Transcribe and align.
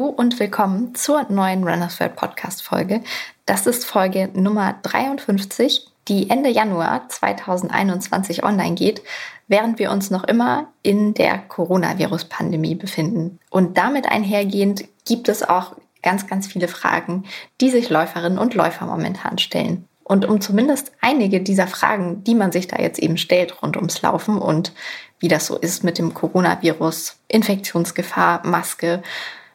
Hallo 0.00 0.14
und 0.16 0.40
willkommen 0.40 0.94
zur 0.94 1.26
neuen 1.28 1.62
Runners 1.62 2.00
World 2.00 2.16
Podcast 2.16 2.62
Folge. 2.62 3.02
Das 3.44 3.66
ist 3.66 3.84
Folge 3.84 4.30
Nummer 4.32 4.76
53, 4.82 5.88
die 6.08 6.30
Ende 6.30 6.48
Januar 6.48 7.06
2021 7.10 8.42
online 8.42 8.76
geht, 8.76 9.02
während 9.46 9.78
wir 9.78 9.90
uns 9.90 10.10
noch 10.10 10.24
immer 10.24 10.68
in 10.82 11.12
der 11.12 11.36
Coronavirus-Pandemie 11.36 12.76
befinden. 12.76 13.38
Und 13.50 13.76
damit 13.76 14.10
einhergehend 14.10 14.84
gibt 15.04 15.28
es 15.28 15.42
auch 15.42 15.76
ganz, 16.02 16.26
ganz 16.26 16.46
viele 16.46 16.68
Fragen, 16.68 17.24
die 17.60 17.68
sich 17.68 17.90
Läuferinnen 17.90 18.38
und 18.38 18.54
Läufer 18.54 18.86
momentan 18.86 19.36
stellen. 19.36 19.84
Und 20.02 20.24
um 20.24 20.40
zumindest 20.40 20.92
einige 21.02 21.42
dieser 21.42 21.66
Fragen, 21.66 22.24
die 22.24 22.34
man 22.34 22.52
sich 22.52 22.68
da 22.68 22.80
jetzt 22.80 23.00
eben 23.00 23.18
stellt 23.18 23.62
rund 23.62 23.76
ums 23.76 24.00
Laufen 24.00 24.38
und 24.38 24.72
wie 25.18 25.28
das 25.28 25.44
so 25.44 25.58
ist 25.58 25.84
mit 25.84 25.98
dem 25.98 26.14
Coronavirus, 26.14 27.18
Infektionsgefahr, 27.28 28.46
Maske, 28.46 29.02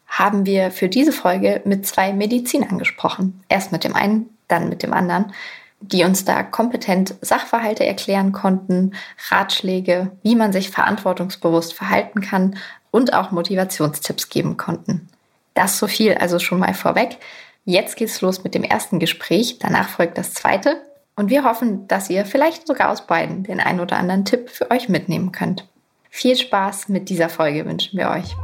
haben 0.06 0.46
wir 0.46 0.70
für 0.70 0.88
diese 0.88 1.12
Folge 1.12 1.62
mit 1.64 1.86
zwei 1.86 2.12
Medizinern 2.12 2.78
gesprochen. 2.78 3.42
Erst 3.48 3.72
mit 3.72 3.84
dem 3.84 3.94
einen, 3.94 4.30
dann 4.48 4.68
mit 4.68 4.82
dem 4.82 4.92
anderen, 4.92 5.32
die 5.80 6.04
uns 6.04 6.24
da 6.24 6.42
kompetent 6.42 7.14
Sachverhalte 7.20 7.84
erklären 7.84 8.32
konnten, 8.32 8.94
Ratschläge, 9.30 10.12
wie 10.22 10.34
man 10.34 10.52
sich 10.52 10.70
verantwortungsbewusst 10.70 11.74
verhalten 11.74 12.20
kann 12.20 12.56
und 12.90 13.12
auch 13.12 13.30
Motivationstipps 13.30 14.30
geben 14.30 14.56
konnten. 14.56 15.08
Das 15.54 15.78
so 15.78 15.86
viel 15.86 16.14
also 16.14 16.38
schon 16.38 16.58
mal 16.58 16.74
vorweg. 16.74 17.18
Jetzt 17.64 17.96
geht's 17.96 18.20
los 18.20 18.44
mit 18.44 18.54
dem 18.54 18.62
ersten 18.62 18.98
Gespräch, 18.98 19.58
danach 19.58 19.88
folgt 19.88 20.18
das 20.18 20.32
zweite 20.32 20.80
und 21.16 21.30
wir 21.30 21.44
hoffen, 21.44 21.88
dass 21.88 22.10
ihr 22.10 22.24
vielleicht 22.24 22.66
sogar 22.66 22.90
aus 22.90 23.06
beiden 23.06 23.42
den 23.42 23.60
einen 23.60 23.80
oder 23.80 23.96
anderen 23.96 24.24
Tipp 24.24 24.50
für 24.50 24.70
euch 24.70 24.88
mitnehmen 24.88 25.32
könnt. 25.32 25.66
Viel 26.10 26.36
Spaß 26.36 26.88
mit 26.88 27.08
dieser 27.08 27.28
Folge 27.28 27.66
wünschen 27.66 27.98
wir 27.98 28.10
euch. 28.10 28.36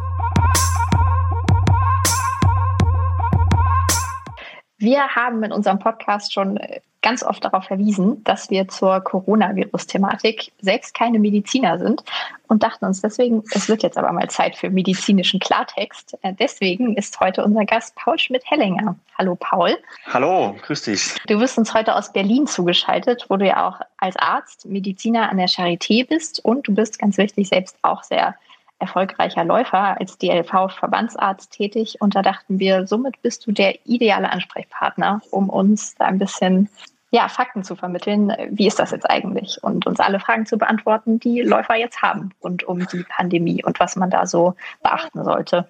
Wir 4.82 5.14
haben 5.14 5.44
in 5.44 5.52
unserem 5.52 5.78
Podcast 5.78 6.32
schon 6.32 6.58
ganz 7.02 7.22
oft 7.22 7.44
darauf 7.44 7.66
verwiesen, 7.66 8.24
dass 8.24 8.50
wir 8.50 8.66
zur 8.66 8.98
Coronavirus-Thematik 8.98 10.50
selbst 10.60 10.92
keine 10.92 11.20
Mediziner 11.20 11.78
sind 11.78 12.02
und 12.48 12.64
dachten 12.64 12.86
uns 12.86 13.00
deswegen, 13.00 13.44
es 13.52 13.68
wird 13.68 13.84
jetzt 13.84 13.96
aber 13.96 14.10
mal 14.10 14.28
Zeit 14.28 14.56
für 14.56 14.70
medizinischen 14.70 15.38
Klartext. 15.38 16.18
Äh, 16.22 16.32
deswegen 16.36 16.96
ist 16.96 17.20
heute 17.20 17.44
unser 17.44 17.64
Gast 17.64 17.94
Paul 17.94 18.18
Schmidt-Hellinger. 18.18 18.96
Hallo 19.16 19.36
Paul. 19.36 19.78
Hallo, 20.12 20.56
grüß 20.62 20.82
dich. 20.82 21.14
Du 21.28 21.38
bist 21.38 21.56
uns 21.58 21.72
heute 21.74 21.94
aus 21.94 22.12
Berlin 22.12 22.48
zugeschaltet, 22.48 23.26
wo 23.28 23.36
du 23.36 23.46
ja 23.46 23.68
auch 23.68 23.80
als 23.98 24.16
Arzt 24.16 24.66
Mediziner 24.66 25.30
an 25.30 25.36
der 25.36 25.48
Charité 25.48 26.08
bist 26.08 26.44
und 26.44 26.66
du 26.66 26.74
bist 26.74 26.98
ganz 26.98 27.18
wichtig 27.18 27.48
selbst 27.48 27.76
auch 27.82 28.02
sehr 28.02 28.34
erfolgreicher 28.82 29.44
Läufer 29.44 29.98
als 29.98 30.18
DLV-Verbandsarzt 30.18 31.52
tätig. 31.52 31.96
Und 32.00 32.14
da 32.14 32.22
dachten 32.22 32.58
wir, 32.58 32.86
somit 32.86 33.22
bist 33.22 33.46
du 33.46 33.52
der 33.52 33.86
ideale 33.86 34.30
Ansprechpartner, 34.30 35.22
um 35.30 35.48
uns 35.48 35.94
da 35.94 36.06
ein 36.06 36.18
bisschen 36.18 36.68
ja, 37.10 37.28
Fakten 37.28 37.62
zu 37.62 37.76
vermitteln. 37.76 38.32
Wie 38.50 38.66
ist 38.66 38.78
das 38.78 38.90
jetzt 38.90 39.08
eigentlich? 39.08 39.62
Und 39.62 39.86
uns 39.86 40.00
alle 40.00 40.18
Fragen 40.18 40.46
zu 40.46 40.58
beantworten, 40.58 41.20
die 41.20 41.42
Läufer 41.42 41.76
jetzt 41.76 42.02
haben 42.02 42.30
rund 42.42 42.64
um 42.64 42.86
die 42.86 43.04
Pandemie 43.04 43.62
und 43.64 43.78
was 43.80 43.96
man 43.96 44.10
da 44.10 44.26
so 44.26 44.54
beachten 44.82 45.22
sollte. 45.22 45.68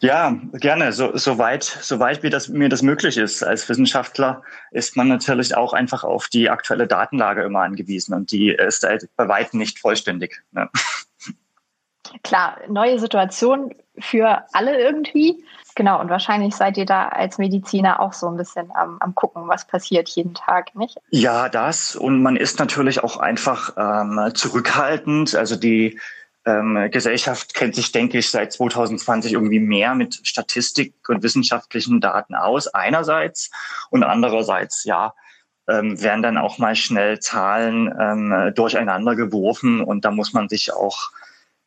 Ja, 0.00 0.36
gerne. 0.54 0.92
So, 0.92 1.16
soweit, 1.16 1.62
soweit 1.62 2.22
mir 2.22 2.30
das, 2.30 2.48
mir 2.48 2.68
das 2.68 2.82
möglich 2.82 3.16
ist. 3.16 3.42
Als 3.42 3.68
Wissenschaftler 3.68 4.42
ist 4.70 4.96
man 4.96 5.08
natürlich 5.08 5.56
auch 5.56 5.72
einfach 5.72 6.04
auf 6.04 6.28
die 6.28 6.50
aktuelle 6.50 6.86
Datenlage 6.86 7.42
immer 7.42 7.60
angewiesen 7.60 8.14
und 8.14 8.32
die 8.32 8.50
ist 8.50 8.82
halt 8.82 9.08
bei 9.16 9.28
weitem 9.28 9.58
nicht 9.58 9.78
vollständig. 9.78 10.42
Ne? 10.52 10.68
Klar, 12.22 12.58
neue 12.68 12.98
Situation 12.98 13.74
für 13.98 14.44
alle 14.52 14.80
irgendwie. 14.80 15.44
Genau, 15.74 16.00
und 16.00 16.10
wahrscheinlich 16.10 16.54
seid 16.54 16.76
ihr 16.76 16.84
da 16.84 17.08
als 17.08 17.38
Mediziner 17.38 18.00
auch 18.00 18.12
so 18.12 18.28
ein 18.28 18.36
bisschen 18.36 18.70
am, 18.74 18.98
am 19.00 19.14
gucken, 19.14 19.48
was 19.48 19.66
passiert 19.66 20.08
jeden 20.10 20.34
Tag, 20.34 20.74
nicht? 20.74 20.98
Ja, 21.10 21.48
das. 21.48 21.96
Und 21.96 22.22
man 22.22 22.36
ist 22.36 22.58
natürlich 22.58 23.02
auch 23.02 23.16
einfach 23.16 23.72
ähm, 23.76 24.34
zurückhaltend. 24.34 25.34
Also 25.34 25.56
die 25.56 25.98
ähm, 26.44 26.88
Gesellschaft 26.90 27.54
kennt 27.54 27.74
sich, 27.74 27.92
denke 27.92 28.18
ich, 28.18 28.30
seit 28.30 28.52
2020 28.52 29.32
irgendwie 29.32 29.60
mehr 29.60 29.94
mit 29.94 30.20
Statistik 30.24 30.94
und 31.08 31.22
wissenschaftlichen 31.22 32.00
Daten 32.00 32.34
aus, 32.34 32.68
einerseits. 32.68 33.50
Und 33.90 34.02
andererseits, 34.02 34.84
ja, 34.84 35.14
ähm, 35.68 36.02
werden 36.02 36.22
dann 36.22 36.38
auch 36.38 36.58
mal 36.58 36.74
schnell 36.74 37.20
Zahlen 37.20 37.94
ähm, 37.98 38.52
durcheinander 38.54 39.14
geworfen. 39.14 39.80
Und 39.80 40.04
da 40.04 40.10
muss 40.10 40.32
man 40.32 40.48
sich 40.48 40.72
auch 40.72 41.12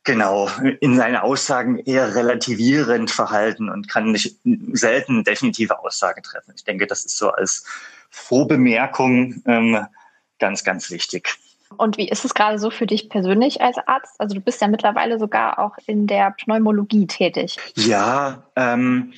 genau 0.06 0.50
in 0.80 0.96
seinen 0.96 1.18
Aussagen 1.18 1.80
eher 1.80 2.16
relativierend 2.16 3.12
verhalten 3.12 3.70
und 3.70 3.90
kann 3.90 4.12
nicht 4.12 4.38
selten 4.72 5.24
definitive 5.24 5.80
Aussagen 5.80 6.24
treffen. 6.24 6.54
Ich 6.56 6.64
denke, 6.64 6.88
das 6.88 7.04
ist 7.06 7.18
so 7.18 7.32
als 7.32 7.66
Vorbemerkung 8.10 9.42
ähm, 9.46 9.86
ganz, 10.40 10.64
ganz 10.64 10.90
wichtig. 10.92 11.36
Und 11.78 11.98
wie 11.98 12.08
ist 12.08 12.24
es 12.24 12.34
gerade 12.34 12.60
so 12.60 12.70
für 12.70 12.86
dich 12.86 13.10
persönlich 13.10 13.62
als 13.62 13.78
Arzt? 13.86 14.16
Also 14.20 14.36
du 14.36 14.42
bist 14.42 14.62
ja 14.62 14.68
mittlerweile 14.68 15.20
sogar 15.20 15.60
auch 15.60 15.74
in 15.88 16.08
der 16.08 16.32
Pneumologie 16.32 17.08
tätig. 17.08 17.58
Ja, 17.76 18.44
ähm, 18.56 19.14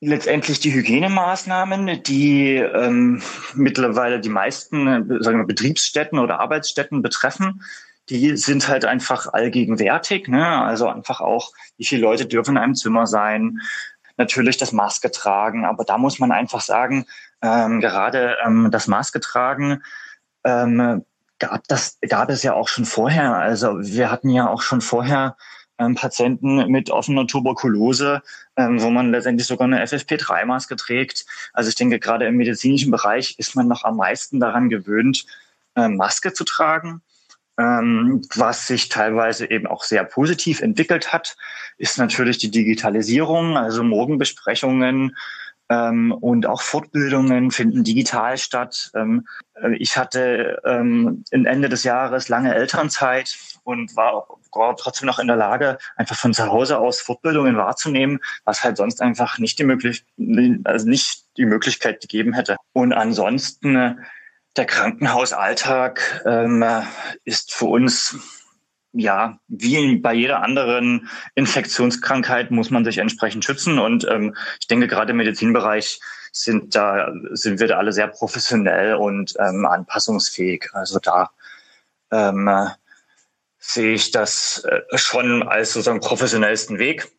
letztendlich 0.00 0.60
die 0.60 0.74
Hygienemaßnahmen, 0.74 2.02
die 2.02 2.56
ähm, 2.56 3.22
mittlerweile 3.54 4.20
die 4.20 4.28
meisten 4.28 5.22
sagen 5.22 5.38
wir, 5.38 5.46
Betriebsstätten 5.46 6.18
oder 6.18 6.40
Arbeitsstätten 6.40 7.02
betreffen, 7.02 7.62
die 8.08 8.36
sind 8.36 8.68
halt 8.68 8.84
einfach 8.84 9.32
allgegenwärtig. 9.32 10.28
Ne? 10.28 10.46
Also 10.46 10.88
einfach 10.88 11.20
auch, 11.20 11.52
wie 11.76 11.86
viele 11.86 12.02
Leute 12.02 12.26
dürfen 12.26 12.56
in 12.56 12.62
einem 12.62 12.74
Zimmer 12.74 13.06
sein. 13.06 13.60
Natürlich 14.16 14.56
das 14.56 14.72
Maske 14.72 15.10
tragen, 15.10 15.64
aber 15.64 15.84
da 15.84 15.98
muss 15.98 16.18
man 16.18 16.32
einfach 16.32 16.60
sagen, 16.60 17.06
ähm, 17.40 17.80
gerade 17.80 18.36
ähm, 18.44 18.68
das 18.70 18.86
Maske 18.86 19.20
tragen 19.20 19.82
ähm, 20.44 21.04
gab 21.38 21.66
das 21.68 21.98
gab 22.08 22.30
es 22.30 22.42
ja 22.42 22.54
auch 22.54 22.68
schon 22.68 22.84
vorher. 22.84 23.34
Also 23.36 23.80
wir 23.80 24.10
hatten 24.10 24.28
ja 24.30 24.48
auch 24.48 24.62
schon 24.62 24.80
vorher 24.80 25.36
ähm, 25.78 25.94
Patienten 25.94 26.70
mit 26.70 26.90
offener 26.90 27.26
Tuberkulose, 27.26 28.22
ähm, 28.56 28.80
wo 28.80 28.90
man 28.90 29.10
letztendlich 29.10 29.46
sogar 29.46 29.66
eine 29.66 29.84
FFP3-Maske 29.84 30.76
trägt. 30.76 31.26
Also 31.52 31.68
ich 31.68 31.74
denke, 31.74 31.98
gerade 31.98 32.26
im 32.26 32.36
medizinischen 32.36 32.90
Bereich 32.90 33.38
ist 33.38 33.56
man 33.56 33.68
noch 33.68 33.84
am 33.84 33.96
meisten 33.96 34.40
daran 34.40 34.68
gewöhnt, 34.68 35.24
äh, 35.74 35.88
Maske 35.88 36.32
zu 36.32 36.44
tragen. 36.44 37.02
Ähm, 37.58 38.22
was 38.34 38.66
sich 38.66 38.88
teilweise 38.88 39.50
eben 39.50 39.66
auch 39.66 39.84
sehr 39.84 40.04
positiv 40.04 40.60
entwickelt 40.60 41.12
hat, 41.12 41.36
ist 41.76 41.98
natürlich 41.98 42.38
die 42.38 42.50
Digitalisierung. 42.50 43.56
Also 43.56 43.82
Morgenbesprechungen 43.84 45.14
ähm, 45.72 46.12
und 46.12 46.46
auch 46.46 46.62
Fortbildungen 46.62 47.50
finden 47.50 47.84
digital 47.84 48.36
statt. 48.38 48.90
Ähm, 48.94 49.26
äh, 49.54 49.74
ich 49.76 49.96
hatte 49.96 50.60
ähm, 50.64 51.24
Ende 51.30 51.68
des 51.68 51.84
Jahres 51.84 52.28
lange 52.28 52.54
Elternzeit 52.54 53.36
und 53.64 53.96
war, 53.96 54.26
trotzdem 54.76 55.06
noch 55.06 55.18
in 55.18 55.28
der 55.28 55.36
Lage, 55.36 55.78
einfach 55.96 56.16
von 56.16 56.34
zu 56.34 56.46
Hause 56.46 56.78
aus 56.78 57.00
Fortbildungen 57.00 57.56
wahrzunehmen, 57.56 58.18
was 58.44 58.64
halt 58.64 58.76
sonst 58.76 59.00
einfach 59.00 59.38
nicht 59.38 59.58
die, 59.58 59.64
möglich 59.64 60.04
also 60.64 60.88
nicht 60.88 61.24
die 61.36 61.46
Möglichkeit 61.46 62.00
gegeben 62.00 62.32
hätte. 62.32 62.56
Und 62.72 62.92
ansonsten 62.92 63.98
der 64.56 64.66
Krankenhausalltag 64.66 66.22
ähm, 66.26 66.64
ist 67.24 67.54
für 67.54 67.66
uns 67.66 68.16
ja, 68.92 69.38
wie 69.48 69.96
bei 69.96 70.12
jeder 70.12 70.42
anderen 70.42 71.08
Infektionskrankheit 71.34 72.50
muss 72.50 72.70
man 72.70 72.84
sich 72.84 72.98
entsprechend 72.98 73.44
schützen. 73.44 73.78
Und 73.78 74.06
ähm, 74.08 74.36
ich 74.60 74.66
denke, 74.66 74.86
gerade 74.86 75.12
im 75.12 75.16
Medizinbereich 75.16 76.00
sind 76.30 76.74
da 76.74 77.12
sind 77.30 77.60
wir 77.60 77.68
da 77.68 77.78
alle 77.78 77.92
sehr 77.92 78.08
professionell 78.08 78.94
und 78.94 79.34
ähm, 79.38 79.66
anpassungsfähig. 79.66 80.70
Also 80.72 80.98
da 80.98 81.30
ähm, 82.10 82.50
sehe 83.58 83.94
ich 83.94 84.10
das 84.10 84.64
äh, 84.64 84.80
schon 84.98 85.42
als 85.42 85.72
sozusagen 85.72 86.00
professionellsten 86.00 86.78
Weg. 86.78 87.10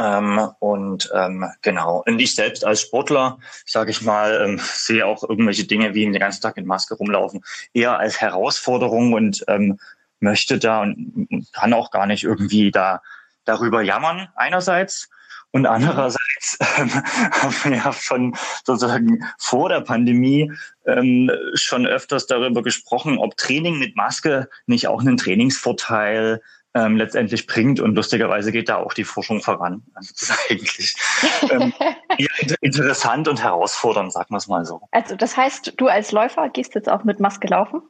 Ähm, 0.00 0.40
und 0.60 1.10
ähm, 1.14 1.44
genau, 1.60 2.02
und 2.06 2.18
ich 2.20 2.34
selbst 2.34 2.64
als 2.64 2.80
Sportler, 2.80 3.38
sage 3.66 3.90
ich 3.90 4.00
mal, 4.00 4.40
ähm, 4.42 4.58
sehe 4.58 5.04
auch 5.04 5.22
irgendwelche 5.28 5.64
Dinge 5.64 5.92
wie 5.92 6.04
den 6.04 6.18
ganzen 6.18 6.40
Tag 6.40 6.56
mit 6.56 6.64
Maske 6.64 6.94
rumlaufen, 6.94 7.44
eher 7.74 7.98
als 7.98 8.18
Herausforderung 8.18 9.12
und 9.12 9.44
ähm, 9.46 9.78
möchte 10.18 10.58
da 10.58 10.80
und 10.80 11.48
kann 11.52 11.74
auch 11.74 11.90
gar 11.90 12.06
nicht 12.06 12.24
irgendwie 12.24 12.70
da 12.70 13.02
darüber 13.44 13.82
jammern 13.82 14.28
einerseits. 14.36 15.10
Und 15.50 15.66
andererseits 15.66 16.58
ähm, 16.78 16.90
haben 16.94 17.54
wir 17.64 17.76
ja 17.76 17.92
schon 17.92 18.34
sozusagen 18.64 19.24
vor 19.36 19.68
der 19.68 19.80
Pandemie 19.80 20.50
ähm, 20.86 21.30
schon 21.54 21.86
öfters 21.86 22.26
darüber 22.26 22.62
gesprochen, 22.62 23.18
ob 23.18 23.36
Training 23.36 23.78
mit 23.78 23.96
Maske 23.96 24.48
nicht 24.66 24.88
auch 24.88 25.00
einen 25.00 25.18
Trainingsvorteil 25.18 26.40
ähm, 26.74 26.96
letztendlich 26.96 27.46
bringt. 27.46 27.80
Und 27.80 27.94
lustigerweise 27.94 28.52
geht 28.52 28.68
da 28.68 28.76
auch 28.76 28.94
die 28.94 29.04
Forschung 29.04 29.40
voran. 29.40 29.82
Also 29.94 30.12
das 30.12 30.22
ist 30.22 30.38
eigentlich 30.50 30.94
ähm, 31.50 31.72
interessant 32.60 33.28
und 33.28 33.42
herausfordernd, 33.42 34.12
sagen 34.12 34.30
wir 34.30 34.38
es 34.38 34.48
mal 34.48 34.64
so. 34.64 34.82
Also 34.90 35.16
das 35.16 35.36
heißt, 35.36 35.74
du 35.76 35.88
als 35.88 36.12
Läufer 36.12 36.48
gehst 36.48 36.74
jetzt 36.74 36.88
auch 36.88 37.04
mit 37.04 37.20
Maske 37.20 37.48
laufen? 37.48 37.82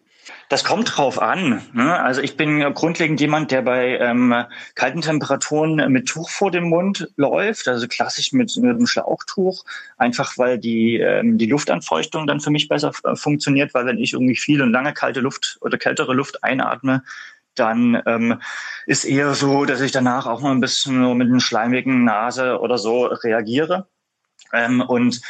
Das 0.48 0.64
kommt 0.64 0.96
drauf 0.96 1.20
an. 1.20 1.62
Ne? 1.72 1.98
Also 1.98 2.20
ich 2.20 2.36
bin 2.36 2.60
grundlegend 2.74 3.20
jemand, 3.20 3.50
der 3.50 3.62
bei 3.62 3.98
ähm, 3.98 4.34
kalten 4.74 5.00
Temperaturen 5.00 5.90
mit 5.90 6.08
Tuch 6.08 6.28
vor 6.28 6.50
dem 6.50 6.68
Mund 6.68 7.08
läuft, 7.16 7.68
also 7.68 7.88
klassisch 7.88 8.32
mit, 8.32 8.54
mit 8.56 8.70
einem 8.70 8.86
Schlauchtuch, 8.86 9.64
einfach 9.96 10.36
weil 10.38 10.58
die, 10.58 10.98
ähm, 10.98 11.38
die 11.38 11.46
Luftanfeuchtung 11.46 12.26
dann 12.26 12.40
für 12.40 12.50
mich 12.50 12.68
besser 12.68 12.92
äh, 13.04 13.16
funktioniert, 13.16 13.74
weil 13.74 13.86
wenn 13.86 13.98
ich 13.98 14.12
irgendwie 14.12 14.36
viel 14.36 14.60
und 14.62 14.72
lange 14.72 14.92
kalte 14.92 15.20
Luft 15.20 15.58
oder 15.62 15.78
kältere 15.78 16.14
Luft 16.14 16.44
einatme, 16.44 17.02
dann 17.60 18.02
ähm, 18.06 18.40
ist 18.86 19.04
eher 19.04 19.34
so, 19.34 19.64
dass 19.64 19.80
ich 19.80 19.92
danach 19.92 20.26
auch 20.26 20.40
mal 20.40 20.52
ein 20.52 20.60
bisschen 20.60 21.16
mit 21.16 21.28
einer 21.28 21.40
schleimigen 21.40 22.04
Nase 22.04 22.58
oder 22.58 22.78
so 22.78 23.04
reagiere. 23.04 23.86
Ähm, 24.52 24.80
und 24.80 25.20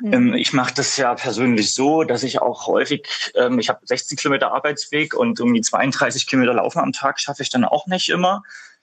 mhm. 0.00 0.12
ähm, 0.12 0.34
ich 0.34 0.52
mache 0.52 0.72
das 0.74 0.96
ja 0.96 1.14
persönlich 1.14 1.74
so, 1.74 2.04
dass 2.04 2.22
ich 2.22 2.40
auch 2.40 2.66
häufig, 2.66 3.06
ähm, 3.34 3.58
ich 3.58 3.68
habe 3.68 3.80
16 3.84 4.16
Kilometer 4.16 4.52
Arbeitsweg 4.52 5.14
und 5.14 5.40
um 5.40 5.52
die 5.52 5.60
32 5.60 6.26
Kilometer 6.26 6.54
Laufen 6.54 6.78
am 6.78 6.92
Tag 6.92 7.20
schaffe 7.20 7.42
ich 7.42 7.50
dann 7.50 7.64
auch 7.64 7.86
nicht 7.86 8.08
immer. 8.08 8.42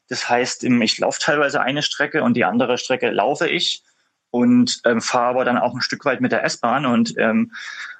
Das 0.09 0.29
heißt, 0.29 0.63
ähm, 0.65 0.81
ich 0.81 0.97
laufe 0.99 1.19
teilweise 1.19 1.61
eine 1.61 1.81
Strecke 1.81 2.23
und 2.23 2.35
die 2.35 2.45
andere 2.45 2.77
Strecke 2.77 3.09
laufe 3.09 3.47
ich 3.47 3.83
und 4.29 4.81
ähm, 4.85 5.01
fahre 5.01 5.29
aber 5.29 5.45
dann 5.45 5.57
auch 5.57 5.73
ein 5.73 5.81
Stück 5.81 6.05
weit 6.05 6.21
mit 6.21 6.31
der 6.31 6.43
S-Bahn 6.43 6.85
und 6.85 7.13
ähm, 7.17 7.53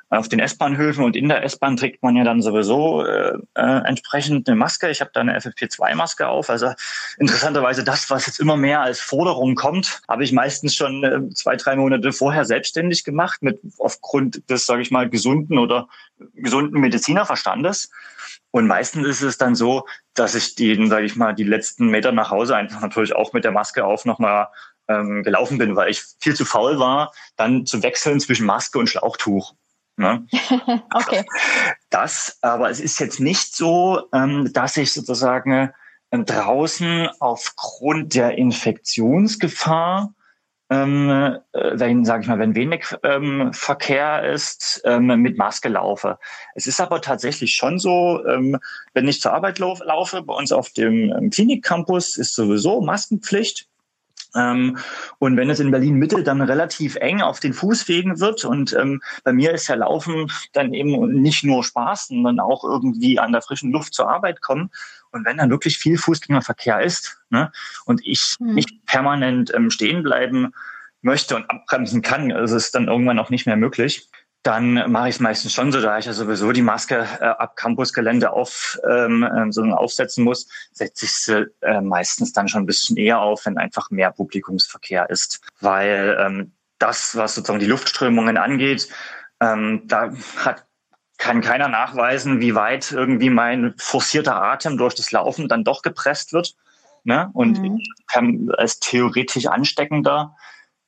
auf 0.10 0.30
den 0.30 0.40
S-Bahnhöfen 0.40 1.04
und 1.04 1.16
in 1.16 1.28
der 1.28 1.44
S-Bahn 1.44 1.76
trägt 1.76 2.02
man 2.02 2.16
ja 2.16 2.24
dann 2.24 2.42
sowieso 2.42 3.04
äh, 3.06 3.38
äh, 3.56 3.82
entsprechend 3.86 4.48
eine 4.48 4.56
Maske. 4.56 4.90
Ich 4.90 5.02
habe 5.02 5.12
da 5.14 5.20
eine 5.20 5.38
FFP2-Maske 5.38 6.28
auf. 6.28 6.50
Also 6.50 6.72
interessanterweise 7.18 7.84
das, 7.84 8.10
was 8.10 8.26
jetzt 8.26 8.40
immer 8.40 8.56
mehr 8.56 8.82
als 8.82 9.02
Forderung 9.02 9.56
kommt, 9.56 10.02
habe 10.08 10.24
ich 10.24 10.32
meistens 10.32 10.76
schon 10.76 11.04
äh, 11.04 11.34
zwei, 11.34 11.58
drei 11.58 11.76
Monate 11.76 12.14
vorher 12.14 12.46
selbstständig 12.46 13.04
gemacht, 13.04 13.44
mit 13.44 13.60
aufgrund 13.80 14.50
des, 14.50 14.66
sage 14.66 14.82
ich 14.82 14.92
mal, 14.92 15.10
gesunden 15.10 15.58
oder 15.58 15.90
gesunden 16.36 16.80
Medizinerverstandes. 16.80 17.90
Und 18.52 18.66
meistens 18.66 19.06
ist 19.06 19.22
es 19.22 19.38
dann 19.38 19.56
so, 19.56 19.86
dass 20.14 20.36
ich 20.36 20.56
die, 20.56 20.88
sage 20.88 21.06
ich 21.06 21.18
mal, 21.18 21.34
die 21.34 21.44
letzten 21.44 21.88
Meter 21.88 22.14
nach 22.14 22.32
Hause 22.32 22.56
einfach 22.56 22.82
natürlich 22.82 23.14
auch 23.14 23.34
mit 23.34 23.44
der 23.44 23.52
Maske 23.52 23.84
auf 23.84 24.06
nochmal 24.06 24.48
ähm, 24.88 25.24
gelaufen 25.24 25.58
bin, 25.58 25.76
weil 25.76 25.92
ich 25.92 26.02
viel 26.20 26.36
zu 26.36 26.46
faul 26.46 26.80
war, 26.80 27.12
dann 27.36 27.66
zu 27.66 27.84
wechseln 27.84 28.20
zwischen 28.20 28.46
Maske 28.46 28.80
und 28.80 28.90
Schlauchtuch. 28.90 29.54
Ne? 29.98 30.26
okay. 30.94 31.26
Das, 31.90 32.38
aber 32.42 32.70
es 32.70 32.80
ist 32.80 33.00
jetzt 33.00 33.20
nicht 33.20 33.56
so, 33.56 34.04
ähm, 34.14 34.52
dass 34.54 34.78
ich 34.78 34.94
sozusagen 34.94 35.72
äh, 36.12 36.20
draußen 36.20 37.10
aufgrund 37.20 38.14
der 38.14 38.38
Infektionsgefahr 38.38 40.14
ähm, 40.70 41.10
äh, 41.54 41.80
wenn, 41.80 42.04
sage 42.04 42.24
ich 42.24 42.28
mal, 42.28 42.40
wenn 42.40 42.56
wenig 42.56 42.86
ähm, 43.04 43.54
Verkehr 43.54 44.30
ist, 44.30 44.82
ähm, 44.84 45.06
mit 45.22 45.38
Maske 45.38 45.70
laufe. 45.70 46.20
Es 46.56 46.68
ist 46.68 46.82
aber 46.82 47.02
tatsächlich 47.02 47.56
schon 47.56 47.80
so, 47.80 48.26
ähm, 48.28 48.58
wenn 48.94 49.08
ich 49.08 49.22
zur 49.22 49.34
Arbeit 49.34 49.60
lauf, 49.60 49.80
laufe, 49.84 50.22
bei 50.22 50.34
uns 50.34 50.52
auf 50.52 50.72
dem 50.72 51.14
ähm, 51.14 51.30
Klinikcampus 51.30 52.18
ist 52.18 52.36
sowieso 52.36 52.82
Maskenpflicht. 52.82 53.68
Ähm, 54.38 54.78
und 55.20 55.38
wenn 55.38 55.50
es 55.50 55.60
in 55.60 55.72
Berlin 55.72 55.96
Mitte 55.96 56.24
dann 56.24 56.42
relativ 56.42 56.96
eng 56.98 57.22
auf 57.22 57.40
den 57.40 57.54
Fußwegen 57.54 58.20
wird 58.20 58.46
und 58.46 58.74
ähm, 58.74 59.02
bei 59.24 59.34
mir 59.34 59.52
ist 59.52 59.68
ja 59.68 59.76
Laufen 59.76 60.32
dann 60.54 60.74
eben 60.74 61.22
nicht 61.22 61.44
nur 61.44 61.64
Spaß, 61.64 62.08
sondern 62.08 62.40
auch 62.40 62.64
irgendwie 62.64 63.20
an 63.20 63.32
der 63.32 63.42
frischen 63.42 63.72
Luft 63.72 63.94
zur 63.94 64.10
Arbeit 64.10 64.42
kommen. 64.42 64.70
Und 65.12 65.26
wenn 65.26 65.38
dann 65.38 65.50
wirklich 65.50 65.78
viel 65.78 65.98
Fußgängerverkehr 65.98 66.82
ist 66.82 67.18
ne, 67.30 67.52
und 67.86 68.06
ich 68.06 68.36
hm. 68.40 68.54
nicht 68.54 68.86
permanent 68.86 69.54
ähm, 69.54 69.72
stehen 69.72 70.04
bleiben 70.04 70.54
möchte 71.02 71.36
und 71.36 71.50
abbremsen 71.50 72.02
kann, 72.02 72.30
ist 72.30 72.52
es 72.52 72.72
dann 72.72 72.88
irgendwann 72.88 73.20
auch 73.20 73.30
nicht 73.30 73.46
mehr 73.46 73.58
möglich 73.58 74.10
dann 74.48 74.90
mache 74.90 75.10
ich 75.10 75.16
es 75.16 75.20
meistens 75.20 75.52
schon 75.52 75.74
so, 75.74 75.82
da 75.82 75.98
ich 75.98 76.06
ja 76.06 76.14
sowieso 76.14 76.54
die 76.54 76.62
Maske 76.62 77.06
äh, 77.20 77.26
ab 77.26 77.58
Campusgelände 77.58 78.32
auf, 78.32 78.80
ähm, 78.90 79.24
äh, 79.24 79.52
so 79.52 79.62
aufsetzen 79.64 80.24
muss, 80.24 80.48
setze 80.72 81.04
ich 81.04 81.12
sie 81.12 81.48
äh, 81.62 81.82
meistens 81.82 82.32
dann 82.32 82.48
schon 82.48 82.64
ein 82.64 82.66
bisschen 82.66 82.96
eher 82.96 83.20
auf, 83.20 83.46
wenn 83.46 83.58
einfach 83.58 83.92
mehr 83.92 84.10
Publikumsverkehr 84.12 85.10
ist. 85.10 85.42
Weil 85.60 86.18
ähm, 86.18 86.54
das, 86.80 87.18
was 87.18 87.36
sozusagen 87.36 87.60
die 87.60 87.66
Luftströmungen 87.66 88.38
angeht, 88.38 88.88
ähm, 89.42 89.82
da 89.86 90.14
hat 90.38 90.64
kann 91.18 91.42
keiner 91.42 91.68
nachweisen, 91.68 92.40
wie 92.42 92.54
weit 92.56 92.92
irgendwie 92.92 93.32
mein 93.32 93.74
forcierter 93.78 94.42
Atem 94.42 94.78
durch 94.78 94.94
das 94.94 95.12
Laufen 95.12 95.50
dann 95.50 95.64
doch 95.64 95.82
gepresst 95.82 96.32
wird. 96.32 96.56
Ne? 97.04 97.32
Und 97.34 97.60
mhm. 97.60 97.82
kann 98.08 98.52
als 98.56 98.80
theoretisch 98.80 99.48
ansteckender 99.48 100.36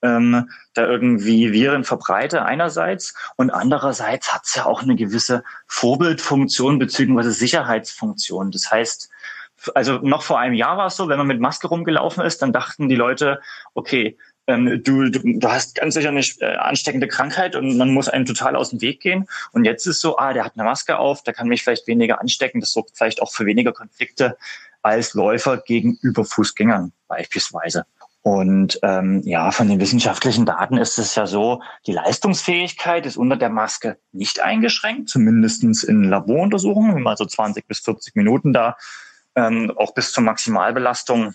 ähm, 0.02 0.50
da 0.74 0.86
irgendwie 0.86 1.52
Viren 1.52 1.84
verbreite 1.84 2.44
einerseits 2.44 3.14
und 3.36 3.50
andererseits 3.50 4.34
hat 4.34 4.44
es 4.46 4.56
ja 4.56 4.66
auch 4.66 4.82
eine 4.82 4.96
gewisse 4.96 5.44
Vorbildfunktion 5.68 6.80
beziehungsweise 6.80 7.32
Sicherheitsfunktion. 7.32 8.52
Das 8.52 8.72
heißt, 8.72 9.10
also 9.76 9.98
noch 9.98 10.24
vor 10.24 10.40
einem 10.40 10.54
Jahr 10.54 10.78
war 10.78 10.88
es 10.88 10.96
so, 10.96 11.10
wenn 11.10 11.18
man 11.18 11.28
mit 11.28 11.40
Maske 11.40 11.68
rumgelaufen 11.68 12.24
ist, 12.24 12.42
dann 12.42 12.54
dachten 12.54 12.88
die 12.88 12.96
Leute, 12.96 13.42
okay, 13.74 14.18
ähm, 14.48 14.82
du, 14.84 15.10
du, 15.10 15.20
du 15.24 15.48
hast 15.50 15.76
ganz 15.76 15.94
sicher 15.94 16.10
eine 16.10 16.22
äh, 16.40 16.56
ansteckende 16.56 17.08
Krankheit 17.08 17.56
und 17.56 17.78
man 17.78 17.94
muss 17.94 18.10
einem 18.10 18.26
total 18.26 18.56
aus 18.56 18.72
dem 18.72 18.82
Weg 18.82 19.02
gehen. 19.02 19.28
Und 19.52 19.66
jetzt 19.66 19.86
ist 19.86 20.02
so, 20.02 20.18
ah, 20.18 20.34
der 20.34 20.46
hat 20.46 20.54
eine 20.56 20.64
Maske 20.64 20.98
auf, 20.98 21.24
der 21.24 21.34
kann 21.34 21.48
mich 21.48 21.64
vielleicht 21.64 21.88
weniger 21.88 22.20
anstecken, 22.20 22.60
das 22.60 22.72
sorgt 22.72 22.98
vielleicht 22.98 23.22
auch 23.22 23.32
für 23.32 23.46
weniger 23.46 23.74
Konflikte 23.74 24.38
als 24.82 25.14
Läufer 25.14 25.58
gegenüber 25.58 26.26
Fußgängern 26.26 26.94
beispielsweise. 27.08 27.86
Und 28.22 28.80
ähm, 28.84 29.22
ja, 29.24 29.52
von 29.52 29.70
den 29.70 29.80
wissenschaftlichen 29.80 30.46
Daten 30.46 30.78
ist 30.78 30.98
es 30.98 31.16
ja 31.16 31.26
so, 31.26 31.62
die 31.88 31.94
Leistungsfähigkeit 31.94 33.06
ist 33.06 33.16
unter 33.16 33.38
der 33.38 33.50
Maske 33.50 33.98
nicht 34.12 34.42
eingeschränkt, 34.42 35.10
zumindestens 35.10 35.84
in 35.84 36.04
Laboruntersuchungen, 36.04 36.96
wenn 36.96 37.04
man 37.04 37.16
so 37.16 37.26
20 37.26 37.66
bis 37.66 37.80
40 37.80 38.16
Minuten 38.16 38.52
da 38.52 38.76
ähm, 39.36 39.72
auch 39.78 39.94
bis 39.94 40.12
zur 40.12 40.24
Maximalbelastung 40.24 41.34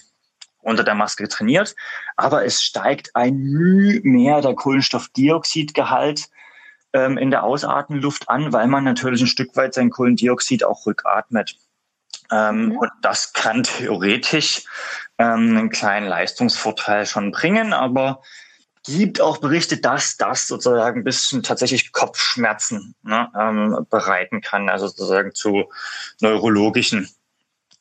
unter 0.60 0.84
der 0.84 0.94
Maske 0.94 1.26
trainiert. 1.28 1.74
Aber 2.16 2.44
es 2.44 2.62
steigt 2.62 3.14
ein 3.14 3.36
Mühe 3.36 4.00
mehr 4.02 4.42
der 4.42 4.54
Kohlenstoffdioxidgehalt 4.54 6.28
ähm, 6.92 7.16
in 7.16 7.30
der 7.30 7.44
Ausatmenluft 7.44 8.28
an, 8.28 8.52
weil 8.52 8.66
man 8.66 8.84
natürlich 8.84 9.22
ein 9.22 9.26
Stück 9.26 9.56
weit 9.56 9.74
sein 9.74 9.90
Kohlendioxid 9.90 10.64
auch 10.64 10.86
rückatmet. 10.86 11.56
Ähm, 12.30 12.66
mhm. 12.66 12.78
Und 12.78 12.90
das 13.02 13.32
kann 13.32 13.62
theoretisch 13.62 14.64
ähm, 15.18 15.56
einen 15.56 15.70
kleinen 15.70 16.06
Leistungsvorteil 16.06 17.06
schon 17.06 17.32
bringen, 17.32 17.72
aber 17.72 18.22
gibt 18.86 19.20
auch 19.20 19.38
Berichte, 19.38 19.78
dass 19.78 20.16
das 20.16 20.46
sozusagen 20.46 21.00
ein 21.00 21.04
bisschen 21.04 21.42
tatsächlich 21.42 21.92
Kopfschmerzen 21.92 22.94
ne, 23.02 23.30
ähm, 23.38 23.86
bereiten 23.88 24.40
kann, 24.40 24.68
also 24.68 24.88
sozusagen 24.88 25.34
zu 25.34 25.70
neurologischen 26.20 27.08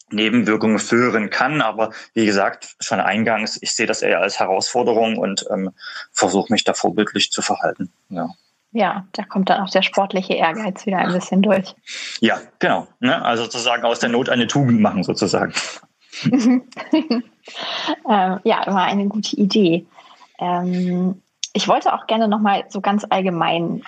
Nebenwirkungen 0.10 0.80
führen 0.80 1.30
kann. 1.30 1.62
Aber 1.62 1.92
wie 2.14 2.26
gesagt, 2.26 2.76
schon 2.80 3.02
eingangs, 3.02 3.58
ich 3.62 3.74
sehe 3.74 3.88
das 3.88 4.02
eher 4.02 4.22
als 4.22 4.40
Herausforderung 4.40 5.18
und 5.18 5.46
ähm, 5.52 5.72
versuche 6.12 6.54
mich 6.54 6.64
da 6.64 6.74
vorbildlich 6.74 7.32
zu 7.32 7.42
verhalten. 7.42 7.92
Ja. 8.10 8.30
Ja, 8.74 9.06
da 9.12 9.24
kommt 9.24 9.50
dann 9.50 9.62
auch 9.62 9.70
der 9.70 9.84
sportliche 9.84 10.34
Ehrgeiz 10.34 10.86
wieder 10.88 10.98
ein 10.98 11.14
bisschen 11.14 11.44
durch. 11.44 11.76
Ja, 12.20 12.40
genau. 12.58 12.88
Ne? 13.00 13.24
Also 13.24 13.44
sozusagen 13.44 13.84
aus 13.84 14.00
der 14.00 14.10
Not 14.10 14.30
eine 14.30 14.48
Tugend 14.48 14.82
machen, 14.82 15.04
sozusagen. 15.04 15.54
ähm, 16.24 16.64
ja, 18.44 18.64
immer 18.64 18.84
eine 18.84 19.08
gute 19.08 19.36
Idee. 19.36 19.86
Ähm, 20.40 21.22
ich 21.54 21.68
wollte 21.68 21.94
auch 21.94 22.08
gerne 22.08 22.28
nochmal 22.28 22.66
so 22.70 22.82
ganz 22.82 23.06
allgemein, 23.08 23.84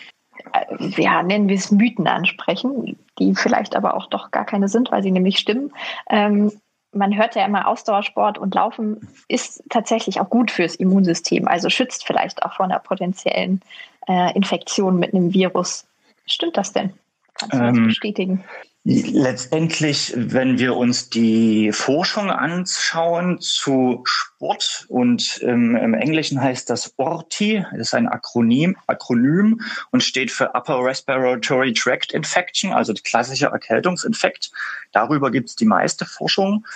äh, 0.54 1.02
ja, 1.02 1.24
nennen 1.24 1.50
wir 1.50 1.56
es 1.56 1.72
Mythen 1.72 2.08
ansprechen, 2.08 2.98
die 3.18 3.34
vielleicht 3.34 3.76
aber 3.76 3.96
auch 3.96 4.06
doch 4.08 4.30
gar 4.30 4.46
keine 4.46 4.68
sind, 4.68 4.92
weil 4.92 5.02
sie 5.02 5.12
nämlich 5.12 5.40
stimmen. 5.40 5.74
Ähm, 6.10 6.52
man 6.96 7.16
hört 7.16 7.36
ja 7.36 7.46
immer, 7.46 7.68
Ausdauersport 7.68 8.38
und 8.38 8.56
Laufen 8.56 9.08
ist 9.28 9.64
tatsächlich 9.70 10.20
auch 10.20 10.30
gut 10.30 10.50
fürs 10.50 10.76
Immunsystem, 10.76 11.48
also 11.48 11.70
schützt 11.70 12.06
vielleicht 12.06 12.44
auch 12.44 12.54
vor 12.54 12.66
einer 12.66 12.80
potenziellen 12.80 13.62
äh, 14.08 14.34
Infektion 14.36 14.98
mit 14.98 15.14
einem 15.14 15.34
Virus. 15.34 15.86
Stimmt 16.26 16.58
das 16.58 16.74
denn? 16.74 16.94
Kannst 17.36 17.56
du 17.56 17.60
das 17.60 17.78
ähm, 17.78 17.88
bestätigen? 17.88 18.44
Letztendlich, 18.88 20.14
wenn 20.16 20.60
wir 20.60 20.78
uns 20.78 21.10
die 21.10 21.72
Forschung 21.72 22.30
anschauen 22.30 23.42
zu 23.42 24.04
Sport 24.06 24.86
und 24.90 25.40
ähm, 25.42 25.76
im 25.76 25.96
Englischen 25.96 26.40
heißt 26.40 26.70
das 26.70 26.94
ORTI, 26.98 27.66
ist 27.76 27.96
ein 27.96 28.08
Akronym, 28.08 28.78
Akronym 28.86 29.60
und 29.90 30.04
steht 30.04 30.30
für 30.30 30.54
Upper 30.54 30.86
Respiratory 30.86 31.74
Tract 31.74 32.12
Infection, 32.12 32.74
also 32.74 32.94
die 32.94 33.02
klassische 33.02 33.48
Erkältungsinfekt. 33.48 34.52
Darüber 34.92 35.32
gibt 35.32 35.50
es 35.50 35.56
die 35.56 35.66
meiste 35.66 36.06
Forschung. 36.06 36.68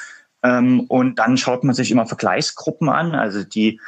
Ähm, 0.41 0.85
und 0.87 1.19
dann 1.19 1.37
schaut 1.37 1.63
man 1.63 1.75
sich 1.75 1.91
immer 1.91 2.07
Vergleichsgruppen 2.07 2.89
an, 2.89 3.13
also 3.13 3.43
die, 3.43 3.79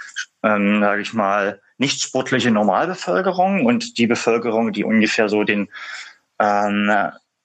ähm, 0.44 0.80
sage 0.80 1.02
ich 1.02 1.14
mal, 1.14 1.60
nicht 1.80 2.00
sportliche 2.02 2.52
Normalbevölkerung 2.52 3.66
und 3.66 3.98
die 3.98 4.06
Bevölkerung, 4.06 4.74
die 4.74 4.84
ungefähr 4.84 5.28
so 5.28 5.44
den 5.44 5.70
ähm, 6.38 6.92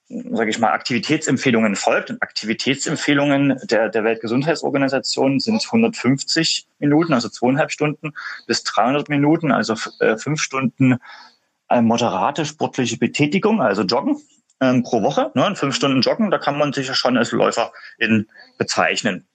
sage 0.09 0.49
ich 0.49 0.59
mal, 0.59 0.71
Aktivitätsempfehlungen 0.71 1.75
folgt. 1.75 2.09
Und 2.09 2.21
Aktivitätsempfehlungen 2.21 3.59
der, 3.63 3.89
der 3.89 4.03
Weltgesundheitsorganisation 4.03 5.39
sind 5.39 5.65
150 5.65 6.67
Minuten, 6.79 7.13
also 7.13 7.29
zweieinhalb 7.29 7.71
Stunden, 7.71 8.13
bis 8.47 8.63
300 8.63 9.09
Minuten, 9.09 9.51
also 9.51 9.75
äh, 9.99 10.17
fünf 10.17 10.41
Stunden 10.41 10.97
äh, 11.69 11.81
moderate 11.81 12.45
sportliche 12.45 12.97
Betätigung, 12.97 13.61
also 13.61 13.83
Joggen. 13.83 14.17
ähm, 14.61 14.83
pro 14.83 15.03
Woche. 15.03 15.31
Ne? 15.35 15.55
Fünf 15.55 15.75
Stunden 15.75 16.01
Joggen, 16.01 16.31
da 16.31 16.37
kann 16.37 16.57
man 16.57 16.73
sich 16.73 16.87
ja 16.87 16.95
schon 16.95 17.17
als 17.17 17.31
Läuferin 17.31 18.27
bezeichnen. 18.57 19.27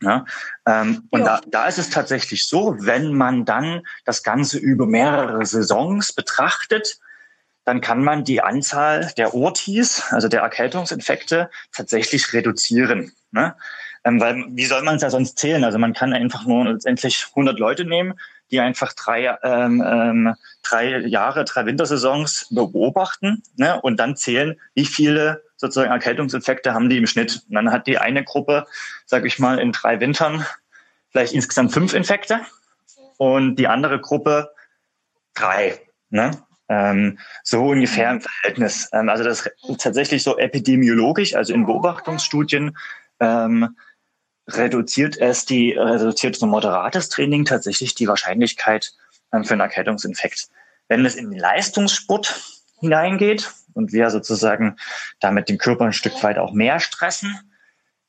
Ja, 0.00 0.24
ähm, 0.66 1.06
und 1.10 1.24
da, 1.24 1.40
da 1.46 1.66
ist 1.66 1.78
es 1.78 1.90
tatsächlich 1.90 2.44
so, 2.44 2.76
wenn 2.80 3.12
man 3.12 3.44
dann 3.44 3.82
das 4.04 4.24
Ganze 4.24 4.58
über 4.58 4.84
mehrere 4.84 5.46
Saisons 5.46 6.12
betrachtet, 6.12 6.98
dann 7.64 7.80
kann 7.80 8.02
man 8.02 8.24
die 8.24 8.42
Anzahl 8.42 9.12
der 9.16 9.34
ORTIs, 9.34 10.04
also 10.10 10.28
der 10.28 10.40
Erkältungsinfekte, 10.40 11.50
tatsächlich 11.72 12.32
reduzieren. 12.32 13.12
Ne? 13.30 13.54
Ähm, 14.04 14.20
weil 14.20 14.44
wie 14.50 14.66
soll 14.66 14.82
man 14.82 14.96
es 14.96 15.02
ja 15.02 15.10
sonst 15.10 15.38
zählen? 15.38 15.64
Also 15.64 15.78
man 15.78 15.92
kann 15.92 16.12
einfach 16.12 16.44
nur 16.44 16.64
letztendlich 16.64 17.26
100 17.30 17.58
Leute 17.58 17.84
nehmen, 17.84 18.14
die 18.50 18.60
einfach 18.60 18.92
drei, 18.92 19.36
ähm, 19.42 19.82
ähm, 19.86 20.34
drei 20.62 20.98
Jahre, 20.98 21.44
drei 21.44 21.66
Wintersaisons 21.66 22.48
beobachten 22.50 23.42
ne? 23.56 23.80
und 23.80 23.98
dann 23.98 24.16
zählen, 24.16 24.60
wie 24.74 24.84
viele 24.84 25.42
sozusagen 25.56 25.92
Erkältungsinfekte 25.92 26.74
haben 26.74 26.90
die 26.90 26.98
im 26.98 27.06
Schnitt. 27.06 27.42
Und 27.48 27.54
dann 27.54 27.70
hat 27.70 27.86
die 27.86 27.98
eine 27.98 28.24
Gruppe, 28.24 28.66
sage 29.06 29.26
ich 29.26 29.38
mal, 29.38 29.58
in 29.58 29.72
drei 29.72 30.00
Wintern 30.00 30.44
vielleicht 31.10 31.34
insgesamt 31.34 31.72
fünf 31.72 31.94
Infekte 31.94 32.40
und 33.16 33.56
die 33.56 33.68
andere 33.68 34.00
Gruppe 34.00 34.50
drei. 35.34 35.80
Ne? 36.10 36.32
Ähm, 36.68 37.18
so 37.42 37.66
ungefähr 37.66 38.10
im 38.10 38.20
Verhältnis. 38.20 38.88
Ähm, 38.92 39.08
also 39.08 39.24
das 39.24 39.46
ist 39.68 39.80
tatsächlich 39.80 40.22
so 40.22 40.38
epidemiologisch, 40.38 41.34
also 41.34 41.52
in 41.52 41.66
Beobachtungsstudien 41.66 42.76
ähm, 43.20 43.76
reduziert 44.48 45.16
es 45.18 45.44
die, 45.44 45.72
reduziert 45.72 46.36
so 46.36 46.46
moderates 46.46 47.08
Training 47.08 47.44
tatsächlich 47.44 47.94
die 47.94 48.08
Wahrscheinlichkeit 48.08 48.92
ähm, 49.32 49.44
für 49.44 49.54
einen 49.54 49.60
Erkältungsinfekt. 49.60 50.48
Wenn 50.88 51.04
es 51.04 51.14
in 51.14 51.30
den 51.30 51.38
Leistungssport 51.38 52.40
hineingeht 52.80 53.52
und 53.74 53.92
wir 53.92 54.10
sozusagen 54.10 54.76
damit 55.20 55.48
den 55.48 55.58
Körper 55.58 55.84
ein 55.84 55.92
Stück 55.92 56.22
weit 56.22 56.38
auch 56.38 56.52
mehr 56.52 56.80
stressen, 56.80 57.38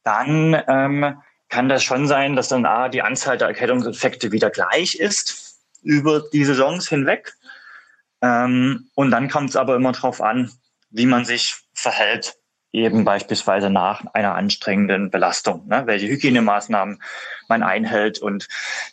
dann 0.04 0.62
ähm, 0.68 1.22
kann 1.50 1.70
das 1.70 1.84
schon 1.84 2.08
sein, 2.08 2.36
dass 2.36 2.48
dann 2.48 2.66
A, 2.66 2.90
die 2.90 3.04
Anzahl 3.04 3.38
der 3.38 3.48
Erkältungsinfekte 3.48 4.32
wieder 4.32 4.50
gleich 4.50 4.96
ist 4.96 5.60
über 5.84 6.24
die 6.34 6.44
Saisons 6.46 6.90
hinweg. 6.90 7.34
Ähm, 8.24 8.90
und 8.96 9.12
dann 9.12 9.30
kommt 9.30 9.52
es 9.52 9.56
aber 9.56 9.76
immer 9.76 9.92
darauf 9.92 10.22
an, 10.22 10.52
wie 10.90 11.06
man 11.06 11.26
sich 11.26 11.56
verhält 11.74 12.36
eben 12.74 13.06
beispielsweise 13.06 13.70
nach 13.70 14.04
einer 14.14 14.34
anstrengenden 14.34 15.12
Belastung, 15.12 15.68
ne, 15.68 15.84
welche 15.86 16.08
Hygienemaßnahmen 16.08 17.02
man 17.48 17.64
einhält. 17.64 18.18
Und 18.18 18.48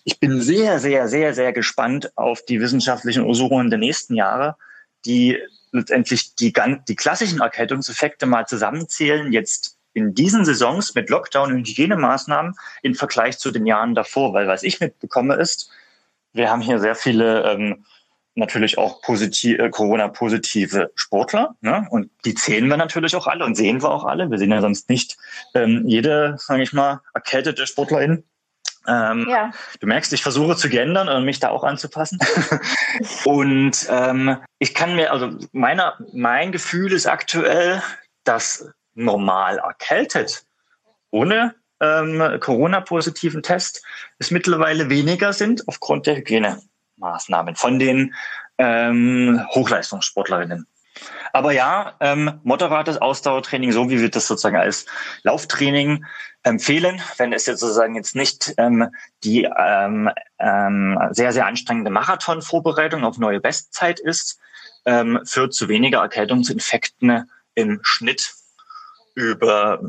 ich 0.05 0.21
bin 0.21 0.43
sehr, 0.43 0.79
sehr, 0.79 1.09
sehr, 1.09 1.33
sehr 1.33 1.55
gespannt 1.55 2.17
auf 2.17 2.45
die 2.45 2.61
wissenschaftlichen 2.61 3.23
Untersuchungen 3.23 3.71
der 3.71 3.79
nächsten 3.79 4.15
Jahre, 4.15 4.57
die 5.07 5.39
letztendlich 5.73 6.35
die, 6.35 6.53
die 6.89 6.97
klassischen 6.97 7.41
Erkältungseffekte 7.41 8.27
mal 8.27 8.47
zusammenzählen, 8.47 9.33
jetzt 9.33 9.79
in 9.95 10.15
diesen 10.15 10.45
Saisons 10.45 10.95
mit 10.95 11.09
Lockdown 11.09 11.51
und 11.51 11.67
Hygienemaßnahmen 11.67 12.55
im 12.83 12.95
Vergleich 12.95 13.39
zu 13.39 13.51
den 13.51 13.65
Jahren 13.65 13.95
davor. 13.95 14.35
Weil 14.35 14.47
was 14.47 14.63
ich 14.63 14.79
mitbekomme 14.81 15.37
ist, 15.37 15.71
wir 16.35 16.51
haben 16.51 16.61
hier 16.61 16.81
sehr 16.81 16.95
viele 16.95 17.51
ähm, 17.51 17.87
natürlich 18.35 18.79
auch 18.79 19.03
positiv, 19.03 19.59
äh, 19.59 19.71
Corona-positive 19.71 20.93
Sportler. 20.95 21.57
Ne? 21.61 21.87
Und 21.91 22.11
die 22.25 22.35
zählen 22.35 22.69
wir 22.69 22.77
natürlich 22.77 23.17
auch 23.17 23.27
alle 23.27 23.45
und 23.45 23.57
sehen 23.57 23.83
wir 23.83 23.91
auch 23.91 24.05
alle. 24.05 24.31
Wir 24.31 24.39
sehen 24.39 24.51
ja 24.51 24.61
sonst 24.61 24.89
nicht 24.89 25.17
ähm, 25.55 25.85
jede, 25.87 26.37
sage 26.39 26.63
ich 26.63 26.73
mal, 26.73 27.01
erkältete 27.15 27.67
Sportlerin. 27.67 28.25
Ähm, 28.87 29.27
ja. 29.29 29.51
Du 29.81 29.87
merkst, 29.87 30.13
ich 30.13 30.23
versuche 30.23 30.57
zu 30.57 30.69
gendern 30.69 31.09
und 31.09 31.25
mich 31.25 31.41
da 31.41 31.51
auch 31.51 31.65
anzupassen. 31.65 32.19
und 33.25 33.87
ähm, 33.91 34.37
ich 34.59 34.75
kann 34.75 34.97
mir, 34.97 35.13
also 35.13 35.31
meiner, 35.53 35.99
mein 36.13 36.53
Gefühl 36.53 36.93
ist 36.93 37.07
aktuell, 37.07 37.83
dass 38.25 38.71
normal 38.95 39.59
erkältet 39.59 40.45
ohne 41.11 41.55
ähm, 41.81 42.39
Corona-positiven 42.41 43.43
Test 43.43 43.85
es 44.19 44.31
mittlerweile 44.31 44.91
weniger 44.91 45.33
sind 45.33 45.67
aufgrund 45.67 46.07
der 46.07 46.17
Hygiene. 46.17 46.61
Maßnahmen 47.01 47.57
von 47.57 47.79
den 47.79 48.15
ähm, 48.59 49.45
Hochleistungssportlerinnen. 49.51 50.67
Aber 51.33 51.53
ja, 51.53 51.95
ähm, 52.01 52.41
moderates 52.43 52.99
Ausdauertraining, 52.99 53.73
so 53.73 53.89
wie 53.91 54.01
wir 54.01 54.11
das 54.11 54.27
sozusagen 54.27 54.57
als 54.57 54.87
Lauftraining 55.23 56.05
empfehlen, 56.43 57.01
wenn 57.17 57.33
es 57.33 57.47
jetzt 57.47 57.61
sozusagen 57.61 57.95
jetzt 57.95 58.17
nicht 58.17 58.55
ähm, 58.59 58.89
die 59.23 59.45
ähm, 59.45 60.11
ähm, 60.39 60.99
sehr, 61.11 61.33
sehr 61.33 61.47
anstrengende 61.47 61.91
Marathonvorbereitung 61.91 63.05
auf 63.05 63.19
neue 63.19 63.41
Bestzeit 63.41 64.01
ist, 64.01 64.39
ähm, 64.85 65.21
führt 65.25 65.55
zu 65.55 65.69
weniger 65.69 66.01
Erkältungsinfekten 66.01 67.31
im 67.55 67.81
Schnitt 67.83 68.35
über 69.15 69.81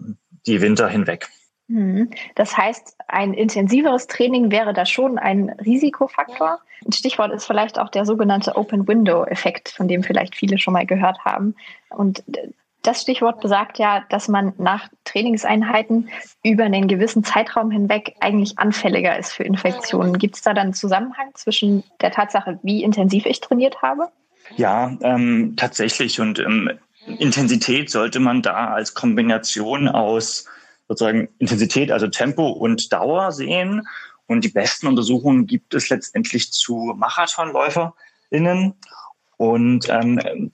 die 0.46 0.62
Winter 0.62 0.88
hinweg. 0.88 1.30
Mhm. 1.72 2.10
Das 2.36 2.58
heißt, 2.58 2.98
ein 3.08 3.34
intensiveres 3.34 4.08
Training 4.08 4.52
wäre 4.52 4.74
da 4.74 4.86
schon 4.86 5.18
ein 5.18 5.50
Risikofaktor. 5.50 6.60
Ein 6.86 6.92
Stichwort 6.92 7.32
ist 7.32 7.46
vielleicht 7.46 7.80
auch 7.80 7.90
der 7.90 8.06
sogenannte 8.06 8.58
Open 8.58 8.88
Window 8.88 9.24
Effekt, 9.24 9.70
von 9.70 9.88
dem 9.88 10.04
vielleicht 10.04 10.36
viele 10.36 10.58
schon 10.58 10.74
mal 10.74 10.86
gehört 10.86 11.24
haben. 11.24 11.56
Und 11.90 12.24
das 12.82 13.04
Stichwort 13.04 13.40
besagt 13.40 13.80
ja, 13.80 14.04
dass 14.10 14.28
man 14.28 14.54
nach 14.58 14.90
Trainingseinheiten 15.06 16.10
über 16.44 16.66
einen 16.66 16.88
gewissen 16.88 17.24
Zeitraum 17.24 17.72
hinweg 17.72 18.16
eigentlich 18.20 18.60
anfälliger 18.60 19.18
ist 19.18 19.32
für 19.32 19.44
Infektionen. 19.44 20.18
Gibt 20.18 20.36
es 20.36 20.42
da 20.42 20.54
dann 20.54 20.64
einen 20.64 20.74
Zusammenhang 20.74 21.30
zwischen 21.36 21.84
der 22.02 22.12
Tatsache, 22.12 22.60
wie 22.64 22.84
intensiv 22.84 23.26
ich 23.26 23.40
trainiert 23.40 23.82
habe? 23.82 24.10
Ja, 24.58 24.98
ähm, 25.04 25.54
tatsächlich. 25.56 26.20
Und 26.20 26.40
ähm, 26.40 26.72
Intensität 27.20 27.90
sollte 27.90 28.20
man 28.20 28.42
da 28.42 28.74
als 28.74 28.94
Kombination 28.94 29.88
aus 29.88 30.48
sozusagen 30.92 31.30
Intensität, 31.40 31.90
also 31.90 32.08
Tempo 32.08 32.50
und 32.50 32.92
Dauer 32.92 33.32
sehen. 33.32 33.88
Und 34.28 34.44
die 34.44 34.50
besten 34.50 34.88
Untersuchungen 34.88 35.48
gibt 35.48 35.74
es 35.74 35.90
letztendlich 35.90 36.52
zu 36.52 36.94
MarathonläuferInnen. 36.98 38.74
Und 39.38 39.88
ähm, 39.90 40.52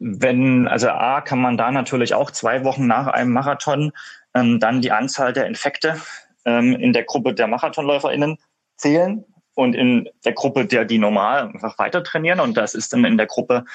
wenn, 0.00 0.66
also 0.66 0.88
A, 0.88 1.20
kann 1.20 1.40
man 1.40 1.56
da 1.56 1.70
natürlich 1.70 2.14
auch 2.14 2.32
zwei 2.32 2.64
Wochen 2.64 2.88
nach 2.88 3.06
einem 3.06 3.32
Marathon 3.32 3.92
ähm, 4.34 4.58
dann 4.58 4.80
die 4.80 4.90
Anzahl 4.90 5.32
der 5.32 5.46
Infekte 5.46 6.00
ähm, 6.44 6.74
in 6.74 6.92
der 6.92 7.04
Gruppe 7.04 7.32
der 7.32 7.46
MarathonläuferInnen 7.46 8.38
zählen 8.76 9.24
und 9.54 9.74
in 9.74 10.08
der 10.24 10.32
Gruppe 10.32 10.66
der, 10.66 10.84
die 10.84 10.98
normal 10.98 11.42
einfach 11.42 11.78
weiter 11.78 12.02
trainieren. 12.02 12.40
Und 12.40 12.56
das 12.56 12.74
ist 12.74 12.92
dann 12.92 13.04
in 13.04 13.18
der 13.18 13.26
Gruppe 13.26 13.66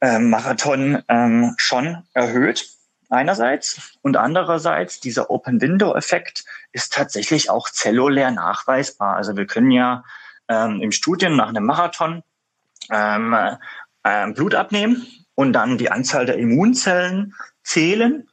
ähm, 0.00 0.30
Marathon 0.30 1.04
ähm, 1.08 1.54
schon 1.56 2.02
erhöht 2.14 2.77
einerseits 3.08 3.98
und 4.02 4.16
andererseits 4.16 5.00
dieser 5.00 5.30
Open-Window-Effekt 5.30 6.44
ist 6.72 6.92
tatsächlich 6.92 7.50
auch 7.50 7.68
zellulär 7.68 8.30
nachweisbar. 8.30 9.16
Also 9.16 9.36
wir 9.36 9.46
können 9.46 9.70
ja 9.70 10.04
ähm, 10.48 10.80
im 10.80 10.92
Studien 10.92 11.36
nach 11.36 11.48
einem 11.48 11.64
Marathon 11.64 12.22
ähm, 12.90 13.34
äh, 14.02 14.32
Blut 14.32 14.54
abnehmen 14.54 15.06
und 15.34 15.52
dann 15.52 15.78
die 15.78 15.90
Anzahl 15.90 16.26
der 16.26 16.36
Immunzellen 16.36 17.34
zählen. 17.62 18.28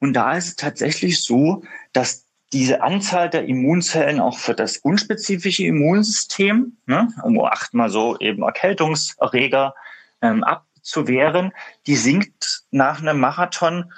Und 0.00 0.14
da 0.14 0.32
ist 0.34 0.48
es 0.48 0.56
tatsächlich 0.56 1.22
so, 1.22 1.62
dass 1.92 2.24
diese 2.52 2.82
Anzahl 2.82 3.28
der 3.28 3.44
Immunzellen 3.44 4.20
auch 4.20 4.38
für 4.38 4.54
das 4.54 4.78
unspezifische 4.78 5.64
Immunsystem, 5.64 6.78
ne, 6.86 7.08
um 7.22 7.40
achtmal 7.40 7.90
so 7.90 8.18
eben 8.18 8.42
Erkältungserreger 8.42 9.74
ähm, 10.22 10.44
abzuwehren, 10.44 11.52
die 11.86 11.96
sinkt 11.96 12.62
nach 12.70 13.02
einem 13.02 13.20
Marathon 13.20 13.92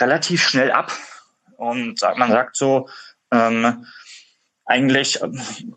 relativ 0.00 0.42
schnell 0.42 0.70
ab. 0.70 0.92
Und 1.56 2.00
man 2.16 2.30
sagt 2.30 2.56
so, 2.56 2.88
ähm, 3.30 3.86
eigentlich, 4.66 5.20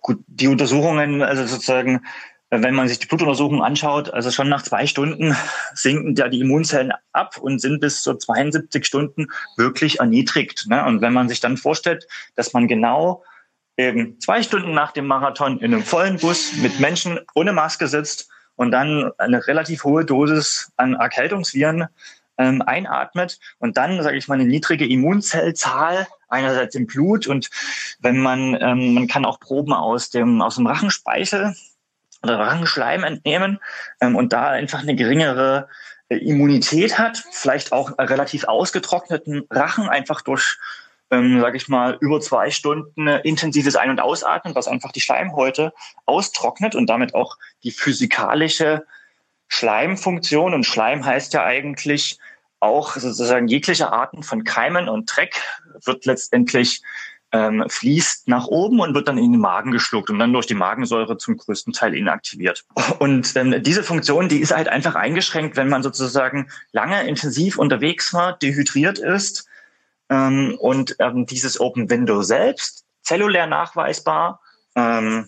gut, 0.02 0.24
die 0.28 0.48
Untersuchungen, 0.48 1.22
also 1.22 1.46
sozusagen, 1.46 2.06
wenn 2.50 2.74
man 2.74 2.88
sich 2.88 3.00
die 3.00 3.08
Blutuntersuchungen 3.08 3.62
anschaut, 3.62 4.14
also 4.14 4.32
schon 4.32 4.48
nach 4.48 4.62
zwei 4.62 4.88
Stunden 4.88 5.36
sinken 5.74 6.16
ja 6.16 6.30
die 6.30 6.40
Immunzellen 6.40 6.94
ab 7.12 7.38
und 7.38 7.60
sind 7.60 7.82
bis 7.82 8.02
zu 8.02 8.16
72 8.16 8.86
Stunden 8.86 9.28
wirklich 9.58 10.00
erniedrigt. 10.00 10.68
Ne? 10.68 10.86
Und 10.86 11.02
wenn 11.02 11.14
man 11.14 11.28
sich 11.28 11.42
dann 11.42 11.58
vorstellt, 11.58 12.08
dass 12.36 12.54
man 12.54 12.68
genau 12.68 13.24
eben 13.76 14.20
zwei 14.22 14.42
Stunden 14.42 14.74
nach 14.74 14.92
dem 14.92 15.06
Marathon 15.06 15.60
in 15.60 15.74
einem 15.74 15.84
vollen 15.84 16.18
Bus 16.18 16.54
mit 16.58 16.80
Menschen 16.80 17.20
ohne 17.36 17.54
Maske 17.54 17.88
sitzt 17.88 18.30
und 18.56 18.72
dann 18.72 19.12
eine 19.18 19.46
relativ 19.46 19.84
hohe 19.84 20.06
Dosis 20.06 20.72
an 20.78 20.96
Erkältungsviren 20.96 21.88
ähm, 22.38 22.62
einatmet 22.62 23.40
und 23.60 23.78
dann, 23.78 24.02
sage 24.04 24.18
ich 24.18 24.28
mal, 24.28 24.36
eine 24.36 24.46
niedrige 24.46 24.88
Immunzellzahl 24.88 26.08
einerseits 26.28 26.76
im 26.76 26.88
Blut 26.88 27.28
und 27.28 27.50
wenn 28.00 28.20
man, 28.20 28.58
ähm, 28.62 28.94
man 28.94 29.08
kann 29.08 29.26
auch 29.26 29.40
Proben 29.40 29.74
aus 29.74 30.10
dem, 30.10 30.42
aus 30.42 30.56
dem 30.56 30.68
Rachenspeichel 30.68 31.56
oder 32.24 32.40
Rachenschleim 32.40 33.04
entnehmen 33.04 33.60
ähm, 34.02 34.16
und 34.16 34.34
da 34.34 34.50
einfach 34.50 34.82
eine 34.82 34.96
geringere 34.96 35.70
äh, 36.10 36.18
Immunität 36.18 36.98
hat, 36.98 37.24
vielleicht 37.32 37.72
auch 37.72 37.98
relativ 37.98 38.46
ausgetrockneten 38.46 39.46
Rachen 39.50 39.90
einfach 39.90 40.22
durch 40.22 40.58
ähm, 41.10 41.40
sage 41.40 41.58
ich 41.58 41.68
mal, 41.68 41.98
über 42.02 42.20
zwei 42.20 42.52
Stunden 42.52 43.08
intensives 43.08 43.76
Ein- 43.76 43.92
und 43.92 44.02
Ausatmen, 44.02 44.56
was 44.56 44.68
einfach 44.68 44.92
die 44.92 45.02
Schleimhäute 45.02 45.74
austrocknet 46.06 46.76
und 46.76 46.88
damit 46.88 47.16
auch 47.16 47.38
die 47.64 47.72
physikalische 47.72 48.86
Schleimfunktion. 49.48 50.54
Und 50.54 50.66
Schleim 50.66 51.06
heißt 51.06 51.34
ja 51.34 51.44
eigentlich 51.46 52.20
auch 52.60 52.96
sozusagen 52.96 53.48
jegliche 53.48 53.92
Arten 53.92 54.24
von 54.24 54.44
Keimen 54.44 54.90
und 54.90 55.06
Dreck 55.06 55.42
wird 55.86 56.06
letztendlich 56.06 56.82
ähm, 57.32 57.66
fließt 57.68 58.28
nach 58.28 58.48
oben 58.48 58.80
und 58.80 58.96
wird 58.96 59.08
dann 59.08 59.18
in 59.18 59.34
den 59.34 59.42
Magen 59.42 59.72
geschluckt 59.72 60.10
und 60.10 60.18
dann 60.18 60.32
durch 60.32 60.46
die 60.46 60.54
Magensäure 60.54 61.18
zum 61.18 61.36
größten 61.38 61.74
Teil 61.74 61.94
inaktiviert. 61.94 62.64
Und 63.00 63.36
ähm, 63.36 63.62
diese 63.64 63.84
Funktion, 63.84 64.30
die 64.30 64.40
ist 64.40 64.56
halt 64.56 64.70
einfach 64.70 64.96
eingeschränkt, 64.96 65.58
wenn 65.58 65.70
man 65.70 65.84
sozusagen 65.84 66.50
lange 66.72 67.06
intensiv 67.08 67.58
unterwegs 67.58 68.14
war, 68.14 68.38
dehydriert 68.38 69.00
ist 69.00 69.48
ähm, 70.10 70.56
und 70.60 70.96
ähm, 71.00 71.26
dieses 71.26 71.60
Open 71.60 71.90
Window 71.90 72.22
selbst 72.22 72.86
zellulär 73.02 73.48
nachweisbar 73.48 74.40
ähm, 74.76 75.28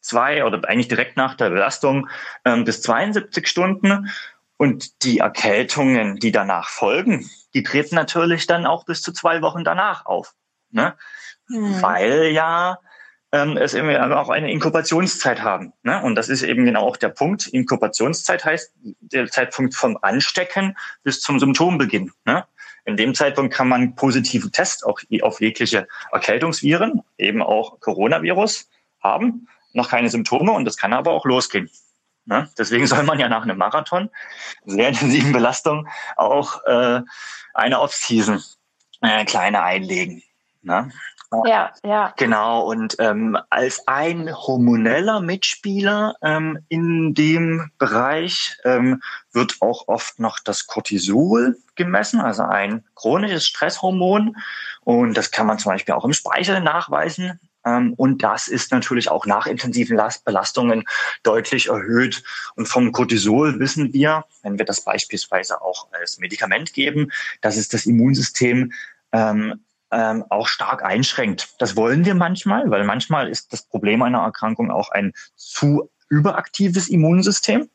zwei 0.00 0.44
oder 0.44 0.66
eigentlich 0.68 0.88
direkt 0.88 1.16
nach 1.16 1.34
der 1.34 1.50
Belastung 1.50 2.08
ähm, 2.44 2.64
bis 2.64 2.82
72 2.82 3.46
Stunden 3.46 4.10
und 4.56 5.02
die 5.04 5.18
Erkältungen, 5.18 6.16
die 6.16 6.32
danach 6.32 6.68
folgen, 6.68 7.28
die 7.54 7.62
treten 7.62 7.94
natürlich 7.94 8.46
dann 8.46 8.66
auch 8.66 8.84
bis 8.84 9.02
zu 9.02 9.12
zwei 9.12 9.42
Wochen 9.42 9.64
danach 9.64 10.06
auf. 10.06 10.34
Ne? 10.70 10.94
Mhm. 11.48 11.82
Weil 11.82 12.26
ja 12.26 12.78
ähm, 13.32 13.56
es 13.56 13.74
eben 13.74 13.90
auch 14.12 14.28
eine 14.28 14.50
Inkubationszeit 14.50 15.42
haben. 15.42 15.72
Ne? 15.82 16.02
Und 16.02 16.14
das 16.14 16.28
ist 16.28 16.42
eben 16.42 16.64
genau 16.64 16.86
auch 16.86 16.96
der 16.96 17.08
Punkt. 17.08 17.48
Inkubationszeit 17.48 18.44
heißt 18.44 18.72
der 19.00 19.26
Zeitpunkt 19.28 19.74
vom 19.74 19.98
Anstecken 20.00 20.76
bis 21.02 21.20
zum 21.20 21.40
Symptombeginn. 21.40 22.12
Ne? 22.24 22.44
In 22.84 22.96
dem 22.96 23.14
Zeitpunkt 23.14 23.52
kann 23.52 23.68
man 23.68 23.96
positive 23.96 24.50
Tests 24.50 24.84
auch 24.84 25.00
auf 25.22 25.40
jegliche 25.40 25.88
Erkältungsviren, 26.12 27.02
eben 27.18 27.42
auch 27.42 27.80
Coronavirus 27.80 28.68
haben, 29.02 29.48
noch 29.72 29.90
keine 29.90 30.10
Symptome 30.10 30.52
und 30.52 30.64
das 30.64 30.76
kann 30.76 30.92
aber 30.92 31.12
auch 31.12 31.24
losgehen. 31.24 31.70
Ne? 32.26 32.48
Deswegen 32.58 32.86
soll 32.86 33.02
man 33.02 33.18
ja 33.18 33.28
nach 33.28 33.42
einem 33.42 33.58
Marathon, 33.58 34.10
sehr 34.64 34.88
intensiven 34.88 35.32
Belastung, 35.32 35.88
auch 36.16 36.64
äh, 36.64 37.02
eine 37.52 37.80
Off-Season 37.80 38.42
äh, 39.02 39.24
kleine 39.24 39.62
einlegen. 39.62 40.22
Ne? 40.62 40.90
Ja, 41.44 41.72
ja. 41.84 42.14
Genau, 42.16 42.62
und 42.62 42.96
ähm, 42.98 43.36
als 43.50 43.86
ein 43.88 44.32
hormoneller 44.32 45.20
Mitspieler 45.20 46.14
ähm, 46.22 46.64
in 46.68 47.14
dem 47.14 47.70
Bereich 47.78 48.56
ähm, 48.64 49.02
wird 49.32 49.56
auch 49.60 49.88
oft 49.88 50.20
noch 50.20 50.38
das 50.38 50.66
Cortisol 50.66 51.56
gemessen, 51.74 52.20
also 52.20 52.44
ein 52.44 52.84
chronisches 52.94 53.46
Stresshormon. 53.46 54.36
Und 54.82 55.16
das 55.16 55.30
kann 55.30 55.46
man 55.46 55.58
zum 55.58 55.72
Beispiel 55.72 55.94
auch 55.94 56.04
im 56.04 56.12
Speichel 56.12 56.60
nachweisen. 56.60 57.40
Ähm, 57.64 57.94
und 57.94 58.22
das 58.22 58.48
ist 58.48 58.72
natürlich 58.72 59.10
auch 59.10 59.26
nach 59.26 59.46
intensiven 59.46 60.00
Belastungen 60.24 60.84
deutlich 61.22 61.68
erhöht. 61.68 62.22
Und 62.56 62.66
vom 62.66 62.92
Cortisol 62.92 63.58
wissen 63.58 63.92
wir, 63.92 64.24
wenn 64.42 64.58
wir 64.58 64.64
das 64.64 64.82
beispielsweise 64.82 65.62
auch 65.62 65.88
als 65.92 66.18
Medikament 66.18 66.72
geben, 66.72 67.10
dass 67.40 67.56
es 67.56 67.68
das 67.68 67.86
Immunsystem 67.86 68.72
ähm, 69.12 69.64
ähm, 69.90 70.24
auch 70.28 70.48
stark 70.48 70.82
einschränkt. 70.82 71.54
Das 71.58 71.76
wollen 71.76 72.04
wir 72.04 72.14
manchmal, 72.14 72.70
weil 72.70 72.84
manchmal 72.84 73.28
ist 73.28 73.52
das 73.52 73.62
Problem 73.62 74.02
einer 74.02 74.22
Erkrankung 74.22 74.70
auch 74.70 74.90
ein 74.90 75.12
zu 75.36 75.90
überaktives 76.08 76.88
Immunsystem. 76.88 77.68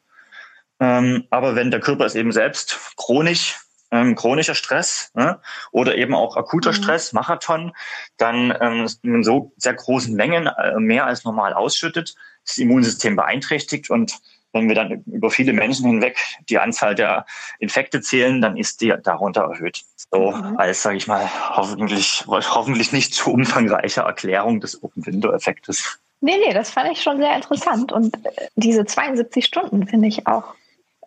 Ähm, 0.80 1.26
aber 1.30 1.56
wenn 1.56 1.72
der 1.72 1.80
Körper 1.80 2.06
es 2.06 2.16
eben 2.16 2.32
selbst 2.32 2.78
chronisch 2.96 3.58
ähm, 3.92 4.16
chronischer 4.16 4.56
Stress 4.56 5.12
ne, 5.14 5.40
oder 5.72 5.96
eben 5.96 6.14
auch 6.14 6.38
akuter 6.38 6.72
mhm. 6.72 6.76
Stress, 6.76 7.14
Marathon, 7.14 7.74
dann 8.18 8.56
ähm, 8.60 8.88
in 9.04 9.24
so 9.24 9.54
sehr 9.58 9.74
großen 9.74 10.14
Mengen 10.14 10.48
äh, 10.48 10.80
mehr 10.80 11.06
als 11.06 11.24
normal 11.24 11.54
ausschüttet, 11.54 12.16
das 12.46 12.58
Immunsystem 12.58 13.16
beeinträchtigt 13.16 13.90
und 13.90 14.20
wenn 14.52 14.68
wir 14.68 14.76
dann 14.76 15.04
über 15.06 15.30
viele 15.30 15.54
Menschen 15.54 15.86
hinweg 15.86 16.18
die 16.50 16.58
Anzahl 16.58 16.96
der 16.96 17.26
Infekte 17.60 18.02
zählen, 18.02 18.42
dann 18.42 18.58
ist 18.58 18.82
die 18.82 18.94
darunter 19.04 19.42
erhöht. 19.42 19.84
So 20.12 20.32
mhm. 20.32 20.58
als, 20.58 20.82
sage 20.82 20.98
ich 20.98 21.08
mal, 21.08 21.30
hoffentlich, 21.56 22.24
hoffentlich 22.28 22.92
nicht 22.92 23.14
zu 23.14 23.32
umfangreiche 23.32 24.02
Erklärung 24.02 24.60
des 24.60 24.82
Open 24.82 25.06
Window 25.06 25.32
Effektes. 25.32 26.00
Nee, 26.22 26.38
nee, 26.46 26.54
das 26.54 26.72
fand 26.72 26.92
ich 26.92 27.02
schon 27.02 27.18
sehr 27.18 27.36
interessant. 27.36 27.92
Und 27.92 28.16
äh, 28.26 28.48
diese 28.56 28.86
72 28.86 29.46
Stunden 29.46 29.88
finde 29.88 30.08
ich 30.08 30.26
auch 30.28 30.56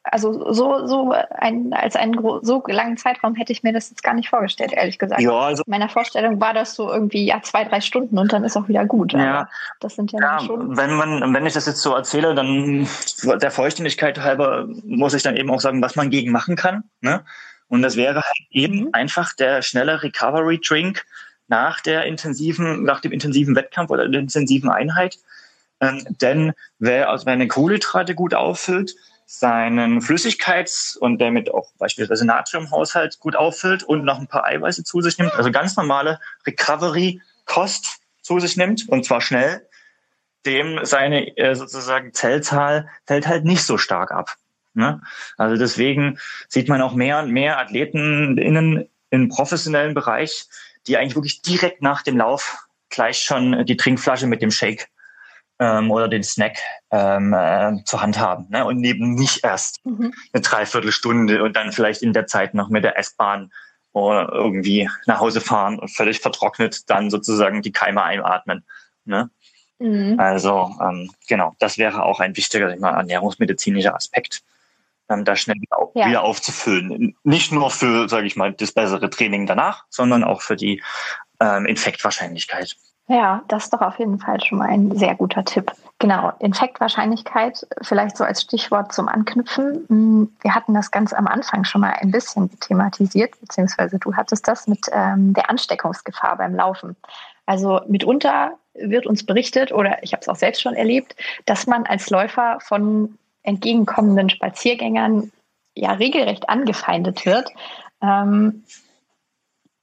also 0.04 0.52
so, 0.52 0.86
so 0.86 1.14
ein, 1.30 1.72
als 1.72 1.94
einen 1.94 2.18
so 2.42 2.62
langen 2.66 2.96
Zeitraum 2.96 3.34
hätte 3.34 3.52
ich 3.52 3.62
mir 3.62 3.72
das 3.72 3.90
jetzt 3.90 4.02
gar 4.02 4.14
nicht 4.14 4.28
vorgestellt, 4.28 4.72
ehrlich 4.72 4.98
gesagt. 4.98 5.20
Ja, 5.20 5.38
also 5.38 5.62
In 5.64 5.70
meiner 5.70 5.88
Vorstellung 5.88 6.40
war 6.40 6.54
das 6.54 6.74
so 6.74 6.90
irgendwie 6.90 7.24
ja 7.24 7.40
zwei, 7.42 7.64
drei 7.64 7.80
Stunden 7.80 8.18
und 8.18 8.32
dann 8.32 8.42
ist 8.44 8.56
auch 8.56 8.68
wieder 8.68 8.84
gut. 8.84 9.12
Ja, 9.12 9.48
das 9.80 9.94
sind 9.94 10.10
ja, 10.12 10.20
ja 10.20 10.40
schon. 10.40 10.76
Wenn 10.76 10.94
man, 10.94 11.34
wenn 11.34 11.46
ich 11.46 11.52
das 11.54 11.66
jetzt 11.66 11.82
so 11.82 11.94
erzähle, 11.94 12.34
dann 12.34 12.88
der 13.40 13.50
Vollständigkeit 13.50 14.18
halber 14.20 14.66
muss 14.84 15.14
ich 15.14 15.22
dann 15.22 15.36
eben 15.36 15.50
auch 15.50 15.60
sagen, 15.60 15.82
was 15.82 15.94
man 15.94 16.10
gegen 16.10 16.32
machen 16.32 16.56
kann. 16.56 16.84
Ne? 17.00 17.24
Und 17.68 17.82
das 17.82 17.96
wäre 17.96 18.16
halt 18.16 18.46
eben 18.50 18.84
mhm. 18.84 18.88
einfach 18.92 19.32
der 19.34 19.62
schnelle 19.62 20.02
Recovery 20.02 20.60
Drink 20.60 21.04
nach 21.46 21.80
der 21.80 22.04
intensiven, 22.06 22.82
nach 22.82 23.00
dem 23.00 23.12
intensiven 23.12 23.54
Wettkampf 23.54 23.90
oder 23.90 24.08
der 24.08 24.20
intensiven 24.20 24.70
Einheit. 24.70 25.18
Ähm, 25.80 26.04
denn 26.20 26.52
wer 26.78 27.10
also 27.10 27.24
seine 27.24 27.48
Kohlenhydrate 27.48 28.14
gut 28.14 28.34
auffüllt, 28.34 28.94
seinen 29.26 30.00
Flüssigkeits- 30.00 30.96
und 30.96 31.20
damit 31.20 31.52
auch 31.52 31.72
beispielsweise 31.78 32.26
Natriumhaushalt 32.26 33.18
gut 33.20 33.36
auffüllt 33.36 33.82
und 33.82 34.04
noch 34.04 34.18
ein 34.18 34.28
paar 34.28 34.44
Eiweiße 34.44 34.84
zu 34.84 35.00
sich 35.00 35.18
nimmt, 35.18 35.34
also 35.34 35.50
ganz 35.50 35.76
normale 35.76 36.20
Recovery-Kost 36.46 38.00
zu 38.20 38.38
sich 38.38 38.56
nimmt 38.56 38.88
und 38.88 39.04
zwar 39.04 39.20
schnell, 39.20 39.66
dem 40.46 40.80
seine 40.84 41.36
äh, 41.36 41.54
sozusagen 41.54 42.12
Zellzahl 42.12 42.88
fällt 43.06 43.26
halt 43.26 43.44
nicht 43.44 43.64
so 43.64 43.78
stark 43.78 44.10
ab. 44.10 44.36
Ne? 44.74 45.00
Also 45.36 45.56
deswegen 45.56 46.18
sieht 46.48 46.68
man 46.68 46.82
auch 46.82 46.94
mehr 46.94 47.20
und 47.20 47.30
mehr 47.30 47.58
Athleten 47.58 48.38
innen 48.38 48.88
im 49.10 49.28
professionellen 49.28 49.94
Bereich, 49.94 50.46
die 50.86 50.96
eigentlich 50.96 51.14
wirklich 51.14 51.42
direkt 51.42 51.82
nach 51.82 52.02
dem 52.02 52.16
Lauf 52.16 52.66
gleich 52.88 53.18
schon 53.20 53.64
die 53.66 53.76
Trinkflasche 53.76 54.26
mit 54.26 54.42
dem 54.42 54.50
Shake 54.50 54.88
ähm, 55.62 55.90
oder 55.92 56.08
den 56.08 56.24
Snack 56.24 56.58
ähm, 56.90 57.32
äh, 57.32 57.84
zur 57.84 58.02
Hand 58.02 58.18
haben 58.18 58.46
ne? 58.50 58.64
und 58.64 58.82
eben 58.82 59.14
nicht 59.14 59.44
erst 59.44 59.84
mhm. 59.86 60.12
eine 60.32 60.42
Dreiviertelstunde 60.42 61.42
und 61.42 61.54
dann 61.54 61.72
vielleicht 61.72 62.02
in 62.02 62.12
der 62.12 62.26
Zeit 62.26 62.54
noch 62.54 62.68
mit 62.68 62.82
der 62.82 62.98
S-Bahn 62.98 63.52
oder 63.92 64.32
irgendwie 64.32 64.90
nach 65.06 65.20
Hause 65.20 65.40
fahren 65.40 65.78
und 65.78 65.88
völlig 65.88 66.18
vertrocknet 66.18 66.90
dann 66.90 67.10
sozusagen 67.10 67.62
die 67.62 67.70
Keime 67.70 68.02
einatmen. 68.02 68.64
Ne? 69.04 69.30
Mhm. 69.78 70.18
Also 70.18 70.74
ähm, 70.80 71.12
genau, 71.28 71.54
das 71.60 71.78
wäre 71.78 72.02
auch 72.02 72.18
ein 72.18 72.36
wichtiger 72.36 72.74
ich 72.74 72.80
mal, 72.80 72.96
ernährungsmedizinischer 72.96 73.94
Aspekt, 73.94 74.42
ähm, 75.08 75.24
da 75.24 75.36
schnell 75.36 75.56
wieder, 75.60 75.90
ja. 75.94 76.08
wieder 76.08 76.22
aufzufüllen. 76.24 77.14
Nicht 77.22 77.52
nur 77.52 77.70
für, 77.70 78.08
sage 78.08 78.26
ich 78.26 78.34
mal, 78.34 78.52
das 78.52 78.72
bessere 78.72 79.10
Training 79.10 79.46
danach, 79.46 79.84
sondern 79.90 80.24
auch 80.24 80.42
für 80.42 80.56
die 80.56 80.82
ähm, 81.38 81.66
Infektwahrscheinlichkeit. 81.66 82.76
Ja, 83.08 83.42
das 83.48 83.64
ist 83.64 83.72
doch 83.72 83.80
auf 83.80 83.98
jeden 83.98 84.18
Fall 84.18 84.40
schon 84.42 84.58
mal 84.58 84.68
ein 84.68 84.96
sehr 84.96 85.14
guter 85.14 85.44
Tipp. 85.44 85.72
Genau, 85.98 86.32
Infektwahrscheinlichkeit, 86.38 87.66
vielleicht 87.82 88.16
so 88.16 88.24
als 88.24 88.42
Stichwort 88.42 88.92
zum 88.92 89.08
Anknüpfen. 89.08 89.84
Hm, 89.88 90.36
wir 90.40 90.54
hatten 90.54 90.74
das 90.74 90.90
ganz 90.90 91.12
am 91.12 91.26
Anfang 91.26 91.64
schon 91.64 91.80
mal 91.80 91.94
ein 92.00 92.10
bisschen 92.10 92.50
thematisiert, 92.60 93.38
beziehungsweise 93.40 93.98
du 93.98 94.14
hattest 94.14 94.46
das 94.48 94.66
mit 94.66 94.86
ähm, 94.92 95.34
der 95.34 95.50
Ansteckungsgefahr 95.50 96.36
beim 96.36 96.54
Laufen. 96.54 96.96
Also 97.46 97.80
mitunter 97.88 98.52
wird 98.74 99.06
uns 99.06 99.26
berichtet, 99.26 99.72
oder 99.72 100.02
ich 100.02 100.12
habe 100.12 100.22
es 100.22 100.28
auch 100.28 100.36
selbst 100.36 100.62
schon 100.62 100.74
erlebt, 100.74 101.16
dass 101.44 101.66
man 101.66 101.84
als 101.84 102.08
Läufer 102.08 102.58
von 102.60 103.18
entgegenkommenden 103.42 104.30
Spaziergängern 104.30 105.30
ja 105.74 105.92
regelrecht 105.92 106.48
angefeindet 106.48 107.26
wird. 107.26 107.50
Ähm, 108.00 108.64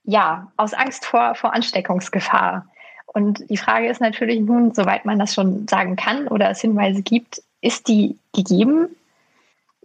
ja, 0.04 0.52
aus 0.58 0.74
Angst 0.74 1.06
vor, 1.06 1.36
vor 1.36 1.54
Ansteckungsgefahr. 1.54 2.66
Und 3.14 3.50
die 3.50 3.58
Frage 3.58 3.90
ist 3.90 4.02
natürlich 4.02 4.40
nun, 4.40 4.74
soweit 4.74 5.06
man 5.06 5.20
das 5.20 5.34
schon 5.34 5.68
sagen 5.68 5.96
kann 5.96 6.28
oder 6.28 6.50
es 6.50 6.62
Hinweise 6.62 7.02
gibt, 7.02 7.42
ist 7.62 7.88
die 7.88 8.18
gegeben? 8.34 8.96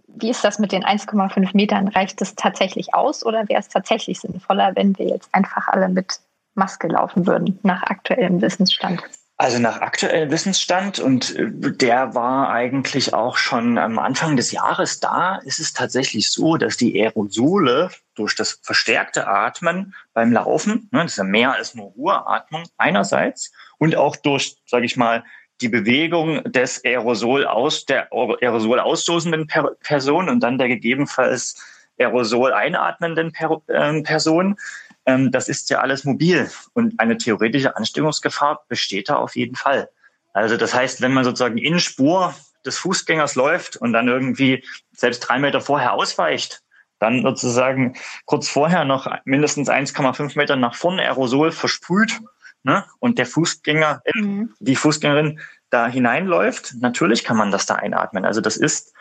Wie 0.07 0.29
ist 0.29 0.43
das 0.43 0.59
mit 0.59 0.71
den 0.71 0.85
1,5 0.85 1.49
Metern? 1.55 1.87
Reicht 1.87 2.21
das 2.21 2.35
tatsächlich 2.35 2.93
aus 2.93 3.25
oder 3.25 3.49
wäre 3.49 3.59
es 3.59 3.67
tatsächlich 3.67 4.19
sinnvoller, 4.19 4.75
wenn 4.75 4.97
wir 4.97 5.07
jetzt 5.07 5.33
einfach 5.33 5.67
alle 5.67 5.89
mit 5.89 6.19
Maske 6.53 6.87
laufen 6.87 7.27
würden, 7.27 7.59
nach 7.63 7.83
aktuellem 7.83 8.41
Wissensstand? 8.41 9.03
Also 9.37 9.59
nach 9.59 9.81
aktuellem 9.81 10.31
Wissensstand, 10.31 10.99
und 10.99 11.35
äh, 11.35 11.51
der 11.51 12.15
war 12.15 12.49
eigentlich 12.49 13.13
auch 13.13 13.35
schon 13.35 13.77
am 13.77 13.99
Anfang 13.99 14.37
des 14.37 14.51
Jahres 14.51 15.01
da, 15.01 15.37
ist 15.43 15.59
es 15.59 15.73
tatsächlich 15.73 16.31
so, 16.31 16.55
dass 16.55 16.77
die 16.77 17.01
Aerosole 17.01 17.89
durch 18.15 18.35
das 18.35 18.59
verstärkte 18.61 19.27
Atmen 19.27 19.93
beim 20.13 20.31
Laufen, 20.31 20.87
ne, 20.91 21.03
das 21.03 21.13
ist 21.13 21.17
ja 21.17 21.25
mehr 21.25 21.53
als 21.53 21.75
nur 21.75 21.91
Ruheatmung 21.97 22.63
einerseits, 22.77 23.51
und 23.77 23.97
auch 23.97 24.15
durch, 24.15 24.55
sage 24.65 24.85
ich 24.85 24.95
mal, 24.95 25.25
die 25.59 25.69
Bewegung 25.69 26.43
des 26.45 26.83
Aerosol 26.85 27.45
aus 27.45 27.85
der 27.85 28.11
Aerosol 28.13 28.79
ausstoßenden 28.79 29.47
per 29.47 29.71
Person 29.83 30.29
und 30.29 30.41
dann 30.41 30.57
der 30.57 30.69
gegebenenfalls 30.69 31.61
Aerosol 31.97 32.53
einatmenden 32.53 33.31
per 33.31 33.61
äh, 33.67 34.01
Person 34.01 34.57
ähm, 35.05 35.31
das 35.31 35.49
ist 35.49 35.69
ja 35.69 35.79
alles 35.79 36.03
mobil 36.03 36.49
und 36.73 36.99
eine 36.99 37.17
theoretische 37.17 37.75
Ansteckungsgefahr 37.75 38.65
besteht 38.67 39.09
da 39.09 39.15
auf 39.15 39.35
jeden 39.35 39.55
Fall. 39.55 39.89
Also 40.33 40.57
das 40.57 40.73
heißt, 40.73 41.01
wenn 41.01 41.13
man 41.13 41.23
sozusagen 41.23 41.57
in 41.57 41.79
Spur 41.79 42.35
des 42.65 42.77
Fußgängers 42.77 43.35
läuft 43.35 43.77
und 43.77 43.93
dann 43.93 44.07
irgendwie 44.07 44.63
selbst 44.91 45.19
drei 45.21 45.39
Meter 45.39 45.61
vorher 45.61 45.93
ausweicht 45.93 46.61
dann 46.99 47.23
sozusagen 47.23 47.95
kurz 48.25 48.47
vorher 48.47 48.85
noch 48.85 49.07
mindestens 49.25 49.69
1,5 49.69 50.37
Meter 50.37 50.55
nach 50.55 50.75
vorne 50.75 51.03
Aerosol 51.03 51.51
versprüht 51.51 52.21
ne? 52.63 52.85
und 52.99 53.17
der 53.17 53.25
Fußgänger, 53.25 54.01
mhm. 54.13 54.53
die 54.59 54.75
Fußgängerin 54.75 55.39
da 55.69 55.87
hineinläuft, 55.87 56.75
natürlich 56.79 57.23
kann 57.23 57.37
man 57.37 57.51
das 57.51 57.65
da 57.65 57.75
einatmen. 57.75 58.25
Also 58.25 58.41
das 58.41 58.57
ist 58.57 58.93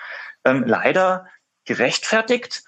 ähm, 0.45 0.65
leider 0.67 1.29
gerechtfertigt. 1.65 2.65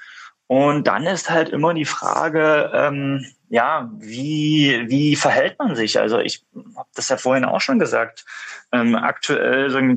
Und 0.48 0.87
dann 0.87 1.06
ist 1.06 1.30
halt 1.30 1.48
immer 1.48 1.74
die 1.74 1.85
Frage, 1.85 2.70
ähm, 2.72 3.26
ja, 3.48 3.90
wie, 3.98 4.85
wie 4.88 5.16
verhält 5.16 5.59
man 5.59 5.74
sich? 5.74 5.98
Also 5.98 6.18
ich 6.18 6.44
habe 6.76 6.88
das 6.94 7.09
ja 7.09 7.16
vorhin 7.16 7.44
auch 7.44 7.61
schon 7.61 7.78
gesagt. 7.78 8.24
Ähm, 8.72 8.94
aktuell 8.94 9.70
sagen 9.70 9.96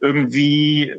irgendwie 0.00 0.94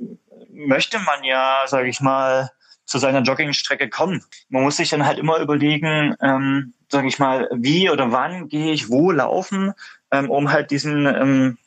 möchte 0.51 0.99
man 0.99 1.23
ja, 1.23 1.63
sage 1.67 1.89
ich 1.89 1.99
mal, 1.99 2.51
zu 2.86 2.97
seiner 2.97 3.21
Joggingstrecke 3.21 3.89
kommen. 3.89 4.23
Man 4.49 4.63
muss 4.63 4.77
sich 4.77 4.89
dann 4.89 5.05
halt 5.05 5.17
immer 5.17 5.39
überlegen, 5.39 6.15
ähm, 6.21 6.73
sage 6.89 7.07
ich 7.07 7.17
mal, 7.17 7.49
wie 7.53 7.89
oder 7.89 8.12
wann 8.12 8.49
gehe 8.49 8.73
ich 8.73 8.89
wo 8.89 9.12
laufen, 9.12 9.73
ähm, 10.12 10.29
um 10.29 10.51
halt 10.51 10.69
diesen 10.69 11.05
ähm, 11.05 11.57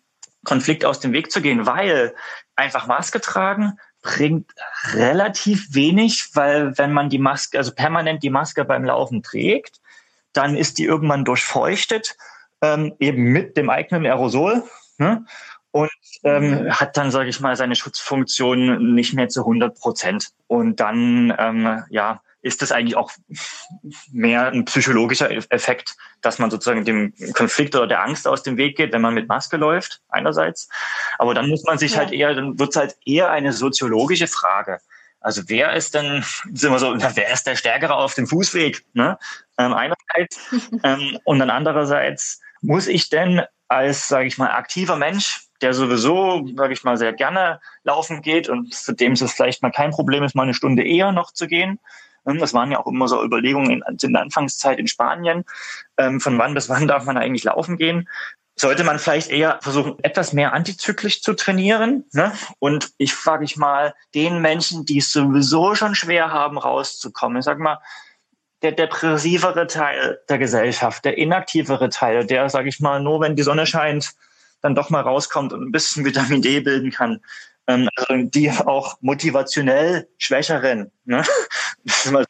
Konflikt 0.45 0.85
aus 0.85 1.01
dem 1.01 1.13
Weg 1.13 1.33
zu 1.33 1.41
gehen, 1.41 1.67
weil 1.67 2.15
einfach 2.55 2.87
Maske 2.87 3.21
tragen 3.21 3.79
bringt 4.07 4.53
relativ 4.93 5.75
wenig, 5.75 6.31
weil 6.35 6.79
wenn 6.79 6.93
man 6.93 7.11
die 7.11 7.19
Maske, 7.19 7.59
also 7.59 7.75
permanent 7.75 8.23
die 8.23 8.31
Maske 8.31 8.65
beim 8.65 8.85
Laufen 8.85 9.23
trägt, 9.23 9.81
dann 10.33 10.57
ist 10.57 10.79
die 10.79 10.85
irgendwann 10.85 11.25
durchfeuchtet, 11.25 12.17
ähm, 12.63 12.95
eben 13.01 13.25
mit 13.25 13.57
dem 13.57 13.69
eigenen 13.69 14.07
Aerosol. 14.07 14.63
Ne? 14.99 15.27
und 15.77 15.91
ähm, 16.25 16.71
hat 16.71 16.97
dann, 16.97 17.11
sage 17.11 17.29
ich 17.29 17.39
mal, 17.41 17.55
seine 17.55 17.75
Schutzfunktion 17.75 18.95
nicht 18.95 19.13
mehr 19.13 19.29
zu 19.29 19.41
100 19.41 19.79
Prozent. 19.79 20.31
Und 20.47 20.81
dann, 20.81 21.35
ähm, 21.39 21.85
ja, 21.91 22.23
ist 22.47 22.63
das 22.63 22.71
eigentlich 22.71 22.97
auch 22.97 23.11
mehr 24.13 24.47
ein 24.53 24.65
psychologischer 24.65 25.31
Effekt, 25.31 25.97
dass 26.23 26.39
man 26.39 26.51
sozusagen 26.51 26.85
dem 26.85 27.13
Konflikt 27.35 27.75
oder 27.75 27.89
der 27.89 28.03
Angst 28.03 28.29
aus 28.29 28.45
dem 28.45 28.57
Weg 28.57 28.77
geht, 28.77 28.93
wenn 28.93 29.03
man 29.03 29.15
mit 29.15 29.29
Maske 29.29 29.57
läuft, 29.57 30.01
einerseits. 30.09 30.69
Aber 31.19 31.35
dann 31.35 31.49
muss 31.49 31.65
man 31.65 31.79
sich 31.79 31.93
ja. 31.93 31.99
halt 31.99 32.13
eher, 32.13 32.35
dann 32.35 32.59
wird 32.59 32.71
es 32.71 32.77
halt 32.77 32.97
eher 33.05 33.31
eine 33.31 33.53
soziologische 33.53 34.29
Frage. 34.29 34.79
Also 35.21 35.43
wer 35.49 35.73
ist 35.73 35.95
denn, 35.95 36.25
sind 36.53 36.71
wir 36.71 36.79
so, 36.79 36.95
wer 36.97 37.33
ist 37.33 37.47
der 37.49 37.57
Stärkere 37.57 37.97
auf 37.97 38.15
dem 38.15 38.29
Fußweg? 38.29 38.85
Ne? 38.93 39.19
Ähm, 39.59 39.75
einerseits 39.75 40.39
ähm, 40.85 41.19
und 41.25 41.41
dann 41.41 41.51
andererseits 41.51 42.41
muss 42.61 42.87
ich 42.87 43.11
denn 43.11 43.43
als, 43.67 44.07
sage 44.07 44.29
ich 44.29 44.39
mal, 44.39 44.53
aktiver 44.53 44.95
Mensch 44.95 45.47
der 45.63 45.73
sowieso, 45.73 46.47
sage 46.55 46.75
ich 46.75 46.85
mal, 46.85 46.97
sehr 46.97 47.13
gerne 47.13 47.61
laufen 47.83 48.23
geht 48.23 48.49
und 48.49 48.75
für 48.75 48.93
dem 48.93 49.13
es 49.13 49.33
vielleicht 49.33 49.63
mal 49.63 49.71
kein 49.71 49.91
Problem 49.91 50.23
ist, 50.23 50.35
mal 50.35 50.43
eine 50.43 50.55
Stunde 50.55 50.85
eher 50.85 51.13
noch 51.13 51.33
zu 51.33 51.47
gehen. 51.47 51.79
Ähm, 52.27 52.39
das 52.39 52.55
waren 52.55 52.71
ja 52.71 52.79
auch 52.79 52.87
immer 52.87 53.09
so 53.09 53.23
Überlegungen 53.23 53.71
in, 53.71 53.83
in 54.03 54.13
der 54.13 54.23
Anfangszeit 54.23 54.79
in 54.79 54.87
Spanien. 54.87 55.45
Ähm, 55.97 56.21
von 56.21 56.39
wann 56.39 56.55
bis 56.55 56.69
wann 56.69 56.89
darf 56.89 57.05
man 57.05 57.17
eigentlich 57.17 57.45
laufen 57.45 57.77
gehen? 57.77 58.09
Sollte 58.59 58.85
man 58.85 58.99
vielleicht 58.99 59.31
eher 59.31 59.59
versuchen, 59.61 59.97
etwas 60.03 60.33
mehr 60.33 60.55
antizyklisch 60.55 61.21
zu 61.21 61.35
trainieren? 61.35 62.05
Ne? 62.13 62.33
Und 62.59 62.91
ich 62.97 63.13
frage 63.15 63.45
ich 63.45 63.59
mal, 63.59 63.95
den 64.15 64.41
Menschen, 64.41 64.87
die 64.87 64.99
es 64.99 65.13
sowieso 65.13 65.75
schon 65.75 65.95
schwer 65.95 66.33
haben, 66.33 66.57
rauszukommen, 66.57 67.39
ich 67.39 67.45
sag 67.45 67.59
mal, 67.59 67.79
der 68.63 68.73
depressivere 68.73 69.67
Teil 69.67 70.21
der 70.31 70.39
Gesellschaft, 70.39 71.05
der 71.05 71.19
inaktivere 71.19 71.91
Teil, 71.91 72.25
der, 72.25 72.49
sage 72.49 72.71
ich 72.71 72.81
mal, 72.81 73.03
nur 73.03 73.21
wenn 73.21 73.37
die 73.37 73.43
Sonne 73.43 73.67
scheint, 73.67 74.15
dann 74.63 74.75
doch 74.75 74.89
mal 74.89 75.03
rauskommt 75.03 75.53
und 75.53 75.63
ein 75.63 75.73
bisschen 75.73 76.05
Vitamin 76.05 76.41
D 76.41 76.61
bilden 76.61 76.91
kann. 76.91 77.21
Ähm, 77.69 77.89
also 77.97 78.23
die 78.23 78.51
auch 78.51 78.97
motivationell 79.01 80.09
Schwächeren, 80.19 80.91
ne? 81.05 81.25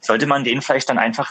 sollte 0.00 0.26
man 0.26 0.44
denen 0.44 0.62
vielleicht 0.62 0.88
dann 0.88 0.98
einfach 0.98 1.30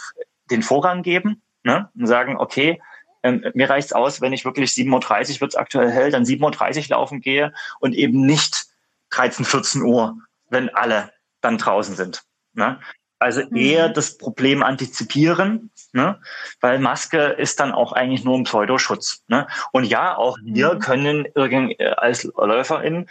den 0.50 0.64
Vorrang 0.64 1.04
geben 1.04 1.42
ne? 1.64 1.90
und 1.96 2.08
sagen, 2.08 2.38
okay, 2.38 2.82
ähm, 3.24 3.46
mir 3.54 3.70
reicht's 3.70 3.94
aus, 3.94 4.22
wenn 4.22 4.34
ich 4.34 4.46
wirklich 4.46 4.72
7.30 4.72 5.36
Uhr 5.36 5.42
wird's 5.42 5.56
aktuell 5.56 5.90
hell, 5.92 6.12
dann 6.12 6.24
7.30 6.24 6.78
Uhr 6.78 6.90
laufen 6.90 7.22
gehe 7.22 7.54
und 7.80 7.94
eben 7.94 8.26
nicht 8.26 8.66
13, 9.12 9.46
14 9.46 9.82
Uhr, 9.82 10.18
wenn 10.50 10.70
alle 10.70 11.12
dann 11.42 11.58
draußen 11.58 11.96
sind. 11.96 12.24
Ne? 12.54 12.80
Also 13.24 13.42
mhm. 13.50 13.56
eher 13.56 13.90
das 13.90 14.18
Problem 14.18 14.62
antizipieren, 14.64 15.72
ne? 15.94 16.20
weil 16.60 16.78
Maske 16.80 17.18
ist 17.18 17.60
dann 17.60 17.72
auch 17.72 17.94
eigentlich 17.94 18.26
nur 18.26 18.38
ein 18.38 18.44
Pseudoschutz. 18.44 19.24
Ne? 19.28 19.48
Und 19.72 19.86
ja, 19.86 20.18
auch 20.18 20.38
wir 20.44 20.76
mhm. 20.76 20.80
können 20.80 21.26
äh, 21.36 21.94
als 21.96 22.30
LäuferInnen 22.36 23.10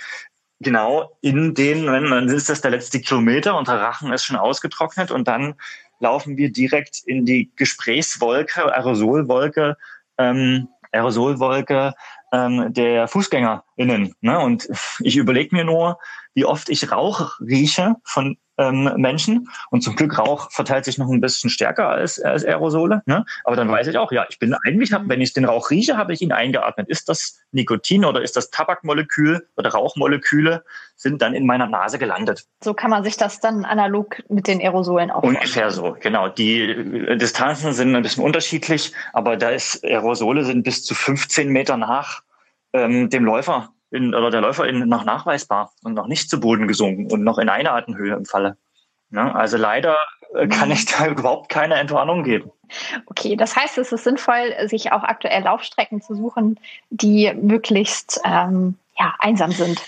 genau 0.60 1.16
in 1.22 1.54
den, 1.54 1.90
wenn 1.90 2.10
dann 2.10 2.28
ist 2.28 2.50
das 2.50 2.60
der 2.60 2.72
letzte 2.72 3.00
Kilometer, 3.00 3.56
unser 3.56 3.80
Rachen 3.80 4.12
ist 4.12 4.24
schon 4.24 4.36
ausgetrocknet 4.36 5.10
und 5.10 5.26
dann 5.26 5.54
laufen 5.98 6.36
wir 6.36 6.52
direkt 6.52 7.00
in 7.06 7.24
die 7.24 7.50
Gesprächswolke, 7.56 8.70
Aerosolwolke, 8.70 9.78
ähm, 10.18 10.68
Aerosolwolke 10.92 11.94
ähm, 12.32 12.72
der 12.72 13.08
FußgängerInnen. 13.08 14.14
Ne? 14.20 14.38
Und 14.40 14.68
ich 15.00 15.16
überlege 15.16 15.54
mir 15.54 15.64
nur, 15.64 15.98
wie 16.34 16.44
oft 16.44 16.68
ich 16.68 16.90
Rauch 16.90 17.38
rieche 17.40 17.96
von 18.04 18.38
ähm, 18.58 18.92
Menschen. 18.96 19.48
Und 19.70 19.82
zum 19.82 19.96
Glück 19.96 20.18
Rauch 20.18 20.50
verteilt 20.50 20.84
sich 20.84 20.98
noch 20.98 21.08
ein 21.08 21.20
bisschen 21.20 21.50
stärker 21.50 21.88
als, 21.88 22.20
als 22.20 22.44
Aerosole. 22.44 23.02
Ne? 23.06 23.24
Aber 23.44 23.56
dann 23.56 23.70
weiß 23.70 23.86
ich 23.86 23.98
auch, 23.98 24.12
ja, 24.12 24.26
ich 24.28 24.38
bin 24.38 24.54
eigentlich, 24.66 24.92
hab, 24.92 25.08
wenn 25.08 25.20
ich 25.20 25.32
den 25.32 25.44
Rauch 25.44 25.70
rieche, 25.70 25.96
habe 25.96 26.12
ich 26.12 26.22
ihn 26.22 26.32
eingeatmet. 26.32 26.88
Ist 26.88 27.08
das 27.08 27.40
Nikotin 27.52 28.04
oder 28.04 28.22
ist 28.22 28.36
das 28.36 28.50
Tabakmolekül 28.50 29.46
oder 29.56 29.70
Rauchmoleküle 29.70 30.64
sind 30.96 31.20
dann 31.20 31.34
in 31.34 31.46
meiner 31.46 31.66
Nase 31.66 31.98
gelandet. 31.98 32.44
So 32.62 32.74
kann 32.74 32.90
man 32.90 33.02
sich 33.02 33.16
das 33.16 33.40
dann 33.40 33.64
analog 33.64 34.22
mit 34.28 34.46
den 34.46 34.60
Aerosolen 34.60 35.10
auch 35.10 35.22
Ungefähr 35.22 35.70
so, 35.70 35.96
genau. 35.98 36.28
Die 36.28 36.60
äh, 36.60 37.16
Distanzen 37.16 37.72
sind 37.72 37.94
ein 37.94 38.02
bisschen 38.02 38.24
unterschiedlich, 38.24 38.92
aber 39.12 39.36
da 39.36 39.50
ist 39.50 39.82
Aerosole 39.84 40.44
sind 40.44 40.62
bis 40.62 40.84
zu 40.84 40.94
15 40.94 41.48
Meter 41.48 41.76
nach 41.76 42.21
ähm, 42.72 43.10
dem 43.10 43.24
Läufer 43.24 43.70
in, 43.90 44.14
oder 44.14 44.30
der 44.30 44.40
Läuferin 44.40 44.88
noch 44.88 45.04
nachweisbar 45.04 45.72
und 45.84 45.94
noch 45.94 46.06
nicht 46.06 46.30
zu 46.30 46.40
Boden 46.40 46.66
gesunken 46.66 47.12
und 47.12 47.22
noch 47.22 47.38
in 47.38 47.48
einer 47.48 47.72
Atemhöhe 47.72 48.14
im 48.14 48.24
Falle. 48.24 48.56
Ja, 49.10 49.32
also 49.32 49.58
leider 49.58 49.96
äh, 50.34 50.48
kann 50.48 50.70
ich 50.70 50.86
da 50.86 51.06
überhaupt 51.08 51.50
keine 51.50 51.74
Entwarnung 51.74 52.24
geben. 52.24 52.50
Okay, 53.06 53.36
das 53.36 53.54
heißt, 53.54 53.76
es 53.78 53.92
ist 53.92 54.04
sinnvoll, 54.04 54.54
sich 54.66 54.92
auch 54.92 55.02
aktuell 55.02 55.42
Laufstrecken 55.42 56.00
zu 56.00 56.14
suchen, 56.14 56.58
die 56.88 57.32
möglichst 57.34 58.20
ähm, 58.24 58.76
ja, 58.98 59.14
einsam 59.18 59.52
sind. 59.52 59.82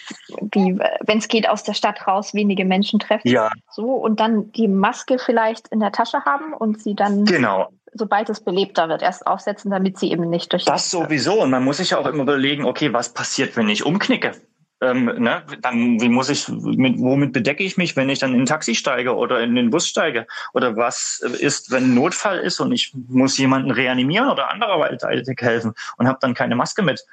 Wie, 0.53 0.79
wenn 1.01 1.19
es 1.19 1.29
geht, 1.29 1.49
aus 1.49 1.63
der 1.63 1.75
Stadt 1.75 2.07
raus, 2.07 2.35
wenige 2.35 2.65
Menschen 2.65 2.99
treffen. 3.01 3.29
Ja. 3.29 3.51
So, 3.71 3.93
und 3.93 4.21
dann 4.21 4.53
die 4.53 4.69
Maske 4.69 5.19
vielleicht 5.19 5.69
in 5.69 5.81
der 5.81 5.93
Tasche 5.93 6.25
haben 6.25 6.53
und 6.53 6.83
sie 6.83 6.95
dann, 6.95 7.25
genau. 7.25 7.71
Sobald 7.95 8.29
es 8.29 8.41
belebter 8.41 8.89
wird, 8.89 9.03
erst 9.03 9.27
aufsetzen, 9.27 9.71
damit 9.71 9.99
sie 9.99 10.11
eben 10.11 10.29
nicht 10.29 10.53
durch. 10.53 10.65
Das 10.65 10.91
sowieso. 10.91 11.43
Und 11.43 11.51
man 11.51 11.65
muss 11.65 11.79
sich 11.79 11.91
ja 11.91 11.99
auch 11.99 12.07
immer 12.07 12.23
überlegen, 12.23 12.65
okay, 12.65 12.93
was 12.93 13.13
passiert, 13.13 13.57
wenn 13.57 13.69
ich 13.69 13.87
umknicke? 13.87 14.33
Ähm, 14.81 15.05
ne, 15.19 15.45
dann 15.63 16.01
wie 16.01 16.09
muss 16.09 16.29
ich, 16.29 16.49
mit, 16.49 16.99
womit 16.99 17.33
bedecke 17.33 17.63
ich 17.63 17.77
mich, 17.77 17.97
wenn 17.97 18.11
ich 18.11 18.19
dann 18.19 18.35
in 18.35 18.43
ein 18.43 18.47
Taxi 18.47 18.75
steige 18.75 19.17
oder 19.17 19.41
in 19.41 19.55
den 19.55 19.71
Bus 19.71 19.89
steige? 19.89 20.27
Oder 20.53 20.77
was 20.77 21.21
ist, 21.41 21.71
wenn 21.71 21.85
ein 21.85 21.95
Notfall 21.95 22.39
ist 22.39 22.61
und 22.61 22.73
ich 22.73 22.93
muss 23.09 23.39
jemanden 23.39 23.71
reanimieren 23.71 24.29
oder 24.29 24.51
andererweitig 24.51 25.37
helfen 25.41 25.73
und 25.97 26.09
habe 26.09 26.19
dann 26.21 26.35
keine 26.35 26.57
Maske 26.57 26.83
mit? 26.83 27.05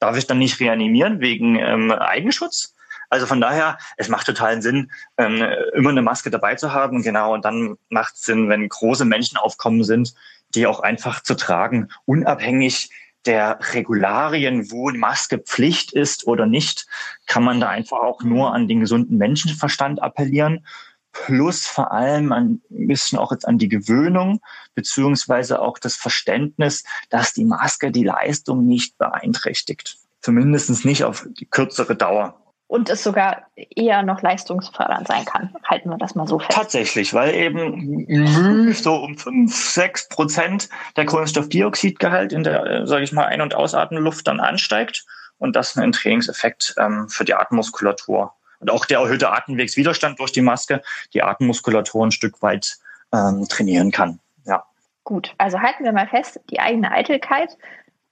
darf 0.00 0.16
ich 0.16 0.26
dann 0.26 0.38
nicht 0.38 0.58
reanimieren 0.58 1.20
wegen 1.20 1.56
ähm, 1.56 1.92
Eigenschutz? 1.92 2.74
Also 3.10 3.26
von 3.26 3.40
daher, 3.40 3.78
es 3.96 4.08
macht 4.08 4.26
totalen 4.26 4.62
Sinn, 4.62 4.90
ähm, 5.18 5.44
immer 5.74 5.90
eine 5.90 6.02
Maske 6.02 6.30
dabei 6.30 6.54
zu 6.54 6.72
haben. 6.72 7.02
Genau, 7.02 7.34
und 7.34 7.44
dann 7.44 7.76
macht 7.88 8.14
es 8.14 8.22
Sinn, 8.22 8.48
wenn 8.48 8.68
große 8.68 9.04
Menschenaufkommen 9.04 9.84
sind, 9.84 10.14
die 10.54 10.66
auch 10.66 10.80
einfach 10.80 11.22
zu 11.22 11.34
tragen, 11.34 11.88
unabhängig 12.06 12.90
der 13.26 13.58
Regularien, 13.74 14.70
wo 14.70 14.90
die 14.90 14.98
Maske 14.98 15.38
Pflicht 15.38 15.92
ist 15.92 16.26
oder 16.26 16.46
nicht, 16.46 16.86
kann 17.26 17.44
man 17.44 17.60
da 17.60 17.68
einfach 17.68 17.98
auch 17.98 18.22
nur 18.22 18.54
an 18.54 18.66
den 18.66 18.80
gesunden 18.80 19.18
Menschenverstand 19.18 20.02
appellieren 20.02 20.64
plus 21.12 21.66
vor 21.66 21.92
allem 21.92 22.32
ein 22.32 22.62
bisschen 22.68 23.18
auch 23.18 23.32
jetzt 23.32 23.46
an 23.46 23.58
die 23.58 23.68
Gewöhnung 23.68 24.40
beziehungsweise 24.74 25.60
auch 25.60 25.78
das 25.78 25.96
Verständnis, 25.96 26.84
dass 27.08 27.32
die 27.32 27.44
Maske 27.44 27.90
die 27.90 28.04
Leistung 28.04 28.66
nicht 28.66 28.96
beeinträchtigt. 28.98 29.98
Zumindest 30.22 30.84
nicht 30.84 31.04
auf 31.04 31.26
die 31.28 31.46
kürzere 31.46 31.96
Dauer. 31.96 32.39
Und 32.70 32.88
es 32.88 33.02
sogar 33.02 33.46
eher 33.56 34.04
noch 34.04 34.22
leistungsfördernd 34.22 35.08
sein 35.08 35.24
kann. 35.24 35.52
Halten 35.64 35.90
wir 35.90 35.98
das 35.98 36.14
mal 36.14 36.28
so 36.28 36.38
fest. 36.38 36.52
Tatsächlich, 36.52 37.12
weil 37.12 37.34
eben 37.34 38.72
so 38.74 38.94
um 38.94 39.18
fünf, 39.18 39.52
sechs 39.52 40.08
Prozent 40.08 40.68
der 40.96 41.04
Kohlenstoffdioxidgehalt 41.04 42.32
in 42.32 42.44
der, 42.44 42.86
sage 42.86 43.02
ich 43.02 43.10
mal, 43.10 43.24
Ein- 43.24 43.40
und 43.40 43.56
Ausatmenluft 43.56 44.28
dann 44.28 44.38
ansteigt 44.38 45.04
und 45.38 45.56
das 45.56 45.76
einen 45.76 45.90
Trainingseffekt 45.90 46.76
ähm, 46.78 47.08
für 47.08 47.24
die 47.24 47.34
Atemmuskulatur 47.34 48.32
und 48.60 48.70
auch 48.70 48.84
der 48.84 49.00
erhöhte 49.00 49.32
Atemwegswiderstand 49.32 50.20
durch 50.20 50.30
die 50.30 50.42
Maske 50.42 50.80
die 51.12 51.24
Atemmuskulatur 51.24 52.06
ein 52.06 52.12
Stück 52.12 52.40
weit 52.40 52.76
ähm, 53.12 53.48
trainieren 53.48 53.90
kann. 53.90 54.20
Ja. 54.44 54.62
Gut, 55.02 55.34
also 55.38 55.58
halten 55.58 55.82
wir 55.82 55.90
mal 55.92 56.06
fest, 56.06 56.38
die 56.50 56.60
eigene 56.60 56.92
Eitelkeit, 56.92 57.58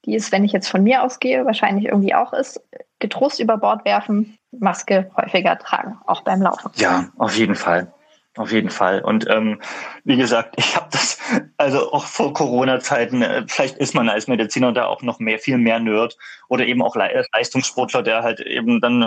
die 0.05 0.17
es, 0.17 0.33
wenn 0.33 0.45
ich 0.45 0.51
jetzt 0.51 0.69
von 0.69 0.83
mir 0.83 1.05
ausgehe, 1.05 1.47
wahrscheinlich 1.47 1.85
irgendwie 1.85 2.15
auch 2.17 2.33
ist, 2.33 2.61
getrost 2.99 3.41
über 3.41 3.57
Bord 3.57 3.85
werfen, 3.85 4.39
Maske 4.51 5.11
häufiger 5.17 5.59
tragen, 5.59 5.99
auch 6.07 6.23
beim 6.23 6.43
Laufen. 6.43 6.71
Ja, 6.77 7.09
auf 7.17 7.37
jeden 7.37 7.55
Fall. 7.55 7.93
Auf 8.39 8.53
jeden 8.53 8.71
Fall. 8.71 9.01
Und 9.01 9.29
ähm, 9.29 9.61
wie 10.05 10.17
gesagt, 10.17 10.55
ich 10.59 10.77
habe 10.77 10.87
das, 10.93 11.19
also 11.57 11.93
auch 11.93 12.05
vor 12.05 12.33
Corona-Zeiten, 12.33 13.21
äh, 13.21 13.45
vielleicht 13.49 13.79
ist 13.79 13.95
man 13.95 14.09
als 14.09 14.29
Mediziner 14.29 14.71
da 14.73 14.87
auch 14.87 15.03
noch 15.03 15.19
mehr, 15.19 15.41
viel 15.41 15.59
mehr 15.59 15.81
Nerd 15.81 16.17
oder 16.49 16.65
eben 16.65 16.81
auch 16.81 16.95
Le 16.95 17.27
Leistungssportler, 17.33 18.05
der 18.05 18.23
halt 18.23 18.39
eben 18.39 18.81
dann, 18.81 19.03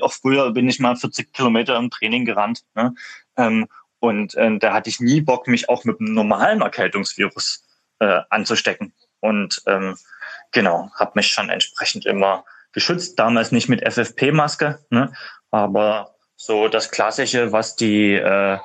auch 0.00 0.12
früher 0.12 0.52
bin 0.52 0.66
ich 0.66 0.80
mal 0.80 0.96
40 0.96 1.30
Kilometer 1.34 1.76
im 1.76 1.90
Training 1.90 2.24
gerannt. 2.24 2.62
Ne? 2.74 2.94
Ähm, 3.36 3.68
und 3.98 4.34
äh, 4.36 4.58
da 4.58 4.72
hatte 4.72 4.88
ich 4.88 4.98
nie 4.98 5.20
Bock, 5.20 5.46
mich 5.46 5.68
auch 5.68 5.84
mit 5.84 6.00
einem 6.00 6.14
normalen 6.14 6.62
Erkältungsvirus 6.62 7.62
äh, 7.98 8.20
anzustecken. 8.30 8.94
Und 9.20 9.60
ähm, 9.66 9.98
genau, 10.52 10.90
habe 10.98 11.12
mich 11.16 11.26
schon 11.26 11.50
entsprechend 11.50 12.06
immer 12.06 12.44
geschützt. 12.72 13.18
Damals 13.18 13.52
nicht 13.52 13.68
mit 13.68 13.82
FFP-Maske, 13.82 14.78
ne? 14.90 15.12
aber 15.50 16.14
so 16.36 16.68
das 16.68 16.90
Klassische, 16.90 17.52
was 17.52 17.76
die, 17.76 18.14
äh, 18.14 18.58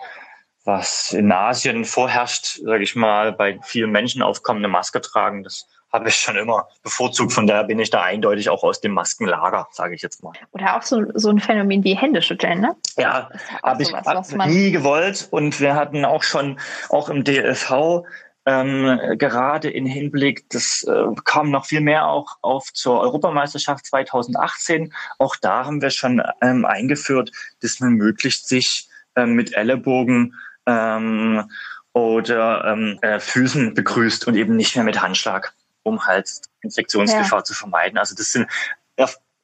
was 0.63 1.13
in 1.13 1.31
Asien 1.31 1.85
vorherrscht, 1.85 2.59
sage 2.63 2.83
ich 2.83 2.95
mal, 2.95 3.33
bei 3.33 3.59
vielen 3.63 3.91
Menschen 3.91 4.21
aufkommende 4.21 4.69
Maske 4.69 5.01
tragen, 5.01 5.43
das 5.43 5.67
habe 5.95 6.09
ich 6.09 6.15
schon 6.15 6.35
immer 6.35 6.67
bevorzugt. 6.83 7.31
Von 7.31 7.47
daher 7.47 7.63
bin 7.63 7.79
ich 7.79 7.89
da 7.89 8.01
eindeutig 8.01 8.49
auch 8.49 8.63
aus 8.63 8.81
dem 8.81 8.91
Maskenlager, 8.91 9.67
sage 9.71 9.95
ich 9.95 10.01
jetzt 10.01 10.23
mal. 10.23 10.33
Oder 10.51 10.75
auch 10.75 10.81
so, 10.81 11.03
so 11.13 11.29
ein 11.29 11.39
Phänomen 11.39 11.83
wie 11.83 11.95
Händeschütteln, 11.95 12.59
ne? 12.59 12.75
Ja, 12.97 13.29
habe 13.63 13.81
ich 13.81 13.89
sowas, 13.89 14.31
nie 14.47 14.71
gewollt. 14.71 15.27
Und 15.31 15.59
wir 15.59 15.75
hatten 15.75 16.03
auch 16.03 16.23
schon, 16.23 16.59
auch 16.89 17.09
im 17.09 17.23
DLV, 17.23 18.03
ähm, 18.45 18.99
gerade 19.17 19.69
in 19.69 19.86
Hinblick, 19.86 20.49
das 20.49 20.86
äh, 20.88 21.05
kam 21.23 21.49
noch 21.49 21.65
viel 21.65 21.81
mehr 21.81 22.08
auch 22.08 22.38
auf 22.41 22.71
zur 22.73 22.99
Europameisterschaft 23.01 23.86
2018. 23.88 24.93
Auch 25.17 25.36
da 25.36 25.65
haben 25.65 25.81
wir 25.81 25.89
schon 25.89 26.21
ähm, 26.41 26.65
eingeführt, 26.65 27.31
dass 27.62 27.79
man 27.79 27.93
möglichst 27.93 28.47
sich 28.47 28.88
ähm, 29.15 29.34
mit 29.34 29.55
Ellenbogen 29.55 30.36
ähm, 30.67 31.49
oder 31.93 32.65
ähm, 32.65 32.99
äh, 33.01 33.19
Füßen 33.19 33.73
begrüßt 33.73 34.27
und 34.27 34.36
eben 34.36 34.55
nicht 34.55 34.75
mehr 34.75 34.86
mit 34.86 35.01
Handschlag, 35.01 35.53
um 35.84 36.05
halt 36.05 36.29
Infektionsgefahr 36.62 37.39
ja. 37.39 37.43
zu 37.43 37.53
vermeiden. 37.53 37.97
Also 37.97 38.15
das 38.15 38.31
sind 38.31 38.47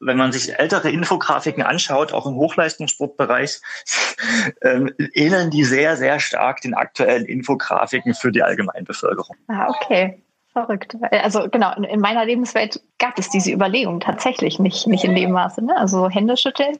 wenn 0.01 0.17
man 0.17 0.31
sich 0.31 0.57
ältere 0.57 0.89
Infografiken 0.89 1.63
anschaut, 1.63 2.11
auch 2.13 2.25
im 2.25 2.35
Hochleistungssportbereich, 2.35 3.61
ähm, 4.61 4.91
ähneln 5.13 5.51
die 5.51 5.63
sehr, 5.63 5.97
sehr 5.97 6.19
stark 6.19 6.61
den 6.61 6.73
aktuellen 6.73 7.25
Infografiken 7.25 8.13
für 8.13 8.31
die 8.31 8.43
Allgemeinbevölkerung. 8.43 9.35
Ah, 9.47 9.69
okay. 9.69 10.21
Verrückt. 10.53 10.97
Also 11.11 11.47
genau, 11.49 11.73
in 11.81 12.01
meiner 12.01 12.25
Lebenswelt 12.25 12.81
gab 12.99 13.17
es 13.17 13.29
diese 13.29 13.51
Überlegung 13.51 14.01
tatsächlich 14.01 14.59
nicht, 14.59 14.85
nicht 14.85 15.05
in 15.05 15.15
dem 15.15 15.31
Maße. 15.31 15.63
Ne? 15.63 15.77
Also 15.77 16.09
Hände 16.09 16.35
schütteln 16.35 16.77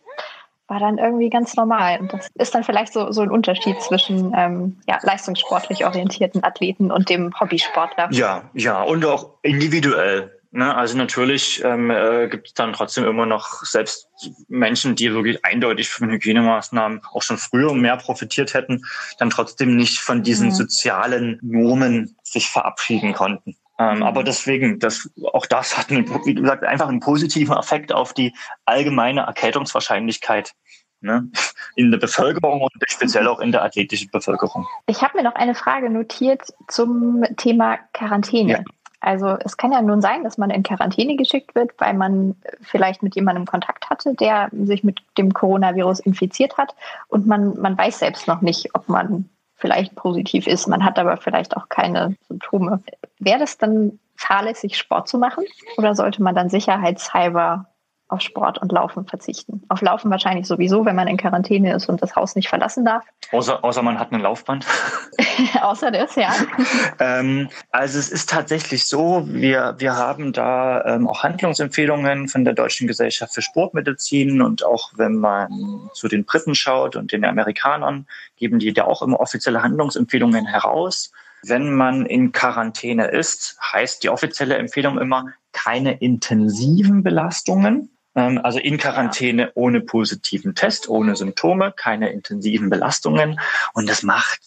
war 0.72 0.80
dann 0.80 0.98
irgendwie 0.98 1.30
ganz 1.30 1.56
normal. 1.56 2.00
Und 2.00 2.14
das 2.14 2.30
ist 2.36 2.56
dann 2.56 2.64
vielleicht 2.64 2.94
so, 2.94 3.12
so 3.12 3.22
ein 3.22 3.30
Unterschied 3.30 3.82
zwischen 3.82 4.34
ähm, 4.36 4.78
ja, 4.88 5.00
leistungssportlich 5.04 5.86
orientierten 5.86 6.44
Athleten 6.46 6.92
und 6.92 7.10
dem 7.10 7.38
Hobbysportler. 7.40 8.08
Ja, 8.12 8.50
ja, 8.54 8.82
und 8.82 9.06
auch 9.06 9.32
individuell. 9.42 10.41
Ne, 10.54 10.76
also 10.76 10.98
natürlich 10.98 11.64
ähm, 11.64 11.90
äh, 11.90 12.28
gibt 12.28 12.48
es 12.48 12.54
dann 12.54 12.74
trotzdem 12.74 13.06
immer 13.06 13.26
noch 13.26 13.64
selbst 13.64 14.10
Menschen, 14.50 14.96
die 14.96 15.14
wirklich 15.14 15.46
eindeutig 15.46 15.90
von 15.90 16.10
Hygienemaßnahmen 16.10 17.04
auch 17.14 17.22
schon 17.22 17.38
früher 17.38 17.74
mehr 17.74 17.96
profitiert 17.96 18.54
hätten, 18.54 18.84
dann 19.18 19.30
trotzdem 19.30 19.78
nicht 19.78 20.00
von 20.00 20.24
diesen 20.24 20.48
mhm. 20.48 20.52
sozialen 20.52 21.40
Normen 21.42 22.18
sich 22.24 22.50
verabschieden 22.50 23.14
konnten. 23.14 23.56
Ähm, 23.80 23.98
mhm. 23.98 24.04
Aber 24.04 24.26
deswegen, 24.26 24.78
das, 24.80 25.10
auch 25.32 25.46
das 25.46 25.78
hat, 25.78 25.90
einen, 25.90 26.06
wie 26.26 26.36
gesagt, 26.36 26.66
einfach 26.66 26.90
einen 26.90 27.00
positiven 27.00 27.56
Effekt 27.56 27.94
auf 27.94 28.14
die 28.14 28.36
allgemeine 28.66 29.22
Erkältungswahrscheinlichkeit 29.22 30.52
ne, 31.00 31.30
in 31.78 31.92
der 31.92 31.98
Bevölkerung 31.98 32.60
und 32.60 32.72
speziell 32.88 33.28
auch 33.30 33.40
in 33.40 33.54
der 33.54 33.64
athletischen 33.64 34.10
Bevölkerung. 34.12 34.68
Ich 34.88 35.02
habe 35.02 35.18
mir 35.18 35.24
noch 35.24 35.36
eine 35.36 35.56
Frage 35.56 35.90
notiert 35.90 36.42
zum 36.68 37.24
Thema 37.38 37.78
Quarantäne. 37.94 38.52
Ja. 38.52 38.64
Also 39.02 39.36
es 39.44 39.58
kann 39.58 39.72
ja 39.72 39.82
nun 39.82 40.00
sein, 40.02 40.24
dass 40.24 40.38
man 40.38 40.52
in 40.52 40.64
Quarantäne 40.64 41.16
geschickt 41.16 41.56
wird, 41.56 41.72
weil 41.80 41.96
man 41.96 42.36
vielleicht 42.62 43.02
mit 43.02 43.16
jemandem 43.16 43.46
Kontakt 43.46 43.90
hatte, 43.90 44.14
der 44.14 44.50
sich 44.52 44.84
mit 44.84 45.00
dem 45.18 45.34
Coronavirus 45.34 46.00
infiziert 46.02 46.58
hat 46.58 46.76
und 47.08 47.26
man, 47.26 47.60
man 47.60 47.78
weiß 47.78 48.00
selbst 48.00 48.28
noch 48.28 48.42
nicht, 48.42 48.74
ob 48.76 48.88
man 48.88 49.28
vielleicht 49.56 49.96
positiv 49.96 50.48
ist. 50.48 50.68
Man 50.68 50.86
hat 50.86 51.00
aber 51.00 51.18
vielleicht 51.18 51.58
auch 51.58 51.68
keine 51.70 52.16
Symptome. 52.28 52.84
Wäre 53.20 53.40
das 53.40 53.58
dann 53.58 54.00
fahrlässig, 54.16 54.78
Sport 54.78 55.08
zu 55.08 55.18
machen 55.18 55.46
oder 55.78 55.96
sollte 55.96 56.22
man 56.22 56.36
dann 56.36 56.50
sicherheitshalber 56.50 57.71
auf 58.12 58.22
Sport 58.22 58.58
und 58.58 58.72
Laufen 58.72 59.06
verzichten. 59.06 59.64
Auf 59.70 59.82
Laufen 59.82 60.12
wahrscheinlich 60.12 60.46
sowieso, 60.46 60.86
wenn 60.86 60.96
man 60.96 61.08
in 61.08 61.18
Quarantäne 61.18 61.74
ist 61.74 61.88
und 61.88 62.02
das 62.02 62.16
Haus 62.16 62.36
nicht 62.36 62.50
verlassen 62.50 62.84
darf. 62.84 63.06
Außer, 63.32 63.64
außer 63.64 63.82
man 63.82 63.98
hat 63.98 64.12
ein 64.12 64.20
Laufband. 64.20 64.66
außer 65.62 65.90
das, 65.90 66.16
ja. 66.16 66.34
ähm, 67.00 67.48
also 67.72 67.98
es 67.98 68.10
ist 68.10 68.30
tatsächlich 68.30 68.88
so, 68.88 69.26
wir, 69.28 69.76
wir 69.78 69.96
haben 69.96 70.34
da 70.34 70.84
ähm, 70.84 71.08
auch 71.08 71.24
Handlungsempfehlungen 71.24 72.28
von 72.28 72.44
der 72.44 72.54
Deutschen 72.54 72.88
Gesellschaft 72.88 73.34
für 73.34 73.42
Sportmedizin 73.42 74.42
und 74.42 74.66
auch 74.66 74.92
wenn 74.96 75.16
man 75.16 75.90
zu 75.94 76.10
den 76.10 76.26
Briten 76.26 76.56
schaut 76.56 76.98
und 76.98 77.14
den 77.14 77.24
Amerikanern, 77.24 78.06
geben 78.36 78.60
die 78.60 78.74
da 78.74 78.84
auch 78.84 79.02
immer 79.02 79.22
offizielle 79.22 79.64
Handlungsempfehlungen 79.64 80.46
heraus. 80.46 81.14
Wenn 81.44 81.74
man 81.74 82.06
in 82.06 82.34
Quarantäne 82.34 83.08
ist, 83.08 83.58
heißt 83.72 84.04
die 84.04 84.10
offizielle 84.10 84.58
Empfehlung 84.58 85.00
immer 85.00 85.28
keine 85.54 85.94
intensiven 85.94 87.04
Belastungen. 87.04 87.91
Ähm, 88.16 88.40
also 88.44 88.60
in 88.60 88.78
Quarantäne 88.78 89.52
ohne 89.56 89.82
positiven 89.82 90.56
Test, 90.56 90.90
ohne 90.90 91.16
Symptome, 91.16 91.74
keine 91.76 92.10
intensiven 92.10 92.70
Belastungen. 92.70 93.40
Und 93.74 93.90
das 93.90 94.04
macht 94.04 94.40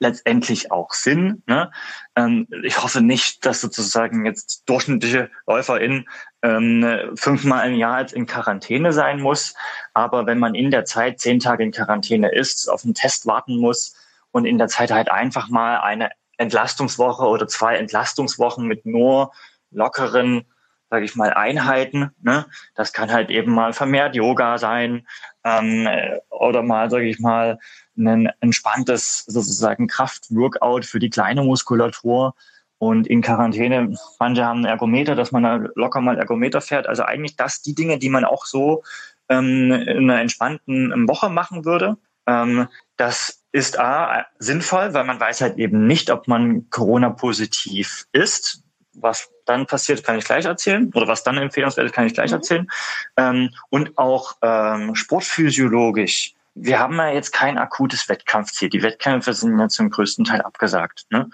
letztendlich 0.00 0.72
auch 0.72 0.92
Sinn. 0.92 1.42
Ne? 1.46 1.70
Ähm, 2.16 2.48
ich 2.64 2.82
hoffe 2.82 3.02
nicht, 3.02 3.44
dass 3.44 3.60
sozusagen 3.60 4.24
jetzt 4.24 4.62
durchschnittliche 4.66 5.30
Läuferin 5.46 6.08
ähm, 6.42 7.12
fünfmal 7.14 7.68
im 7.68 7.74
Jahr 7.76 8.00
jetzt 8.00 8.14
in 8.14 8.26
Quarantäne 8.26 8.92
sein 8.92 9.20
muss. 9.20 9.54
Aber 9.92 10.26
wenn 10.26 10.38
man 10.38 10.54
in 10.54 10.70
der 10.70 10.86
Zeit 10.86 11.20
zehn 11.20 11.38
Tage 11.38 11.62
in 11.62 11.70
Quarantäne 11.70 12.32
ist, 12.32 12.68
auf 12.68 12.84
einen 12.84 12.94
Test 12.94 13.26
warten 13.26 13.58
muss 13.58 13.94
und 14.32 14.46
in 14.46 14.58
der 14.58 14.68
Zeit 14.68 14.90
halt 14.90 15.10
einfach 15.10 15.48
mal 15.48 15.80
eine 15.80 16.10
Entlastungswoche 16.38 17.26
oder 17.26 17.46
zwei 17.46 17.76
Entlastungswochen 17.76 18.66
mit 18.66 18.86
nur 18.86 19.32
lockeren 19.70 20.46
sage 20.90 21.04
ich 21.04 21.14
mal, 21.14 21.32
Einheiten. 21.32 22.10
Ne? 22.22 22.44
Das 22.74 22.92
kann 22.92 23.12
halt 23.12 23.30
eben 23.30 23.52
mal 23.52 23.72
vermehrt 23.72 24.16
Yoga 24.16 24.58
sein 24.58 25.06
ähm, 25.44 25.88
oder 26.28 26.62
mal, 26.62 26.90
sage 26.90 27.08
ich 27.08 27.20
mal, 27.20 27.58
ein 27.96 28.28
entspanntes 28.40 29.24
sozusagen 29.26 29.86
Kraftworkout 29.86 30.82
für 30.82 30.98
die 30.98 31.10
kleine 31.10 31.42
Muskulatur. 31.42 32.34
Und 32.78 33.06
in 33.06 33.20
Quarantäne, 33.20 33.94
manche 34.18 34.44
haben 34.44 34.58
einen 34.58 34.64
Ergometer, 34.64 35.14
dass 35.14 35.32
man 35.32 35.42
da 35.42 35.60
locker 35.74 36.00
mal 36.00 36.18
Ergometer 36.18 36.60
fährt. 36.60 36.86
Also 36.86 37.04
eigentlich 37.04 37.36
das, 37.36 37.62
die 37.62 37.74
Dinge, 37.74 37.98
die 37.98 38.08
man 38.08 38.24
auch 38.24 38.46
so 38.46 38.82
ähm, 39.28 39.70
in 39.70 40.10
einer 40.10 40.20
entspannten 40.20 41.06
Woche 41.06 41.28
machen 41.28 41.64
würde. 41.64 41.98
Ähm, 42.26 42.68
das 42.96 43.44
ist 43.52 43.78
A, 43.78 44.26
sinnvoll, 44.38 44.94
weil 44.94 45.04
man 45.04 45.20
weiß 45.20 45.42
halt 45.42 45.58
eben 45.58 45.86
nicht, 45.86 46.10
ob 46.10 46.26
man 46.26 46.70
Corona-positiv 46.70 48.06
ist 48.12 48.64
was 49.02 49.30
dann 49.46 49.66
passiert, 49.66 50.04
kann 50.04 50.18
ich 50.18 50.24
gleich 50.24 50.44
erzählen. 50.44 50.90
Oder 50.94 51.08
was 51.08 51.22
dann 51.22 51.38
empfehlenswert 51.38 51.86
ist, 51.86 51.94
kann 51.94 52.06
ich 52.06 52.14
gleich 52.14 52.30
mhm. 52.30 52.36
erzählen. 52.36 52.70
Ähm, 53.16 53.50
und 53.68 53.98
auch 53.98 54.36
ähm, 54.42 54.94
sportphysiologisch. 54.94 56.34
Wir 56.54 56.78
haben 56.78 56.96
ja 56.96 57.10
jetzt 57.10 57.32
kein 57.32 57.58
akutes 57.58 58.08
Wettkampfziel. 58.08 58.68
Die 58.68 58.82
Wettkämpfe 58.82 59.32
sind 59.32 59.58
ja 59.58 59.68
zum 59.68 59.90
größten 59.90 60.24
Teil 60.24 60.42
abgesagt. 60.42 61.06
Ne? 61.10 61.30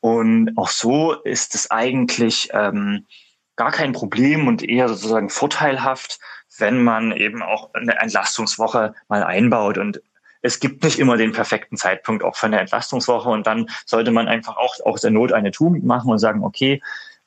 Und 0.00 0.56
auch 0.56 0.68
so 0.68 1.12
ist 1.12 1.54
es 1.54 1.70
eigentlich 1.70 2.50
ähm, 2.52 3.06
gar 3.56 3.72
kein 3.72 3.92
Problem 3.92 4.46
und 4.46 4.62
eher 4.62 4.88
sozusagen 4.88 5.30
vorteilhaft, 5.30 6.18
wenn 6.58 6.82
man 6.82 7.12
eben 7.12 7.42
auch 7.42 7.74
eine 7.74 7.98
Entlastungswoche 7.98 8.94
mal 9.08 9.22
einbaut. 9.22 9.78
Und 9.78 10.00
es 10.42 10.60
gibt 10.60 10.84
nicht 10.84 10.98
immer 10.98 11.16
den 11.16 11.32
perfekten 11.32 11.76
Zeitpunkt 11.76 12.22
auch 12.22 12.36
für 12.36 12.46
eine 12.46 12.60
Entlastungswoche. 12.60 13.28
Und 13.28 13.46
dann 13.46 13.68
sollte 13.86 14.10
man 14.10 14.28
einfach 14.28 14.56
auch 14.56 14.74
aus 14.84 15.00
der 15.00 15.10
Not 15.10 15.32
eine 15.32 15.50
Tugend 15.50 15.84
machen 15.84 16.10
und 16.10 16.18
sagen, 16.18 16.44
okay, 16.44 16.80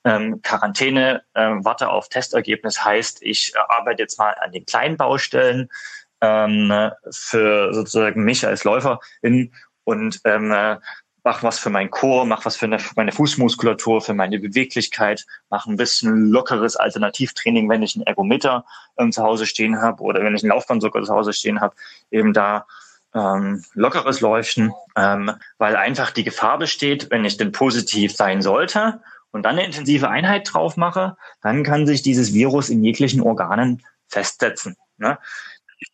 ähm, 0.04 0.41
Quarantäne, 0.41 1.24
ähm, 1.36 1.63
warte 1.63 1.89
auf 1.89 2.10
Testergebnis 2.10 2.84
heißt, 2.84 3.21
ich 3.21 3.54
äh, 3.56 3.60
arbeite 3.69 4.02
jetzt 4.04 4.17
mal 4.17 4.36
an 4.41 4.52
den 4.52 4.65
kleinen 4.65 4.97
Baustellen 4.97 5.69
ähm, 6.21 6.91
für 7.12 7.74
sozusagen 7.74 8.24
mich 8.24 8.45
als 8.45 8.63
Läuferin 8.63 9.54
und 9.84 10.21
ähm, 10.26 10.52
äh, 10.52 10.78
mach 11.24 11.43
was 11.43 11.60
für 11.60 11.69
mein 11.69 11.91
Chor, 11.91 12.26
mach 12.26 12.45
was 12.45 12.56
für, 12.56 12.65
eine, 12.65 12.80
für 12.80 12.93
meine 12.95 13.12
Fußmuskulatur, 13.12 14.02
für 14.02 14.13
meine 14.13 14.39
Beweglichkeit, 14.39 15.26
mach 15.50 15.67
ein 15.67 15.76
bisschen 15.76 16.32
lockeres 16.32 16.76
Alternativtraining, 16.76 17.69
wenn 17.69 17.84
ich 17.84 17.95
einen 17.95 18.08
Ergometer 18.08 18.65
ähm, 18.97 19.12
zu 19.12 19.21
Hause 19.21 19.45
stehen 19.45 19.82
habe 19.82 20.02
oder 20.02 20.24
wenn 20.24 20.36
ich 20.36 20.43
einen 20.43 20.52
Laufband 20.52 20.82
sogar 20.82 21.04
zu 21.04 21.13
Hause 21.13 21.34
stehen 21.34 21.62
habe, 21.62 21.76
eben 22.10 22.34
da 22.34 22.65
ähm, 23.13 23.63
lockeres 23.74 24.21
Leuchten, 24.21 24.74
ähm, 24.95 25.32
weil 25.58 25.76
einfach 25.76 26.12
die 26.12 26.24
Gefahr 26.24 26.58
besteht, 26.58 27.10
wenn 27.12 27.26
ich 27.26 27.38
denn 27.38 27.52
positiv 27.52 28.15
sein 28.15 28.41
sollte 28.41 29.02
und 29.32 29.43
dann 29.43 29.58
eine 29.58 29.65
intensive 29.65 30.10
Einheit 30.10 30.54
drauf 30.54 30.78
mache, 30.78 31.17
dann 31.41 31.63
kann 31.63 31.88
sich 31.88 32.02
dieses 32.02 32.34
Virus 32.34 32.69
in 32.69 32.84
jeglichen 32.84 33.21
Organen 33.21 33.84
festsetzen. 34.08 34.76
Ne? 34.97 35.17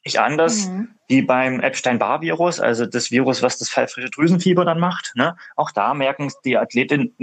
nicht 0.03 0.19
anders 0.19 0.67
mhm. 0.67 0.89
wie 1.07 1.21
beim 1.21 1.59
Epstein-Barr-Virus, 1.59 2.59
also 2.59 2.85
das 2.85 3.11
Virus, 3.11 3.41
was 3.41 3.57
das 3.57 3.69
pfeifrische 3.69 4.09
Drüsenfieber 4.09 4.65
dann 4.65 4.79
macht. 4.79 5.13
Ne? 5.15 5.35
Auch 5.55 5.71
da 5.71 5.93
merken 5.93 6.31
die 6.43 6.57
Athletinnen 6.57 7.15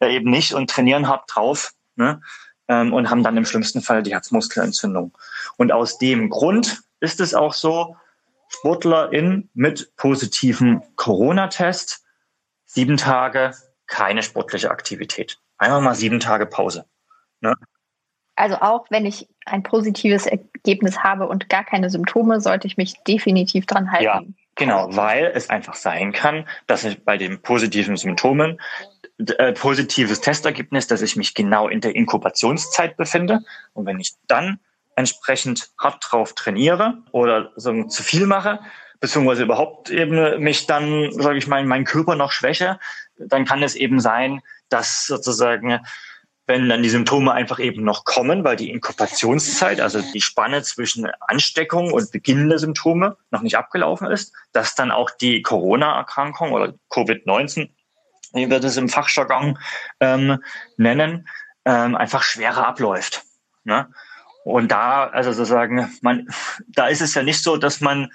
eben 0.00 0.30
nicht 0.30 0.54
und 0.54 0.70
trainieren 0.70 1.08
hart 1.08 1.24
drauf 1.32 1.72
ne? 1.96 2.20
ähm, 2.68 2.92
und 2.92 3.10
haben 3.10 3.22
dann 3.22 3.36
im 3.36 3.44
schlimmsten 3.44 3.82
Fall 3.82 4.02
die 4.02 4.12
Herzmuskelentzündung. 4.12 5.16
Und 5.56 5.72
aus 5.72 5.98
dem 5.98 6.30
Grund 6.30 6.82
ist 7.00 7.20
es 7.20 7.34
auch 7.34 7.54
so, 7.54 7.96
SportlerInnen 8.48 9.50
mit 9.54 9.94
positivem 9.96 10.82
Corona-Test, 10.96 12.04
sieben 12.64 12.96
Tage 12.96 13.52
keine 13.86 14.22
sportliche 14.22 14.70
Aktivität. 14.70 15.38
Einfach 15.58 15.80
mal 15.80 15.94
sieben 15.94 16.20
Tage 16.20 16.46
Pause. 16.46 16.86
Ne? 17.40 17.54
Also 18.34 18.56
auch 18.56 18.86
wenn 18.90 19.06
ich 19.06 19.28
ein 19.46 19.62
positives 19.62 20.26
Ergebnis 20.26 20.98
habe 20.98 21.26
und 21.26 21.48
gar 21.48 21.64
keine 21.64 21.88
Symptome, 21.88 22.40
sollte 22.40 22.66
ich 22.66 22.76
mich 22.76 22.94
definitiv 23.04 23.64
dran 23.64 23.90
halten. 23.90 24.04
Ja, 24.04 24.22
genau, 24.56 24.94
weil 24.94 25.32
es 25.34 25.48
einfach 25.48 25.74
sein 25.74 26.12
kann, 26.12 26.46
dass 26.66 26.84
ich 26.84 27.02
bei 27.02 27.16
den 27.16 27.40
positiven 27.40 27.96
Symptomen 27.96 28.60
äh, 29.18 29.54
positives 29.54 30.20
Testergebnis, 30.20 30.86
dass 30.86 31.00
ich 31.00 31.16
mich 31.16 31.34
genau 31.34 31.68
in 31.68 31.80
der 31.80 31.96
Inkubationszeit 31.96 32.98
befinde. 32.98 33.40
Und 33.72 33.86
wenn 33.86 33.98
ich 33.98 34.12
dann 34.26 34.60
entsprechend 34.96 35.70
hart 35.78 36.04
drauf 36.08 36.34
trainiere 36.34 36.98
oder 37.12 37.52
so 37.56 37.84
zu 37.84 38.02
viel 38.02 38.26
mache, 38.26 38.58
beziehungsweise 38.98 39.44
überhaupt 39.44 39.90
eben 39.90 40.42
mich 40.42 40.66
dann, 40.66 41.12
sage 41.12 41.38
ich 41.38 41.46
mal, 41.46 41.64
meinen 41.64 41.84
Körper 41.84 42.16
noch 42.16 42.32
schwäche, 42.32 42.80
dann 43.18 43.44
kann 43.44 43.62
es 43.62 43.74
eben 43.74 44.00
sein, 44.00 44.40
dass 44.68 45.06
sozusagen, 45.06 45.80
wenn 46.46 46.68
dann 46.68 46.82
die 46.82 46.88
Symptome 46.88 47.32
einfach 47.32 47.58
eben 47.58 47.84
noch 47.84 48.04
kommen, 48.04 48.42
weil 48.42 48.56
die 48.56 48.70
Inkubationszeit, 48.70 49.80
also 49.80 50.00
die 50.00 50.20
Spanne 50.20 50.62
zwischen 50.62 51.06
Ansteckung 51.20 51.92
und 51.92 52.10
Beginn 52.10 52.48
der 52.48 52.58
Symptome 52.58 53.16
noch 53.30 53.42
nicht 53.42 53.58
abgelaufen 53.58 54.10
ist, 54.10 54.32
dass 54.52 54.74
dann 54.74 54.90
auch 54.90 55.10
die 55.10 55.42
Corona-Erkrankung 55.42 56.52
oder 56.52 56.74
Covid-19, 56.90 57.70
wie 58.32 58.50
wir 58.50 58.60
das 58.60 58.76
im 58.76 58.88
Fachjargon 58.88 59.58
ähm, 60.00 60.42
nennen, 60.76 61.28
ähm, 61.64 61.96
einfach 61.96 62.22
schwerer 62.22 62.66
abläuft. 62.66 63.24
Ne? 63.64 63.88
Und 64.46 64.70
da, 64.70 65.08
also 65.08 65.32
sozusagen, 65.32 65.92
man, 66.02 66.28
da 66.68 66.86
ist 66.86 67.00
es 67.00 67.14
ja 67.14 67.24
nicht 67.24 67.42
so, 67.42 67.56
dass 67.56 67.80
man 67.80 68.12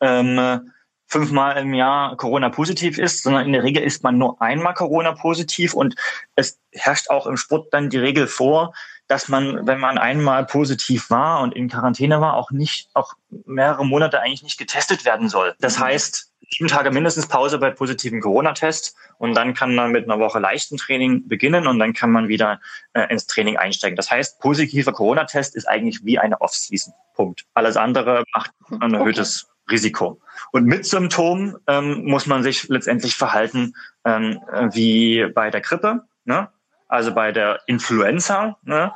ähm, 0.00 0.72
fünfmal 1.06 1.58
im 1.58 1.74
Jahr 1.74 2.16
Corona-positiv 2.16 2.96
ist, 2.96 3.22
sondern 3.22 3.44
in 3.44 3.52
der 3.52 3.64
Regel 3.64 3.82
ist 3.82 4.02
man 4.02 4.16
nur 4.16 4.40
einmal 4.40 4.72
Corona-positiv 4.72 5.74
und 5.74 5.94
es 6.36 6.58
herrscht 6.72 7.10
auch 7.10 7.26
im 7.26 7.36
Sport 7.36 7.68
dann 7.74 7.90
die 7.90 7.98
Regel 7.98 8.28
vor, 8.28 8.72
dass 9.06 9.28
man, 9.28 9.66
wenn 9.66 9.78
man 9.78 9.98
einmal 9.98 10.46
positiv 10.46 11.10
war 11.10 11.42
und 11.42 11.54
in 11.54 11.68
Quarantäne 11.68 12.20
war, 12.20 12.34
auch 12.34 12.50
nicht, 12.50 12.88
auch 12.94 13.14
mehrere 13.44 13.84
Monate 13.84 14.20
eigentlich 14.20 14.42
nicht 14.42 14.58
getestet 14.58 15.04
werden 15.04 15.28
soll. 15.28 15.54
Das 15.60 15.78
heißt, 15.78 16.32
sieben 16.50 16.68
Tage 16.68 16.90
mindestens 16.90 17.26
Pause 17.26 17.58
bei 17.58 17.70
positiven 17.70 18.20
Corona-Test 18.20 18.96
und 19.18 19.34
dann 19.34 19.54
kann 19.54 19.74
man 19.74 19.92
mit 19.92 20.04
einer 20.04 20.18
Woche 20.18 20.38
leichten 20.38 20.76
Training 20.76 21.28
beginnen 21.28 21.66
und 21.66 21.78
dann 21.78 21.92
kann 21.92 22.10
man 22.10 22.28
wieder 22.28 22.60
äh, 22.92 23.06
ins 23.10 23.26
Training 23.26 23.56
einsteigen. 23.56 23.96
Das 23.96 24.10
heißt, 24.10 24.40
positiver 24.40 24.92
Corona-Test 24.92 25.56
ist 25.56 25.68
eigentlich 25.68 26.04
wie 26.04 26.18
eine 26.18 26.40
Off-Season. 26.40 26.94
Punkt. 27.14 27.44
Alles 27.54 27.76
andere 27.76 28.24
macht 28.34 28.50
ein 28.80 28.94
erhöhtes 28.94 29.44
okay. 29.44 29.52
Risiko. 29.70 30.20
Und 30.52 30.66
mit 30.66 30.84
Symptomen 30.84 31.56
ähm, 31.66 32.04
muss 32.04 32.26
man 32.26 32.42
sich 32.42 32.68
letztendlich 32.68 33.16
verhalten 33.16 33.74
ähm, 34.04 34.40
wie 34.72 35.26
bei 35.32 35.50
der 35.50 35.60
Grippe, 35.60 36.02
ne? 36.24 36.48
Also 36.88 37.14
bei 37.14 37.32
der 37.32 37.60
Influenza, 37.66 38.58
ne? 38.62 38.92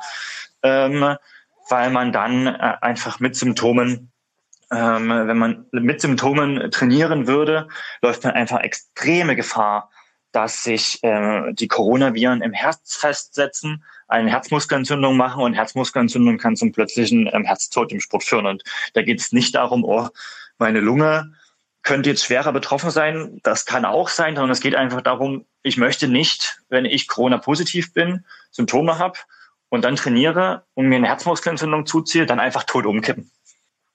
ähm, 0.63 1.15
weil 1.69 1.89
man 1.91 2.11
dann 2.11 2.47
äh, 2.47 2.75
einfach 2.81 3.19
mit 3.19 3.35
Symptomen 3.35 4.11
ähm, 4.71 5.09
wenn 5.09 5.37
man 5.37 5.65
mit 5.71 5.99
Symptomen 5.99 6.69
trainieren 6.71 7.27
würde, 7.27 7.67
läuft 8.01 8.23
man 8.23 8.33
einfach 8.33 8.59
extreme 8.59 9.35
Gefahr, 9.35 9.89
dass 10.31 10.63
sich 10.63 11.03
äh, 11.03 11.53
die 11.53 11.67
Coronaviren 11.67 12.41
im 12.41 12.53
Herz 12.53 12.95
festsetzen, 12.95 13.83
eine 14.07 14.29
Herzmuskelentzündung 14.29 15.17
machen 15.17 15.41
und 15.41 15.55
Herzmuskelentzündung 15.55 16.37
kann 16.37 16.55
zum 16.55 16.71
plötzlichen 16.71 17.29
ähm, 17.33 17.45
Herztod 17.45 17.91
im 17.91 17.99
Sport 17.99 18.23
führen. 18.23 18.45
Und 18.45 18.63
da 18.93 19.01
geht 19.01 19.19
es 19.19 19.31
nicht 19.31 19.55
darum, 19.55 19.83
oh, 19.83 20.07
meine 20.59 20.81
Lunge 20.81 21.33
könnte 21.83 22.09
jetzt 22.09 22.25
schwerer 22.25 22.51
betroffen 22.51 22.91
sein. 22.91 23.39
Das 23.43 23.65
kann 23.65 23.85
auch 23.85 24.09
sein, 24.09 24.35
sondern 24.35 24.51
es 24.51 24.61
geht 24.61 24.75
einfach 24.75 25.01
darum, 25.01 25.45
ich 25.63 25.77
möchte 25.77 26.07
nicht, 26.07 26.61
wenn 26.69 26.85
ich 26.85 27.07
Corona-positiv 27.07 27.93
bin, 27.93 28.25
Symptome 28.51 28.97
habe 28.97 29.19
und 29.69 29.83
dann 29.83 29.95
trainiere 29.95 30.63
und 30.73 30.87
mir 30.87 30.97
eine 30.97 31.07
Herzmuskelentzündung 31.07 31.85
zuziehe, 31.85 32.25
dann 32.25 32.39
einfach 32.39 32.63
tot 32.63 32.85
umkippen. 32.85 33.31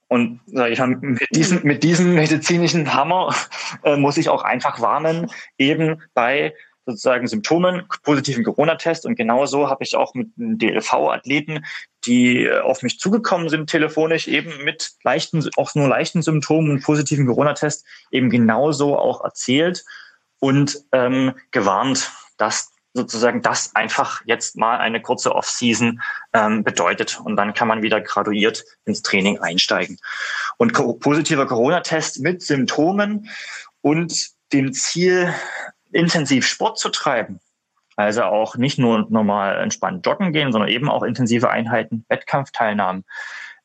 Und 0.08 0.40
ich 0.46 0.78
mal, 0.78 0.88
mit 0.88 1.26
diesem, 1.34 1.62
mit 1.62 1.82
diesem 1.82 2.14
medizinischen 2.14 2.94
Hammer 2.94 3.34
äh, 3.82 3.96
muss 3.96 4.16
ich 4.16 4.28
auch 4.28 4.42
einfach 4.42 4.80
warnen, 4.80 5.30
eben 5.58 6.02
bei 6.12 6.54
sozusagen 6.86 7.26
Symptomen, 7.26 7.84
positiven 8.02 8.44
Corona-Test. 8.44 9.06
Und 9.06 9.16
genauso 9.16 9.68
habe 9.68 9.84
ich 9.84 9.96
auch 9.96 10.14
mit 10.14 10.28
DLV-Athleten, 10.36 11.64
die 12.04 12.44
äh, 12.44 12.60
auf 12.60 12.82
mich 12.82 12.98
zugekommen 12.98 13.48
sind, 13.48 13.70
telefonisch 13.70 14.28
eben 14.28 14.64
mit 14.64 14.92
leichten, 15.02 15.48
auch 15.56 15.74
nur 15.74 15.88
leichten 15.88 16.22
Symptomen 16.22 16.70
und 16.70 16.82
positiven 16.82 17.26
Corona-Test 17.26 17.84
eben 18.10 18.30
genauso 18.30 18.98
auch 18.98 19.24
erzählt 19.24 19.84
und 20.40 20.78
ähm, 20.92 21.32
gewarnt, 21.50 22.10
dass 22.36 22.70
sozusagen 22.94 23.42
das 23.42 23.74
einfach 23.74 24.22
jetzt 24.24 24.56
mal 24.56 24.78
eine 24.78 25.02
kurze 25.02 25.34
Off-Season 25.34 26.00
ähm, 26.32 26.62
bedeutet. 26.62 27.20
Und 27.20 27.36
dann 27.36 27.52
kann 27.52 27.66
man 27.66 27.82
wieder 27.82 28.00
graduiert 28.00 28.64
ins 28.84 29.02
Training 29.02 29.38
einsteigen. 29.40 29.98
Und 30.58 30.72
positiver 31.00 31.46
Corona-Test 31.46 32.20
mit 32.20 32.42
Symptomen 32.42 33.28
und 33.80 34.30
dem 34.52 34.72
Ziel, 34.72 35.34
intensiv 35.94 36.46
Sport 36.46 36.78
zu 36.78 36.90
treiben. 36.90 37.40
Also 37.96 38.24
auch 38.24 38.56
nicht 38.56 38.78
nur 38.78 39.06
normal 39.08 39.60
entspannt 39.60 40.04
joggen 40.04 40.32
gehen, 40.32 40.52
sondern 40.52 40.70
eben 40.70 40.90
auch 40.90 41.02
intensive 41.02 41.50
Einheiten, 41.50 42.04
Wettkampfteilnahmen 42.08 43.04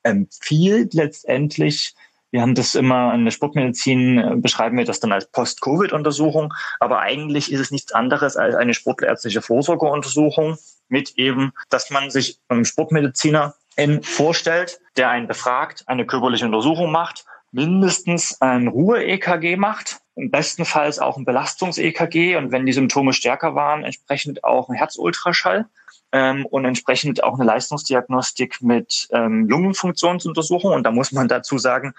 empfiehlt 0.03 0.93
letztendlich 0.93 1.95
wir 2.31 2.41
haben 2.41 2.53
das 2.53 2.75
immer 2.75 3.13
in 3.15 3.25
der 3.25 3.31
Sportmedizin, 3.31 4.19
äh, 4.19 4.35
beschreiben 4.35 4.77
wir 4.77 4.85
das 4.85 4.99
dann 4.99 5.11
als 5.11 5.25
Post-Covid-Untersuchung, 5.31 6.53
aber 6.79 6.99
eigentlich 6.99 7.51
ist 7.51 7.59
es 7.59 7.71
nichts 7.71 7.91
anderes 7.91 8.37
als 8.37 8.55
eine 8.55 8.73
sportärztliche 8.73 9.41
Vorsorgeuntersuchung 9.41 10.57
mit 10.89 11.17
eben, 11.17 11.53
dass 11.69 11.89
man 11.89 12.11
sich 12.11 12.39
einem 12.47 12.65
Sportmediziner 12.65 13.55
vorstellt, 14.01 14.79
der 14.97 15.09
einen 15.09 15.27
befragt, 15.27 15.85
eine 15.87 16.05
körperliche 16.05 16.45
Untersuchung 16.45 16.91
macht, 16.91 17.25
mindestens 17.51 18.39
ein 18.41 18.67
Ruhe-EKG 18.67 19.55
macht, 19.55 19.99
im 20.15 20.31
besten 20.31 20.65
Fall 20.65 20.91
auch 20.99 21.17
ein 21.17 21.25
Belastungs-EKG 21.25 22.35
und 22.35 22.51
wenn 22.51 22.65
die 22.65 22.73
Symptome 22.73 23.13
stärker 23.13 23.55
waren, 23.55 23.83
entsprechend 23.83 24.43
auch 24.43 24.69
ein 24.69 24.75
Herzultraschall 24.75 25.65
ähm, 26.11 26.45
und 26.45 26.65
entsprechend 26.65 27.23
auch 27.23 27.35
eine 27.35 27.45
Leistungsdiagnostik 27.45 28.61
mit 28.61 29.07
ähm, 29.11 29.47
Lungenfunktionsuntersuchung. 29.47 30.73
Und 30.73 30.83
da 30.83 30.91
muss 30.91 31.11
man 31.11 31.27
dazu 31.27 31.57
sagen, 31.57 31.93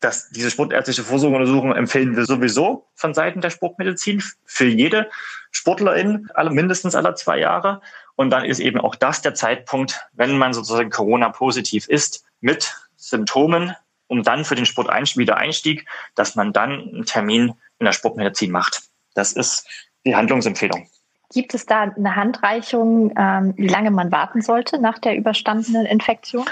dass 0.00 0.28
diese 0.30 0.50
sportärztliche 0.50 1.02
Vorsorgeuntersuchung 1.02 1.72
empfehlen 1.72 2.14
wir 2.14 2.26
sowieso 2.26 2.86
von 2.94 3.14
Seiten 3.14 3.40
der 3.40 3.50
Sportmedizin 3.50 4.22
für 4.44 4.66
jede 4.66 5.08
Sportlerin, 5.50 6.28
alle, 6.34 6.50
mindestens 6.50 6.94
alle 6.94 7.14
zwei 7.14 7.38
Jahre. 7.38 7.80
Und 8.14 8.30
dann 8.30 8.44
ist 8.44 8.60
eben 8.60 8.80
auch 8.80 8.94
das 8.94 9.22
der 9.22 9.34
Zeitpunkt, 9.34 10.06
wenn 10.12 10.36
man 10.36 10.52
sozusagen 10.52 10.90
Corona-positiv 10.90 11.88
ist, 11.88 12.24
mit 12.40 12.76
Symptomen, 12.96 13.74
um 14.06 14.22
dann 14.22 14.44
für 14.44 14.54
den 14.54 14.66
Sportwiedereinstieg, 14.66 15.86
dass 16.14 16.34
man 16.34 16.52
dann 16.52 16.72
einen 16.72 17.04
Termin 17.04 17.54
in 17.78 17.86
der 17.86 17.92
Sportmedizin 17.92 18.50
macht. 18.50 18.82
Das 19.14 19.32
ist 19.32 19.66
die 20.04 20.14
Handlungsempfehlung. 20.14 20.88
Gibt 21.32 21.54
es 21.54 21.66
da 21.66 21.82
eine 21.82 22.14
Handreichung, 22.14 23.12
ähm, 23.18 23.54
wie 23.56 23.66
lange 23.66 23.90
man 23.90 24.12
warten 24.12 24.42
sollte 24.42 24.78
nach 24.78 24.98
der 24.98 25.16
überstandenen 25.16 25.86
Infektion? 25.86 26.44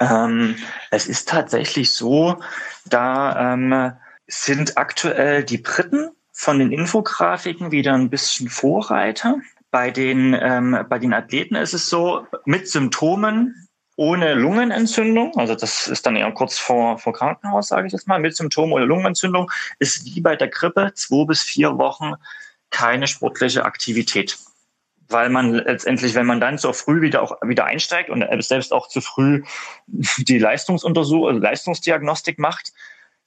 Ähm, 0.00 0.56
es 0.90 1.06
ist 1.06 1.28
tatsächlich 1.28 1.92
so, 1.92 2.40
da 2.86 3.52
ähm, 3.52 3.92
sind 4.26 4.76
aktuell 4.76 5.44
die 5.44 5.58
Briten 5.58 6.10
von 6.32 6.58
den 6.58 6.72
Infografiken 6.72 7.70
wieder 7.70 7.94
ein 7.94 8.10
bisschen 8.10 8.48
Vorreiter. 8.48 9.36
Bei 9.70 9.90
den, 9.90 10.36
ähm, 10.40 10.84
bei 10.88 10.98
den 10.98 11.12
Athleten 11.12 11.54
ist 11.54 11.74
es 11.74 11.88
so, 11.88 12.26
mit 12.44 12.68
Symptomen 12.68 13.68
ohne 13.96 14.34
Lungenentzündung, 14.34 15.36
also 15.36 15.54
das 15.54 15.86
ist 15.86 16.04
dann 16.04 16.16
eher 16.16 16.32
kurz 16.32 16.58
vor, 16.58 16.98
vor 16.98 17.12
Krankenhaus, 17.12 17.68
sage 17.68 17.86
ich 17.86 17.92
jetzt 17.92 18.08
mal, 18.08 18.18
mit 18.18 18.36
Symptomen 18.36 18.72
ohne 18.72 18.84
Lungenentzündung, 18.84 19.50
ist 19.78 20.04
wie 20.04 20.20
bei 20.20 20.36
der 20.36 20.48
Grippe 20.48 20.92
zwei 20.94 21.24
bis 21.26 21.42
vier 21.42 21.78
Wochen 21.78 22.14
keine 22.70 23.06
sportliche 23.06 23.64
Aktivität. 23.64 24.38
Weil 25.08 25.28
man 25.28 25.52
letztendlich, 25.52 26.14
wenn 26.14 26.26
man 26.26 26.40
dann 26.40 26.58
so 26.58 26.72
früh 26.72 27.02
wieder 27.02 27.22
auch 27.22 27.36
wieder 27.42 27.66
einsteigt 27.66 28.10
und 28.10 28.24
selbst 28.42 28.72
auch 28.72 28.88
zu 28.88 29.00
früh 29.00 29.44
die 29.86 30.38
Leistungsuntersuchung, 30.38 31.28
also 31.28 31.40
Leistungsdiagnostik 31.40 32.38
macht, 32.38 32.72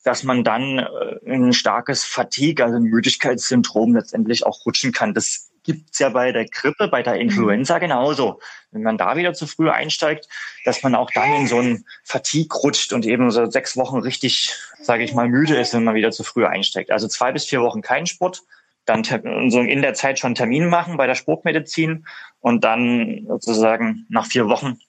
dass 0.04 0.24
man 0.24 0.44
dann 0.44 0.80
äh, 0.80 1.32
ein 1.32 1.54
starkes 1.54 2.04
Fatigue, 2.04 2.64
also 2.64 2.78
ein 2.78 2.84
Müdigkeitssyndrom 2.84 3.96
letztendlich 3.96 4.46
auch 4.46 4.66
rutschen 4.66 4.92
kann. 4.92 5.14
Das 5.14 5.50
gibt's 5.68 6.00
ja 6.00 6.10
bei 6.10 6.32
der 6.32 6.46
Grippe, 6.46 6.88
bei 6.88 7.04
der 7.04 7.16
Influenza 7.16 7.76
mhm. 7.76 7.82
genauso. 7.82 8.40
Wenn 8.72 8.84
man 8.84 8.98
da 8.98 9.18
wieder 9.18 9.34
zu 9.34 9.46
früh 9.46 9.70
einsteigt, 9.70 10.28
dass 10.66 10.82
man 10.82 10.96
auch 10.96 11.12
dann 11.12 11.34
in 11.34 11.48
so 11.48 11.60
ein 11.60 11.86
Fatigue 12.04 12.58
rutscht 12.58 12.94
und 12.94 13.06
eben 13.06 13.30
so 13.30 13.46
sechs 13.52 13.76
Wochen 13.78 14.00
richtig, 14.00 14.56
sage 14.82 15.04
ich 15.04 15.14
mal, 15.14 15.28
müde 15.28 15.56
ist, 15.56 15.74
wenn 15.74 15.84
man 15.84 15.96
wieder 15.96 16.12
zu 16.12 16.24
früh 16.24 16.46
einsteigt. 16.46 16.90
Also 16.90 17.08
zwei 17.08 17.32
bis 17.32 17.46
vier 17.46 17.62
Wochen 17.62 17.82
kein 17.82 18.08
Sport, 18.08 18.44
dann 18.86 19.04
so 19.50 19.60
in 19.60 19.82
der 19.82 19.94
Zeit 19.94 20.18
schon 20.18 20.36
Termin 20.36 20.70
machen 20.70 20.96
bei 20.96 21.06
der 21.06 21.16
Sportmedizin 21.16 22.08
und 22.40 22.64
dann 22.64 23.26
sozusagen 23.28 24.06
nach 24.10 24.26
vier 24.26 24.48
Wochen, 24.48 24.80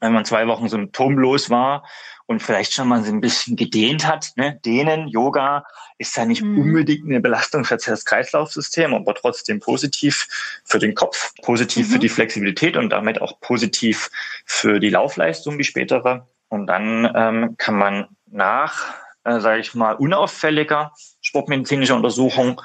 wenn 0.00 0.12
man 0.12 0.24
zwei 0.24 0.46
Wochen 0.46 0.68
symptomlos 0.68 1.50
war 1.50 1.84
und 2.26 2.42
vielleicht 2.42 2.72
schon 2.72 2.88
mal 2.88 3.02
so 3.04 3.12
ein 3.12 3.20
bisschen 3.20 3.56
gedehnt 3.56 4.06
hat, 4.06 4.32
ne? 4.36 4.60
Dehnen, 4.64 5.08
Yoga 5.08 5.64
ist 5.98 6.16
ja 6.16 6.24
nicht 6.24 6.42
mhm. 6.42 6.58
unbedingt 6.58 7.06
eine 7.06 7.20
Belastung 7.20 7.64
für 7.64 7.76
das 7.76 8.04
Kreislaufsystem, 8.04 8.94
aber 8.94 9.14
trotzdem 9.14 9.60
positiv 9.60 10.26
für 10.64 10.78
den 10.78 10.94
Kopf, 10.94 11.32
positiv 11.42 11.88
mhm. 11.88 11.92
für 11.92 11.98
die 11.98 12.08
Flexibilität 12.08 12.76
und 12.76 12.90
damit 12.90 13.20
auch 13.22 13.40
positiv 13.40 14.10
für 14.44 14.80
die 14.80 14.90
Laufleistung, 14.90 15.56
die 15.56 15.64
spätere. 15.64 16.26
Und 16.48 16.66
dann 16.66 17.10
ähm, 17.14 17.56
kann 17.56 17.76
man 17.76 18.08
nach, 18.26 18.94
äh, 19.24 19.40
sage 19.40 19.60
ich 19.60 19.74
mal, 19.74 19.92
unauffälliger 19.92 20.92
sportmedizinischer 21.20 21.96
Untersuchung 21.96 22.60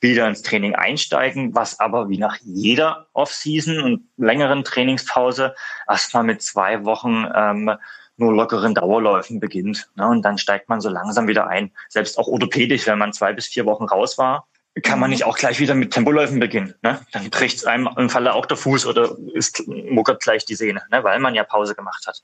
wieder 0.00 0.26
ins 0.26 0.42
Training 0.42 0.74
einsteigen, 0.74 1.54
was 1.54 1.78
aber 1.78 2.08
wie 2.08 2.18
nach 2.18 2.36
jeder 2.42 3.06
Off-Season 3.12 3.80
und 3.80 4.08
längeren 4.16 4.64
Trainingspause 4.64 5.54
erstmal 5.88 6.24
mit 6.24 6.42
zwei 6.42 6.84
Wochen 6.84 7.26
ähm, 7.34 7.72
nur 8.16 8.34
lockeren 8.34 8.74
Dauerläufen 8.74 9.40
beginnt. 9.40 9.90
Ne? 9.96 10.06
Und 10.06 10.22
dann 10.22 10.38
steigt 10.38 10.68
man 10.68 10.80
so 10.80 10.88
langsam 10.88 11.26
wieder 11.26 11.48
ein. 11.48 11.72
Selbst 11.88 12.18
auch 12.18 12.28
orthopädisch, 12.28 12.86
wenn 12.86 12.98
man 12.98 13.12
zwei 13.12 13.32
bis 13.32 13.46
vier 13.46 13.66
Wochen 13.66 13.84
raus 13.84 14.18
war, 14.18 14.46
kann 14.82 15.00
man 15.00 15.10
nicht 15.10 15.24
auch 15.24 15.36
gleich 15.36 15.58
wieder 15.58 15.74
mit 15.74 15.92
Tempoläufen 15.92 16.38
beginnen. 16.38 16.74
Ne? 16.82 17.00
Dann 17.12 17.28
bricht 17.30 17.58
es 17.58 17.64
einem 17.64 17.88
im 17.96 18.08
Falle 18.08 18.34
auch 18.34 18.46
der 18.46 18.56
Fuß 18.56 18.86
oder 18.86 19.16
ist 19.34 19.66
muckert 19.66 20.22
gleich 20.22 20.44
die 20.44 20.54
Sehne, 20.54 20.82
ne? 20.90 21.02
weil 21.02 21.18
man 21.18 21.34
ja 21.34 21.44
Pause 21.44 21.74
gemacht 21.74 22.06
hat. 22.06 22.22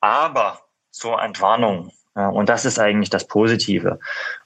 Aber 0.00 0.60
zur 0.90 1.20
Entwarnung, 1.20 1.92
und 2.22 2.48
das 2.48 2.64
ist 2.64 2.78
eigentlich 2.78 3.10
das 3.10 3.26
Positive. 3.26 3.98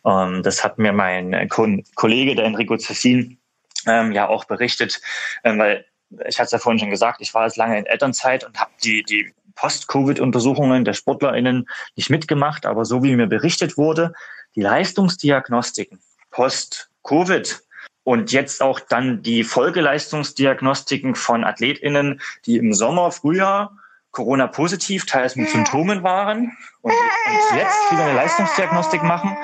Ähm, 0.04 0.42
das 0.42 0.64
hat 0.64 0.78
mir 0.78 0.92
mein 0.92 1.48
Kollege, 1.48 2.34
der 2.34 2.44
Enrico 2.44 2.76
Cessin, 2.76 3.38
ähm, 3.86 4.12
ja 4.12 4.28
auch 4.28 4.44
berichtet, 4.44 5.00
ähm, 5.44 5.58
weil 5.58 5.84
ich 6.26 6.38
hatte 6.38 6.46
es 6.46 6.52
ja 6.52 6.58
vorhin 6.58 6.80
schon 6.80 6.90
gesagt, 6.90 7.20
ich 7.20 7.34
war 7.34 7.44
jetzt 7.44 7.56
lange 7.56 7.78
in 7.78 7.86
Elternzeit 7.86 8.44
und 8.44 8.58
habe 8.60 8.72
die, 8.82 9.02
die 9.04 9.32
Post-Covid-Untersuchungen 9.54 10.84
der 10.84 10.94
SportlerInnen 10.94 11.68
nicht 11.94 12.10
mitgemacht, 12.10 12.66
aber 12.66 12.84
so 12.84 13.02
wie 13.02 13.14
mir 13.14 13.26
berichtet 13.26 13.76
wurde, 13.76 14.12
die 14.56 14.62
Leistungsdiagnostiken 14.62 16.00
Post-Covid 16.30 17.60
und 18.04 18.32
jetzt 18.32 18.62
auch 18.62 18.80
dann 18.80 19.22
die 19.22 19.44
Folgeleistungsdiagnostiken 19.44 21.14
von 21.14 21.44
AthletInnen, 21.44 22.20
die 22.46 22.56
im 22.56 22.72
Sommer, 22.72 23.12
Frühjahr 23.12 23.76
Corona-positiv, 24.10 25.06
teils 25.06 25.36
mit 25.36 25.48
Symptomen 25.48 26.02
waren 26.02 26.56
und, 26.82 26.92
und 26.92 27.56
jetzt 27.56 27.92
wieder 27.92 28.04
eine 28.04 28.14
Leistungsdiagnostik 28.14 29.02
machen, 29.02 29.36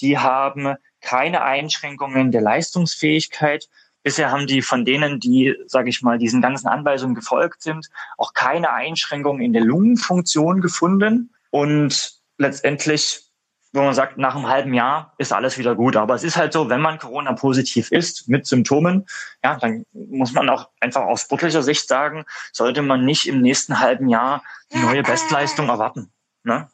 die 0.00 0.18
haben 0.18 0.74
keine 1.00 1.42
Einschränkungen 1.42 2.32
der 2.32 2.40
Leistungsfähigkeit. 2.40 3.68
Bisher 4.02 4.30
haben 4.30 4.46
die 4.46 4.62
von 4.62 4.84
denen, 4.84 5.20
die, 5.20 5.54
sage 5.66 5.90
ich 5.90 6.02
mal, 6.02 6.18
diesen 6.18 6.40
ganzen 6.40 6.68
Anweisungen 6.68 7.14
gefolgt 7.14 7.62
sind, 7.62 7.90
auch 8.16 8.32
keine 8.32 8.72
Einschränkungen 8.72 9.42
in 9.42 9.52
der 9.52 9.62
Lungenfunktion 9.62 10.60
gefunden. 10.60 11.34
Und 11.50 12.14
letztendlich 12.38 13.29
wo 13.72 13.82
man 13.82 13.94
sagt, 13.94 14.18
nach 14.18 14.34
einem 14.34 14.48
halben 14.48 14.74
Jahr 14.74 15.14
ist 15.18 15.32
alles 15.32 15.56
wieder 15.56 15.76
gut. 15.76 15.96
Aber 15.96 16.14
es 16.14 16.24
ist 16.24 16.36
halt 16.36 16.52
so, 16.52 16.68
wenn 16.68 16.80
man 16.80 16.98
Corona-positiv 16.98 17.92
ist 17.92 18.28
mit 18.28 18.46
Symptomen, 18.46 19.06
ja, 19.44 19.56
dann 19.58 19.84
muss 19.92 20.32
man 20.32 20.48
auch 20.48 20.70
einfach 20.80 21.02
aus 21.02 21.22
sportlicher 21.22 21.62
Sicht 21.62 21.86
sagen, 21.86 22.24
sollte 22.52 22.82
man 22.82 23.04
nicht 23.04 23.28
im 23.28 23.40
nächsten 23.40 23.78
halben 23.78 24.08
Jahr 24.08 24.42
die 24.72 24.78
neue 24.78 25.02
Bestleistung 25.02 25.68
erwarten. 25.68 26.10
Ne? 26.42 26.68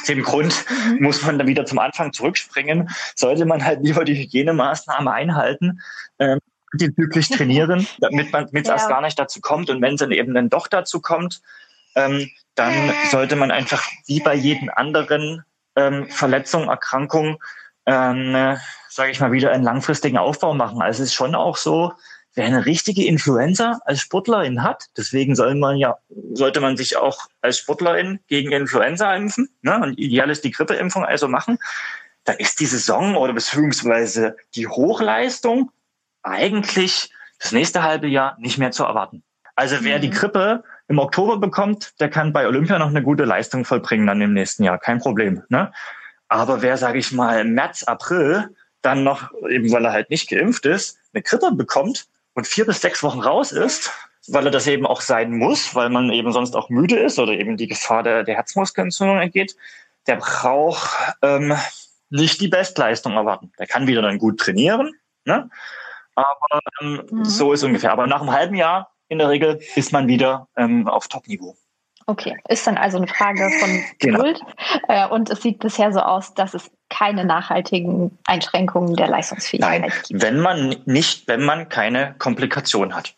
Aus 0.00 0.06
dem 0.06 0.22
Grund 0.22 0.64
mhm. 0.68 1.02
muss 1.02 1.22
man 1.22 1.38
dann 1.38 1.48
wieder 1.48 1.64
zum 1.66 1.78
Anfang 1.78 2.12
zurückspringen. 2.12 2.90
Sollte 3.14 3.44
man 3.44 3.64
halt 3.64 3.82
lieber 3.82 4.04
die 4.04 4.16
Hygienemaßnahme 4.16 5.10
einhalten, 5.10 5.80
ähm, 6.18 6.38
die 6.74 6.92
glücklich 6.92 7.28
trainieren, 7.28 7.86
damit 7.98 8.32
man 8.32 8.48
mit 8.52 8.66
ja. 8.66 8.74
erst 8.74 8.88
gar 8.88 9.00
nicht 9.00 9.18
dazu 9.18 9.40
kommt. 9.40 9.68
Und 9.70 9.82
wenn 9.82 9.94
es 9.94 10.00
dann 10.00 10.12
eben 10.12 10.34
dann 10.34 10.48
doch 10.48 10.68
dazu 10.68 11.00
kommt, 11.00 11.40
ähm, 11.96 12.30
dann 12.54 12.92
sollte 13.10 13.36
man 13.36 13.50
einfach 13.50 13.84
wie 14.06 14.20
bei 14.20 14.34
jedem 14.34 14.70
anderen 14.70 15.44
ähm, 15.76 16.08
Verletzung, 16.08 16.68
Erkrankung, 16.68 17.42
ähm, 17.86 18.56
sage 18.88 19.10
ich 19.10 19.20
mal, 19.20 19.32
wieder 19.32 19.52
einen 19.52 19.64
langfristigen 19.64 20.18
Aufbau 20.18 20.54
machen. 20.54 20.82
Also 20.82 21.02
es 21.02 21.10
ist 21.10 21.14
schon 21.14 21.34
auch 21.34 21.56
so, 21.56 21.92
wer 22.34 22.46
eine 22.46 22.66
richtige 22.66 23.06
Influenza 23.06 23.80
als 23.84 24.00
Sportlerin 24.00 24.62
hat, 24.62 24.84
deswegen 24.96 25.34
soll 25.34 25.54
man 25.54 25.76
ja, 25.76 25.96
sollte 26.32 26.60
man 26.60 26.76
sich 26.76 26.96
auch 26.96 27.28
als 27.40 27.58
Sportlerin 27.58 28.20
gegen 28.28 28.52
Influenza 28.52 29.14
impfen. 29.14 29.48
Ne? 29.62 29.80
Und 29.82 29.98
ideal 29.98 30.30
ist 30.30 30.44
die 30.44 30.50
Grippeimpfung 30.50 31.04
also 31.04 31.28
machen. 31.28 31.58
Da 32.24 32.32
ist 32.32 32.60
die 32.60 32.66
Saison 32.66 33.16
oder 33.16 33.32
beziehungsweise 33.32 34.36
die 34.54 34.66
Hochleistung 34.66 35.70
eigentlich 36.22 37.10
das 37.38 37.52
nächste 37.52 37.82
halbe 37.82 38.06
Jahr 38.06 38.36
nicht 38.38 38.58
mehr 38.58 38.70
zu 38.70 38.84
erwarten. 38.84 39.22
Also 39.54 39.76
wer 39.80 39.98
mhm. 39.98 40.02
die 40.02 40.10
Grippe 40.10 40.64
im 40.88 40.98
Oktober 40.98 41.38
bekommt, 41.38 41.98
der 42.00 42.10
kann 42.10 42.32
bei 42.32 42.46
Olympia 42.46 42.78
noch 42.78 42.88
eine 42.88 43.02
gute 43.02 43.24
Leistung 43.24 43.64
vollbringen 43.64 44.06
dann 44.06 44.20
im 44.20 44.32
nächsten 44.32 44.62
Jahr, 44.62 44.78
kein 44.78 44.98
Problem. 44.98 45.42
Ne? 45.48 45.72
Aber 46.28 46.62
wer, 46.62 46.76
sage 46.76 46.98
ich 46.98 47.12
mal, 47.12 47.40
im 47.40 47.54
März, 47.54 47.82
April 47.84 48.54
dann 48.82 49.02
noch, 49.02 49.32
eben 49.48 49.72
weil 49.72 49.84
er 49.84 49.92
halt 49.92 50.10
nicht 50.10 50.28
geimpft 50.28 50.64
ist, 50.66 50.98
eine 51.12 51.22
Grippe 51.22 51.50
bekommt 51.52 52.06
und 52.34 52.46
vier 52.46 52.66
bis 52.66 52.80
sechs 52.80 53.02
Wochen 53.02 53.20
raus 53.20 53.50
ist, 53.50 53.90
weil 54.28 54.44
er 54.46 54.50
das 54.50 54.66
eben 54.66 54.86
auch 54.86 55.00
sein 55.00 55.32
muss, 55.32 55.74
weil 55.74 55.90
man 55.90 56.10
eben 56.10 56.32
sonst 56.32 56.54
auch 56.54 56.68
müde 56.68 56.98
ist 56.98 57.18
oder 57.18 57.32
eben 57.32 57.56
die 57.56 57.68
Gefahr 57.68 58.02
der, 58.02 58.22
der 58.22 58.36
Herzmuskelentzündung 58.36 59.18
entgeht, 59.18 59.56
der 60.06 60.16
braucht 60.16 60.96
ähm, 61.22 61.56
nicht 62.10 62.40
die 62.40 62.48
Bestleistung 62.48 63.14
erwarten. 63.14 63.52
Der 63.58 63.66
kann 63.66 63.86
wieder 63.86 64.02
dann 64.02 64.18
gut 64.18 64.38
trainieren, 64.38 64.92
ne? 65.24 65.50
aber 66.14 66.60
ähm, 66.80 67.02
mhm. 67.10 67.24
so 67.24 67.52
ist 67.52 67.64
ungefähr. 67.64 67.92
Aber 67.92 68.06
nach 68.06 68.20
einem 68.20 68.32
halben 68.32 68.54
Jahr 68.54 68.92
in 69.08 69.18
der 69.18 69.28
Regel 69.28 69.60
ist 69.74 69.92
man 69.92 70.08
wieder 70.08 70.48
ähm, 70.56 70.88
auf 70.88 71.08
Top-Niveau. 71.08 71.56
Okay, 72.08 72.36
ist 72.48 72.66
dann 72.66 72.76
also 72.76 72.98
eine 72.98 73.08
Frage 73.08 73.50
von 73.58 73.84
genau. 73.98 74.18
Geduld. 74.18 74.40
Äh, 74.88 75.08
und 75.08 75.28
es 75.28 75.42
sieht 75.42 75.58
bisher 75.58 75.92
so 75.92 76.00
aus, 76.00 76.34
dass 76.34 76.54
es 76.54 76.70
keine 76.88 77.24
nachhaltigen 77.24 78.16
Einschränkungen 78.26 78.94
der 78.94 79.08
Leistungsfähigkeit 79.08 79.80
Nein, 79.80 79.92
gibt. 80.06 80.22
Wenn 80.22 80.38
man 80.38 80.76
nicht, 80.84 81.26
wenn 81.26 81.44
man 81.44 81.68
keine 81.68 82.14
Komplikation 82.18 82.94
hat. 82.94 83.16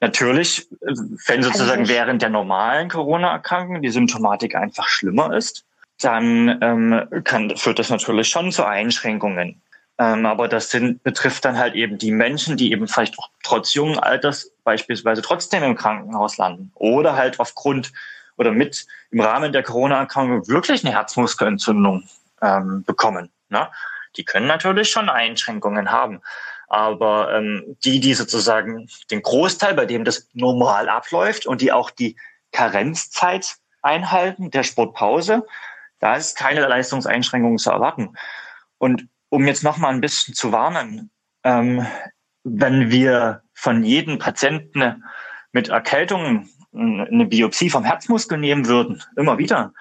Natürlich, 0.00 0.70
äh, 0.72 0.94
wenn 1.26 1.42
sozusagen 1.42 1.82
also 1.82 1.92
während 1.92 2.22
der 2.22 2.30
normalen 2.30 2.88
Corona-Erkrankung 2.88 3.82
die 3.82 3.90
Symptomatik 3.90 4.54
einfach 4.54 4.88
schlimmer 4.88 5.34
ist, 5.34 5.66
dann 6.00 6.58
ähm, 6.62 7.22
kann, 7.24 7.54
führt 7.56 7.78
das 7.78 7.90
natürlich 7.90 8.28
schon 8.28 8.52
zu 8.52 8.64
Einschränkungen. 8.64 9.60
Ähm, 10.00 10.24
aber 10.24 10.48
das 10.48 10.70
sind, 10.70 11.02
betrifft 11.02 11.44
dann 11.44 11.58
halt 11.58 11.74
eben 11.74 11.98
die 11.98 12.10
Menschen, 12.10 12.56
die 12.56 12.72
eben 12.72 12.88
vielleicht 12.88 13.18
auch 13.18 13.28
trotz 13.42 13.74
jungen 13.74 13.98
Alters 13.98 14.50
beispielsweise 14.64 15.20
trotzdem 15.20 15.62
im 15.62 15.76
Krankenhaus 15.76 16.38
landen 16.38 16.72
oder 16.74 17.16
halt 17.16 17.38
aufgrund 17.38 17.92
oder 18.38 18.50
mit 18.50 18.86
im 19.10 19.20
Rahmen 19.20 19.52
der 19.52 19.62
Corona-Erkrankung 19.62 20.48
wirklich 20.48 20.86
eine 20.86 20.94
Herzmuskelentzündung 20.94 22.08
ähm, 22.40 22.82
bekommen. 22.84 23.30
Ne? 23.50 23.68
Die 24.16 24.24
können 24.24 24.46
natürlich 24.46 24.88
schon 24.88 25.10
Einschränkungen 25.10 25.90
haben. 25.90 26.22
Aber 26.68 27.34
ähm, 27.34 27.76
die, 27.84 28.00
die 28.00 28.14
sozusagen 28.14 28.88
den 29.10 29.20
Großteil, 29.20 29.74
bei 29.74 29.84
dem 29.84 30.06
das 30.06 30.28
normal 30.32 30.88
abläuft 30.88 31.44
und 31.44 31.60
die 31.60 31.72
auch 31.72 31.90
die 31.90 32.16
Karenzzeit 32.52 33.56
einhalten, 33.82 34.50
der 34.50 34.62
Sportpause, 34.62 35.46
da 35.98 36.14
ist 36.16 36.38
keine 36.38 36.66
Leistungseinschränkung 36.66 37.58
zu 37.58 37.70
erwarten. 37.70 38.14
Und 38.78 39.06
um 39.30 39.46
jetzt 39.46 39.64
noch 39.64 39.78
mal 39.78 39.88
ein 39.88 40.00
bisschen 40.00 40.34
zu 40.34 40.52
warnen, 40.52 41.10
ähm, 41.44 41.86
wenn 42.44 42.90
wir 42.90 43.42
von 43.54 43.82
jedem 43.82 44.18
Patienten 44.18 45.04
mit 45.52 45.68
Erkältung 45.68 46.48
eine 46.72 47.26
Biopsie 47.26 47.70
vom 47.70 47.84
Herzmuskel 47.84 48.38
nehmen 48.38 48.66
würden, 48.66 49.02
immer 49.16 49.38
wieder, 49.38 49.72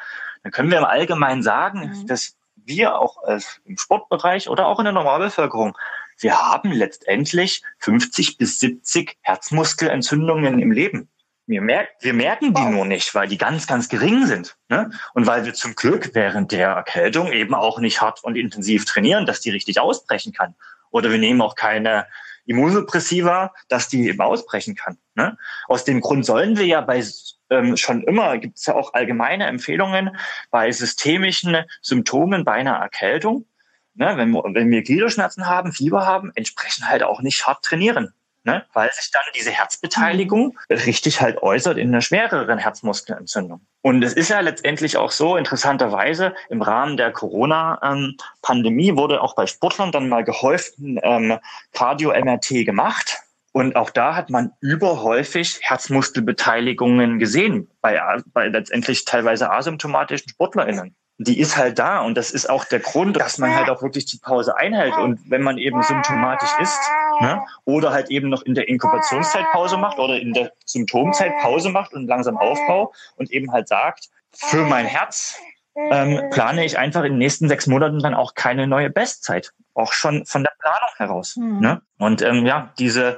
dann 0.43 0.51
können 0.51 0.71
wir 0.71 0.79
im 0.79 0.85
Allgemeinen 0.85 1.43
sagen, 1.43 2.01
mhm. 2.01 2.07
dass 2.07 2.35
wir 2.55 2.97
auch 2.97 3.23
als 3.23 3.59
im 3.65 3.77
Sportbereich 3.77 4.49
oder 4.49 4.67
auch 4.67 4.79
in 4.79 4.85
der 4.85 4.93
Normalbevölkerung, 4.93 5.77
wir 6.19 6.37
haben 6.37 6.71
letztendlich 6.71 7.63
50 7.79 8.37
bis 8.37 8.59
70 8.59 9.17
Herzmuskelentzündungen 9.21 10.59
im 10.59 10.71
Leben. 10.71 11.09
Wir, 11.49 11.63
merk 11.63 11.89
wir 12.01 12.13
merken 12.13 12.53
die 12.53 12.63
nur 12.63 12.85
nicht, 12.85 13.15
weil 13.15 13.27
die 13.27 13.39
ganz, 13.39 13.65
ganz 13.65 13.89
gering 13.89 14.27
sind. 14.27 14.55
Ne? 14.69 14.91
Und 15.15 15.25
weil 15.25 15.45
wir 15.45 15.55
zum 15.55 15.73
Glück 15.73 16.11
während 16.13 16.51
der 16.51 16.69
Erkältung 16.69 17.31
eben 17.31 17.55
auch 17.55 17.79
nicht 17.79 18.01
hart 18.01 18.23
und 18.23 18.35
intensiv 18.35 18.85
trainieren, 18.85 19.25
dass 19.25 19.41
die 19.41 19.49
richtig 19.49 19.79
ausbrechen 19.79 20.31
kann. 20.31 20.53
Oder 20.91 21.09
wir 21.09 21.17
nehmen 21.17 21.41
auch 21.41 21.55
keine 21.55 22.05
Immunsuppressiva, 22.45 23.51
dass 23.67 23.87
die 23.87 24.09
eben 24.09 24.21
ausbrechen 24.21 24.75
kann. 24.75 24.99
Ne? 25.15 25.39
Aus 25.67 25.85
dem 25.85 26.01
Grund 26.01 26.23
sollen 26.23 26.55
wir 26.55 26.67
ja 26.67 26.81
bei 26.81 27.03
ähm, 27.49 27.77
schon 27.77 28.03
immer, 28.03 28.37
gibt 28.37 28.59
es 28.59 28.67
ja 28.67 28.75
auch 28.75 28.93
allgemeine 28.93 29.47
Empfehlungen 29.47 30.15
bei 30.51 30.71
systemischen 30.71 31.57
Symptomen 31.81 32.45
bei 32.45 32.51
einer 32.51 32.75
Erkältung, 32.75 33.47
ne? 33.95 34.17
wenn, 34.17 34.35
wenn 34.35 34.69
wir 34.69 34.83
Gliederschmerzen 34.83 35.47
haben, 35.47 35.71
Fieber 35.71 36.05
haben, 36.05 36.31
entsprechend 36.35 36.87
halt 36.87 37.01
auch 37.01 37.23
nicht 37.23 37.47
hart 37.47 37.63
trainieren 37.63 38.13
ne? 38.43 38.65
weil 38.73 38.91
sich 38.91 39.11
dann 39.11 39.23
diese 39.35 39.51
Herzbeteiligung 39.51 40.57
richtig 40.69 41.21
halt 41.21 41.41
äußert 41.41 41.77
in 41.77 41.89
einer 41.89 42.01
schwereren 42.01 42.57
Herzmuskelentzündung. 42.57 43.61
Und 43.81 44.03
es 44.03 44.13
ist 44.13 44.29
ja 44.29 44.39
letztendlich 44.39 44.97
auch 44.97 45.11
so, 45.11 45.37
interessanterweise, 45.37 46.33
im 46.49 46.61
Rahmen 46.61 46.97
der 46.97 47.11
Corona-Pandemie 47.11 48.95
wurde 48.95 49.21
auch 49.21 49.35
bei 49.35 49.47
Sportlern 49.47 49.91
dann 49.91 50.09
mal 50.09 50.23
gehäuft 50.23 50.73
ähm, 50.79 51.39
Cardio-MRT 51.73 52.65
gemacht. 52.65 53.19
Und 53.51 53.75
auch 53.75 53.89
da 53.89 54.15
hat 54.15 54.29
man 54.29 54.51
überhäufig 54.61 55.59
Herzmuskelbeteiligungen 55.61 57.17
gesehen 57.17 57.69
bei, 57.81 57.99
bei 58.27 58.47
letztendlich 58.47 59.05
teilweise 59.05 59.51
asymptomatischen 59.51 60.29
SportlerInnen 60.29 60.95
die 61.19 61.37
ist 61.37 61.57
halt 61.57 61.77
da 61.77 61.99
und 61.99 62.15
das 62.15 62.31
ist 62.31 62.49
auch 62.49 62.63
der 62.63 62.79
Grund, 62.79 63.17
dass 63.17 63.37
man 63.37 63.53
halt 63.53 63.69
auch 63.69 63.81
wirklich 63.81 64.05
die 64.05 64.17
Pause 64.17 64.55
einhält 64.55 64.95
und 64.95 65.19
wenn 65.29 65.41
man 65.41 65.57
eben 65.57 65.83
symptomatisch 65.83 66.49
ist 66.61 66.79
ne, 67.19 67.45
oder 67.65 67.91
halt 67.91 68.09
eben 68.09 68.29
noch 68.29 68.41
in 68.43 68.55
der 68.55 68.67
Inkubationszeit 68.67 69.45
Pause 69.51 69.77
macht 69.77 69.99
oder 69.99 70.19
in 70.19 70.33
der 70.33 70.51
Symptomzeit 70.65 71.31
Pause 71.41 71.69
macht 71.69 71.93
und 71.93 72.07
langsam 72.07 72.37
Aufbau 72.37 72.93
und 73.17 73.31
eben 73.31 73.51
halt 73.51 73.67
sagt, 73.67 74.09
für 74.31 74.63
mein 74.63 74.85
Herz 74.85 75.39
ähm, 75.75 76.29
plane 76.31 76.65
ich 76.65 76.77
einfach 76.77 77.03
in 77.03 77.13
den 77.13 77.19
nächsten 77.19 77.47
sechs 77.47 77.67
Monaten 77.67 77.99
dann 77.99 78.13
auch 78.13 78.35
keine 78.35 78.67
neue 78.67 78.89
Bestzeit, 78.89 79.53
auch 79.73 79.93
schon 79.93 80.25
von 80.25 80.43
der 80.43 80.51
Planung 80.59 80.89
heraus. 80.97 81.35
Mhm. 81.37 81.59
Ne? 81.59 81.81
Und 81.97 82.21
ähm, 82.21 82.45
ja, 82.45 82.73
diese 82.79 83.17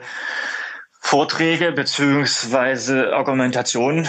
Vorträge 1.00 1.72
beziehungsweise 1.72 3.14
Argumentationen, 3.14 4.08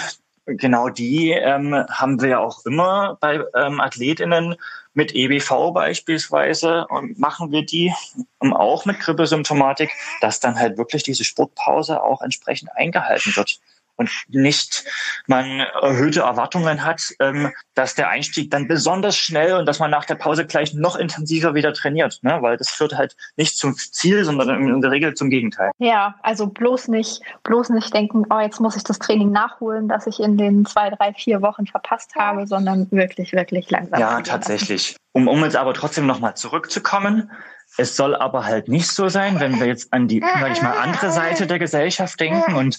genau 0.56 0.88
die 0.88 1.30
ähm, 1.30 1.74
haben 1.90 2.20
wir 2.20 2.28
ja 2.28 2.38
auch 2.38 2.64
immer 2.64 3.16
bei 3.20 3.40
ähm, 3.54 3.80
Athletinnen 3.80 4.56
mit 4.94 5.14
EBV 5.14 5.72
beispielsweise. 5.72 6.86
Und 6.88 7.18
machen 7.18 7.50
wir 7.50 7.64
die 7.64 7.92
um, 8.38 8.52
auch 8.52 8.84
mit 8.84 9.00
Grippesymptomatik, 9.00 9.90
dass 10.20 10.40
dann 10.40 10.58
halt 10.58 10.78
wirklich 10.78 11.02
diese 11.02 11.24
Sportpause 11.24 12.02
auch 12.02 12.22
entsprechend 12.22 12.70
eingehalten 12.74 13.34
wird 13.36 13.60
und 14.02 14.10
nicht 14.28 14.84
man 15.26 15.60
erhöhte 15.60 16.20
Erwartungen 16.20 16.84
hat, 16.84 17.14
ähm, 17.20 17.52
dass 17.74 17.94
der 17.94 18.08
Einstieg 18.08 18.50
dann 18.50 18.68
besonders 18.68 19.16
schnell 19.16 19.54
und 19.54 19.66
dass 19.66 19.78
man 19.78 19.90
nach 19.90 20.04
der 20.04 20.16
Pause 20.16 20.46
gleich 20.46 20.74
noch 20.74 20.96
intensiver 20.96 21.54
wieder 21.54 21.72
trainiert, 21.72 22.18
ne? 22.22 22.38
weil 22.40 22.56
das 22.56 22.70
führt 22.70 22.94
halt 22.94 23.16
nicht 23.36 23.56
zum 23.56 23.76
Ziel, 23.76 24.24
sondern 24.24 24.68
in 24.68 24.80
der 24.80 24.90
Regel 24.90 25.14
zum 25.14 25.30
Gegenteil. 25.30 25.70
Ja, 25.78 26.16
also 26.22 26.46
bloß 26.46 26.88
nicht, 26.88 27.22
bloß 27.44 27.70
nicht 27.70 27.94
denken, 27.94 28.24
oh, 28.30 28.40
jetzt 28.40 28.60
muss 28.60 28.76
ich 28.76 28.84
das 28.84 28.98
Training 28.98 29.30
nachholen, 29.30 29.88
das 29.88 30.06
ich 30.06 30.20
in 30.20 30.36
den 30.36 30.66
zwei, 30.66 30.90
drei, 30.90 31.12
vier 31.12 31.42
Wochen 31.42 31.66
verpasst 31.66 32.14
habe, 32.16 32.46
sondern 32.46 32.90
wirklich, 32.90 33.32
wirklich 33.32 33.70
langsam. 33.70 34.00
Ja, 34.00 34.20
tatsächlich. 34.20 34.96
Um, 35.12 35.28
um 35.28 35.44
jetzt 35.44 35.56
aber 35.56 35.74
trotzdem 35.74 36.06
nochmal 36.06 36.34
zurückzukommen, 36.36 37.30
es 37.78 37.96
soll 37.96 38.14
aber 38.14 38.44
halt 38.44 38.68
nicht 38.68 38.88
so 38.88 39.08
sein, 39.08 39.40
wenn 39.40 39.58
wir 39.58 39.66
jetzt 39.66 39.92
an 39.92 40.08
die, 40.08 40.20
sag 40.20 40.52
ich 40.52 40.62
mal, 40.62 40.76
andere 40.78 41.10
Seite 41.10 41.46
der 41.46 41.58
Gesellschaft 41.58 42.20
denken 42.20 42.54
und 42.54 42.78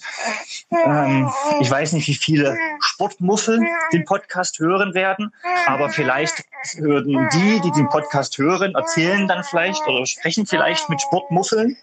ähm, 0.70 1.30
ich 1.60 1.70
weiß 1.70 1.92
nicht, 1.92 2.06
wie 2.06 2.14
viele 2.14 2.56
Sportmuffel 2.80 3.60
den 3.92 4.04
Podcast 4.04 4.58
hören 4.58 4.94
werden, 4.94 5.34
aber 5.66 5.90
vielleicht 5.90 6.44
würden 6.76 7.28
die, 7.32 7.60
die 7.60 7.70
den 7.72 7.88
Podcast 7.88 8.38
hören, 8.38 8.74
erzählen 8.74 9.26
dann 9.26 9.42
vielleicht 9.42 9.86
oder 9.86 10.06
sprechen 10.06 10.46
vielleicht 10.46 10.88
mit 10.88 11.00
Sportmuffeln. 11.00 11.76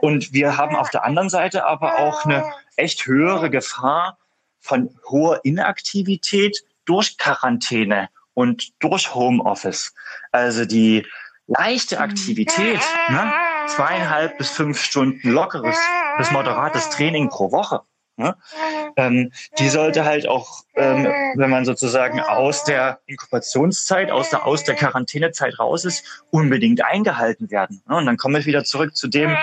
Und 0.00 0.32
wir 0.32 0.56
haben 0.56 0.76
auf 0.76 0.90
der 0.90 1.04
anderen 1.04 1.28
Seite 1.28 1.66
aber 1.66 1.98
auch 1.98 2.24
eine 2.24 2.44
echt 2.76 3.06
höhere 3.06 3.50
Gefahr 3.50 4.16
von 4.60 4.96
hoher 5.08 5.40
Inaktivität 5.44 6.64
durch 6.84 7.18
Quarantäne 7.18 8.08
und 8.34 8.70
durch 8.78 9.14
Homeoffice. 9.14 9.92
Also 10.30 10.64
die 10.64 11.04
leichte. 11.50 12.00
Aktivität, 12.00 12.80
ne? 13.08 13.32
zweieinhalb 13.68 14.38
bis 14.38 14.50
fünf 14.50 14.80
Stunden 14.82 15.30
lockeres 15.30 15.76
bis 16.18 16.30
moderates 16.30 16.90
Training 16.90 17.28
pro 17.28 17.52
Woche. 17.52 17.82
Ne? 18.16 18.36
Ähm, 18.96 19.32
die 19.58 19.68
sollte 19.70 20.04
halt 20.04 20.28
auch, 20.28 20.62
ähm, 20.74 21.04
wenn 21.36 21.48
man 21.48 21.64
sozusagen 21.64 22.20
aus 22.20 22.64
der 22.64 23.00
Inkubationszeit, 23.06 24.10
aus 24.10 24.30
der, 24.30 24.46
aus 24.46 24.64
der 24.64 24.74
Quarantänezeit 24.74 25.58
raus 25.58 25.84
ist, 25.84 26.22
unbedingt 26.30 26.84
eingehalten 26.84 27.50
werden. 27.50 27.82
Ne? 27.88 27.96
Und 27.96 28.06
dann 28.06 28.18
komme 28.18 28.38
ich 28.38 28.46
wieder 28.46 28.64
zurück 28.64 28.94
zu 28.94 29.08
dem, 29.08 29.34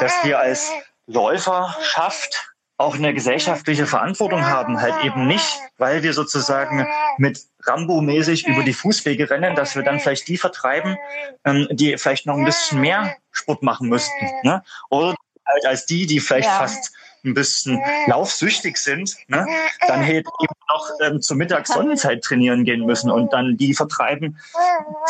dass 0.00 0.12
wir 0.24 0.38
als 0.38 0.70
Läuferschaft 1.06 2.52
auch 2.78 2.94
eine 2.94 3.12
gesellschaftliche 3.12 3.86
Verantwortung 3.86 4.46
haben, 4.46 4.80
halt 4.80 5.04
eben 5.04 5.26
nicht, 5.26 5.60
weil 5.78 6.04
wir 6.04 6.14
sozusagen 6.14 6.86
mit 7.18 7.42
Rambo-mäßig 7.64 8.46
über 8.46 8.62
die 8.62 8.72
Fußwege 8.72 9.28
rennen, 9.28 9.56
dass 9.56 9.74
wir 9.74 9.82
dann 9.82 9.98
vielleicht 9.98 10.28
die 10.28 10.38
vertreiben, 10.38 10.96
ähm, 11.44 11.66
die 11.72 11.98
vielleicht 11.98 12.26
noch 12.26 12.36
ein 12.36 12.44
bisschen 12.44 12.80
mehr 12.80 13.16
Sport 13.32 13.64
machen 13.64 13.88
müssten. 13.88 14.30
Ne? 14.44 14.62
Oder 14.90 15.16
halt 15.44 15.66
als 15.66 15.86
die, 15.86 16.06
die 16.06 16.20
vielleicht 16.20 16.48
ja. 16.48 16.58
fast 16.58 16.92
ein 17.24 17.34
bisschen 17.34 17.80
laufsüchtig 18.06 18.76
sind, 18.76 19.16
ne, 19.28 19.46
dann 19.86 20.00
hätte 20.00 20.30
eben 20.40 20.54
noch 20.68 20.90
ähm, 21.02 21.20
zur 21.20 21.36
Mittagssonnenzeit 21.36 22.22
trainieren 22.22 22.64
gehen 22.64 22.84
müssen 22.86 23.10
und 23.10 23.32
dann 23.32 23.56
die 23.56 23.74
vertreiben, 23.74 24.38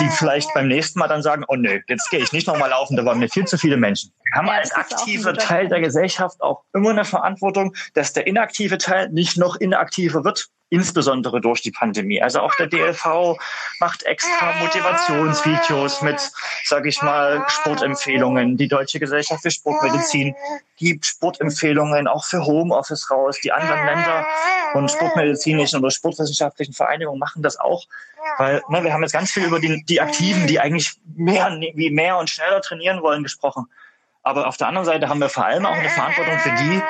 die 0.01 0.09
vielleicht 0.09 0.53
beim 0.55 0.69
nächsten 0.69 0.99
Mal 0.99 1.09
dann 1.09 1.23
sagen, 1.23 1.45
oh 1.49 1.57
nö, 1.57 1.81
jetzt 1.89 2.11
gehe 2.11 2.21
ich 2.21 2.33
nicht 2.33 2.47
nochmal 2.47 2.71
laufen, 2.71 2.97
da 2.97 3.05
waren 3.05 3.19
mir 3.19 3.29
viel 3.29 3.47
zu 3.47 3.59
viele 3.59 3.77
Menschen. 3.77 4.13
Wir 4.25 4.39
haben 4.39 4.47
ja, 4.47 4.55
als 4.55 4.73
aktiver 4.73 5.35
Teil 5.35 5.69
der 5.69 5.81
Gesellschaft 5.81 6.41
auch 6.41 6.65
immer 6.75 6.91
eine 6.91 7.05
Verantwortung, 7.05 7.75
dass 7.95 8.13
der 8.13 8.27
inaktive 8.27 8.79
Teil 8.79 9.09
nicht 9.11 9.37
noch 9.37 9.57
inaktiver 9.57 10.25
wird 10.25 10.49
insbesondere 10.71 11.41
durch 11.41 11.63
die 11.63 11.71
Pandemie. 11.71 12.21
Also 12.21 12.41
auch 12.41 12.55
der 12.57 12.67
DLV 12.67 13.37
macht 13.81 14.03
extra 14.05 14.53
Motivationsvideos 14.61 16.03
mit, 16.03 16.21
sage 16.65 16.89
ich 16.89 17.01
mal, 17.03 17.45
Sportempfehlungen. 17.49 18.57
Die 18.57 18.69
Deutsche 18.69 19.01
Gesellschaft 19.01 19.43
für 19.43 19.51
Sportmedizin 19.51 20.35
gibt 20.77 21.07
Sportempfehlungen 21.07 22.07
auch 22.07 22.25
für 22.25 22.45
Homeoffice 22.45 23.11
raus. 23.11 23.39
Die 23.43 23.53
anderen 23.53 23.87
Länder 23.87 24.27
und 24.75 24.91
sportmedizinischen 24.91 25.81
oder 25.81 25.91
sportwissenschaftlichen 25.91 26.75
Vereinigungen 26.75 27.19
machen 27.19 27.43
das 27.43 27.59
auch, 27.59 27.87
weil 28.37 28.63
ne, 28.69 28.85
wir 28.85 28.93
haben 28.93 29.03
jetzt 29.03 29.13
ganz 29.13 29.31
viel 29.31 29.45
über 29.45 29.61
die, 29.61 29.83
die 29.85 30.01
Aktiven, 30.01 30.47
die 30.47 30.61
eigentlich 30.61 30.93
mehr, 31.17 31.51
wie 31.75 31.91
mehr 31.91 32.19
und 32.19 32.29
schneller 32.29 32.61
trainieren 32.61 33.03
wollen, 33.03 33.23
gesprochen. 33.23 33.67
Aber 34.23 34.47
auf 34.47 34.57
der 34.57 34.69
anderen 34.69 34.85
Seite 34.85 35.09
haben 35.09 35.21
wir 35.21 35.29
vor 35.29 35.45
allem 35.45 35.65
auch 35.65 35.77
eine 35.77 35.89
Verantwortung 35.89 36.39
für 36.39 36.51
die, 36.51 36.83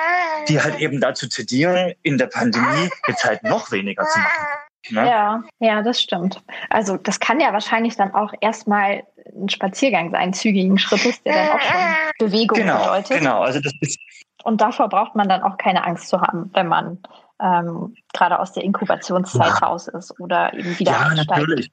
die 0.49 0.61
halt 0.61 0.79
eben 0.81 1.01
dazu 1.01 1.29
zitieren, 1.29 1.95
in 2.03 2.19
der 2.19 2.27
Pandemie 2.27 2.91
jetzt 3.07 3.25
halt 3.25 3.43
noch 3.45 3.71
weniger 3.71 4.05
zu 4.05 4.19
machen. 4.19 4.47
Ne? 4.91 5.07
Ja, 5.07 5.43
ja, 5.59 5.83
das 5.83 6.01
stimmt. 6.01 6.43
Also 6.71 6.97
das 6.97 7.21
kann 7.21 7.41
ja 7.41 7.53
wahrscheinlich 7.53 7.97
dann 7.97 8.15
auch 8.15 8.33
erstmal 8.41 9.03
ein 9.37 9.49
Spaziergang 9.49 10.11
sein, 10.11 10.33
zügigen 10.33 10.79
Schrittes, 10.79 11.23
der 11.23 11.35
dann 11.35 11.49
auch 11.57 11.61
schon 11.61 11.81
Bewegung 12.19 12.59
genau, 12.59 12.79
bedeutet. 12.79 13.19
Genau, 13.19 13.41
also 13.43 13.61
das 13.61 13.73
ist 13.81 13.99
und 14.45 14.61
davor 14.61 14.89
braucht 14.89 15.15
man 15.15 15.29
dann 15.29 15.43
auch 15.43 15.59
keine 15.59 15.85
Angst 15.85 16.09
zu 16.09 16.21
haben, 16.21 16.51
wenn 16.55 16.69
man 16.69 16.99
ähm, 17.41 17.95
gerade 18.13 18.39
aus 18.39 18.53
der 18.53 18.65
Inkubationszeit 18.65 19.61
ja. 19.61 19.67
raus 19.67 19.89
ist 19.89 20.19
oder 20.21 20.55
eben 20.55 20.79
wieder 20.79 20.93
Ja, 20.93 20.99
einsteigt. 21.01 21.31
natürlich. 21.31 21.71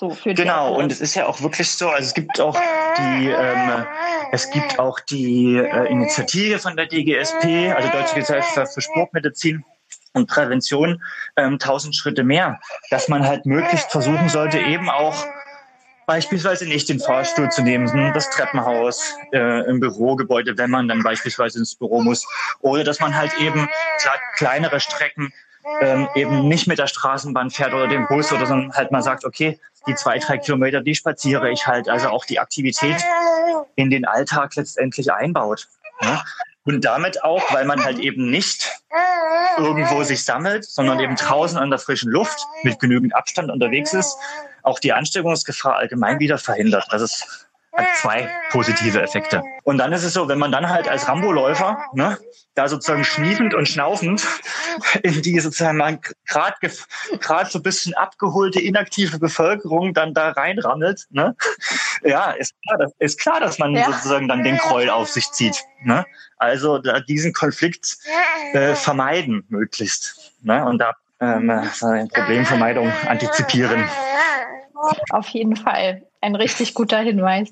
So 0.00 0.08
für 0.08 0.32
genau, 0.32 0.76
und 0.76 0.90
es 0.90 1.02
ist 1.02 1.14
ja 1.14 1.26
auch 1.26 1.42
wirklich 1.42 1.70
so, 1.70 1.90
also 1.90 2.06
es 2.06 2.14
gibt 2.14 2.40
auch 2.40 2.58
die, 2.96 3.28
ähm, 3.28 3.84
es 4.32 4.50
gibt 4.50 4.78
auch 4.78 4.98
die 4.98 5.56
äh, 5.58 5.90
Initiative 5.90 6.58
von 6.58 6.74
der 6.74 6.86
DGSP, 6.86 7.70
also 7.76 7.90
Deutsche 7.90 8.14
Gesellschaft 8.14 8.72
für 8.72 8.80
Sportmedizin 8.80 9.62
und 10.14 10.26
Prävention, 10.26 11.02
ähm, 11.36 11.58
tausend 11.58 11.94
Schritte 11.94 12.24
mehr, 12.24 12.58
dass 12.88 13.08
man 13.08 13.26
halt 13.26 13.44
möglichst 13.44 13.90
versuchen 13.90 14.30
sollte, 14.30 14.58
eben 14.58 14.88
auch 14.88 15.26
beispielsweise 16.06 16.66
nicht 16.66 16.88
den 16.88 16.98
Fahrstuhl 16.98 17.50
zu 17.50 17.60
nehmen, 17.60 18.14
das 18.14 18.30
Treppenhaus 18.30 19.14
äh, 19.34 19.68
im 19.68 19.80
Bürogebäude, 19.80 20.56
wenn 20.56 20.70
man 20.70 20.88
dann 20.88 21.02
beispielsweise 21.02 21.58
ins 21.58 21.74
Büro 21.74 22.00
muss, 22.00 22.26
oder 22.60 22.84
dass 22.84 23.00
man 23.00 23.14
halt 23.14 23.34
eben 23.38 23.68
kleinere 24.36 24.80
Strecken 24.80 25.30
ähm, 25.80 26.08
eben 26.14 26.48
nicht 26.48 26.66
mit 26.66 26.78
der 26.78 26.86
Straßenbahn 26.86 27.50
fährt 27.50 27.72
oder 27.72 27.88
dem 27.88 28.06
Bus 28.06 28.32
oder 28.32 28.46
sondern 28.46 28.72
halt 28.72 28.90
mal 28.90 29.02
sagt, 29.02 29.24
okay, 29.24 29.58
die 29.86 29.94
zwei, 29.94 30.18
drei 30.18 30.38
Kilometer, 30.38 30.80
die 30.80 30.94
spaziere 30.94 31.50
ich 31.50 31.66
halt. 31.66 31.88
Also 31.88 32.08
auch 32.08 32.24
die 32.24 32.38
Aktivität 32.38 32.96
in 33.76 33.90
den 33.90 34.04
Alltag 34.04 34.54
letztendlich 34.56 35.12
einbaut. 35.12 35.68
Ne? 36.02 36.22
Und 36.64 36.84
damit 36.84 37.24
auch, 37.24 37.42
weil 37.52 37.64
man 37.64 37.82
halt 37.82 37.98
eben 37.98 38.30
nicht 38.30 38.70
irgendwo 39.58 40.02
sich 40.02 40.24
sammelt, 40.24 40.64
sondern 40.64 41.00
eben 41.00 41.16
draußen 41.16 41.58
an 41.58 41.70
der 41.70 41.78
frischen 41.78 42.10
Luft 42.10 42.46
mit 42.62 42.78
genügend 42.78 43.14
Abstand 43.14 43.50
unterwegs 43.50 43.94
ist, 43.94 44.16
auch 44.62 44.78
die 44.78 44.92
Ansteckungsgefahr 44.92 45.76
allgemein 45.76 46.20
wieder 46.20 46.38
verhindert. 46.38 46.86
Also 46.90 47.06
es 47.06 47.46
zwei 48.00 48.28
positive 48.50 49.00
Effekte. 49.00 49.42
Und 49.64 49.78
dann 49.78 49.92
ist 49.92 50.04
es 50.04 50.14
so, 50.14 50.28
wenn 50.28 50.38
man 50.38 50.52
dann 50.52 50.68
halt 50.68 50.88
als 50.88 51.08
Rambo-Läufer, 51.08 51.78
ne, 51.94 52.18
da 52.54 52.68
sozusagen 52.68 53.04
schniefend 53.04 53.54
und 53.54 53.66
schnaufend 53.66 54.26
in 55.02 55.22
die 55.22 55.38
sozusagen 55.40 56.00
gerade 56.26 56.56
gerade 57.20 57.50
so 57.50 57.58
ein 57.58 57.62
bisschen 57.62 57.94
abgeholte, 57.94 58.60
inaktive 58.60 59.18
Bevölkerung 59.18 59.94
dann 59.94 60.14
da 60.14 60.30
reinrammelt, 60.30 61.06
ne, 61.10 61.36
ja, 62.02 62.30
ist 62.32 62.54
klar, 62.66 62.78
dass, 62.78 62.92
ist 62.98 63.20
klar, 63.20 63.40
dass 63.40 63.58
man 63.58 63.74
ja. 63.74 63.86
sozusagen 63.86 64.28
dann 64.28 64.42
den 64.42 64.58
Kreul 64.58 64.90
auf 64.90 65.08
sich 65.08 65.30
zieht. 65.32 65.64
Ne? 65.82 66.04
Also 66.36 66.78
da 66.78 67.00
diesen 67.00 67.32
Konflikt 67.32 67.98
äh, 68.52 68.74
vermeiden 68.74 69.44
möglichst. 69.48 70.32
Ne? 70.42 70.64
Und 70.64 70.78
da 70.78 70.94
ähm, 71.20 71.48
Problemvermeidung 72.12 72.90
antizipieren. 73.06 73.84
Auf 75.10 75.28
jeden 75.28 75.56
Fall. 75.56 76.02
Ein 76.20 76.34
richtig 76.34 76.74
guter 76.74 76.98
Hinweis. 76.98 77.50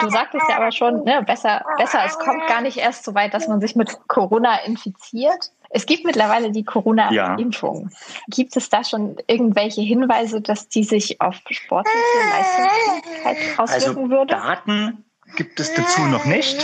Du 0.00 0.08
sagtest 0.08 0.44
ja 0.48 0.56
aber 0.56 0.72
schon, 0.72 1.04
ne, 1.04 1.22
besser, 1.26 1.64
besser, 1.76 2.00
es 2.06 2.18
kommt 2.18 2.46
gar 2.46 2.60
nicht 2.60 2.76
erst 2.76 3.04
so 3.04 3.14
weit, 3.14 3.34
dass 3.34 3.48
man 3.48 3.60
sich 3.60 3.74
mit 3.76 3.96
Corona 4.08 4.56
infiziert. 4.64 5.50
Es 5.70 5.84
gibt 5.84 6.04
mittlerweile 6.04 6.50
die 6.50 6.64
Corona-Impfung. 6.64 7.90
Ja. 7.90 7.98
Gibt 8.28 8.56
es 8.56 8.70
da 8.70 8.84
schon 8.84 9.16
irgendwelche 9.26 9.82
Hinweise, 9.82 10.40
dass 10.40 10.68
die 10.68 10.84
sich 10.84 11.20
auf 11.20 11.36
sportliche 11.50 11.98
Leistungsfähigkeit 12.30 13.58
auswirken 13.58 13.98
also 13.98 14.10
würde? 14.10 14.34
Daten 14.34 15.04
gibt 15.36 15.60
es 15.60 15.74
dazu 15.74 16.02
noch 16.02 16.24
nicht. 16.24 16.56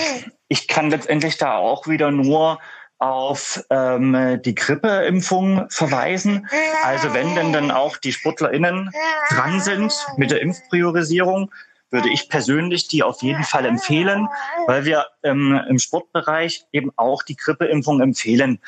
Ich 0.49 0.68
kann 0.68 0.91
letztendlich 0.91 1.37
da 1.37 1.57
auch 1.57 1.87
wieder 1.87 2.11
nur 2.11 2.59
auf 3.05 3.63
ähm, 3.69 4.41
die 4.43 4.55
Grippeimpfung 4.55 5.67
verweisen. 5.69 6.49
Also 6.83 7.13
wenn 7.13 7.35
denn 7.35 7.53
dann 7.53 7.71
auch 7.71 7.99
die 7.99 8.13
SportlerInnen 8.13 8.91
dran 9.29 9.61
sind 9.61 9.93
mit 10.17 10.31
der 10.31 10.41
Impfpriorisierung, 10.41 11.53
würde 11.91 12.09
ich 12.09 12.31
persönlich 12.31 12.89
die 12.89 13.03
auf 13.03 13.21
jeden 13.21 13.45
Fall 13.45 13.67
empfehlen, 13.67 14.27
weil 14.67 14.87
wir 14.87 15.07
ähm, 15.23 15.61
im 15.69 15.79
Sportbereich 15.79 16.65
eben 16.73 16.93
auch 16.97 17.23
die 17.23 17.37
Grippeimpfung 17.37 18.01
empfehlen. 18.01 18.59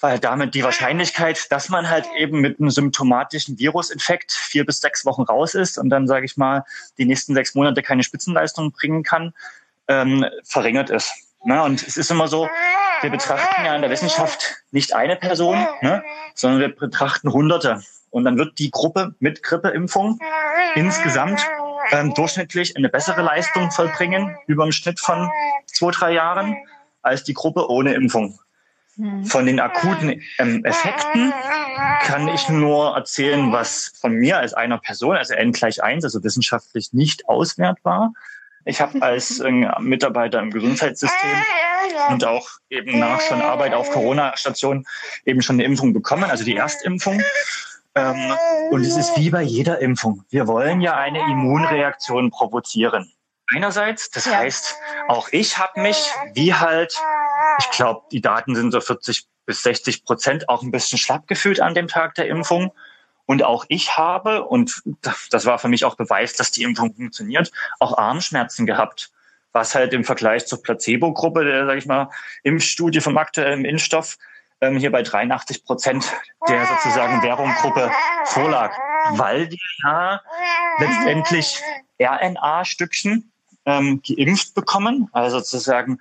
Weil 0.00 0.18
damit 0.18 0.54
die 0.54 0.64
Wahrscheinlichkeit, 0.64 1.52
dass 1.52 1.68
man 1.68 1.90
halt 1.90 2.06
eben 2.16 2.40
mit 2.40 2.58
einem 2.58 2.70
symptomatischen 2.70 3.58
Virusinfekt 3.58 4.32
vier 4.32 4.64
bis 4.64 4.80
sechs 4.80 5.04
Wochen 5.04 5.22
raus 5.22 5.54
ist 5.54 5.76
und 5.76 5.90
dann, 5.90 6.06
sage 6.06 6.24
ich 6.24 6.38
mal, 6.38 6.64
die 6.96 7.04
nächsten 7.04 7.34
sechs 7.34 7.54
Monate 7.54 7.82
keine 7.82 8.02
Spitzenleistung 8.02 8.72
bringen 8.72 9.02
kann, 9.02 9.34
ähm, 9.86 10.24
verringert 10.44 10.88
ist. 10.88 11.12
Ne? 11.44 11.62
Und 11.62 11.86
es 11.86 11.96
ist 11.96 12.10
immer 12.10 12.26
so, 12.26 12.48
wir 13.02 13.10
betrachten 13.10 13.64
ja 13.64 13.74
in 13.74 13.82
der 13.82 13.90
Wissenschaft 13.90 14.56
nicht 14.70 14.94
eine 14.94 15.16
Person, 15.16 15.66
ne? 15.82 16.02
sondern 16.34 16.60
wir 16.60 16.74
betrachten 16.74 17.32
Hunderte. 17.32 17.82
Und 18.10 18.24
dann 18.24 18.38
wird 18.38 18.58
die 18.58 18.70
Gruppe 18.70 19.14
mit 19.18 19.42
Grippeimpfung 19.42 20.18
insgesamt 20.74 21.44
ähm, 21.90 22.14
durchschnittlich 22.14 22.76
eine 22.76 22.88
bessere 22.88 23.22
Leistung 23.22 23.70
vollbringen, 23.70 24.36
über 24.46 24.64
im 24.64 24.72
Schnitt 24.72 25.00
von 25.00 25.30
zwei, 25.66 25.90
drei 25.90 26.12
Jahren, 26.12 26.56
als 27.02 27.24
die 27.24 27.34
Gruppe 27.34 27.68
ohne 27.70 27.94
Impfung. 27.94 28.38
Hm. 28.96 29.26
Von 29.26 29.46
den 29.46 29.60
akuten 29.60 30.22
ähm, 30.38 30.64
Effekten 30.64 31.32
kann 32.02 32.28
ich 32.28 32.48
nur 32.48 32.96
erzählen, 32.96 33.52
was 33.52 33.92
von 34.00 34.12
mir 34.12 34.38
als 34.38 34.54
einer 34.54 34.78
Person, 34.78 35.16
also 35.16 35.34
N 35.34 35.52
gleich 35.52 35.82
eins, 35.82 36.04
also 36.04 36.24
wissenschaftlich 36.24 36.92
nicht 36.92 37.28
auswertbar. 37.28 38.12
Ich 38.66 38.80
habe 38.80 39.00
als 39.00 39.40
äh, 39.40 39.50
Mitarbeiter 39.80 40.40
im 40.40 40.50
Gesundheitssystem 40.50 41.30
und 42.10 42.24
auch 42.24 42.48
eben 42.68 42.98
nach 42.98 43.20
schon 43.22 43.40
Arbeit 43.40 43.72
auf 43.72 43.90
Corona-Stationen 43.90 44.86
eben 45.24 45.40
schon 45.40 45.56
eine 45.56 45.64
Impfung 45.64 45.94
bekommen, 45.94 46.24
also 46.24 46.44
die 46.44 46.56
Erstimpfung. 46.56 47.22
Ähm, 47.94 48.34
und 48.70 48.82
es 48.82 48.96
ist 48.96 49.16
wie 49.16 49.30
bei 49.30 49.42
jeder 49.42 49.78
Impfung. 49.80 50.24
Wir 50.28 50.46
wollen 50.46 50.82
ja 50.82 50.96
eine 50.96 51.20
Immunreaktion 51.20 52.30
provozieren. 52.30 53.10
Einerseits, 53.48 54.10
das 54.10 54.26
heißt, 54.26 54.74
auch 55.08 55.28
ich 55.30 55.56
habe 55.56 55.80
mich, 55.80 56.10
wie 56.34 56.52
halt, 56.52 56.94
ich 57.60 57.70
glaube, 57.70 58.02
die 58.10 58.20
Daten 58.20 58.56
sind 58.56 58.72
so 58.72 58.80
40 58.80 59.26
bis 59.46 59.62
60 59.62 60.04
Prozent 60.04 60.48
auch 60.48 60.62
ein 60.62 60.72
bisschen 60.72 60.98
schlapp 60.98 61.28
gefühlt 61.28 61.60
an 61.60 61.74
dem 61.74 61.86
Tag 61.86 62.16
der 62.16 62.26
Impfung. 62.26 62.72
Und 63.26 63.42
auch 63.42 63.64
ich 63.68 63.96
habe, 63.96 64.44
und 64.44 64.82
das 65.30 65.44
war 65.44 65.58
für 65.58 65.68
mich 65.68 65.84
auch 65.84 65.96
Beweis, 65.96 66.34
dass 66.34 66.52
die 66.52 66.62
Impfung 66.62 66.94
funktioniert, 66.94 67.50
auch 67.80 67.98
Armschmerzen 67.98 68.66
gehabt. 68.66 69.10
Was 69.52 69.74
halt 69.74 69.92
im 69.94 70.04
Vergleich 70.04 70.46
zur 70.46 70.62
Placebo-Gruppe, 70.62 71.44
der, 71.44 71.66
sag 71.66 71.78
ich 71.78 71.86
mal, 71.86 72.10
Impfstudie 72.42 73.00
vom 73.00 73.16
aktuellen 73.16 73.64
Impfstoff, 73.64 74.16
ähm, 74.60 74.76
hier 74.76 74.92
bei 74.92 75.02
83 75.02 75.64
Prozent 75.64 76.12
der 76.48 76.66
sozusagen 76.66 77.22
Währunggruppe 77.22 77.90
vorlag. 78.26 78.72
Weil 79.12 79.48
die 79.48 79.60
ja 79.82 80.20
letztendlich 80.78 81.60
RNA-Stückchen 82.00 83.32
ähm, 83.64 84.02
geimpft 84.06 84.54
bekommen, 84.54 85.08
also 85.12 85.38
sozusagen 85.38 86.00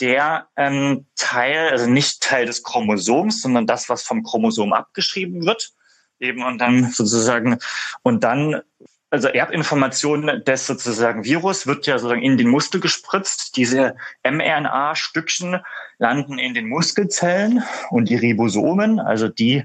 der 0.00 0.48
ähm, 0.56 1.06
Teil, 1.16 1.70
also 1.70 1.86
nicht 1.86 2.22
Teil 2.22 2.46
des 2.46 2.62
Chromosoms, 2.62 3.42
sondern 3.42 3.66
das, 3.66 3.88
was 3.88 4.02
vom 4.02 4.22
Chromosom 4.22 4.72
abgeschrieben 4.72 5.44
wird 5.44 5.72
eben 6.20 6.44
und 6.44 6.58
dann 6.58 6.90
sozusagen 6.90 7.58
und 8.02 8.22
dann 8.24 8.62
also 9.10 9.26
Erbinformation 9.26 10.44
des 10.46 10.66
sozusagen 10.66 11.24
Virus 11.24 11.66
wird 11.66 11.86
ja 11.86 11.98
sozusagen 11.98 12.22
in 12.22 12.38
den 12.38 12.48
Muskel 12.48 12.80
gespritzt. 12.80 13.56
Diese 13.56 13.96
mRNA-Stückchen 14.22 15.60
landen 15.98 16.38
in 16.38 16.54
den 16.54 16.68
Muskelzellen 16.68 17.64
und 17.90 18.08
die 18.08 18.14
Ribosomen, 18.14 19.00
also 19.00 19.28
die 19.28 19.64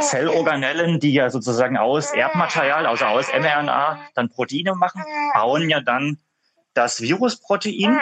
Zellorganellen, 0.00 1.00
die 1.00 1.12
ja 1.12 1.30
sozusagen 1.30 1.76
aus 1.76 2.12
Erbmaterial, 2.12 2.86
also 2.86 3.06
aus 3.06 3.26
mRNA 3.32 4.00
dann 4.14 4.30
Proteine 4.30 4.76
machen, 4.76 5.02
bauen 5.34 5.68
ja 5.68 5.80
dann 5.80 6.18
das 6.72 7.00
Virusprotein 7.00 8.00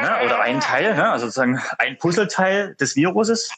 ne, 0.00 0.24
oder 0.24 0.40
ein 0.40 0.60
Teil, 0.60 0.94
ne, 0.94 1.10
also 1.10 1.26
sozusagen 1.26 1.60
ein 1.78 1.98
Puzzleteil 1.98 2.76
des 2.76 2.94
Viruses 2.94 3.50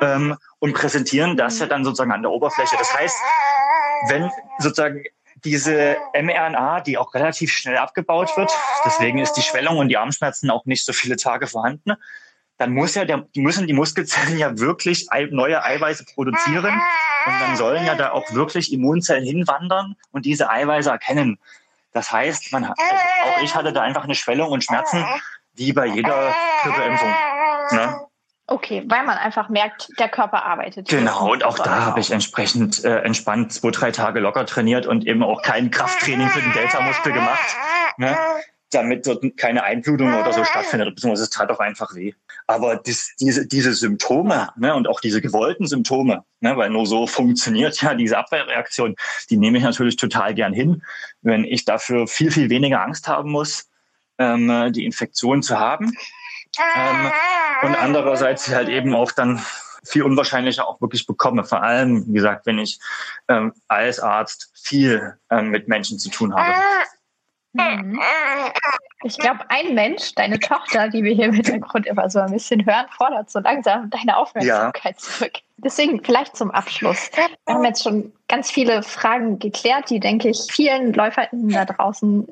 ähm, 0.00 0.36
und 0.58 0.74
präsentieren 0.74 1.36
das 1.36 1.58
ja 1.58 1.66
dann 1.66 1.84
sozusagen 1.84 2.12
an 2.12 2.22
der 2.22 2.30
Oberfläche. 2.30 2.76
Das 2.78 2.92
heißt, 2.94 3.16
wenn 4.08 4.30
sozusagen 4.58 5.04
diese 5.44 5.96
mRNA, 6.14 6.80
die 6.80 6.98
auch 6.98 7.14
relativ 7.14 7.52
schnell 7.52 7.76
abgebaut 7.76 8.36
wird, 8.36 8.50
deswegen 8.84 9.18
ist 9.18 9.34
die 9.34 9.42
Schwellung 9.42 9.78
und 9.78 9.88
die 9.88 9.96
Armschmerzen 9.96 10.50
auch 10.50 10.66
nicht 10.66 10.84
so 10.84 10.92
viele 10.92 11.16
Tage 11.16 11.46
vorhanden, 11.46 11.94
dann 12.58 12.74
muss 12.74 12.94
ja 12.94 13.06
der, 13.06 13.26
müssen 13.34 13.66
die 13.66 13.72
Muskelzellen 13.72 14.36
ja 14.36 14.58
wirklich 14.58 15.08
neue 15.30 15.64
Eiweiße 15.64 16.04
produzieren 16.14 16.74
und 17.26 17.40
dann 17.40 17.56
sollen 17.56 17.86
ja 17.86 17.94
da 17.94 18.12
auch 18.12 18.34
wirklich 18.34 18.72
Immunzellen 18.72 19.24
hinwandern 19.24 19.96
und 20.12 20.26
diese 20.26 20.50
Eiweiße 20.50 20.90
erkennen. 20.90 21.38
Das 21.92 22.12
heißt, 22.12 22.52
man, 22.52 22.64
also 22.64 22.74
auch 22.78 23.42
ich 23.42 23.54
hatte 23.54 23.72
da 23.72 23.80
einfach 23.80 24.04
eine 24.04 24.14
Schwellung 24.14 24.50
und 24.50 24.62
Schmerzen, 24.62 25.04
wie 25.54 25.72
bei 25.72 25.86
jeder 25.86 26.34
Grippeimpfung. 26.62 27.14
Ne? 27.72 28.06
Okay, 28.52 28.82
weil 28.88 29.06
man 29.06 29.16
einfach 29.16 29.48
merkt, 29.48 29.90
der 30.00 30.08
Körper 30.08 30.44
arbeitet. 30.44 30.88
Genau, 30.88 31.30
und 31.30 31.44
auch 31.44 31.56
da 31.56 31.84
habe 31.84 32.00
ich 32.00 32.10
entsprechend 32.10 32.84
äh, 32.84 32.98
entspannt 33.02 33.52
zwei, 33.52 33.70
drei 33.70 33.92
Tage 33.92 34.18
locker 34.18 34.44
trainiert 34.44 34.86
und 34.86 35.06
eben 35.06 35.22
auch 35.22 35.42
kein 35.42 35.70
Krafttraining 35.70 36.28
für 36.30 36.40
den 36.40 36.52
Delta-Muskel 36.52 37.12
gemacht, 37.12 37.56
ne? 37.96 38.18
damit 38.70 39.06
dort 39.06 39.24
keine 39.36 39.62
Einblutung 39.62 40.12
oder 40.12 40.32
so 40.32 40.42
stattfindet, 40.44 40.96
beziehungsweise 40.96 41.22
es 41.22 41.30
tat 41.30 41.48
auch 41.52 41.60
einfach 41.60 41.94
weh. 41.94 42.12
Aber 42.48 42.74
das, 42.74 43.12
diese, 43.20 43.46
diese 43.46 43.72
Symptome 43.72 44.48
ne, 44.56 44.74
und 44.74 44.88
auch 44.88 45.00
diese 45.00 45.20
gewollten 45.20 45.68
Symptome, 45.68 46.24
ne, 46.40 46.56
weil 46.56 46.70
nur 46.70 46.86
so 46.86 47.06
funktioniert 47.06 47.80
ja 47.80 47.94
diese 47.94 48.18
Abwehrreaktion, 48.18 48.96
die 49.30 49.36
nehme 49.36 49.58
ich 49.58 49.64
natürlich 49.64 49.94
total 49.94 50.34
gern 50.34 50.52
hin, 50.52 50.82
wenn 51.22 51.44
ich 51.44 51.64
dafür 51.64 52.08
viel, 52.08 52.32
viel 52.32 52.50
weniger 52.50 52.82
Angst 52.82 53.06
haben 53.06 53.30
muss, 53.30 53.68
ähm, 54.18 54.72
die 54.72 54.84
Infektion 54.84 55.40
zu 55.44 55.60
haben 55.60 55.92
ähm, 56.58 57.12
und 57.62 57.74
andererseits 57.80 58.48
halt 58.48 58.68
eben 58.68 58.94
auch 58.94 59.12
dann 59.12 59.42
viel 59.84 60.02
unwahrscheinlicher 60.02 60.66
auch 60.68 60.80
wirklich 60.80 61.06
bekomme. 61.06 61.44
Vor 61.44 61.62
allem, 61.62 62.06
wie 62.06 62.12
gesagt, 62.12 62.46
wenn 62.46 62.58
ich 62.58 62.78
ähm, 63.28 63.52
als 63.68 64.00
Arzt 64.00 64.52
viel 64.62 65.18
ähm, 65.30 65.50
mit 65.50 65.68
Menschen 65.68 65.98
zu 65.98 66.10
tun 66.10 66.34
habe. 66.34 66.54
Mhm. 67.52 68.00
Ich 69.02 69.18
glaube, 69.18 69.40
ein 69.48 69.74
Mensch, 69.74 70.14
deine 70.14 70.38
Tochter, 70.38 70.88
die 70.88 71.02
wir 71.02 71.14
hier 71.14 71.26
im 71.26 71.32
Hintergrund 71.32 71.86
immer 71.86 72.08
so 72.10 72.20
ein 72.20 72.32
bisschen 72.32 72.64
hören, 72.66 72.86
fordert 72.96 73.30
so 73.30 73.40
langsam 73.40 73.90
deine 73.90 74.16
Aufmerksamkeit 74.16 74.96
ja. 74.96 74.98
zurück. 74.98 75.32
Deswegen 75.56 76.04
vielleicht 76.04 76.36
zum 76.36 76.50
Abschluss. 76.50 77.10
Wir 77.14 77.54
haben 77.54 77.64
jetzt 77.64 77.82
schon 77.82 78.12
ganz 78.28 78.50
viele 78.50 78.82
Fragen 78.82 79.38
geklärt, 79.38 79.90
die, 79.90 80.00
denke 80.00 80.28
ich, 80.28 80.46
vielen 80.50 80.92
LäuferInnen 80.92 81.48
da 81.48 81.64
draußen 81.64 82.28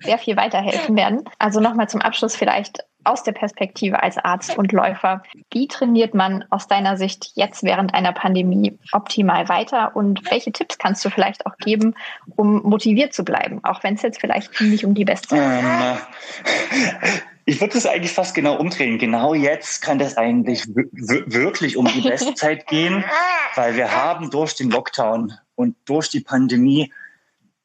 sehr 0.00 0.18
viel 0.18 0.36
weiterhelfen 0.36 0.96
werden. 0.96 1.24
Also 1.38 1.60
nochmal 1.60 1.88
zum 1.88 2.00
Abschluss 2.00 2.36
vielleicht 2.36 2.84
aus 3.04 3.22
der 3.22 3.32
Perspektive 3.32 4.02
als 4.02 4.18
Arzt 4.18 4.56
und 4.56 4.72
Läufer. 4.72 5.22
Wie 5.50 5.66
trainiert 5.66 6.14
man 6.14 6.44
aus 6.50 6.68
deiner 6.68 6.96
Sicht 6.96 7.32
jetzt 7.34 7.62
während 7.62 7.94
einer 7.94 8.12
Pandemie 8.12 8.78
optimal 8.92 9.48
weiter 9.48 9.96
und 9.96 10.30
welche 10.30 10.52
Tipps 10.52 10.78
kannst 10.78 11.04
du 11.04 11.10
vielleicht 11.10 11.46
auch 11.46 11.56
geben, 11.56 11.94
um 12.36 12.62
motiviert 12.62 13.12
zu 13.12 13.24
bleiben, 13.24 13.60
auch 13.64 13.82
wenn 13.82 13.94
es 13.94 14.02
jetzt 14.02 14.20
vielleicht 14.20 14.60
nicht 14.60 14.84
um 14.84 14.94
die 14.94 15.04
Bestzeit 15.04 15.40
ähm, 15.40 15.98
Ich 17.44 17.60
würde 17.60 17.76
es 17.76 17.86
eigentlich 17.86 18.12
fast 18.12 18.34
genau 18.34 18.56
umdrehen. 18.56 18.98
Genau 18.98 19.34
jetzt 19.34 19.82
kann 19.82 19.98
das 19.98 20.16
eigentlich 20.16 20.64
wirklich 20.74 21.76
um 21.76 21.86
die 21.86 22.00
Bestzeit 22.08 22.66
gehen, 22.68 23.04
weil 23.56 23.76
wir 23.76 23.90
haben 23.92 24.30
durch 24.30 24.54
den 24.54 24.70
Lockdown 24.70 25.32
und 25.56 25.76
durch 25.86 26.08
die 26.08 26.20
Pandemie 26.20 26.92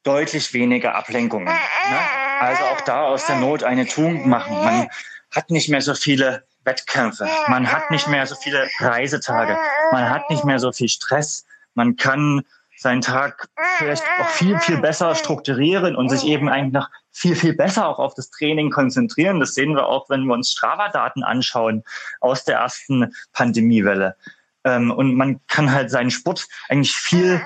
deutlich 0.02 0.52
weniger 0.54 0.94
Ablenkungen. 0.94 1.46
Ne? 1.46 1.98
Also 2.40 2.64
auch 2.64 2.80
da 2.82 3.02
aus 3.02 3.26
der 3.26 3.36
Not 3.36 3.64
eine 3.64 3.86
Tugend 3.86 4.26
machen. 4.26 4.56
Man 4.56 4.88
hat 5.30 5.50
nicht 5.50 5.68
mehr 5.68 5.82
so 5.82 5.94
viele 5.94 6.44
Wettkämpfe, 6.64 7.28
man 7.48 7.70
hat 7.70 7.90
nicht 7.90 8.08
mehr 8.08 8.26
so 8.26 8.34
viele 8.34 8.68
Reisetage, 8.78 9.56
man 9.90 10.10
hat 10.10 10.28
nicht 10.30 10.44
mehr 10.44 10.58
so 10.58 10.70
viel 10.72 10.88
Stress, 10.88 11.46
man 11.74 11.96
kann 11.96 12.42
seinen 12.76 13.00
Tag 13.00 13.48
vielleicht 13.78 14.04
auch 14.20 14.28
viel, 14.28 14.58
viel 14.60 14.78
besser 14.78 15.14
strukturieren 15.14 15.96
und 15.96 16.10
sich 16.10 16.24
eben 16.24 16.48
eigentlich 16.48 16.74
noch 16.74 16.88
viel, 17.10 17.34
viel 17.34 17.54
besser 17.54 17.88
auch 17.88 17.98
auf 17.98 18.14
das 18.14 18.30
Training 18.30 18.70
konzentrieren. 18.70 19.40
Das 19.40 19.54
sehen 19.54 19.74
wir 19.74 19.86
auch, 19.86 20.08
wenn 20.08 20.24
wir 20.24 20.34
uns 20.34 20.52
Strava-Daten 20.52 21.24
anschauen 21.24 21.82
aus 22.20 22.44
der 22.44 22.58
ersten 22.58 23.12
Pandemiewelle. 23.32 24.16
Ähm, 24.64 24.90
und 24.90 25.14
man 25.14 25.40
kann 25.46 25.72
halt 25.72 25.90
seinen 25.90 26.10
Sport 26.10 26.46
eigentlich 26.68 26.94
viel, 26.94 27.40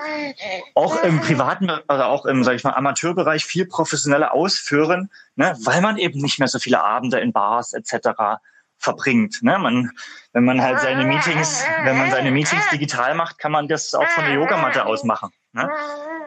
auch 0.75 1.03
im 1.03 1.21
privaten, 1.21 1.69
also 1.87 2.03
auch 2.03 2.25
im, 2.25 2.43
sag 2.43 2.55
ich 2.55 2.63
mal, 2.63 2.73
Amateurbereich 2.73 3.45
viel 3.45 3.65
professioneller 3.65 4.33
ausführen, 4.33 5.09
ne, 5.35 5.55
weil 5.63 5.81
man 5.81 5.97
eben 5.97 6.19
nicht 6.19 6.39
mehr 6.39 6.47
so 6.47 6.59
viele 6.59 6.83
Abende 6.83 7.19
in 7.19 7.31
Bars 7.31 7.73
etc. 7.73 8.39
verbringt. 8.77 9.41
Ne? 9.41 9.57
Man, 9.59 9.91
wenn 10.33 10.43
man 10.43 10.61
halt 10.61 10.79
seine 10.79 11.05
Meetings, 11.05 11.63
wenn 11.83 11.97
man 11.97 12.11
seine 12.11 12.31
Meetings 12.31 12.67
digital 12.69 13.15
macht, 13.15 13.37
kann 13.37 13.51
man 13.51 13.67
das 13.67 13.93
auch 13.93 14.07
von 14.09 14.25
der 14.25 14.33
Yogamatte 14.33 14.85
aus 14.85 15.03
machen. 15.03 15.31
Ne? 15.53 15.69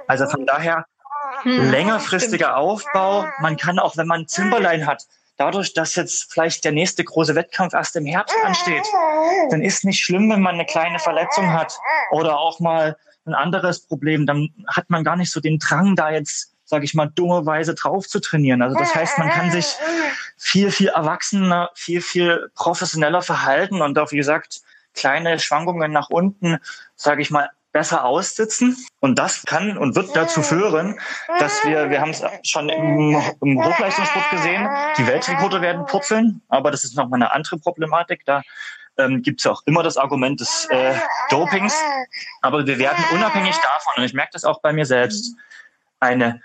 Also 0.06 0.26
von 0.28 0.46
daher 0.46 0.86
hm, 1.42 1.70
längerfristiger 1.70 2.56
Aufbau. 2.56 3.28
Man 3.40 3.56
kann 3.56 3.78
auch, 3.78 3.96
wenn 3.96 4.06
man 4.06 4.26
Zimperlein 4.26 4.86
hat, 4.86 5.04
dadurch, 5.36 5.74
dass 5.74 5.94
jetzt 5.94 6.32
vielleicht 6.32 6.64
der 6.64 6.72
nächste 6.72 7.04
große 7.04 7.34
Wettkampf 7.34 7.74
erst 7.74 7.96
im 7.96 8.06
Herbst 8.06 8.36
ansteht, 8.44 8.84
dann 9.50 9.62
ist 9.62 9.84
nicht 9.84 10.00
schlimm, 10.00 10.30
wenn 10.30 10.40
man 10.40 10.54
eine 10.54 10.66
kleine 10.66 10.98
Verletzung 10.98 11.52
hat 11.52 11.78
oder 12.10 12.38
auch 12.38 12.60
mal 12.60 12.96
ein 13.26 13.34
anderes 13.34 13.80
Problem. 13.80 14.26
Dann 14.26 14.50
hat 14.68 14.88
man 14.88 15.04
gar 15.04 15.16
nicht 15.16 15.32
so 15.32 15.40
den 15.40 15.58
Drang, 15.58 15.96
da 15.96 16.10
jetzt, 16.10 16.54
sage 16.64 16.84
ich 16.84 16.94
mal, 16.94 17.06
dummerweise 17.06 17.74
drauf 17.74 18.06
zu 18.06 18.20
trainieren. 18.20 18.62
Also 18.62 18.78
das 18.78 18.94
heißt, 18.94 19.18
man 19.18 19.30
kann 19.30 19.50
sich 19.50 19.76
viel, 20.36 20.70
viel 20.70 20.88
erwachsener, 20.88 21.70
viel, 21.74 22.00
viel 22.00 22.50
professioneller 22.54 23.22
verhalten 23.22 23.82
und 23.82 23.98
auch, 23.98 24.12
wie 24.12 24.16
gesagt, 24.16 24.60
kleine 24.94 25.38
Schwankungen 25.38 25.92
nach 25.92 26.08
unten, 26.08 26.58
sage 26.94 27.22
ich 27.22 27.30
mal, 27.30 27.50
besser 27.76 28.06
aussitzen. 28.06 28.74
Und 29.00 29.18
das 29.18 29.44
kann 29.44 29.76
und 29.76 29.96
wird 29.96 30.16
dazu 30.16 30.40
führen, 30.40 30.98
dass 31.38 31.62
wir, 31.66 31.90
wir 31.90 32.00
haben 32.00 32.12
es 32.12 32.22
schon 32.42 32.70
im, 32.70 33.22
im 33.42 33.62
Hochleistungssport 33.62 34.30
gesehen, 34.30 34.66
die 34.96 35.06
Weltrekorde 35.06 35.60
werden 35.60 35.84
purzeln, 35.84 36.40
aber 36.48 36.70
das 36.70 36.84
ist 36.84 36.96
nochmal 36.96 37.18
eine 37.20 37.32
andere 37.32 37.58
Problematik. 37.58 38.24
Da 38.24 38.40
ähm, 38.96 39.20
gibt 39.20 39.40
es 39.40 39.46
auch 39.46 39.60
immer 39.66 39.82
das 39.82 39.98
Argument 39.98 40.40
des 40.40 40.66
äh, 40.70 40.94
Dopings. 41.28 41.78
Aber 42.40 42.66
wir 42.66 42.78
werden 42.78 43.04
unabhängig 43.12 43.56
davon, 43.56 43.92
und 43.98 44.04
ich 44.04 44.14
merke 44.14 44.30
das 44.32 44.46
auch 44.46 44.62
bei 44.62 44.72
mir 44.72 44.86
selbst, 44.86 45.36
eine 46.00 46.40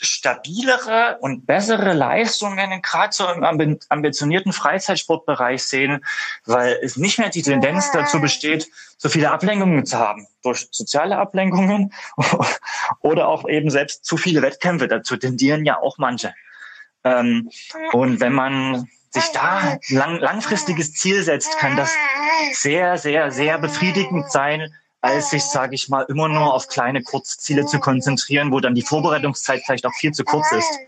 stabilere 0.00 1.18
und 1.20 1.46
bessere 1.46 1.92
Leistungen 1.92 2.82
gerade 2.82 3.12
so 3.12 3.28
im 3.28 3.44
ambitionierten 3.88 4.52
Freizeitsportbereich 4.52 5.64
sehen, 5.64 6.04
weil 6.44 6.78
es 6.82 6.96
nicht 6.96 7.18
mehr 7.18 7.30
die 7.30 7.42
Tendenz 7.42 7.90
dazu 7.92 8.20
besteht, 8.20 8.68
so 8.96 9.08
viele 9.08 9.30
Ablenkungen 9.30 9.84
zu 9.84 9.98
haben. 9.98 10.26
Durch 10.42 10.68
soziale 10.70 11.18
Ablenkungen 11.18 11.92
oder 13.00 13.28
auch 13.28 13.48
eben 13.48 13.70
selbst 13.70 14.04
zu 14.04 14.16
viele 14.16 14.42
Wettkämpfe. 14.42 14.88
Dazu 14.88 15.16
tendieren 15.16 15.64
ja 15.64 15.78
auch 15.78 15.98
manche. 15.98 16.34
Ähm, 17.04 17.50
und 17.92 18.20
wenn 18.20 18.32
man 18.32 18.88
sich 19.10 19.26
da 19.32 19.78
lang, 19.88 20.18
langfristiges 20.18 20.94
Ziel 20.94 21.22
setzt, 21.22 21.58
kann 21.58 21.76
das 21.76 21.92
sehr, 22.52 22.96
sehr, 22.96 23.30
sehr 23.30 23.58
befriedigend 23.58 24.30
sein, 24.30 24.72
als 25.02 25.30
sich, 25.30 25.44
sage 25.44 25.74
ich 25.74 25.88
mal, 25.88 26.06
immer 26.08 26.28
nur 26.28 26.54
auf 26.54 26.68
kleine 26.68 27.02
Kurzziele 27.02 27.66
zu 27.66 27.80
konzentrieren, 27.80 28.52
wo 28.52 28.60
dann 28.60 28.74
die 28.74 28.82
Vorbereitungszeit 28.82 29.62
vielleicht 29.66 29.84
auch 29.84 29.94
viel 29.94 30.12
zu 30.12 30.24
kurz 30.24 30.50
ist. 30.52 30.78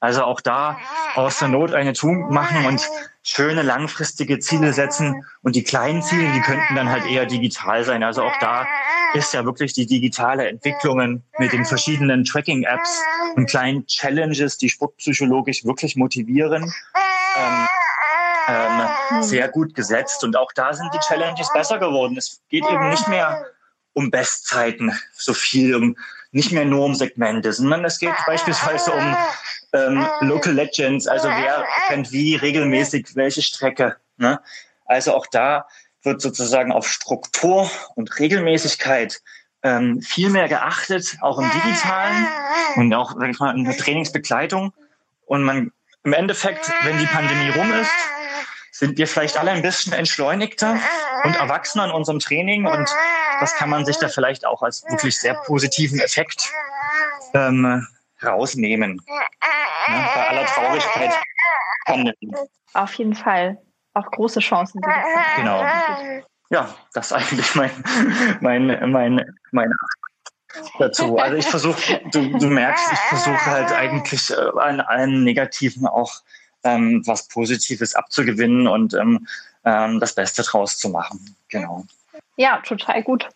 Also 0.00 0.22
auch 0.22 0.42
da 0.42 0.78
aus 1.14 1.38
der 1.38 1.48
Not 1.48 1.72
eine 1.72 1.94
Tugend 1.94 2.30
machen 2.30 2.66
und 2.66 2.86
schöne 3.22 3.62
langfristige 3.62 4.38
Ziele 4.38 4.74
setzen. 4.74 5.24
Und 5.42 5.56
die 5.56 5.64
kleinen 5.64 6.02
Ziele, 6.02 6.30
die 6.32 6.42
könnten 6.42 6.74
dann 6.74 6.90
halt 6.90 7.06
eher 7.06 7.24
digital 7.24 7.84
sein. 7.84 8.02
Also 8.02 8.22
auch 8.22 8.38
da 8.38 8.66
ist 9.14 9.32
ja 9.32 9.46
wirklich 9.46 9.72
die 9.72 9.86
digitale 9.86 10.46
Entwicklung 10.46 11.22
mit 11.38 11.52
den 11.52 11.64
verschiedenen 11.64 12.24
Tracking-Apps 12.24 13.02
und 13.36 13.48
kleinen 13.48 13.86
Challenges, 13.86 14.58
die 14.58 14.68
sportpsychologisch 14.68 15.64
wirklich 15.64 15.96
motivieren, 15.96 16.70
ähm, 17.36 17.66
ähm, 18.48 19.22
sehr 19.22 19.48
gut 19.48 19.74
gesetzt. 19.74 20.22
Und 20.22 20.36
auch 20.36 20.52
da 20.52 20.74
sind 20.74 20.92
die 20.92 20.98
Challenges 20.98 21.50
besser 21.54 21.78
geworden. 21.78 22.18
Es 22.18 22.42
geht 22.50 22.66
eben 22.66 22.90
nicht 22.90 23.08
mehr 23.08 23.46
um 23.94 24.10
Bestzeiten 24.10 24.92
so 25.12 25.32
viel, 25.32 25.74
um 25.74 25.96
nicht 26.32 26.52
mehr 26.52 26.64
nur 26.64 26.84
um 26.84 26.94
Segmente, 26.94 27.52
sondern 27.52 27.84
es 27.84 27.98
geht 27.98 28.14
beispielsweise 28.26 28.92
um 28.92 29.16
ähm, 29.72 30.06
Local 30.20 30.52
Legends, 30.52 31.06
also 31.06 31.28
wer 31.28 31.64
kennt 31.88 32.12
wie 32.12 32.36
regelmäßig 32.36 33.14
welche 33.14 33.42
Strecke. 33.42 33.96
Ne? 34.16 34.40
Also 34.84 35.14
auch 35.14 35.26
da 35.26 35.66
wird 36.02 36.20
sozusagen 36.20 36.72
auf 36.72 36.88
Struktur 36.88 37.70
und 37.94 38.18
Regelmäßigkeit 38.18 39.22
ähm, 39.62 40.02
viel 40.02 40.28
mehr 40.28 40.48
geachtet, 40.48 41.16
auch 41.22 41.38
im 41.38 41.50
Digitalen 41.50 42.26
und 42.76 42.92
auch 42.94 43.14
sag 43.18 43.30
ich 43.30 43.38
mal, 43.38 43.56
in 43.56 43.64
der 43.64 43.76
Trainingsbegleitung. 43.76 44.72
Und 45.26 45.42
man 45.42 45.72
im 46.02 46.12
Endeffekt, 46.12 46.70
wenn 46.82 46.98
die 46.98 47.06
Pandemie 47.06 47.50
rum 47.50 47.72
ist, 47.72 47.90
sind 48.72 48.98
wir 48.98 49.06
vielleicht 49.06 49.38
alle 49.38 49.52
ein 49.52 49.62
bisschen 49.62 49.92
entschleunigter 49.92 50.78
und 51.24 51.36
erwachsener 51.36 51.86
in 51.86 51.90
unserem 51.92 52.18
Training 52.18 52.66
und 52.66 52.90
das 53.40 53.54
kann 53.54 53.70
man 53.70 53.84
sich 53.84 53.98
da 53.98 54.08
vielleicht 54.08 54.46
auch 54.46 54.62
als 54.62 54.84
wirklich 54.88 55.18
sehr 55.18 55.34
positiven 55.34 56.00
Effekt 56.00 56.50
ähm, 57.34 57.86
rausnehmen. 58.22 59.00
Ja, 59.06 60.10
bei 60.14 60.28
aller 60.28 60.46
Traurigkeit. 60.46 61.12
Auf 62.74 62.94
jeden 62.94 63.14
Fall. 63.14 63.58
Auch 63.94 64.10
große 64.10 64.40
Chancen. 64.40 64.80
Genau. 65.36 65.64
Ja, 66.50 66.74
das 66.92 67.06
ist 67.06 67.12
eigentlich 67.12 67.54
mein, 67.54 67.70
mein, 68.40 68.90
mein, 68.90 69.36
meine 69.52 69.74
dazu. 70.78 71.18
Also 71.18 71.36
ich 71.36 71.46
versuche, 71.46 72.00
du, 72.12 72.38
du 72.38 72.46
merkst, 72.46 72.92
ich 72.92 72.98
versuche 72.98 73.46
halt 73.46 73.72
eigentlich 73.72 74.30
äh, 74.30 74.50
an 74.60 74.80
allem 74.80 75.24
Negativen 75.24 75.86
auch 75.86 76.22
ähm, 76.62 77.02
was 77.06 77.28
Positives 77.28 77.94
abzugewinnen 77.94 78.66
und 78.66 78.94
ähm, 78.94 79.26
ähm, 79.64 80.00
das 80.00 80.14
Beste 80.14 80.42
draus 80.42 80.78
zu 80.78 80.88
machen. 80.88 81.36
Genau. 81.48 81.84
Ja, 82.36 82.60
total 82.64 83.02
gut. 83.02 83.28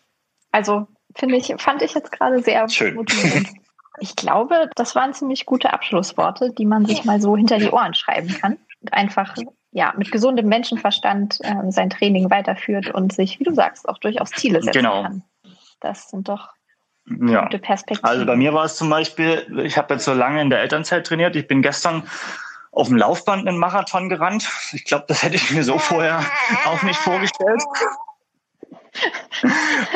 Also 0.51 0.87
finde 1.15 1.37
ich, 1.37 1.53
fand 1.57 1.81
ich 1.81 1.93
jetzt 1.93 2.11
gerade 2.11 2.41
sehr 2.41 2.67
Schön. 2.69 2.95
motivierend. 2.95 3.49
Ich 4.01 4.15
glaube, 4.15 4.69
das 4.75 4.95
waren 4.95 5.13
ziemlich 5.13 5.45
gute 5.45 5.73
Abschlussworte, 5.73 6.53
die 6.53 6.65
man 6.65 6.85
sich 6.85 7.03
mal 7.03 7.19
so 7.19 7.35
hinter 7.35 7.57
die 7.57 7.69
Ohren 7.69 7.93
schreiben 7.93 8.29
kann. 8.29 8.57
Und 8.79 8.93
einfach 8.93 9.35
ja, 9.71 9.93
mit 9.97 10.11
gesundem 10.11 10.47
Menschenverstand 10.47 11.39
äh, 11.41 11.69
sein 11.71 11.89
Training 11.89 12.29
weiterführt 12.29 12.89
und 12.91 13.13
sich, 13.13 13.39
wie 13.39 13.43
du 13.43 13.53
sagst, 13.53 13.89
auch 13.89 13.97
durchaus 13.97 14.29
Ziele 14.31 14.61
setzen 14.61 14.83
genau. 14.83 15.03
kann. 15.03 15.23
Das 15.79 16.09
sind 16.09 16.29
doch 16.29 16.49
ja. 17.05 17.43
gute 17.43 17.59
Perspektiven. 17.59 18.09
Also 18.09 18.25
bei 18.25 18.35
mir 18.35 18.53
war 18.53 18.65
es 18.65 18.75
zum 18.77 18.89
Beispiel, 18.89 19.45
ich 19.63 19.77
habe 19.77 19.95
jetzt 19.95 20.05
so 20.05 20.13
lange 20.13 20.41
in 20.41 20.49
der 20.49 20.61
Elternzeit 20.61 21.05
trainiert. 21.05 21.35
Ich 21.35 21.47
bin 21.47 21.61
gestern 21.61 22.03
auf 22.71 22.87
dem 22.87 22.97
Laufband 22.97 23.47
einen 23.47 23.57
Marathon 23.57 24.09
gerannt. 24.09 24.49
Ich 24.73 24.85
glaube, 24.85 25.05
das 25.07 25.23
hätte 25.23 25.35
ich 25.35 25.51
mir 25.51 25.63
so 25.63 25.77
vorher 25.77 26.23
auch 26.65 26.83
nicht 26.83 26.99
vorgestellt. 26.99 27.61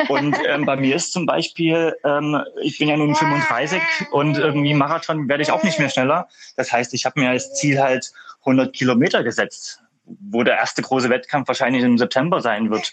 Und 0.08 0.36
ähm, 0.48 0.64
bei 0.64 0.76
mir 0.76 0.96
ist 0.96 1.12
zum 1.12 1.26
Beispiel, 1.26 1.96
ähm, 2.04 2.42
ich 2.62 2.78
bin 2.78 2.88
ja 2.88 2.96
nun 2.96 3.14
35 3.14 3.80
und 4.10 4.38
irgendwie 4.38 4.74
Marathon 4.74 5.28
werde 5.28 5.42
ich 5.42 5.50
auch 5.50 5.62
nicht 5.62 5.78
mehr 5.78 5.88
schneller. 5.88 6.28
Das 6.56 6.72
heißt, 6.72 6.94
ich 6.94 7.04
habe 7.04 7.20
mir 7.20 7.30
als 7.30 7.54
Ziel 7.54 7.80
halt 7.80 8.12
100 8.40 8.74
Kilometer 8.74 9.22
gesetzt, 9.22 9.80
wo 10.04 10.42
der 10.42 10.56
erste 10.56 10.82
große 10.82 11.10
Wettkampf 11.10 11.48
wahrscheinlich 11.48 11.82
im 11.82 11.98
September 11.98 12.40
sein 12.40 12.70
wird. 12.70 12.92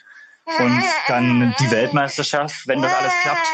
Und 0.60 0.84
dann 1.08 1.56
die 1.60 1.72
Weltmeisterschaft, 1.72 2.68
wenn 2.68 2.82
das 2.82 2.94
alles 2.94 3.14
klappt, 3.22 3.48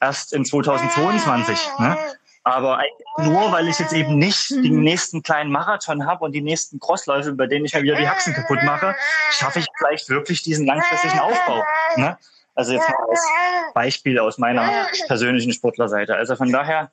erst 0.00 0.32
in 0.32 0.44
2022. 0.44 1.58
Ne? 1.78 1.96
Aber 2.44 2.82
nur, 3.16 3.52
weil 3.52 3.68
ich 3.68 3.78
jetzt 3.78 3.94
eben 3.94 4.18
nicht 4.18 4.50
den 4.50 4.82
nächsten 4.82 5.22
kleinen 5.22 5.50
Marathon 5.50 6.06
habe 6.06 6.26
und 6.26 6.32
die 6.32 6.42
nächsten 6.42 6.78
Crossläufe, 6.78 7.32
bei 7.32 7.46
denen 7.46 7.64
ich 7.64 7.72
mir 7.72 7.82
wieder 7.82 7.96
die 7.96 8.06
Haxen 8.06 8.34
kaputt 8.34 8.62
mache, 8.64 8.94
schaffe 9.30 9.60
ich 9.60 9.66
vielleicht 9.78 10.10
wirklich 10.10 10.42
diesen 10.42 10.66
langfristigen 10.66 11.18
Aufbau. 11.20 11.64
Ne? 11.96 12.18
Also 12.54 12.74
jetzt 12.74 12.88
mal 12.88 12.96
als 13.08 13.26
Beispiel 13.72 14.18
aus 14.18 14.36
meiner 14.36 14.86
persönlichen 15.06 15.54
Sportlerseite. 15.54 16.14
Also 16.14 16.36
von 16.36 16.52
daher, 16.52 16.92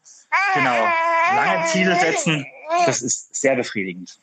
genau, 0.54 0.88
lange 1.36 1.66
Ziele 1.68 1.96
setzen, 2.00 2.48
das 2.86 3.02
ist 3.02 3.36
sehr 3.36 3.56
befriedigend. 3.58 4.18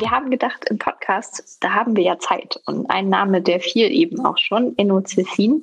Wir 0.00 0.10
haben 0.10 0.30
gedacht, 0.30 0.64
im 0.70 0.78
Podcast, 0.78 1.58
da 1.60 1.74
haben 1.74 1.94
wir 1.94 2.02
ja 2.02 2.18
Zeit. 2.18 2.60
Und 2.66 2.90
ein 2.90 3.08
Name, 3.08 3.42
der 3.42 3.60
fiel 3.60 3.90
eben 3.90 4.24
auch 4.24 4.38
schon, 4.38 4.74
Enno 4.78 5.02
Cefin, 5.06 5.62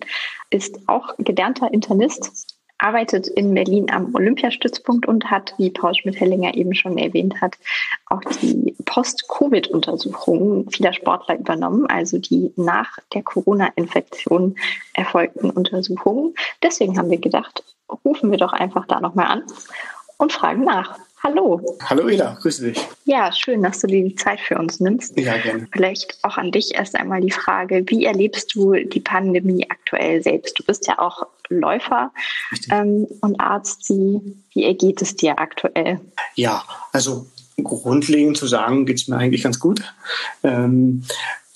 ist 0.49 0.77
auch 0.87 1.15
gelernter 1.17 1.73
Internist, 1.73 2.47
arbeitet 2.77 3.27
in 3.27 3.53
Berlin 3.53 3.89
am 3.89 4.13
Olympiastützpunkt 4.13 5.07
und 5.07 5.31
hat, 5.31 5.55
wie 5.57 5.71
Paul 5.71 5.95
Schmidt-Hellinger 5.95 6.53
eben 6.53 6.75
schon 6.75 6.97
erwähnt 6.97 7.41
hat, 7.41 7.57
auch 8.05 8.21
die 8.41 8.75
Post-Covid-Untersuchungen 8.85 10.69
vieler 10.69 10.93
Sportler 10.93 11.39
übernommen, 11.39 11.87
also 11.87 12.19
die 12.19 12.53
nach 12.55 12.99
der 13.13 13.23
Corona-Infektion 13.23 14.55
erfolgten 14.93 15.49
Untersuchungen. 15.49 16.35
Deswegen 16.61 16.99
haben 16.99 17.09
wir 17.09 17.19
gedacht, 17.19 17.63
rufen 18.05 18.29
wir 18.29 18.37
doch 18.37 18.53
einfach 18.53 18.85
da 18.85 18.99
nochmal 18.99 19.27
an 19.27 19.43
und 20.17 20.31
fragen 20.31 20.63
nach. 20.63 20.99
Hallo. 21.23 21.77
Hallo 21.83 22.07
Ela, 22.07 22.37
grüße 22.39 22.65
dich. 22.65 22.79
Ja, 23.05 23.31
schön, 23.31 23.63
dass 23.63 23.79
du 23.79 23.87
dir 23.87 24.03
die 24.03 24.15
Zeit 24.15 24.39
für 24.39 24.57
uns 24.57 24.79
nimmst. 24.79 25.19
Ja, 25.19 25.37
gerne. 25.37 25.67
Vielleicht 25.71 26.19
auch 26.23 26.37
an 26.37 26.51
dich 26.51 26.75
erst 26.75 26.95
einmal 26.95 27.21
die 27.21 27.31
Frage, 27.31 27.83
wie 27.87 28.05
erlebst 28.05 28.53
du 28.53 28.73
die 28.73 28.99
Pandemie 28.99 29.65
aktuell 29.69 30.21
selbst? 30.21 30.59
Du 30.59 30.63
bist 30.63 30.87
ja 30.87 30.99
auch 30.99 31.25
Läufer 31.49 32.11
ähm, 32.71 33.07
und 33.21 33.39
Arzt. 33.39 33.89
Wie, 33.89 34.37
wie 34.53 34.63
ergeht 34.65 35.01
es 35.01 35.15
dir 35.15 35.39
aktuell? 35.39 35.99
Ja, 36.35 36.63
also 36.91 37.25
grundlegend 37.63 38.37
zu 38.37 38.45
sagen, 38.45 38.85
geht 38.85 38.97
es 38.97 39.07
mir 39.07 39.17
eigentlich 39.17 39.43
ganz 39.43 39.59
gut. 39.59 39.81
Ähm, 40.43 41.03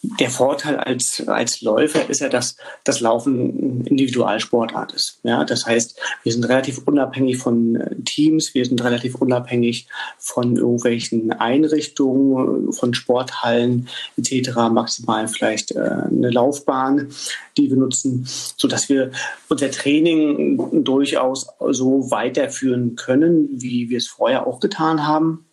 der 0.03 0.31
Vorteil 0.31 0.77
als, 0.77 1.27
als 1.27 1.61
Läufer 1.61 2.09
ist 2.09 2.21
ja, 2.21 2.29
dass 2.29 2.55
das 2.83 3.01
Laufen 3.01 3.85
Individualsportart 3.85 4.93
ist. 4.93 5.19
Ja, 5.23 5.43
das 5.43 5.67
heißt, 5.67 5.99
wir 6.23 6.31
sind 6.31 6.45
relativ 6.45 6.79
unabhängig 6.87 7.37
von 7.37 7.75
äh, 7.75 7.95
Teams, 8.03 8.55
wir 8.55 8.65
sind 8.65 8.83
relativ 8.83 9.15
unabhängig 9.15 9.87
von 10.17 10.57
irgendwelchen 10.57 11.31
Einrichtungen, 11.33 12.73
von 12.73 12.93
Sporthallen 12.95 13.87
etc., 14.17 14.55
maximal 14.71 15.27
vielleicht 15.27 15.71
äh, 15.71 15.79
eine 15.79 16.31
Laufbahn, 16.31 17.09
die 17.57 17.69
wir 17.69 17.77
nutzen, 17.77 18.25
so 18.25 18.67
dass 18.67 18.89
wir 18.89 19.11
unser 19.49 19.69
Training 19.69 20.83
durchaus 20.83 21.47
so 21.69 22.09
weiterführen 22.09 22.95
können, 22.95 23.49
wie 23.51 23.89
wir 23.89 23.97
es 23.97 24.07
vorher 24.07 24.47
auch 24.47 24.59
getan 24.59 25.05
haben. 25.05 25.45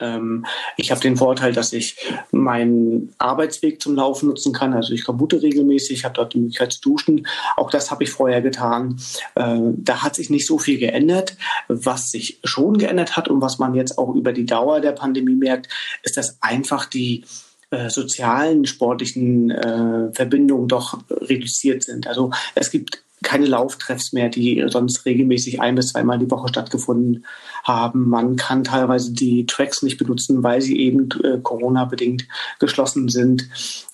Ähm, 0.00 0.46
ich 0.76 0.90
habe 0.90 1.00
den 1.00 1.16
Vorteil, 1.16 1.52
dass 1.52 1.72
ich 1.72 1.96
meinen 2.30 3.12
Arbeitsweg 3.18 3.80
zum 3.80 3.94
Laufen 3.94 4.28
nutzen 4.28 4.52
kann. 4.52 4.74
Also 4.74 4.92
ich 4.94 5.04
vermute 5.04 5.42
regelmäßig, 5.42 6.04
habe 6.04 6.14
dort 6.14 6.34
die 6.34 6.38
Möglichkeit 6.38 6.72
zu 6.72 6.80
duschen. 6.80 7.26
Auch 7.56 7.70
das 7.70 7.90
habe 7.90 8.04
ich 8.04 8.10
vorher 8.10 8.42
getan. 8.42 9.00
Äh, 9.34 9.58
da 9.76 10.02
hat 10.02 10.14
sich 10.14 10.30
nicht 10.30 10.46
so 10.46 10.58
viel 10.58 10.78
geändert. 10.78 11.36
Was 11.68 12.10
sich 12.10 12.40
schon 12.44 12.78
geändert 12.78 13.16
hat 13.16 13.28
und 13.28 13.40
was 13.40 13.58
man 13.58 13.74
jetzt 13.74 13.98
auch 13.98 14.14
über 14.14 14.32
die 14.32 14.46
Dauer 14.46 14.80
der 14.80 14.92
Pandemie 14.92 15.34
merkt, 15.34 15.68
ist, 16.02 16.16
dass 16.16 16.38
einfach 16.40 16.86
die 16.86 17.24
äh, 17.70 17.88
sozialen, 17.88 18.66
sportlichen 18.66 19.50
äh, 19.50 20.12
Verbindungen 20.12 20.66
doch 20.66 20.98
reduziert 21.08 21.84
sind. 21.84 22.06
Also 22.06 22.30
es 22.54 22.70
gibt 22.70 23.02
keine 23.22 23.46
Lauftreffs 23.46 24.12
mehr, 24.12 24.28
die 24.28 24.64
sonst 24.68 25.04
regelmäßig 25.04 25.60
ein 25.60 25.74
bis 25.74 25.88
zweimal 25.88 26.18
die 26.18 26.30
Woche 26.30 26.48
stattgefunden 26.48 27.26
haben. 27.64 28.08
Man 28.08 28.36
kann 28.36 28.64
teilweise 28.64 29.12
die 29.12 29.46
Tracks 29.46 29.82
nicht 29.82 29.98
benutzen, 29.98 30.42
weil 30.42 30.60
sie 30.60 30.78
eben 30.78 31.08
äh, 31.22 31.38
Corona-bedingt 31.42 32.26
geschlossen 32.58 33.08
sind. 33.08 33.48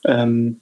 Ähm, 0.05 0.61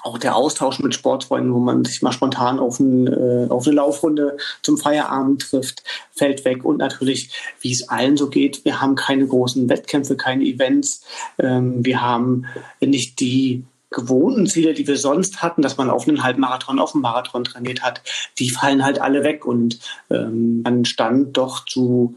auch 0.00 0.18
der 0.18 0.36
Austausch 0.36 0.78
mit 0.78 0.94
Sportfreunden, 0.94 1.52
wo 1.52 1.58
man 1.58 1.84
sich 1.84 2.02
mal 2.02 2.12
spontan 2.12 2.60
auf, 2.60 2.78
ein, 2.78 3.08
äh, 3.08 3.48
auf 3.48 3.66
eine 3.66 3.76
Laufrunde 3.76 4.36
zum 4.62 4.78
Feierabend 4.78 5.42
trifft, 5.42 5.82
fällt 6.12 6.44
weg. 6.44 6.64
Und 6.64 6.78
natürlich, 6.78 7.30
wie 7.60 7.72
es 7.72 7.88
allen 7.88 8.16
so 8.16 8.28
geht, 8.30 8.64
wir 8.64 8.80
haben 8.80 8.94
keine 8.94 9.26
großen 9.26 9.68
Wettkämpfe, 9.68 10.16
keine 10.16 10.44
Events. 10.44 11.04
Ähm, 11.38 11.84
wir 11.84 12.00
haben 12.00 12.46
nicht 12.80 13.18
die 13.18 13.64
gewohnten 13.90 14.46
Ziele, 14.46 14.74
die 14.74 14.86
wir 14.86 14.96
sonst 14.96 15.42
hatten, 15.42 15.62
dass 15.62 15.76
man 15.76 15.90
auf 15.90 16.06
einen 16.06 16.22
Halbmarathon, 16.22 16.78
auf 16.78 16.94
einen 16.94 17.02
Marathon 17.02 17.44
trainiert 17.44 17.82
hat, 17.82 18.02
die 18.38 18.50
fallen 18.50 18.84
halt 18.84 19.00
alle 19.00 19.24
weg. 19.24 19.46
Und 19.46 19.78
ähm, 20.10 20.62
man 20.62 20.84
stand 20.84 21.36
doch 21.36 21.64
zu 21.64 22.16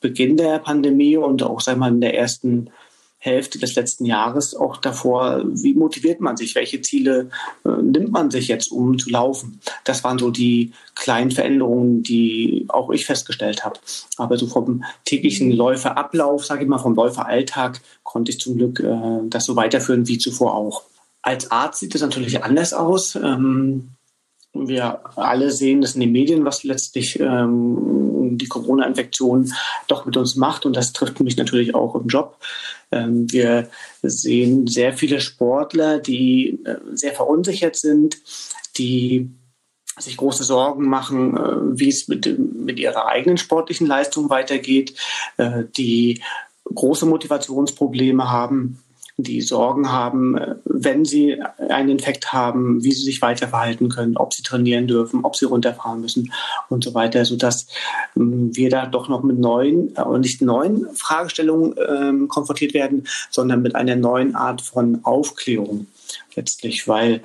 Beginn 0.00 0.36
der 0.36 0.58
Pandemie 0.58 1.16
und 1.16 1.42
auch, 1.42 1.60
sag 1.60 1.76
mal, 1.76 1.92
in 1.92 2.00
der 2.00 2.16
ersten 2.16 2.70
Hälfte 3.22 3.58
des 3.58 3.74
letzten 3.74 4.06
Jahres 4.06 4.54
auch 4.54 4.78
davor, 4.78 5.42
wie 5.44 5.74
motiviert 5.74 6.22
man 6.22 6.38
sich, 6.38 6.54
welche 6.54 6.80
Ziele 6.80 7.28
äh, 7.66 7.82
nimmt 7.82 8.12
man 8.12 8.30
sich 8.30 8.48
jetzt, 8.48 8.72
um 8.72 8.98
zu 8.98 9.10
laufen. 9.10 9.60
Das 9.84 10.02
waren 10.04 10.18
so 10.18 10.30
die 10.30 10.72
kleinen 10.94 11.30
Veränderungen, 11.30 12.02
die 12.02 12.64
auch 12.68 12.88
ich 12.88 13.04
festgestellt 13.04 13.62
habe. 13.62 13.78
Aber 14.16 14.38
so 14.38 14.46
vom 14.46 14.84
täglichen 15.04 15.52
Läuferablauf, 15.52 16.46
sage 16.46 16.62
ich 16.62 16.68
mal, 16.68 16.78
vom 16.78 16.94
Läuferalltag, 16.94 17.82
konnte 18.04 18.32
ich 18.32 18.40
zum 18.40 18.56
Glück 18.56 18.80
äh, 18.80 19.20
das 19.24 19.44
so 19.44 19.54
weiterführen 19.54 20.08
wie 20.08 20.16
zuvor 20.16 20.54
auch. 20.54 20.84
Als 21.22 21.50
Arzt 21.50 21.80
sieht 21.80 21.94
es 21.94 22.00
natürlich 22.00 22.42
anders 22.42 22.72
aus. 22.72 23.14
Ähm, 23.14 23.90
wir 24.52 25.00
alle 25.16 25.50
sehen 25.50 25.80
das 25.80 25.94
in 25.94 26.00
den 26.00 26.12
Medien, 26.12 26.44
was 26.44 26.64
letztlich 26.64 27.20
ähm, 27.20 28.36
die 28.36 28.48
Corona-Infektion 28.48 29.52
doch 29.86 30.06
mit 30.06 30.16
uns 30.16 30.36
macht. 30.36 30.66
Und 30.66 30.76
das 30.76 30.92
trifft 30.92 31.20
mich 31.20 31.36
natürlich 31.36 31.74
auch 31.74 31.94
im 31.94 32.08
Job. 32.08 32.38
Ähm, 32.90 33.30
wir 33.30 33.68
sehen 34.02 34.66
sehr 34.66 34.92
viele 34.92 35.20
Sportler, 35.20 35.98
die 35.98 36.60
äh, 36.64 36.76
sehr 36.92 37.12
verunsichert 37.12 37.76
sind, 37.76 38.18
die 38.76 39.30
sich 39.98 40.16
große 40.16 40.44
Sorgen 40.44 40.88
machen, 40.88 41.36
äh, 41.36 41.78
wie 41.78 41.88
es 41.88 42.08
mit, 42.08 42.38
mit 42.38 42.80
ihrer 42.80 43.06
eigenen 43.06 43.36
sportlichen 43.36 43.86
Leistung 43.86 44.30
weitergeht, 44.30 44.94
äh, 45.36 45.64
die 45.76 46.22
große 46.74 47.06
Motivationsprobleme 47.06 48.30
haben 48.30 48.82
die 49.22 49.40
Sorgen 49.40 49.90
haben, 49.90 50.36
äh, 50.36 50.54
wenn 50.64 51.04
sie 51.04 51.40
einen 51.68 51.90
Infekt 51.90 52.32
haben, 52.32 52.82
wie 52.82 52.92
sie 52.92 53.04
sich 53.04 53.22
weiter 53.22 53.48
verhalten 53.48 53.88
können, 53.88 54.16
ob 54.16 54.32
sie 54.32 54.42
trainieren 54.42 54.86
dürfen, 54.86 55.24
ob 55.24 55.36
sie 55.36 55.46
runterfahren 55.46 56.00
müssen 56.00 56.32
und 56.68 56.84
so 56.84 56.94
weiter, 56.94 57.24
sodass 57.24 57.66
ähm, 58.16 58.54
wir 58.56 58.70
da 58.70 58.86
doch 58.86 59.08
noch 59.08 59.22
mit 59.22 59.38
neuen, 59.38 59.94
äh, 59.96 60.18
nicht 60.18 60.42
neuen 60.42 60.86
Fragestellungen 60.94 61.74
ähm, 61.88 62.28
konfrontiert 62.28 62.74
werden, 62.74 63.06
sondern 63.30 63.62
mit 63.62 63.74
einer 63.74 63.96
neuen 63.96 64.34
Art 64.34 64.62
von 64.62 65.00
Aufklärung 65.04 65.86
letztlich, 66.34 66.88
weil 66.88 67.22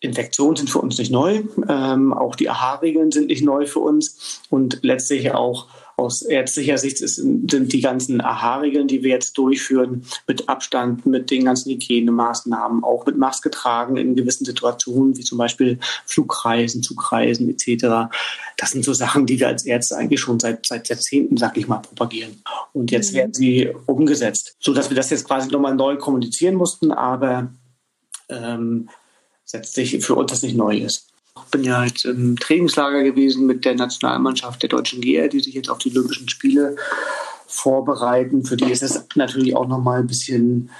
Infektionen 0.00 0.56
sind 0.56 0.70
für 0.70 0.78
uns 0.78 0.98
nicht 0.98 1.10
neu, 1.10 1.42
ähm, 1.68 2.12
auch 2.12 2.36
die 2.36 2.48
AHA-Regeln 2.48 3.10
sind 3.10 3.26
nicht 3.26 3.42
neu 3.42 3.66
für 3.66 3.80
uns 3.80 4.40
und 4.48 4.78
letztlich 4.82 5.32
auch 5.32 5.66
aus 5.98 6.22
ärztlicher 6.22 6.78
Sicht 6.78 6.98
sind 6.98 7.72
die 7.72 7.80
ganzen 7.80 8.20
AHA-Regeln, 8.20 8.86
die 8.86 9.02
wir 9.02 9.10
jetzt 9.10 9.36
durchführen, 9.36 10.04
mit 10.28 10.48
Abstand, 10.48 11.06
mit 11.06 11.30
den 11.30 11.44
ganzen 11.44 11.72
Hygienemaßnahmen, 11.72 12.84
auch 12.84 13.04
mit 13.04 13.18
Maske 13.18 13.50
tragen 13.50 13.96
in 13.96 14.14
gewissen 14.14 14.44
Situationen, 14.44 15.16
wie 15.16 15.24
zum 15.24 15.38
Beispiel 15.38 15.80
Flugreisen, 16.06 16.84
Zugreisen 16.84 17.48
etc. 17.48 18.12
Das 18.56 18.70
sind 18.70 18.84
so 18.84 18.92
Sachen, 18.92 19.26
die 19.26 19.40
wir 19.40 19.48
als 19.48 19.66
Ärzte 19.66 19.96
eigentlich 19.96 20.20
schon 20.20 20.38
seit, 20.38 20.66
seit 20.66 20.88
Jahrzehnten, 20.88 21.36
sag 21.36 21.56
ich 21.56 21.66
mal, 21.66 21.78
propagieren. 21.78 22.42
Und 22.72 22.92
jetzt 22.92 23.12
werden 23.12 23.34
sie 23.34 23.74
umgesetzt, 23.86 24.56
so 24.60 24.72
dass 24.72 24.90
wir 24.90 24.96
das 24.96 25.10
jetzt 25.10 25.26
quasi 25.26 25.50
nochmal 25.50 25.74
neu 25.74 25.96
kommunizieren 25.96 26.54
mussten, 26.54 26.92
aber 26.92 27.52
ähm, 28.28 28.88
letztlich 29.52 30.04
für 30.04 30.14
uns 30.14 30.30
das 30.30 30.42
nicht 30.42 30.56
neu 30.56 30.76
ist. 30.78 31.08
Bin 31.50 31.64
ja 31.64 31.84
jetzt 31.84 32.04
im 32.04 32.36
Trainingslager 32.38 33.02
gewesen 33.02 33.46
mit 33.46 33.64
der 33.64 33.74
Nationalmannschaft 33.74 34.62
der 34.62 34.68
deutschen 34.68 35.00
GR, 35.00 35.28
die 35.28 35.40
sich 35.40 35.54
jetzt 35.54 35.70
auf 35.70 35.78
die 35.78 35.90
Olympischen 35.90 36.28
Spiele 36.28 36.76
vorbereiten. 37.46 38.44
Für 38.44 38.56
die 38.56 38.70
ist 38.70 38.82
es 38.82 39.04
natürlich 39.14 39.56
auch 39.56 39.66
nochmal 39.66 40.00
ein 40.00 40.06
bisschen 40.06 40.70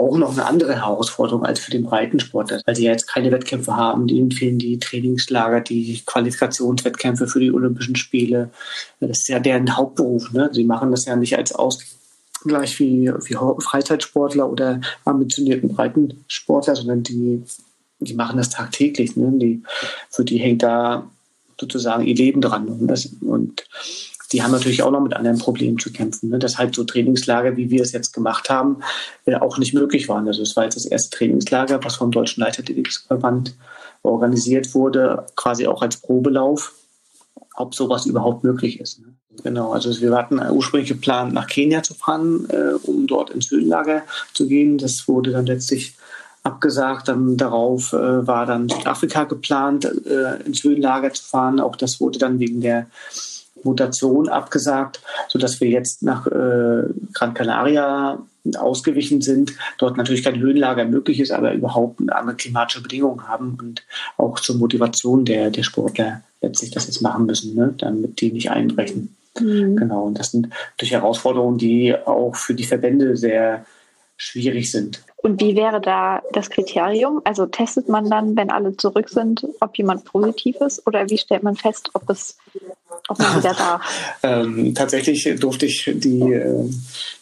auch 0.00 0.16
noch 0.16 0.32
eine 0.32 0.46
andere 0.46 0.74
Herausforderung 0.76 1.44
als 1.44 1.60
für 1.60 1.70
den 1.70 1.84
Breitensport, 1.84 2.62
weil 2.64 2.74
sie 2.74 2.84
ja 2.84 2.92
jetzt 2.92 3.06
keine 3.06 3.30
Wettkämpfe 3.30 3.76
haben. 3.76 4.08
Ihnen 4.08 4.30
fehlen 4.30 4.58
die 4.58 4.78
Trainingslager, 4.78 5.60
die 5.60 6.02
Qualifikationswettkämpfe 6.06 7.26
für 7.26 7.40
die 7.40 7.52
Olympischen 7.52 7.96
Spiele. 7.96 8.50
Das 9.00 9.20
ist 9.20 9.28
ja 9.28 9.38
deren 9.38 9.76
Hauptberuf. 9.76 10.32
Ne? 10.32 10.48
Sie 10.52 10.64
machen 10.64 10.90
das 10.90 11.04
ja 11.04 11.16
nicht 11.16 11.36
als 11.36 11.52
Ausgleich 11.52 12.78
wie, 12.80 13.12
wie 13.12 13.62
Freizeitsportler 13.62 14.50
oder 14.50 14.80
ambitionierten 15.04 15.74
Breitensportler, 15.74 16.76
sondern 16.76 17.02
die 17.02 17.42
die 18.00 18.14
machen 18.14 18.38
das 18.38 18.50
tagtäglich. 18.50 19.16
Ne? 19.16 19.30
Die, 19.34 19.62
für 20.10 20.24
die 20.24 20.38
hängt 20.38 20.62
da 20.62 21.08
sozusagen 21.60 22.06
ihr 22.06 22.14
Leben 22.14 22.40
dran. 22.40 22.66
Und, 22.68 22.88
das, 22.88 23.10
und 23.20 23.64
die 24.32 24.42
haben 24.42 24.52
natürlich 24.52 24.82
auch 24.82 24.90
noch 24.90 25.02
mit 25.02 25.14
anderen 25.14 25.38
Problemen 25.38 25.78
zu 25.78 25.92
kämpfen. 25.92 26.30
Ne? 26.30 26.38
Dass 26.38 26.58
halt 26.58 26.74
so 26.74 26.84
Trainingslager, 26.84 27.56
wie 27.56 27.70
wir 27.70 27.82
es 27.82 27.92
jetzt 27.92 28.12
gemacht 28.12 28.48
haben, 28.48 28.78
äh, 29.26 29.34
auch 29.34 29.58
nicht 29.58 29.74
möglich 29.74 30.08
waren. 30.08 30.26
Also 30.26 30.42
es 30.42 30.56
war 30.56 30.64
jetzt 30.64 30.76
das 30.76 30.86
erste 30.86 31.16
Trainingslager, 31.16 31.82
was 31.84 31.96
vom 31.96 32.10
Deutschen 32.10 32.42
Leichtathletikverband 32.42 33.54
organisiert 34.02 34.74
wurde, 34.74 35.26
quasi 35.36 35.66
auch 35.66 35.82
als 35.82 35.98
Probelauf, 35.98 36.74
ob 37.56 37.74
sowas 37.74 38.06
überhaupt 38.06 38.44
möglich 38.44 38.80
ist. 38.80 39.00
Ne? 39.00 39.14
Genau, 39.42 39.72
also 39.72 39.98
wir 40.00 40.14
hatten 40.14 40.40
ursprünglich 40.50 40.88
geplant, 40.88 41.32
nach 41.32 41.46
Kenia 41.46 41.82
zu 41.82 41.94
fahren, 41.94 42.48
äh, 42.50 42.74
um 42.82 43.06
dort 43.06 43.30
ins 43.30 43.50
Höhenlager 43.50 44.02
zu 44.34 44.46
gehen. 44.46 44.78
Das 44.78 45.06
wurde 45.08 45.30
dann 45.32 45.46
letztlich 45.46 45.94
abgesagt. 46.42 47.08
Dann 47.08 47.36
darauf 47.36 47.92
äh, 47.92 48.26
war 48.26 48.46
dann 48.46 48.68
Südafrika 48.68 49.24
geplant, 49.24 49.84
äh, 49.84 50.42
ins 50.44 50.62
Höhenlager 50.62 51.12
zu 51.12 51.24
fahren. 51.24 51.60
Auch 51.60 51.76
das 51.76 52.00
wurde 52.00 52.18
dann 52.18 52.38
wegen 52.38 52.60
der 52.60 52.86
Mutation 53.62 54.28
abgesagt, 54.28 55.02
sodass 55.28 55.60
wir 55.60 55.68
jetzt 55.68 56.02
nach 56.02 56.26
äh, 56.26 56.84
Gran 57.12 57.34
Canaria 57.34 58.18
ausgewichen 58.56 59.20
sind. 59.20 59.52
Dort 59.78 59.96
natürlich 59.96 60.24
kein 60.24 60.38
Höhenlager 60.38 60.84
möglich 60.86 61.20
ist, 61.20 61.30
aber 61.30 61.52
überhaupt 61.52 62.00
andere 62.10 62.36
klimatische 62.36 62.82
Bedingungen 62.82 63.28
haben 63.28 63.58
und 63.60 63.84
auch 64.16 64.40
zur 64.40 64.56
Motivation 64.56 65.24
der, 65.24 65.50
der 65.50 65.62
Sportler 65.62 66.22
letztlich 66.40 66.70
das 66.70 66.86
jetzt 66.86 67.02
machen 67.02 67.26
müssen, 67.26 67.54
ne, 67.54 67.74
damit 67.76 68.20
die 68.20 68.32
nicht 68.32 68.50
einbrechen. 68.50 69.14
Mhm. 69.38 69.76
Genau, 69.76 70.04
und 70.04 70.18
das 70.18 70.32
sind 70.32 70.48
durch 70.78 70.90
Herausforderungen, 70.90 71.58
die 71.58 71.94
auch 71.94 72.34
für 72.34 72.54
die 72.54 72.64
Verbände 72.64 73.16
sehr 73.16 73.64
schwierig 74.20 74.70
sind. 74.70 75.02
Und 75.16 75.40
wie 75.40 75.56
wäre 75.56 75.80
da 75.80 76.22
das 76.32 76.50
Kriterium? 76.50 77.22
Also 77.24 77.46
testet 77.46 77.88
man 77.88 78.10
dann, 78.10 78.36
wenn 78.36 78.50
alle 78.50 78.76
zurück 78.76 79.08
sind, 79.08 79.46
ob 79.60 79.76
jemand 79.78 80.04
positiv 80.04 80.56
ist? 80.56 80.86
Oder 80.86 81.08
wie 81.08 81.16
stellt 81.16 81.42
man 81.42 81.56
fest, 81.56 81.90
ob 81.94 82.08
es 82.10 82.36
ob 83.08 83.18
man 83.18 83.38
wieder 83.38 83.54
darf? 83.54 83.82
ähm, 84.22 84.74
tatsächlich 84.74 85.28
durfte 85.38 85.66
ich 85.66 85.90
die, 85.94 86.20
äh, 86.20 86.70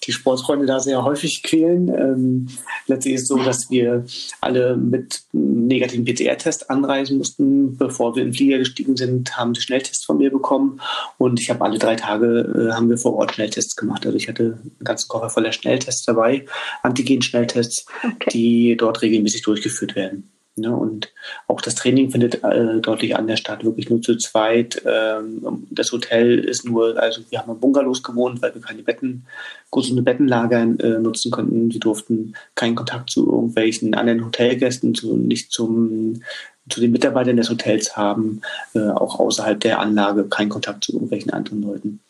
die 0.05 0.13
Sportfreunde 0.13 0.67
da 0.67 0.81
sehr 0.81 1.05
häufig 1.05 1.43
quälen. 1.43 1.89
Ähm, 1.89 2.49
letztlich 2.87 3.15
ist 3.15 3.23
es 3.23 3.29
so, 3.29 3.39
dass 3.39 3.71
wir 3.71 4.05
alle 4.41 4.77
mit 4.77 5.23
negativen 5.33 6.05
PCR-Test 6.05 6.71
anreisen 6.71 7.19
mussten. 7.19 7.77
Bevor 7.77 8.15
wir 8.15 8.23
in 8.23 8.29
den 8.29 8.35
Flieger 8.35 8.59
gestiegen 8.59 8.97
sind, 8.97 9.37
haben 9.37 9.55
sie 9.55 9.61
Schnelltests 9.61 10.05
von 10.05 10.19
mir 10.19 10.31
bekommen. 10.31 10.81
Und 11.19 11.41
ich 11.41 11.51
habe 11.51 11.65
alle 11.65 11.79
drei 11.79 11.97
Tage 11.97 12.71
äh, 12.71 12.73
haben 12.75 12.89
wir 12.89 12.99
vor 12.99 13.15
Ort 13.15 13.35
Schnelltests 13.35 13.77
gemacht. 13.77 14.05
Also 14.07 14.17
ich 14.17 14.29
hatte 14.29 14.59
einen 14.63 14.85
ganzen 14.85 15.09
Koffer 15.09 15.31
voller 15.31 15.53
Schnelltests 15.53 16.05
dabei, 16.05 16.45
Antigen-Schnelltests, 16.83 17.87
okay. 18.05 18.31
die 18.33 18.77
dort 18.77 19.03
regelmäßig 19.03 19.43
durchgeführt 19.43 19.97
werden. 19.97 20.31
Ne? 20.59 20.75
Und 20.75 21.13
auch 21.47 21.61
das 21.61 21.75
Training 21.75 22.11
findet 22.11 22.43
äh, 22.45 22.81
deutlich 22.81 23.17
anders 23.17 23.41
statt, 23.41 23.65
wirklich 23.65 23.91
nur 23.91 24.03
zu 24.03 24.17
zweit. 24.17 24.83
Ähm, 24.85 25.67
das 25.71 25.93
Hotel 25.93 26.39
ist 26.39 26.65
nur, 26.65 27.01
also 27.01 27.23
wir 27.31 27.39
haben 27.39 27.53
in 27.53 27.61
Bungalows 27.61 28.03
gewohnt, 28.03 28.43
weil 28.43 28.55
wir 28.55 28.63
keine 28.63 28.83
Betten, 28.83 29.27
große 29.71 30.01
Bettenlager 30.03 30.63
äh, 30.63 30.99
nutzen 30.99 31.31
konnten. 31.31 31.73
Wir 31.73 31.81
durften 31.81 32.35
keinen 32.55 32.75
Kontakt 32.75 33.11
zu 33.11 33.27
irgendwelchen 33.27 33.95
anderen 33.95 34.25
Hotelgästen, 34.25 34.95
zu, 34.95 35.17
nicht 35.17 35.53
zum, 35.53 36.23
zu 36.69 36.81
den 36.81 36.93
Mitarbeitern 36.93 37.37
des 37.37 37.51
Hotels 37.51 37.97
haben, 37.97 38.41
äh, 38.75 38.89
auch 38.91 39.19
außerhalb 39.19 39.61
der 39.61 39.81
Anlage 39.81 40.25
keinen 40.25 40.49
Kontakt 40.49 40.85
zu 40.85 40.93
irgendwelchen 40.93 41.33
anderen 41.33 41.63
Leuten. 41.63 42.01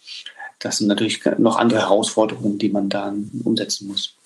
Das 0.59 0.79
sind 0.79 0.89
natürlich 0.89 1.21
noch 1.39 1.57
andere 1.57 1.81
Herausforderungen, 1.81 2.59
die 2.59 2.69
man 2.69 2.89
dann 2.89 3.31
umsetzen 3.45 3.87
muss. 3.87 4.18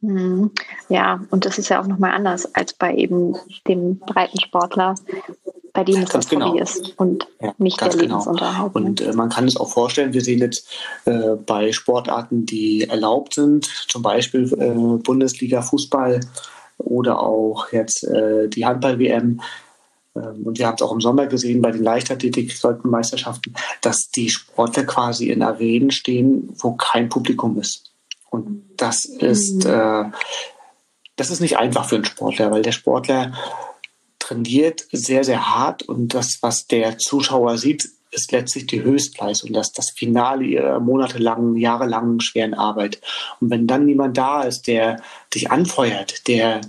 Mhm. 0.00 0.50
Ja, 0.88 1.20
und 1.30 1.44
das 1.44 1.58
ist 1.58 1.68
ja 1.68 1.80
auch 1.80 1.86
nochmal 1.86 2.12
anders 2.12 2.54
als 2.54 2.72
bei 2.72 2.94
eben 2.94 3.36
dem 3.68 3.98
breiten 3.98 4.40
Sportler, 4.40 4.94
bei 5.72 5.84
dem 5.84 6.02
es 6.02 6.10
das 6.10 6.28
genau. 6.28 6.48
Hobby 6.48 6.60
ist 6.60 6.98
und 6.98 7.28
ja, 7.40 7.54
nicht 7.58 7.80
der 7.80 7.90
genau. 7.90 8.02
Lebensunterhalt. 8.02 8.74
Ne? 8.74 8.80
Und 8.82 9.00
äh, 9.00 9.12
man 9.12 9.28
kann 9.28 9.46
es 9.46 9.56
auch 9.56 9.70
vorstellen, 9.70 10.12
wir 10.12 10.22
sehen 10.22 10.40
jetzt 10.40 10.68
äh, 11.04 11.36
bei 11.36 11.72
Sportarten, 11.72 12.46
die 12.46 12.88
erlaubt 12.88 13.34
sind, 13.34 13.66
zum 13.88 14.02
Beispiel 14.02 14.52
äh, 14.54 15.02
Bundesliga 15.02 15.62
Fußball 15.62 16.20
oder 16.78 17.20
auch 17.22 17.70
jetzt 17.72 18.04
äh, 18.04 18.48
die 18.48 18.64
Handball-WM, 18.64 19.40
ähm, 20.16 20.42
und 20.44 20.58
wir 20.58 20.66
haben 20.66 20.74
es 20.74 20.82
auch 20.82 20.92
im 20.92 21.00
Sommer 21.00 21.26
gesehen 21.26 21.62
bei 21.62 21.70
den 21.70 21.82
Leichtathletik-Meisterschaften, 21.82 23.54
dass 23.80 24.10
die 24.10 24.30
Sportler 24.30 24.84
quasi 24.84 25.30
in 25.30 25.42
Arenen 25.42 25.90
stehen, 25.90 26.48
wo 26.58 26.72
kein 26.72 27.08
Publikum 27.08 27.58
ist. 27.58 27.89
Und 28.30 28.64
das 28.76 29.04
ist, 29.04 29.64
mhm. 29.64 29.70
äh, 29.70 30.04
das 31.16 31.30
ist 31.30 31.40
nicht 31.40 31.58
einfach 31.58 31.88
für 31.88 31.96
einen 31.96 32.04
Sportler, 32.04 32.50
weil 32.50 32.62
der 32.62 32.72
Sportler 32.72 33.32
trainiert 34.18 34.86
sehr, 34.92 35.24
sehr 35.24 35.54
hart 35.54 35.82
und 35.82 36.14
das, 36.14 36.38
was 36.40 36.66
der 36.66 36.98
Zuschauer 36.98 37.58
sieht, 37.58 37.88
ist 38.12 38.32
letztlich 38.32 38.66
die 38.66 38.82
Höchstleistung, 38.82 39.52
das, 39.52 39.72
das 39.72 39.90
Finale 39.90 40.44
ihrer 40.44 40.80
monatelangen, 40.80 41.56
jahrelangen 41.56 42.20
schweren 42.20 42.54
Arbeit. 42.54 43.00
Und 43.40 43.50
wenn 43.50 43.66
dann 43.66 43.86
niemand 43.86 44.16
da 44.16 44.42
ist, 44.42 44.66
der 44.66 45.00
dich 45.34 45.50
anfeuert, 45.50 46.26
der 46.26 46.60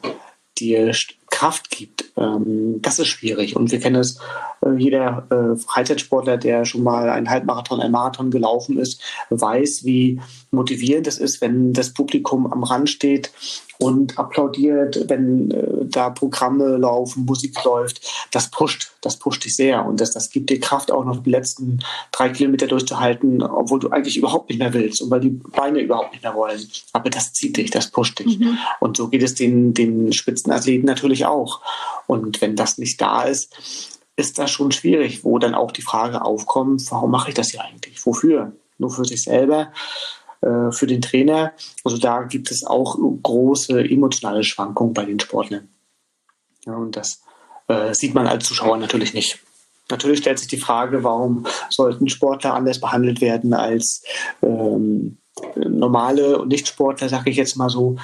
dir 0.57 0.93
Kraft 1.32 1.72
gibt, 1.72 2.12
ähm, 2.18 2.82
das 2.82 3.00
ist 3.00 3.08
schwierig. 3.08 3.56
Und 3.56 3.72
wir 3.72 3.80
kennen 3.80 3.96
es, 3.96 4.20
äh, 4.64 4.76
jeder 4.78 5.26
äh, 5.32 5.58
Freizeitsportler, 5.58 6.38
der 6.38 6.66
schon 6.66 6.84
mal 6.84 7.10
einen 7.10 7.30
Halbmarathon, 7.30 7.82
einen 7.82 7.92
Marathon 7.92 8.30
gelaufen 8.30 8.78
ist, 8.78 9.02
weiß, 9.32 9.84
wie 9.84 10.22
motivierend 10.52 11.08
es 11.08 11.18
ist, 11.18 11.42
wenn 11.42 11.74
das 11.74 11.94
Publikum 11.94 12.52
am 12.52 12.64
Rand 12.64 12.90
steht 12.90 13.32
und 13.82 14.20
applaudiert, 14.20 15.10
wenn 15.10 15.50
äh, 15.52 15.86
da 15.86 16.12
Programme 16.12 16.78
laufen, 16.78 17.26
Musik 17.26 17.64
läuft. 17.64 18.08
Das 18.32 18.52
pusht, 18.52 18.92
das 19.02 19.18
pusht 19.18 19.44
dich 19.44 19.56
sehr 19.56 19.86
und 19.86 20.00
das, 20.00 20.12
das 20.12 20.30
gibt 20.30 20.50
dir 20.50 20.60
Kraft, 20.60 20.92
auch 20.92 21.04
noch 21.04 21.24
die 21.24 21.32
letzten 21.32 21.80
drei 22.12 22.30
Kilometer 22.30 22.68
durchzuhalten, 22.68 23.42
obwohl 23.42 23.80
du 23.80 23.90
eigentlich 23.90 24.18
überhaupt 24.18 24.50
nicht 24.50 24.60
mehr 24.60 24.74
willst 24.74 25.02
und 25.02 25.10
weil 25.10 25.22
die 25.22 25.30
Beine 25.30 25.80
überhaupt 25.80 26.12
nicht 26.12 26.24
mehr 26.24 26.36
wollen. 26.36 26.62
Aber 26.94 27.10
das 27.10 27.34
zieht 27.34 27.58
dich, 27.58 27.72
das 27.72 27.90
pusht 27.90 28.20
dich. 28.20 28.40
Mhm. 28.40 28.58
Und 28.80 28.98
so 28.98 29.08
geht 29.08 29.24
es 29.24 29.34
den, 29.34 29.74
den 29.74 30.14
Spitzenathleten 30.14 30.86
natürlich 30.86 31.26
auch. 31.26 31.62
Und 32.06 32.40
wenn 32.42 32.56
das 32.56 32.78
nicht 32.78 33.02
da 33.02 33.24
ist, 33.24 33.56
ist 34.16 34.38
das 34.38 34.52
schon 34.52 34.72
schwierig, 34.72 35.24
wo 35.24 35.40
dann 35.40 35.56
auch 35.56 35.72
die 35.72 35.82
Frage 35.82 36.24
aufkommt, 36.24 36.84
warum 36.92 37.10
mache 37.12 37.30
ich 37.30 37.36
das 37.36 37.50
hier 37.50 37.64
eigentlich? 37.64 38.06
Wofür? 38.06 38.52
Nur 38.78 38.92
für 38.92 39.06
sich 39.06 39.24
selber? 39.24 39.72
Äh, 40.42 40.72
für 40.72 40.88
den 40.88 41.02
Trainer. 41.02 41.54
Also 41.84 41.98
da 42.00 42.24
gibt 42.24 42.50
es 42.50 42.66
auch 42.66 42.98
große 42.98 43.80
emotionale 43.80 44.44
Schwankungen 44.44 44.94
bei 44.94 45.06
den 45.06 45.20
Sportlern. 45.20 45.70
Ja, 46.66 46.74
und 46.74 46.96
das 46.96 47.22
äh, 47.68 47.94
sieht 47.94 48.16
man 48.16 48.26
als 48.26 48.48
Zuschauer 48.48 48.78
natürlich 48.78 49.14
nicht. 49.14 49.38
Natürlich 49.92 50.20
stellt 50.20 50.39
sich 50.39 50.48
die 50.48 50.58
Frage, 50.58 51.04
warum 51.04 51.46
sollten 51.70 52.10
Sportler 52.10 52.56
anders 52.56 52.80
behandelt 52.80 53.22
werden 53.22 53.54
als 53.54 54.04
ähm, 54.42 55.18
normale 55.56 56.39
und 56.39 56.48
Nicht-Sportler, 56.48 57.08
sage 57.08 57.30
ich 57.30 57.38
jetzt 57.38 57.56
mal 57.56 57.70
so. 57.70 57.98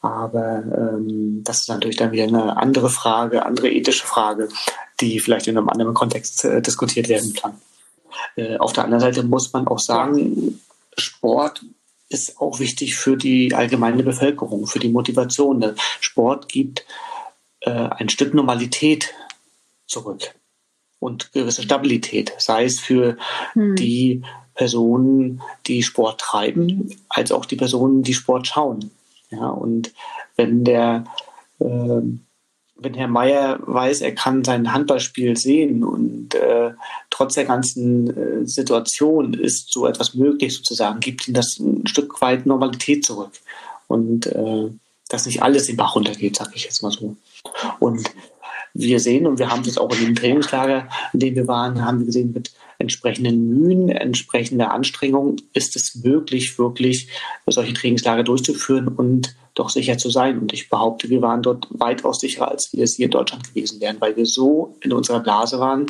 Aber 0.00 0.64
ähm, 0.64 1.42
das 1.44 1.60
ist 1.60 1.68
natürlich 1.68 1.96
dann 1.96 2.10
wieder 2.10 2.24
eine 2.24 2.56
andere 2.56 2.90
Frage, 2.90 3.46
andere 3.46 3.70
ethische 3.70 4.04
Frage, 4.04 4.48
die 5.00 5.20
vielleicht 5.20 5.46
in 5.46 5.56
einem 5.56 5.68
anderen 5.68 5.94
Kontext 5.94 6.44
äh, 6.44 6.60
diskutiert 6.60 7.08
werden 7.08 7.34
kann. 7.34 7.60
Äh, 8.34 8.56
auf 8.56 8.72
der 8.72 8.84
anderen 8.84 9.00
Seite 9.00 9.22
muss 9.22 9.52
man 9.52 9.68
auch 9.68 9.78
sagen, 9.78 10.60
Sport 10.96 11.64
ist 12.14 12.40
auch 12.40 12.60
wichtig 12.60 12.94
für 12.94 13.16
die 13.16 13.54
allgemeine 13.54 14.02
Bevölkerung, 14.02 14.66
für 14.66 14.78
die 14.78 14.88
Motivation. 14.88 15.74
Sport 16.00 16.48
gibt 16.48 16.86
äh, 17.60 17.70
ein 17.70 18.08
Stück 18.08 18.32
Normalität 18.34 19.12
zurück 19.86 20.34
und 21.00 21.32
gewisse 21.32 21.62
Stabilität, 21.62 22.32
sei 22.38 22.64
es 22.64 22.80
für 22.80 23.16
hm. 23.52 23.76
die 23.76 24.22
Personen, 24.54 25.42
die 25.66 25.82
Sport 25.82 26.20
treiben, 26.20 26.94
als 27.08 27.32
auch 27.32 27.44
die 27.44 27.56
Personen, 27.56 28.02
die 28.02 28.14
Sport 28.14 28.46
schauen. 28.46 28.90
Ja, 29.30 29.48
und 29.48 29.92
wenn 30.36 30.64
der 30.64 31.04
äh, 31.58 32.00
wenn 32.76 32.94
Herr 32.94 33.08
Meier 33.08 33.58
weiß, 33.62 34.00
er 34.00 34.14
kann 34.14 34.44
sein 34.44 34.72
Handballspiel 34.72 35.36
sehen 35.36 35.84
und 35.84 36.34
äh, 36.34 36.72
trotz 37.10 37.34
der 37.34 37.44
ganzen 37.44 38.16
äh, 38.16 38.46
Situation 38.46 39.34
ist 39.34 39.72
so 39.72 39.86
etwas 39.86 40.14
möglich 40.14 40.54
sozusagen, 40.56 41.00
gibt 41.00 41.28
ihm 41.28 41.34
das 41.34 41.58
ein 41.58 41.86
Stück 41.86 42.20
weit 42.20 42.46
Normalität 42.46 43.04
zurück. 43.04 43.32
Und 43.86 44.26
äh, 44.26 44.70
dass 45.08 45.26
nicht 45.26 45.42
alles 45.42 45.66
den 45.66 45.76
Bach 45.76 45.94
runtergeht, 45.94 46.36
sage 46.36 46.52
ich 46.54 46.64
jetzt 46.64 46.82
mal 46.82 46.90
so. 46.90 47.16
Und 47.78 48.10
wir 48.72 48.98
sehen, 48.98 49.26
und 49.26 49.38
wir 49.38 49.50
haben 49.50 49.62
das 49.62 49.78
auch 49.78 49.92
in 49.92 50.06
dem 50.06 50.14
Trainingslager, 50.16 50.88
in 51.12 51.20
dem 51.20 51.36
wir 51.36 51.46
waren, 51.46 51.84
haben 51.84 52.00
wir 52.00 52.06
gesehen, 52.06 52.32
mit 52.32 52.52
entsprechenden 52.78 53.48
Mühen, 53.48 53.88
entsprechender 53.88 54.72
Anstrengung 54.72 55.36
ist 55.52 55.76
es 55.76 55.94
möglich, 55.96 56.58
wirklich 56.58 57.08
solche 57.46 57.72
Trainingslager 57.72 58.24
durchzuführen 58.24 58.88
und 58.88 59.36
doch 59.54 59.70
sicher 59.70 59.96
zu 59.98 60.10
sein. 60.10 60.38
Und 60.38 60.52
ich 60.52 60.68
behaupte, 60.68 61.08
wir 61.08 61.22
waren 61.22 61.42
dort 61.42 61.66
weitaus 61.70 62.20
sicherer, 62.20 62.50
als 62.50 62.72
wir 62.72 62.84
es 62.84 62.96
hier 62.96 63.06
in 63.06 63.12
Deutschland 63.12 63.48
gewesen 63.48 63.80
wären, 63.80 64.00
weil 64.00 64.16
wir 64.16 64.26
so 64.26 64.76
in 64.80 64.92
unserer 64.92 65.20
Blase 65.20 65.60
waren, 65.60 65.86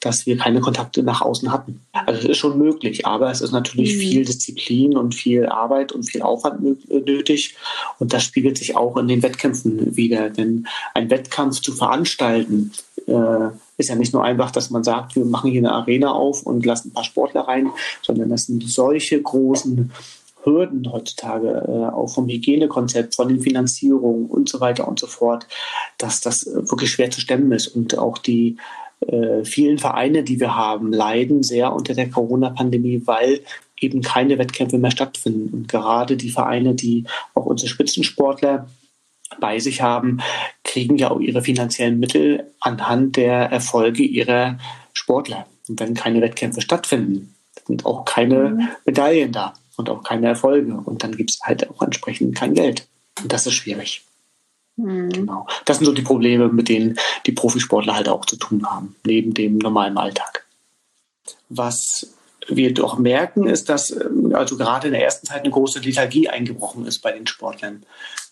dass 0.00 0.26
wir 0.26 0.36
keine 0.36 0.60
Kontakte 0.60 1.02
nach 1.02 1.22
außen 1.22 1.50
hatten. 1.50 1.80
Also 1.92 2.20
es 2.20 2.24
ist 2.26 2.38
schon 2.38 2.58
möglich, 2.58 3.06
aber 3.06 3.30
es 3.30 3.40
ist 3.40 3.52
natürlich 3.52 3.96
mhm. 3.96 4.00
viel 4.00 4.24
Disziplin 4.24 4.96
und 4.96 5.14
viel 5.14 5.46
Arbeit 5.46 5.92
und 5.92 6.04
viel 6.04 6.22
Aufwand 6.22 6.88
nötig. 6.90 7.56
Und 7.98 8.12
das 8.12 8.22
spiegelt 8.22 8.58
sich 8.58 8.76
auch 8.76 8.96
in 8.96 9.08
den 9.08 9.22
Wettkämpfen 9.22 9.96
wieder. 9.96 10.28
Denn 10.30 10.66
ein 10.94 11.10
Wettkampf 11.10 11.60
zu 11.60 11.72
veranstalten, 11.72 12.72
äh, 13.06 13.48
ist 13.78 13.88
ja 13.88 13.94
nicht 13.94 14.12
nur 14.12 14.24
einfach, 14.24 14.50
dass 14.50 14.70
man 14.70 14.84
sagt, 14.84 15.16
wir 15.16 15.24
machen 15.24 15.50
hier 15.50 15.60
eine 15.60 15.72
Arena 15.72 16.12
auf 16.12 16.42
und 16.42 16.64
lassen 16.64 16.88
ein 16.88 16.92
paar 16.92 17.04
Sportler 17.04 17.42
rein, 17.42 17.70
sondern 18.02 18.30
das 18.30 18.44
sind 18.44 18.62
solche 18.68 19.20
großen 19.20 19.92
Hürden 20.46 20.90
heutzutage, 20.90 21.64
äh, 21.68 21.94
auch 21.94 22.06
vom 22.06 22.28
Hygienekonzept, 22.28 23.14
von 23.14 23.28
den 23.28 23.40
Finanzierungen 23.40 24.26
und 24.26 24.48
so 24.48 24.60
weiter 24.60 24.88
und 24.88 24.98
so 24.98 25.06
fort, 25.06 25.46
dass 25.98 26.20
das 26.20 26.46
äh, 26.46 26.70
wirklich 26.70 26.92
schwer 26.92 27.10
zu 27.10 27.20
stemmen 27.20 27.52
ist. 27.52 27.66
Und 27.66 27.98
auch 27.98 28.16
die 28.16 28.56
äh, 29.00 29.44
vielen 29.44 29.78
Vereine, 29.78 30.22
die 30.22 30.40
wir 30.40 30.56
haben, 30.56 30.92
leiden 30.92 31.42
sehr 31.42 31.74
unter 31.74 31.94
der 31.94 32.08
Corona-Pandemie, 32.08 33.02
weil 33.04 33.40
eben 33.78 34.00
keine 34.00 34.38
Wettkämpfe 34.38 34.78
mehr 34.78 34.92
stattfinden. 34.92 35.52
Und 35.52 35.68
gerade 35.68 36.16
die 36.16 36.30
Vereine, 36.30 36.74
die 36.74 37.04
auch 37.34 37.44
unsere 37.44 37.68
Spitzensportler 37.68 38.68
bei 39.40 39.58
sich 39.58 39.82
haben, 39.82 40.20
kriegen 40.64 40.96
ja 40.96 41.10
auch 41.10 41.20
ihre 41.20 41.42
finanziellen 41.42 41.98
Mittel 41.98 42.52
anhand 42.60 43.16
der 43.16 43.50
Erfolge 43.50 44.04
ihrer 44.04 44.58
Sportler. 44.94 45.46
Und 45.68 45.80
wenn 45.80 45.94
keine 45.94 46.20
Wettkämpfe 46.22 46.60
stattfinden, 46.60 47.34
sind 47.66 47.84
auch 47.84 48.04
keine 48.04 48.50
mhm. 48.50 48.68
Medaillen 48.84 49.32
da 49.32 49.54
und 49.76 49.90
auch 49.90 50.02
keine 50.02 50.28
Erfolge. 50.28 50.74
Und 50.84 51.02
dann 51.02 51.16
gibt 51.16 51.30
es 51.30 51.40
halt 51.42 51.68
auch 51.70 51.82
entsprechend 51.82 52.34
kein 52.34 52.54
Geld. 52.54 52.86
Und 53.22 53.32
das 53.32 53.46
ist 53.46 53.54
schwierig. 53.54 54.04
Mhm. 54.76 55.10
Genau. 55.10 55.46
Das 55.64 55.78
sind 55.78 55.86
so 55.86 55.92
die 55.92 56.02
Probleme, 56.02 56.48
mit 56.48 56.68
denen 56.68 56.98
die 57.26 57.32
Profisportler 57.32 57.94
halt 57.94 58.08
auch 58.08 58.24
zu 58.24 58.36
tun 58.36 58.66
haben, 58.66 58.96
neben 59.04 59.34
dem 59.34 59.58
normalen 59.58 59.98
Alltag. 59.98 60.46
Was 61.48 62.08
wir 62.48 62.72
doch 62.74 62.98
merken, 62.98 63.46
ist, 63.46 63.68
dass 63.68 63.90
ähm, 63.90 64.32
also 64.34 64.56
gerade 64.56 64.88
in 64.88 64.92
der 64.92 65.02
ersten 65.02 65.26
Zeit 65.26 65.42
eine 65.42 65.50
große 65.50 65.80
Lethargie 65.80 66.28
eingebrochen 66.28 66.86
ist 66.86 67.00
bei 67.00 67.12
den 67.12 67.26
Sportlern. 67.26 67.84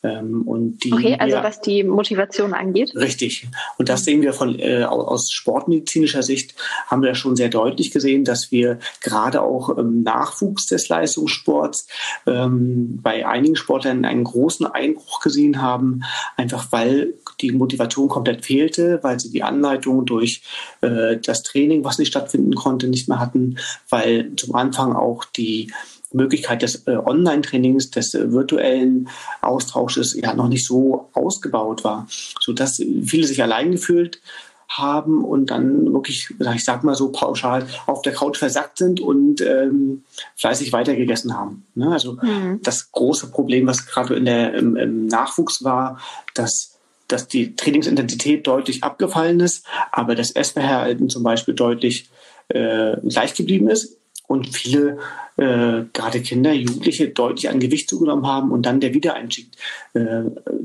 Ähm, 0.05 0.43
und 0.43 0.85
die 0.85 0.93
okay, 0.93 1.17
also 1.19 1.39
was 1.39 1.63
die 1.63 1.83
Motivation 1.83 2.53
angeht. 2.53 2.95
Richtig. 2.95 3.49
Und 3.79 3.89
das 3.89 4.05
sehen 4.05 4.21
wir 4.21 4.35
von 4.35 4.59
äh, 4.59 4.85
aus 4.85 5.33
sportmedizinischer 5.33 6.23
Sicht 6.23 6.55
haben 6.89 7.03
wir 7.03 7.15
schon 7.15 7.37
sehr 7.37 7.49
deutlich 7.49 7.91
gesehen, 7.91 8.25
dass 8.25 8.53
wir 8.53 8.79
gerade 9.01 9.41
auch 9.41 9.71
im 9.71 10.03
Nachwuchs 10.03 10.67
des 10.67 10.91
Leistungssports 10.91 11.89
ähm, 12.27 13.01
bei 13.03 13.27
einigen 13.27 13.57
Sportlern 13.57 14.05
einen 14.05 14.25
großen 14.25 14.67
Einbruch 14.67 15.21
gesehen 15.21 15.63
haben, 15.63 16.03
einfach 16.37 16.71
weil 16.71 17.15
die 17.41 17.53
Motivation 17.53 18.09
komplett 18.09 18.45
fehlte, 18.45 18.99
weil 19.03 19.19
sie 19.19 19.31
die 19.31 19.43
Anleitung 19.43 20.05
durch 20.05 20.43
äh, 20.83 21.17
das 21.17 21.43
Training, 21.43 21.83
was 21.83 21.99
nicht 21.99 22.09
stattfinden 22.09 22.55
konnte, 22.55 22.89
nicht 22.89 23.09
mehr 23.09 23.21
hatten, 23.21 23.57
weil 23.89 24.37
zum 24.37 24.55
Anfang 24.55 24.95
auch 24.95 25.25
die 25.25 25.73
Möglichkeit 26.15 26.63
des 26.63 26.87
äh, 26.87 26.97
Online-Trainings, 26.97 27.91
des 27.91 28.15
äh, 28.15 28.33
virtuellen 28.33 29.09
Austausches 29.43 30.15
ja 30.15 30.35
noch 30.35 30.49
nicht 30.49 30.67
so 30.67 31.11
ausgebaut 31.13 31.85
war, 31.85 32.07
sodass 32.41 32.83
viele 33.05 33.27
sich 33.27 33.43
allein 33.43 33.73
gefühlt 33.73 34.21
haben 34.69 35.25
und 35.25 35.51
dann 35.51 35.93
wirklich, 35.93 36.29
ich 36.55 36.65
sag 36.65 36.85
mal 36.85 36.95
so 36.95 37.11
pauschal, 37.13 37.67
auf 37.87 38.03
der 38.03 38.13
Couch 38.13 38.39
versackt 38.39 38.79
sind 38.79 38.99
und 38.99 39.41
ähm, 39.41 40.05
fleißig 40.37 40.73
weitergegessen 40.73 41.37
haben. 41.37 41.67
Ne? 41.75 41.93
Also 41.93 42.19
mhm. 42.21 42.61
das 42.63 42.91
große 42.91 43.31
Problem, 43.31 43.67
was 43.67 43.87
gerade 43.87 44.15
in 44.15 44.25
der, 44.25 44.55
im, 44.55 44.77
im 44.77 45.07
Nachwuchs 45.07 45.65
war, 45.65 45.99
dass 46.35 46.71
dass 47.07 47.29
die 47.29 47.55
Trainingsintensität 47.55 48.47
deutlich 48.47 48.83
abgefallen 48.83 49.39
ist, 49.41 49.67
aber 49.93 50.15
das 50.15 50.31
Essverhalten 50.31 51.11
zum 51.11 51.23
Beispiel 51.23 51.53
deutlich 51.53 52.09
äh, 52.49 52.97
gleich 53.03 53.35
geblieben 53.35 53.69
ist 53.69 53.99
und 54.27 54.55
viele, 54.55 54.99
äh, 55.37 55.83
gerade 55.93 56.21
Kinder, 56.21 56.53
Jugendliche, 56.53 57.09
deutlich 57.09 57.49
an 57.49 57.61
Gewicht 57.61 57.89
zugenommen 57.89 58.27
haben 58.27 58.53
und 58.53 58.65
dann 58.65 58.81
der 58.81 58.95
Wiedereinstieg 58.95 59.49
äh, 59.93 60.23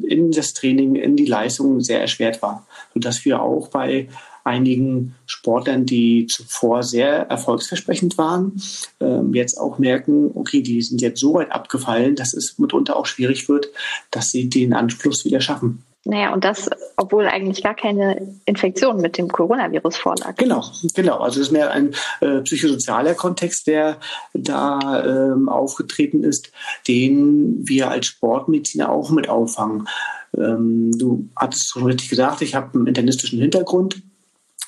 in 0.07 0.31
das 0.31 0.53
Training, 0.53 0.95
in 0.95 1.15
die 1.15 1.25
Leistung 1.25 1.81
sehr 1.81 2.01
erschwert 2.01 2.41
war. 2.41 2.65
Sodass 2.93 3.25
wir 3.25 3.41
auch 3.41 3.67
bei 3.67 4.07
einigen 4.43 5.15
Sportlern, 5.25 5.85
die 5.85 6.27
zuvor 6.27 6.83
sehr 6.83 7.27
erfolgsversprechend 7.29 8.17
waren, 8.17 8.61
äh, 8.99 9.21
jetzt 9.33 9.59
auch 9.59 9.77
merken, 9.77 10.31
okay, 10.33 10.61
die 10.61 10.81
sind 10.81 11.01
jetzt 11.01 11.19
so 11.19 11.35
weit 11.35 11.51
abgefallen, 11.51 12.15
dass 12.15 12.33
es 12.33 12.57
mitunter 12.57 12.95
auch 12.95 13.05
schwierig 13.05 13.49
wird, 13.49 13.69
dass 14.11 14.31
sie 14.31 14.49
den 14.49 14.73
Anschluss 14.73 15.25
wieder 15.25 15.41
schaffen. 15.41 15.83
Naja, 16.05 16.33
und 16.33 16.45
das, 16.45 16.69
obwohl 16.95 17.27
eigentlich 17.27 17.61
gar 17.61 17.75
keine 17.75 18.39
Infektion 18.45 19.01
mit 19.01 19.17
dem 19.17 19.27
Coronavirus 19.27 19.97
vorlag. 19.97 20.35
Genau, 20.37 20.63
genau. 20.95 21.17
Also 21.17 21.41
es 21.41 21.47
ist 21.47 21.51
mehr 21.51 21.71
ein 21.71 21.93
äh, 22.21 22.39
psychosozialer 22.41 23.15
Kontext, 23.15 23.67
der 23.67 23.97
da 24.33 25.03
ähm, 25.05 25.49
aufgetreten 25.49 26.23
ist, 26.23 26.51
den 26.87 27.67
wir 27.67 27.91
als 27.91 28.07
Sportmediziner 28.07 28.89
auch 28.89 29.09
mit 29.09 29.27
auffangen. 29.27 29.89
Ähm, 30.37 30.97
du 30.97 31.27
hattest 31.35 31.69
schon 31.69 31.85
richtig 31.85 32.09
gesagt, 32.09 32.41
ich 32.41 32.55
habe 32.55 32.75
einen 32.75 32.87
internistischen 32.87 33.39
Hintergrund 33.41 34.01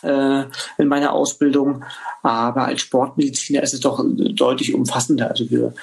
äh, 0.03 0.43
in 0.77 0.87
meiner 0.87 1.13
Ausbildung, 1.13 1.85
aber 2.23 2.65
als 2.65 2.81
Sportmediziner 2.81 3.63
ist 3.63 3.73
es 3.73 3.79
doch 3.79 4.03
deutlich 4.05 4.73
umfassender. 4.73 5.29
Also 5.29 5.49
wir 5.49 5.73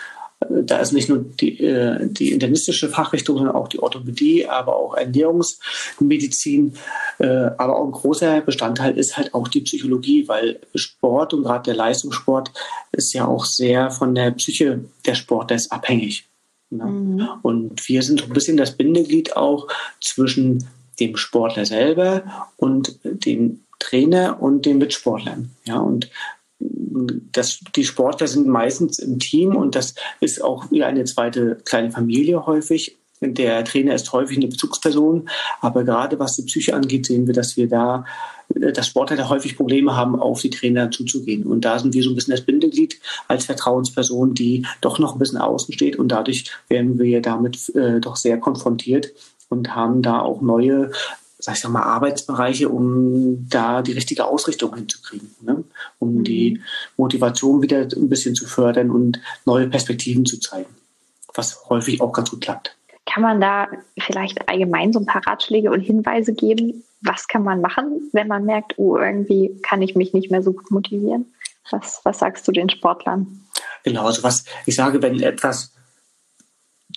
da 0.40 0.78
ist 0.78 0.92
nicht 0.92 1.08
nur 1.08 1.18
die, 1.18 1.58
äh, 1.64 2.06
die 2.08 2.32
internistische 2.32 2.88
Fachrichtung, 2.88 3.38
sondern 3.38 3.56
auch 3.56 3.68
die 3.68 3.80
Orthopädie, 3.80 4.46
aber 4.46 4.76
auch 4.76 4.94
Ernährungsmedizin. 4.94 6.74
Äh, 7.18 7.26
aber 7.26 7.78
auch 7.78 7.84
ein 7.84 7.92
großer 7.92 8.40
Bestandteil 8.42 8.96
ist 8.96 9.16
halt 9.16 9.34
auch 9.34 9.48
die 9.48 9.62
Psychologie, 9.62 10.28
weil 10.28 10.60
Sport 10.74 11.34
und 11.34 11.42
gerade 11.42 11.64
der 11.64 11.74
Leistungssport 11.74 12.52
ist 12.92 13.12
ja 13.12 13.26
auch 13.26 13.44
sehr 13.44 13.90
von 13.90 14.14
der 14.14 14.30
Psyche 14.32 14.84
der 15.06 15.14
Sportler 15.14 15.58
abhängig. 15.70 16.28
Ne? 16.70 16.84
Mhm. 16.84 17.28
Und 17.42 17.88
wir 17.88 18.02
sind 18.02 18.20
so 18.20 18.26
ein 18.26 18.32
bisschen 18.32 18.56
das 18.56 18.76
Bindeglied 18.76 19.36
auch 19.36 19.66
zwischen 20.00 20.68
dem 21.00 21.16
Sportler 21.16 21.64
selber 21.64 22.48
und 22.56 22.98
dem 23.02 23.60
Trainer 23.78 24.42
und 24.42 24.66
den 24.66 24.78
Mitsportlern. 24.78 25.50
Ja, 25.64 25.78
und 25.78 26.10
das, 26.60 27.60
die 27.76 27.84
Sportler 27.84 28.26
sind 28.26 28.46
meistens 28.46 28.98
im 28.98 29.18
Team 29.18 29.56
und 29.56 29.74
das 29.74 29.94
ist 30.20 30.42
auch 30.42 30.70
wie 30.70 30.82
eine 30.82 31.04
zweite 31.04 31.56
kleine 31.64 31.90
Familie 31.90 32.46
häufig. 32.46 32.96
Der 33.20 33.64
Trainer 33.64 33.94
ist 33.94 34.12
häufig 34.12 34.36
eine 34.36 34.46
Bezugsperson, 34.46 35.28
aber 35.60 35.82
gerade 35.82 36.18
was 36.20 36.36
die 36.36 36.42
Psyche 36.42 36.74
angeht, 36.74 37.06
sehen 37.06 37.26
wir, 37.26 37.34
dass 37.34 37.56
wir 37.56 37.68
da, 37.68 38.04
dass 38.48 38.86
Sportler 38.86 39.28
häufig 39.28 39.56
Probleme 39.56 39.96
haben, 39.96 40.20
auf 40.20 40.40
die 40.40 40.50
Trainer 40.50 40.90
zuzugehen. 40.92 41.44
Und 41.44 41.64
da 41.64 41.80
sind 41.80 41.94
wir 41.94 42.02
so 42.04 42.10
ein 42.10 42.14
bisschen 42.14 42.30
das 42.30 42.42
Bindeglied 42.42 43.00
als 43.26 43.46
Vertrauensperson, 43.46 44.34
die 44.34 44.64
doch 44.80 45.00
noch 45.00 45.14
ein 45.14 45.18
bisschen 45.18 45.38
außen 45.38 45.74
steht 45.74 45.96
und 45.96 46.08
dadurch 46.08 46.44
werden 46.68 46.98
wir 46.98 47.20
damit 47.20 47.74
äh, 47.74 48.00
doch 48.00 48.14
sehr 48.14 48.38
konfrontiert 48.38 49.08
und 49.48 49.74
haben 49.74 50.02
da 50.02 50.20
auch 50.20 50.40
neue 50.40 50.92
sag 51.38 51.56
ich 51.56 51.68
mal, 51.68 51.82
Arbeitsbereiche, 51.82 52.68
um 52.68 53.48
da 53.48 53.82
die 53.82 53.92
richtige 53.92 54.24
Ausrichtung 54.24 54.74
hinzukriegen, 54.74 55.30
ne? 55.40 55.64
um 55.98 56.16
mhm. 56.16 56.24
die 56.24 56.60
Motivation 56.96 57.62
wieder 57.62 57.80
ein 57.80 58.08
bisschen 58.08 58.34
zu 58.34 58.46
fördern 58.46 58.90
und 58.90 59.20
neue 59.44 59.68
Perspektiven 59.68 60.26
zu 60.26 60.40
zeigen, 60.40 60.70
was 61.34 61.68
häufig 61.68 62.00
auch 62.00 62.12
ganz 62.12 62.30
gut 62.30 62.40
klappt. 62.40 62.76
Kann 63.06 63.22
man 63.22 63.40
da 63.40 63.68
vielleicht 63.98 64.48
allgemein 64.48 64.92
so 64.92 64.98
ein 64.98 65.06
paar 65.06 65.26
Ratschläge 65.26 65.70
und 65.70 65.80
Hinweise 65.80 66.34
geben? 66.34 66.84
Was 67.00 67.28
kann 67.28 67.44
man 67.44 67.60
machen, 67.60 68.10
wenn 68.12 68.28
man 68.28 68.44
merkt, 68.44 68.74
oh, 68.76 68.98
irgendwie 68.98 69.56
kann 69.62 69.80
ich 69.80 69.94
mich 69.94 70.12
nicht 70.12 70.30
mehr 70.30 70.42
so 70.42 70.52
gut 70.52 70.70
motivieren? 70.70 71.32
Was, 71.70 72.00
was 72.04 72.18
sagst 72.18 72.46
du 72.48 72.52
den 72.52 72.68
Sportlern? 72.68 73.46
Genau, 73.84 74.04
also 74.04 74.22
was 74.22 74.44
ich 74.66 74.74
sage, 74.74 75.00
wenn 75.00 75.20
etwas 75.22 75.72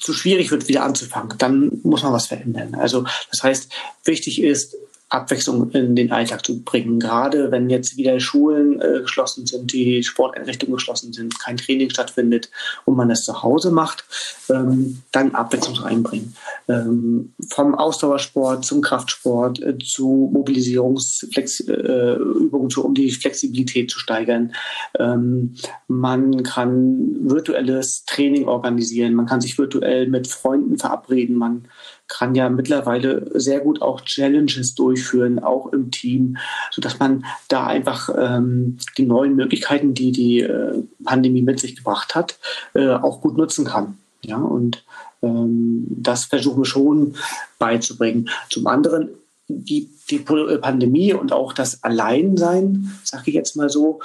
zu 0.02 0.14
schwierig 0.14 0.52
wird, 0.52 0.68
wieder 0.68 0.84
anzufangen, 0.84 1.38
dann 1.38 1.80
muss 1.84 2.04
man 2.04 2.12
was 2.12 2.28
verändern. 2.28 2.76
Also 2.76 3.06
das 3.30 3.43
heißt, 3.43 3.72
wichtig 4.04 4.41
ist, 4.41 4.76
Abwechslung 5.12 5.70
in 5.72 5.95
den 5.95 6.12
Alltag 6.12 6.45
zu 6.45 6.62
bringen. 6.64 6.99
Gerade 6.99 7.51
wenn 7.51 7.70
jetzt 7.70 7.97
wieder 7.97 8.20
Schulen 8.22 8.82
äh, 8.82 9.01
geschlossen 9.01 9.45
sind, 9.45 9.74
die 9.74 10.01
Sporteinrichtungen 10.03 10.76
geschlossen 10.76 11.12
sind, 11.12 11.38
kein 11.38 11.57
Training 11.57 11.89
stattfindet 11.89 12.49
und 12.86 12.95
man 12.95 13.09
das 13.09 13.26
zu 13.26 13.43
Hause 13.43 13.72
macht, 13.72 14.05
ähm, 14.49 15.01
dann 15.12 15.36
Abwechslung 15.36 15.76
reinbringen. 15.76 16.34
Ähm, 16.70 17.34
vom 17.49 17.76
Ausdauersport 17.76 18.64
zum 18.64 18.80
Kraftsport 18.82 19.62
äh, 19.62 19.78
zu 19.80 20.30
Mobilisierungsübungen, 20.32 22.70
äh, 22.70 22.80
um 22.80 22.93
die 22.93 23.12
Flexibilität 23.12 23.91
zu 23.91 23.99
steigern. 23.99 24.53
Ähm, 24.97 25.55
man 25.89 26.43
kann 26.43 27.30
virtuelles 27.30 28.05
Training 28.05 28.47
organisieren, 28.47 29.16
man 29.16 29.26
kann 29.26 29.41
sich 29.41 29.57
virtuell 29.57 30.07
mit 30.07 30.30
Freunden 30.30 30.78
verabreden, 30.78 31.36
man 31.36 31.66
kann 32.12 32.36
ja 32.36 32.49
mittlerweile 32.49 33.39
sehr 33.39 33.62
gut 33.62 33.82
auch 33.82 34.01
Challenges 34.01 34.76
durchführen, 34.76 35.39
auch 35.39 35.72
im 35.72 35.91
Team, 35.91 36.38
sodass 36.70 36.99
man 36.99 37.26
da 37.47 37.66
einfach 37.66 38.09
ähm, 38.18 38.78
die 38.97 39.05
neuen 39.05 39.36
Möglichkeiten, 39.36 39.93
die 39.93 40.12
die 40.12 40.41
äh, 40.41 40.84
Pandemie 41.03 41.41
mit 41.41 41.59
sich 41.59 41.76
gebracht 41.76 42.14
hat, 42.14 42.38
äh, 42.74 42.89
auch 42.89 43.22
gut 43.22 43.38
nutzen 43.38 43.66
kann. 43.66 43.97
Ja, 44.24 44.38
und 44.38 44.84
ähm, 45.22 45.88
das 45.89 46.26
versuchen 46.26 46.62
wir 46.62 46.66
schon 46.66 47.16
beizubringen. 47.57 48.30
Zum 48.49 48.68
anderen 48.68 49.09
die, 49.47 49.89
die 50.09 50.20
Pandemie 50.20 51.14
und 51.14 51.32
auch 51.32 51.53
das 51.53 51.84
Alleinsein, 51.84 52.91
sage 53.03 53.24
ich 53.28 53.36
jetzt 53.36 53.55
mal 53.55 53.70
so, 53.70 53.99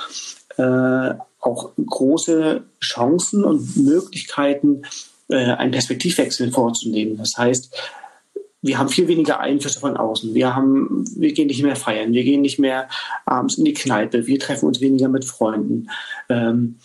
äh, 0.57 1.15
auch 1.41 1.71
große 1.77 2.63
Chancen 2.81 3.45
und 3.45 3.77
Möglichkeiten, 3.77 4.83
äh, 5.29 5.37
einen 5.37 5.73
Perspektivwechsel 5.73 6.51
vorzunehmen. 6.51 7.17
Das 7.17 7.37
heißt, 7.37 7.75
wir 8.63 8.79
haben 8.79 8.89
viel 8.89 9.09
weniger 9.09 9.41
Einflüsse 9.41 9.81
von 9.81 9.97
außen. 9.97 10.35
Wir 10.35 10.55
haben, 10.55 11.05
wir 11.17 11.33
gehen 11.33 11.47
nicht 11.47 11.63
mehr 11.63 11.77
feiern, 11.77 12.13
wir 12.13 12.25
gehen 12.25 12.41
nicht 12.41 12.59
mehr 12.59 12.89
abends 13.25 13.59
in 13.59 13.65
die 13.65 13.75
Kneipe, 13.75 14.27
wir 14.27 14.39
treffen 14.39 14.67
uns 14.67 14.81
weniger 14.81 15.09
mit 15.09 15.25
Freunden. 15.25 15.89
Ähm, 16.29 16.77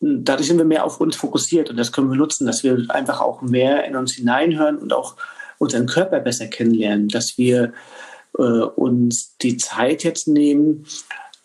dadurch 0.00 0.46
sind 0.46 0.58
wir 0.58 0.64
mehr 0.64 0.84
auf 0.84 1.00
uns 1.00 1.16
fokussiert 1.16 1.70
und 1.70 1.76
das 1.76 1.92
können 1.92 2.10
wir 2.10 2.16
nutzen, 2.16 2.46
dass 2.46 2.64
wir 2.64 2.86
einfach 2.88 3.20
auch 3.20 3.42
mehr 3.42 3.84
in 3.84 3.96
uns 3.96 4.12
hineinhören 4.14 4.78
und 4.78 4.92
auch 4.92 5.16
unseren 5.58 5.86
Körper 5.86 6.20
besser 6.20 6.46
kennenlernen, 6.46 7.08
dass 7.08 7.38
wir 7.38 7.72
äh, 8.38 8.42
uns 8.42 9.36
die 9.38 9.56
Zeit 9.56 10.04
jetzt 10.04 10.28
nehmen, 10.28 10.86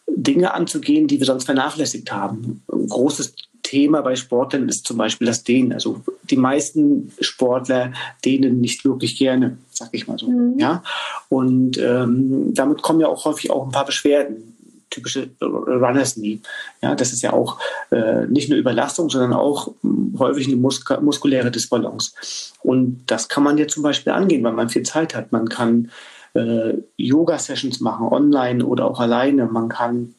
Dinge 0.07 0.53
anzugehen, 0.53 1.07
die 1.07 1.19
wir 1.19 1.26
sonst 1.26 1.45
vernachlässigt 1.45 2.11
haben. 2.11 2.64
Ein 2.72 2.88
großes 2.88 3.34
Thema 3.72 4.02
bei 4.02 4.18
Sportlern 4.18 4.68
ist 4.68 4.85
zum 4.85 4.98
Beispiel 4.98 5.27
das 5.27 5.45
Dehnen. 5.45 5.72
Also 5.72 6.02
die 6.23 6.35
meisten 6.35 7.10
Sportler 7.22 7.93
dehnen 8.26 8.60
nicht 8.60 8.84
wirklich 8.84 9.18
gerne, 9.18 9.60
sag 9.72 9.89
ich 9.93 10.07
mal 10.07 10.19
so. 10.19 10.27
Mhm. 10.27 10.60
Ja? 10.60 10.84
Und 11.30 11.77
ähm, 11.77 12.53
damit 12.53 12.81
kommen 12.81 12.99
ja 12.99 13.07
auch 13.07 13.23
häufig 13.23 13.49
auch 13.49 13.65
ein 13.65 13.72
paar 13.72 13.85
Beschwerden. 13.85 14.57
Typische 14.89 15.30
Runners 15.41 16.15
Knee. 16.15 16.41
Ja, 16.81 16.95
das 16.95 17.14
ist 17.14 17.22
ja 17.22 17.31
auch 17.31 17.60
äh, 17.91 18.27
nicht 18.27 18.49
nur 18.49 18.60
Überlastung, 18.60 19.10
sondern 19.10 19.31
auch 19.31 19.73
hm, 19.84 20.18
häufig 20.19 20.48
eine 20.48 20.57
Musk 20.57 20.91
muskuläre 21.02 21.49
Disbalance. 21.49 22.11
Und 22.60 23.06
das 23.07 23.30
kann 23.30 23.43
man 23.43 23.57
jetzt 23.57 23.76
zum 23.76 23.84
Beispiel 23.84 24.11
angehen, 24.11 24.43
weil 24.43 24.52
man 24.52 24.68
viel 24.68 24.84
Zeit 24.84 25.15
hat. 25.15 25.31
Man 25.31 25.48
kann 25.48 25.91
äh, 26.34 26.73
Yoga-Sessions 26.98 27.80
machen, 27.80 28.07
online 28.07 28.65
oder 28.65 28.84
auch 28.84 28.99
alleine. 28.99 29.45
Man 29.45 29.69
kann 29.69 30.14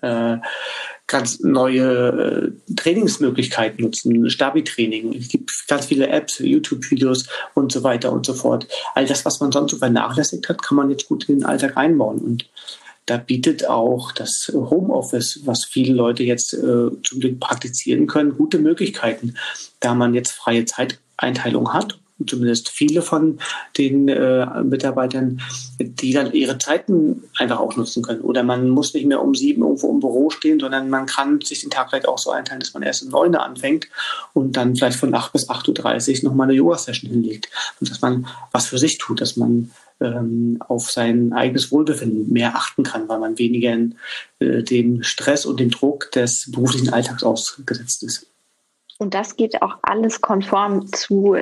äh, 0.00 0.38
ganz 1.06 1.40
neue 1.40 2.52
äh, 2.68 2.74
Trainingsmöglichkeiten 2.74 3.84
nutzen, 3.84 4.28
Stabi-Training. 4.28 5.14
Es 5.14 5.28
gibt 5.28 5.52
ganz 5.68 5.86
viele 5.86 6.08
Apps, 6.08 6.38
YouTube-Videos 6.38 7.28
und 7.54 7.70
so 7.70 7.82
weiter 7.82 8.12
und 8.12 8.26
so 8.26 8.34
fort. 8.34 8.66
All 8.94 9.06
das, 9.06 9.24
was 9.24 9.40
man 9.40 9.52
sonst 9.52 9.70
so 9.72 9.78
vernachlässigt 9.78 10.48
hat, 10.48 10.62
kann 10.62 10.76
man 10.76 10.90
jetzt 10.90 11.06
gut 11.06 11.28
in 11.28 11.38
den 11.38 11.44
Alltag 11.46 11.76
einbauen. 11.76 12.18
Und 12.18 12.50
da 13.06 13.18
bietet 13.18 13.68
auch 13.68 14.10
das 14.10 14.50
Homeoffice, 14.52 15.42
was 15.44 15.64
viele 15.64 15.94
Leute 15.94 16.24
jetzt 16.24 16.54
äh, 16.54 16.90
zum 17.02 17.20
Glück 17.20 17.38
praktizieren 17.38 18.08
können, 18.08 18.36
gute 18.36 18.58
Möglichkeiten, 18.58 19.36
da 19.78 19.94
man 19.94 20.12
jetzt 20.14 20.32
freie 20.32 20.64
Zeiteinteilung 20.64 21.72
hat 21.72 21.98
zumindest 22.24 22.70
viele 22.70 23.02
von 23.02 23.38
den 23.76 24.08
äh, 24.08 24.62
Mitarbeitern, 24.62 25.42
die 25.78 26.12
dann 26.12 26.32
ihre 26.32 26.56
Zeiten 26.56 27.24
einfach 27.36 27.60
auch 27.60 27.76
nutzen 27.76 28.02
können. 28.02 28.22
Oder 28.22 28.42
man 28.42 28.70
muss 28.70 28.94
nicht 28.94 29.06
mehr 29.06 29.20
um 29.20 29.34
sieben 29.34 29.62
irgendwo 29.62 29.90
im 29.90 30.00
Büro 30.00 30.30
stehen, 30.30 30.58
sondern 30.58 30.88
man 30.88 31.06
kann 31.06 31.40
sich 31.42 31.60
den 31.60 31.70
Tag 31.70 31.90
vielleicht 31.90 32.08
auch 32.08 32.18
so 32.18 32.30
einteilen, 32.30 32.60
dass 32.60 32.72
man 32.72 32.82
erst 32.82 33.02
um 33.02 33.10
neun 33.10 33.34
anfängt 33.34 33.88
und 34.32 34.56
dann 34.56 34.76
vielleicht 34.76 34.98
von 34.98 35.14
acht 35.14 35.32
bis 35.32 35.50
acht 35.50 35.68
Uhr 35.68 35.74
dreißig 35.74 36.22
nochmal 36.22 36.46
eine 36.46 36.56
Yoga-Session 36.56 37.10
hinlegt. 37.10 37.50
Und 37.80 37.90
dass 37.90 38.00
man 38.00 38.26
was 38.50 38.66
für 38.66 38.78
sich 38.78 38.96
tut, 38.96 39.20
dass 39.20 39.36
man 39.36 39.70
ähm, 40.00 40.56
auf 40.66 40.90
sein 40.90 41.34
eigenes 41.34 41.70
Wohlbefinden 41.70 42.32
mehr 42.32 42.56
achten 42.56 42.82
kann, 42.82 43.08
weil 43.08 43.18
man 43.18 43.38
weniger 43.38 43.72
in, 43.72 43.96
äh, 44.38 44.62
dem 44.62 45.02
Stress 45.02 45.44
und 45.44 45.60
dem 45.60 45.70
Druck 45.70 46.10
des 46.12 46.50
beruflichen 46.50 46.92
Alltags 46.92 47.22
ausgesetzt 47.22 48.02
ist. 48.02 48.26
Und 48.98 49.12
das 49.12 49.36
geht 49.36 49.60
auch 49.60 49.76
alles 49.82 50.22
konform 50.22 50.90
zu 50.92 51.36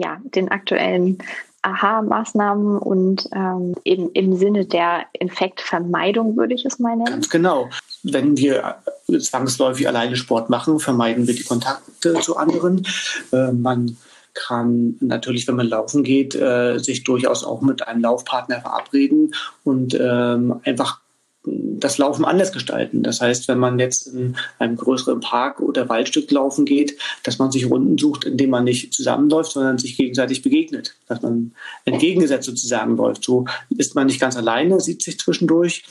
ja, 0.00 0.20
den 0.34 0.50
aktuellen 0.50 1.18
Aha-Maßnahmen 1.62 2.78
und 2.78 3.28
ähm, 3.34 3.74
im, 3.82 4.10
im 4.12 4.36
Sinne 4.36 4.66
der 4.66 5.06
Infektvermeidung 5.18 6.36
würde 6.36 6.54
ich 6.54 6.64
es 6.64 6.78
mal 6.78 6.96
nennen. 6.96 7.06
Ganz 7.06 7.28
genau. 7.28 7.68
Wenn 8.04 8.36
wir 8.36 8.76
zwangsläufig 9.18 9.88
alleine 9.88 10.16
Sport 10.16 10.48
machen, 10.48 10.78
vermeiden 10.78 11.26
wir 11.26 11.34
die 11.34 11.42
Kontakte 11.42 12.14
zu 12.20 12.36
anderen. 12.36 12.86
Äh, 13.32 13.50
man 13.50 13.96
kann 14.34 14.96
natürlich, 15.00 15.48
wenn 15.48 15.56
man 15.56 15.66
laufen 15.66 16.04
geht, 16.04 16.34
äh, 16.36 16.78
sich 16.78 17.02
durchaus 17.02 17.42
auch 17.42 17.62
mit 17.62 17.88
einem 17.88 18.02
Laufpartner 18.02 18.60
verabreden 18.60 19.34
und 19.64 19.98
ähm, 19.98 20.60
einfach 20.62 21.00
das 21.46 21.98
Laufen 21.98 22.24
anders 22.24 22.52
gestalten. 22.52 23.02
Das 23.02 23.20
heißt, 23.20 23.48
wenn 23.48 23.58
man 23.58 23.78
jetzt 23.78 24.08
in 24.08 24.36
einem 24.58 24.76
größeren 24.76 25.20
Park 25.20 25.60
oder 25.60 25.88
Waldstück 25.88 26.30
laufen 26.30 26.64
geht, 26.64 26.98
dass 27.22 27.38
man 27.38 27.52
sich 27.52 27.70
Runden 27.70 27.96
sucht, 27.98 28.24
indem 28.24 28.50
man 28.50 28.64
nicht 28.64 28.92
zusammenläuft, 28.92 29.52
sondern 29.52 29.78
sich 29.78 29.96
gegenseitig 29.96 30.42
begegnet. 30.42 30.96
Dass 31.06 31.22
man 31.22 31.52
entgegengesetzt 31.84 32.46
sozusagen 32.46 32.96
läuft. 32.96 33.24
So 33.24 33.46
ist 33.76 33.94
man 33.94 34.06
nicht 34.06 34.20
ganz 34.20 34.36
alleine, 34.36 34.80
sieht 34.80 35.02
sich 35.02 35.18
zwischendurch 35.18 35.84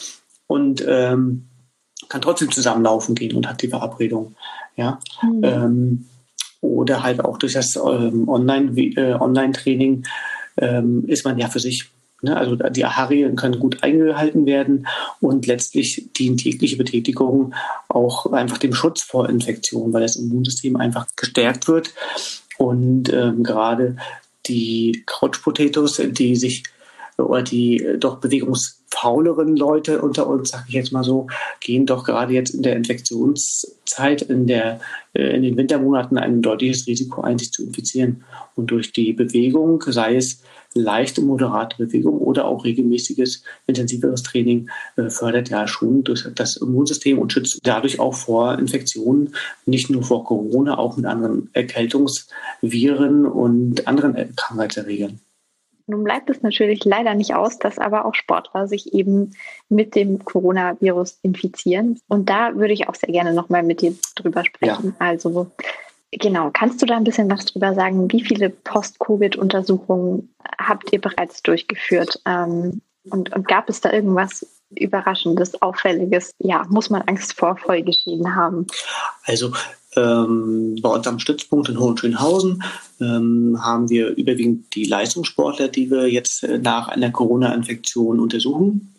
und 0.48 0.84
ähm, 0.88 1.46
kann 2.10 2.22
trotzdem 2.22 2.52
zusammenlaufen 2.52 3.16
gehen 3.16 3.36
und 3.36 3.48
hat 3.48 3.62
die 3.62 3.70
Verabredung. 3.70 4.36
Ja. 4.76 5.00
Mhm. 5.22 5.44
Ähm, 5.44 6.06
oder 6.62 7.04
halt 7.04 7.24
auch 7.24 7.38
durch 7.38 7.54
das 7.54 7.76
ähm, 7.76 8.28
Online-Training 8.28 8.98
äh, 8.98 9.14
Online 9.14 10.02
ähm, 10.58 11.04
ist 11.08 11.26
man 11.26 11.38
ja 11.38 11.48
für 11.48 11.60
sich? 11.60 11.90
Also 12.30 12.56
die 12.56 12.86
AHA-Regeln 12.86 13.36
können 13.36 13.60
gut 13.60 13.84
eingehalten 13.84 14.46
werden 14.46 14.88
und 15.20 15.46
letztlich 15.48 16.10
dient 16.18 16.44
jegliche 16.44 16.78
Betätigung 16.78 17.54
auch 17.88 18.32
einfach 18.32 18.58
dem 18.58 18.74
Schutz 18.74 19.02
vor 19.02 19.30
Infektionen, 19.30 19.94
weil 19.94 20.02
das 20.02 20.16
Immunsystem 20.16 20.76
einfach 20.76 21.08
gestärkt 21.16 21.68
wird. 21.68 21.94
Und 22.58 23.12
ähm, 23.12 23.44
gerade 23.44 23.98
die 24.48 25.04
Couch 25.06 25.42
Potatoes, 25.42 26.02
die 26.12 26.36
sich 26.36 26.64
oder 27.18 27.42
die 27.42 27.84
äh, 27.84 27.98
doch 27.98 28.18
bewegungsfauleren 28.18 29.56
Leute 29.56 30.02
unter 30.02 30.28
uns, 30.28 30.50
sage 30.50 30.66
ich 30.68 30.74
jetzt 30.74 30.92
mal 30.92 31.04
so, 31.04 31.28
gehen 31.62 31.86
doch 31.86 32.04
gerade 32.04 32.34
jetzt 32.34 32.54
in 32.54 32.64
der 32.64 32.76
Infektionszeit, 32.76 34.22
in, 34.24 34.48
der, 34.48 34.80
äh, 35.14 35.36
in 35.36 35.44
den 35.44 35.58
Wintermonaten 35.58 36.18
ein 36.18 36.42
deutliches 36.42 36.88
Risiko 36.88 37.22
ein, 37.22 37.38
sich 37.38 37.52
zu 37.52 37.64
infizieren. 37.64 38.24
Und 38.56 38.72
durch 38.72 38.92
die 38.92 39.14
Bewegung, 39.14 39.84
sei 39.88 40.16
es 40.16 40.42
leichte, 40.74 41.22
moderate 41.22 41.78
Bewegung 41.78 42.18
oder 42.18 42.46
auch 42.46 42.66
regelmäßiges, 42.66 43.44
intensiveres 43.66 44.24
Training 44.24 44.70
äh, 44.98 45.10
fördert 45.10 45.50
ja 45.50 45.68
schon 45.68 46.04
das 46.36 46.58
Immunsystem 46.58 47.18
und 47.18 47.32
schützt 47.32 47.60
dadurch 47.64 48.00
auch 48.00 48.14
vor 48.14 48.60
Infektionen, 48.60 49.34
nicht 49.66 49.90
nur 49.90 50.04
vor 50.04 50.26
Corona, 50.26 50.78
auch 50.78 50.98
mit 50.98 51.06
anderen 51.06 51.50
Erkältungsviren 51.54 53.26
und 53.26 53.88
anderen 53.88 54.36
Krankheitserregern. 54.36 55.22
Nun 55.88 56.04
bleibt 56.04 56.30
es 56.30 56.42
natürlich 56.42 56.84
leider 56.84 57.14
nicht 57.14 57.36
aus, 57.36 57.60
dass 57.60 57.78
aber 57.78 58.06
auch 58.06 58.16
Sportler 58.16 58.68
sich 58.68 58.94
eben 58.94 59.36
mit 59.70 59.96
dem 59.96 60.24
Coronavirus 60.26 61.20
infizieren. 61.22 62.00
Und 62.08 62.30
da 62.30 62.56
würde 62.56 62.74
ich 62.74 62.90
auch 62.90 62.96
sehr 62.96 63.12
gerne 63.12 63.34
nochmal 63.34 63.64
mit 63.64 63.82
dir 63.82 63.94
drüber 64.16 64.44
sprechen. 64.44 64.96
Ja. 65.00 65.06
Also 65.06 65.52
Genau, 66.12 66.50
kannst 66.54 66.82
du 66.82 66.86
da 66.86 66.96
ein 66.96 67.04
bisschen 67.04 67.30
was 67.30 67.46
drüber 67.46 67.74
sagen? 67.74 68.10
Wie 68.12 68.24
viele 68.24 68.50
Post-Covid-Untersuchungen 68.50 70.34
habt 70.58 70.94
ihr 70.94 71.02
bereits 71.02 71.44
durchgeführt? 71.44 72.22
Ähm, 72.26 72.82
und, 73.10 73.36
und, 73.36 73.48
gab 73.48 73.70
es 73.70 73.82
da 73.82 73.92
irgendwas 73.92 74.46
Überraschendes, 74.70 75.62
Auffälliges? 75.62 76.34
Ja, 76.40 76.66
muss 76.70 76.90
man 76.90 77.02
Angst 77.04 77.34
vor 77.34 77.58
Folgeschäden 77.58 78.36
haben? 78.36 78.66
Also 79.26 79.52
ähm, 79.96 80.78
bei 80.82 80.90
uns 80.90 81.08
am 81.08 81.20
Stützpunkt 81.20 81.70
in 81.70 81.80
Hohenschönhausen 81.80 82.64
ähm, 83.02 83.58
haben 83.62 83.90
wir 83.90 84.10
überwiegend 84.16 84.74
die 84.76 84.86
Leistungssportler, 84.86 85.68
die 85.68 85.90
wir 85.90 86.08
jetzt 86.08 86.44
äh, 86.44 86.58
nach 86.58 86.88
einer 86.88 87.12
Corona-Infektion 87.12 88.20
untersuchen. 88.20 88.96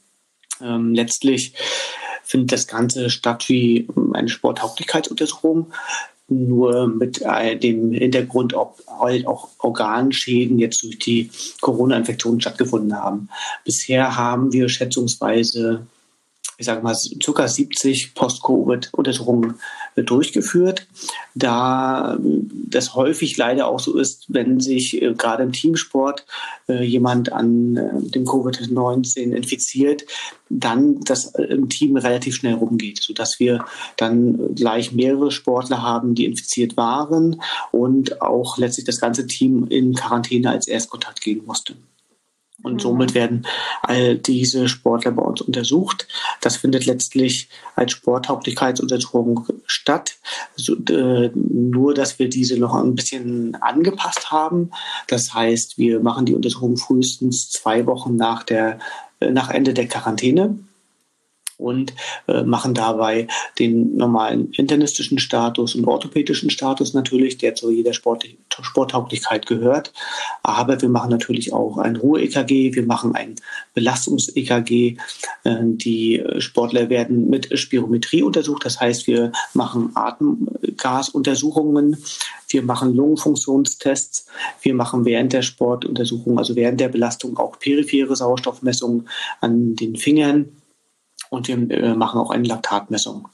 Ähm, 0.61 0.95
letztlich 0.95 1.55
findet 2.23 2.53
das 2.53 2.67
Ganze 2.67 3.11
statt 3.11 3.49
wie 3.49 3.89
eine 4.13 4.29
Sporttauglichkeitsuntersuchung 4.29 5.73
nur 6.29 6.89
mit 6.89 7.23
äh, 7.23 7.57
dem 7.57 7.93
Hintergrund, 7.93 8.55
ob 8.55 8.83
halt 8.99 9.27
auch 9.27 9.49
Organschäden 9.59 10.59
jetzt 10.59 10.83
durch 10.83 10.99
die 10.99 11.31
Corona-Infektion 11.61 12.41
stattgefunden 12.41 12.97
haben. 12.97 13.29
Bisher 13.65 14.17
haben 14.17 14.53
wir 14.53 14.69
schätzungsweise 14.69 15.87
ich 16.59 16.67
sage 16.67 16.83
mal, 16.83 16.97
ca. 17.25 17.49
70 17.49 18.15
Post-Covid-Untersuchungen 18.15 19.55
durchgeführt, 19.95 20.87
da 21.35 22.19
das 22.21 22.95
häufig 22.95 23.37
leider 23.37 23.67
auch 23.67 23.81
so 23.81 23.99
ist, 23.99 24.25
wenn 24.29 24.61
sich 24.61 25.01
äh, 25.01 25.15
gerade 25.15 25.43
im 25.43 25.53
Teamsport 25.53 26.27
äh, 26.69 26.83
jemand 26.83 27.33
an 27.33 27.77
äh, 27.77 28.11
dem 28.11 28.25
Covid-19 28.25 29.35
infiziert, 29.35 30.05
dann 30.49 31.01
das 31.01 31.35
im 31.35 31.69
Team 31.69 31.97
relativ 31.97 32.37
schnell 32.37 32.55
rumgeht, 32.55 33.03
sodass 33.03 33.41
wir 33.41 33.65
dann 33.97 34.55
gleich 34.55 34.93
mehrere 34.93 35.31
Sportler 35.31 35.83
haben, 35.83 36.15
die 36.15 36.25
infiziert 36.25 36.77
waren 36.77 37.43
und 37.73 38.23
auch 38.23 38.59
letztlich 38.59 38.87
das 38.87 39.01
ganze 39.01 39.27
Team 39.27 39.67
in 39.69 39.95
Quarantäne 39.95 40.51
als 40.51 40.69
Erstkontakt 40.69 41.21
gehen 41.21 41.43
musste. 41.45 41.75
Und 42.67 42.75
mhm. 42.75 42.81
somit 42.81 43.15
werden 43.15 43.47
all 43.83 44.17
diese 44.17 44.69
Sportler 44.69 45.13
bei 45.13 45.23
uns 45.23 45.41
untersucht. 45.41 46.09
Das 46.41 46.57
findet 46.57 46.85
letztlich 46.85 47.49
als 47.77 47.93
Sporttauglichkeitsuntersuchung 47.93 49.47
statt. 49.67 50.17
Also, 50.59 50.75
äh, 50.93 51.31
nur, 51.35 51.95
dass 51.95 52.19
wir 52.19 52.29
diese 52.29 52.59
noch 52.59 52.75
ein 52.75 52.97
bisschen 52.97 53.55
angepasst 53.63 54.33
haben. 54.33 54.71
Das 55.07 55.33
heißt, 55.33 55.79
wir 55.79 56.01
machen 56.01 56.27
die 56.27 56.35
Untersuchung 56.35 56.77
frühestens 56.77 57.51
zwei 57.51 57.87
Wochen 57.87 58.17
nach, 58.17 58.43
der, 58.43 58.81
äh, 59.21 59.31
nach 59.31 59.51
Ende 59.51 59.73
der 59.73 59.87
Quarantäne 59.87 60.59
und 61.59 61.95
äh, 62.29 62.43
machen 62.43 62.75
dabei 62.75 63.29
den 63.59 63.97
normalen 63.97 64.53
internistischen 64.53 65.19
Status 65.19 65.75
und 65.75 65.87
orthopädischen 65.87 66.51
Status 66.51 66.93
natürlich, 66.93 67.39
der 67.39 67.55
zu 67.55 67.71
jeder 67.71 67.95
Sport 67.95 68.27
Sporttauglichkeit 68.61 69.47
gehört. 69.47 69.93
Aber 70.43 70.81
wir 70.81 70.89
machen 70.89 71.11
natürlich 71.11 71.53
auch 71.53 71.79
ein 71.79 71.97
Ruhe-EKG, 71.97 72.75
wir 72.75 72.87
machen 72.87 73.15
ein 73.15 73.37
Belastungs-EKG. 73.75 74.97
Äh, 75.45 75.57
die 75.63 76.23
Sportler 76.39 76.91
werden 76.91 77.31
mit 77.31 77.59
Spirometrie 77.59 78.23
untersucht, 78.23 78.65
das 78.65 78.81
heißt, 78.81 79.07
wir 79.07 79.33
machen 79.55 79.93
Atemgasuntersuchungen, 79.95 81.97
wir 82.49 82.63
machen 82.63 82.95
Lungenfunktionstests, 82.95 84.27
wir 84.63 84.75
machen 84.75 85.05
während 85.05 85.33
der 85.33 85.43
Sportuntersuchung, 85.43 86.39
also 86.39 86.55
während 86.55 86.81
der 86.81 86.89
Belastung 86.89 87.39
auch 87.39 87.59
periphere 87.59 88.15
Sauerstoffmessungen 88.15 89.09
an 89.41 89.75
den 89.75 89.97
Fingern 89.97 90.51
und 91.31 91.49
wir 91.49 91.71
äh, 91.71 91.95
machen 91.95 92.21
auch 92.21 92.31
eine 92.31 92.47
Laktatmessung. 92.47 93.29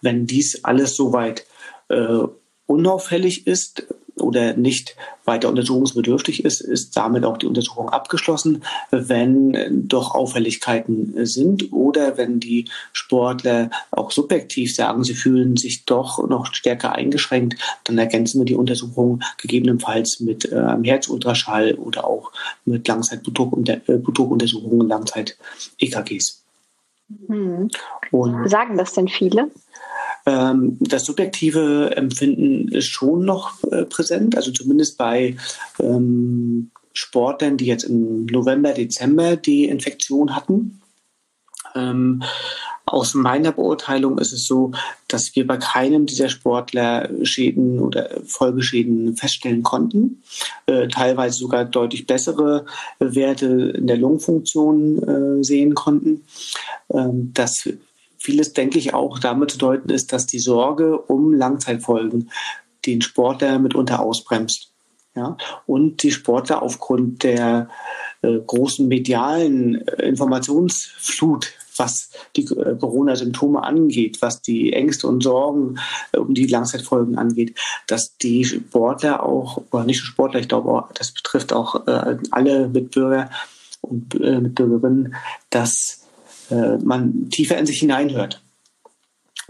Wenn 0.00 0.26
dies 0.26 0.64
alles 0.64 0.96
soweit 0.96 1.46
äh, 1.88 2.24
unauffällig 2.66 3.46
ist 3.46 3.84
oder 4.16 4.54
nicht 4.54 4.96
weiter 5.24 5.48
untersuchungsbedürftig 5.48 6.44
ist, 6.44 6.60
ist 6.60 6.96
damit 6.96 7.24
auch 7.24 7.38
die 7.38 7.46
Untersuchung 7.46 7.88
abgeschlossen. 7.88 8.62
Wenn 8.90 9.88
doch 9.88 10.14
Auffälligkeiten 10.14 11.26
sind 11.26 11.72
oder 11.72 12.18
wenn 12.18 12.40
die 12.40 12.68
Sportler 12.92 13.70
auch 13.90 14.10
subjektiv 14.10 14.74
sagen, 14.74 15.04
sie 15.04 15.14
fühlen 15.14 15.56
sich 15.56 15.84
doch 15.84 16.28
noch 16.28 16.52
stärker 16.54 16.92
eingeschränkt, 16.92 17.58
dann 17.84 17.98
ergänzen 17.98 18.40
wir 18.40 18.44
die 18.44 18.54
Untersuchung 18.54 19.22
gegebenenfalls 19.38 20.20
mit 20.20 20.50
äh, 20.50 20.76
Herzultraschall 20.82 21.74
oder 21.74 22.06
auch 22.06 22.32
mit 22.64 22.88
Langzeit-Blutdruckuntersuchungen, 22.88 24.88
Langzeit-EKGs. 24.88 26.42
Hm. 27.28 27.68
Und 28.10 28.48
Sagen 28.48 28.76
das 28.76 28.92
denn 28.92 29.08
viele? 29.08 29.50
Ähm, 30.24 30.76
das 30.80 31.04
subjektive 31.04 31.96
Empfinden 31.96 32.68
ist 32.68 32.86
schon 32.86 33.24
noch 33.24 33.62
äh, 33.64 33.84
präsent, 33.84 34.36
also 34.36 34.52
zumindest 34.52 34.96
bei 34.96 35.36
ähm, 35.80 36.70
Sportlern, 36.92 37.56
die 37.56 37.66
jetzt 37.66 37.84
im 37.84 38.26
November, 38.26 38.72
Dezember 38.72 39.36
die 39.36 39.64
Infektion 39.64 40.36
hatten. 40.36 40.80
Ähm, 41.74 42.22
aus 42.92 43.14
meiner 43.14 43.52
Beurteilung 43.52 44.18
ist 44.18 44.32
es 44.32 44.44
so, 44.44 44.72
dass 45.08 45.34
wir 45.34 45.46
bei 45.46 45.56
keinem 45.56 46.04
dieser 46.04 46.28
Sportler 46.28 47.08
Schäden 47.22 47.78
oder 47.78 48.10
Folgeschäden 48.26 49.16
feststellen 49.16 49.62
konnten. 49.62 50.22
Äh, 50.66 50.88
teilweise 50.88 51.38
sogar 51.38 51.64
deutlich 51.64 52.06
bessere 52.06 52.66
Werte 52.98 53.46
in 53.76 53.86
der 53.86 53.96
Lungenfunktion 53.96 55.02
äh, 55.40 55.42
sehen 55.42 55.74
konnten. 55.74 56.24
Ähm, 56.92 57.30
das 57.32 57.66
vieles, 58.18 58.52
denke 58.52 58.78
ich, 58.78 58.92
auch 58.92 59.18
damit 59.18 59.52
zu 59.52 59.58
deuten 59.58 59.88
ist, 59.88 60.12
dass 60.12 60.26
die 60.26 60.38
Sorge 60.38 60.98
um 60.98 61.32
Langzeitfolgen 61.32 62.30
den 62.84 63.00
Sportler 63.00 63.58
mitunter 63.58 64.00
ausbremst. 64.00 64.70
Ja? 65.14 65.38
Und 65.66 66.02
die 66.02 66.12
Sportler 66.12 66.62
aufgrund 66.62 67.22
der 67.22 67.68
äh, 68.20 68.38
großen 68.38 68.86
medialen 68.86 69.86
äh, 69.88 70.06
Informationsflut 70.06 71.54
was 71.76 72.10
die 72.36 72.44
äh, 72.44 72.76
Corona-Symptome 72.76 73.62
angeht, 73.62 74.20
was 74.20 74.42
die 74.42 74.72
Ängste 74.72 75.06
und 75.06 75.22
Sorgen 75.22 75.78
äh, 76.12 76.18
um 76.18 76.34
die 76.34 76.46
Langzeitfolgen 76.46 77.18
angeht, 77.18 77.58
dass 77.86 78.16
die 78.16 78.44
Sportler 78.44 79.22
auch, 79.24 79.62
oder 79.70 79.84
nicht 79.84 80.00
nur 80.00 80.06
Sportler, 80.06 80.40
ich 80.40 80.48
glaube, 80.48 80.84
das 80.94 81.12
betrifft 81.12 81.52
auch 81.52 81.86
äh, 81.86 82.18
alle 82.30 82.68
Mitbürger 82.68 83.30
und 83.80 84.14
Mitbürgerinnen, 84.14 85.16
dass 85.50 86.06
man 86.50 87.30
tiefer 87.30 87.58
in 87.58 87.66
sich 87.66 87.80
hineinhört 87.80 88.40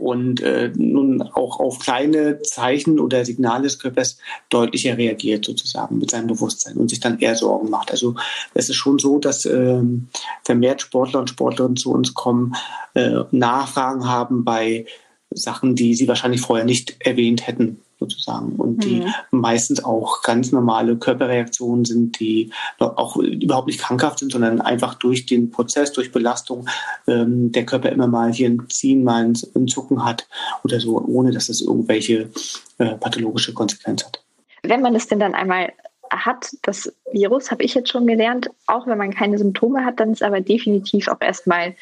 und 0.02 0.40
äh, 0.40 0.72
nun 0.74 1.22
auch 1.22 1.60
auf 1.60 1.78
kleine 1.78 2.42
Zeichen 2.42 2.98
oder 2.98 3.24
Signale 3.24 3.64
des 3.64 3.78
Körpers 3.78 4.18
deutlicher 4.50 4.98
reagiert 4.98 5.44
sozusagen 5.44 5.98
mit 5.98 6.10
seinem 6.10 6.26
Bewusstsein 6.26 6.76
und 6.76 6.88
sich 6.88 6.98
dann 6.98 7.20
eher 7.20 7.36
Sorgen 7.36 7.70
macht. 7.70 7.92
Also 7.92 8.16
es 8.52 8.68
ist 8.68 8.76
schon 8.76 8.98
so, 8.98 9.18
dass 9.18 9.46
ähm, 9.46 10.08
vermehrt 10.42 10.80
Sportler 10.80 11.20
und 11.20 11.30
Sportlerinnen 11.30 11.76
zu 11.76 11.92
uns 11.92 12.14
kommen, 12.14 12.56
äh, 12.94 13.20
Nachfragen 13.30 14.08
haben 14.08 14.44
bei 14.44 14.86
Sachen, 15.30 15.76
die 15.76 15.94
sie 15.94 16.08
wahrscheinlich 16.08 16.40
vorher 16.40 16.64
nicht 16.64 16.96
erwähnt 16.98 17.46
hätten 17.46 17.81
sozusagen 18.02 18.56
und 18.56 18.84
die 18.84 19.00
mhm. 19.00 19.12
meistens 19.30 19.84
auch 19.84 20.22
ganz 20.22 20.52
normale 20.52 20.96
Körperreaktionen 20.96 21.84
sind, 21.84 22.20
die 22.20 22.50
auch 22.78 23.16
überhaupt 23.16 23.68
nicht 23.68 23.80
krankhaft 23.80 24.18
sind, 24.18 24.32
sondern 24.32 24.60
einfach 24.60 24.94
durch 24.94 25.26
den 25.26 25.50
Prozess, 25.50 25.92
durch 25.92 26.12
Belastung 26.12 26.68
ähm, 27.06 27.52
der 27.52 27.64
Körper 27.64 27.90
immer 27.90 28.06
mal 28.06 28.32
hier 28.32 28.48
ein 28.48 28.68
Ziehen, 28.68 29.04
mal 29.04 29.24
ein, 29.24 29.34
Zucken 29.68 30.04
hat 30.04 30.26
oder 30.64 30.80
so, 30.80 31.00
ohne 31.00 31.30
dass 31.30 31.48
es 31.48 31.60
irgendwelche 31.60 32.30
äh, 32.78 32.96
pathologische 32.96 33.54
Konsequenz 33.54 34.04
hat. 34.04 34.22
Wenn 34.62 34.82
man 34.82 34.94
es 34.94 35.06
denn 35.06 35.20
dann 35.20 35.34
einmal 35.34 35.72
hat, 36.10 36.50
das 36.62 36.92
Virus, 37.10 37.50
habe 37.50 37.62
ich 37.62 37.74
jetzt 37.74 37.90
schon 37.90 38.06
gelernt, 38.06 38.50
auch 38.66 38.86
wenn 38.86 38.98
man 38.98 39.14
keine 39.14 39.38
Symptome 39.38 39.84
hat, 39.84 40.00
dann 40.00 40.12
ist 40.12 40.22
aber 40.22 40.40
definitiv 40.40 41.08
auch 41.08 41.20
erstmal 41.20 41.74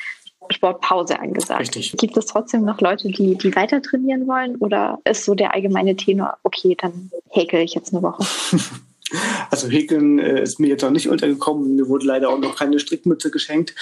Sportpause 0.50 1.18
angesagt. 1.18 1.60
Richtig. 1.60 1.92
Gibt 1.96 2.16
es 2.16 2.26
trotzdem 2.26 2.64
noch 2.64 2.80
Leute, 2.80 3.08
die, 3.08 3.36
die 3.36 3.54
weiter 3.54 3.80
trainieren 3.82 4.26
wollen? 4.26 4.56
Oder 4.56 4.98
ist 5.04 5.24
so 5.24 5.34
der 5.34 5.54
allgemeine 5.54 5.96
Tenor, 5.96 6.38
okay, 6.42 6.76
dann 6.78 7.10
häkel 7.30 7.60
ich 7.60 7.74
jetzt 7.74 7.92
eine 7.92 8.02
Woche? 8.02 8.24
Also 9.50 9.68
Häkeln 9.68 10.18
äh, 10.18 10.42
ist 10.42 10.60
mir 10.60 10.68
jetzt 10.68 10.84
auch 10.84 10.90
nicht 10.90 11.08
untergekommen. 11.08 11.74
Mir 11.74 11.88
wurde 11.88 12.06
leider 12.06 12.28
auch 12.28 12.38
noch 12.38 12.56
keine 12.56 12.78
Strickmütze 12.78 13.30
geschenkt. 13.30 13.74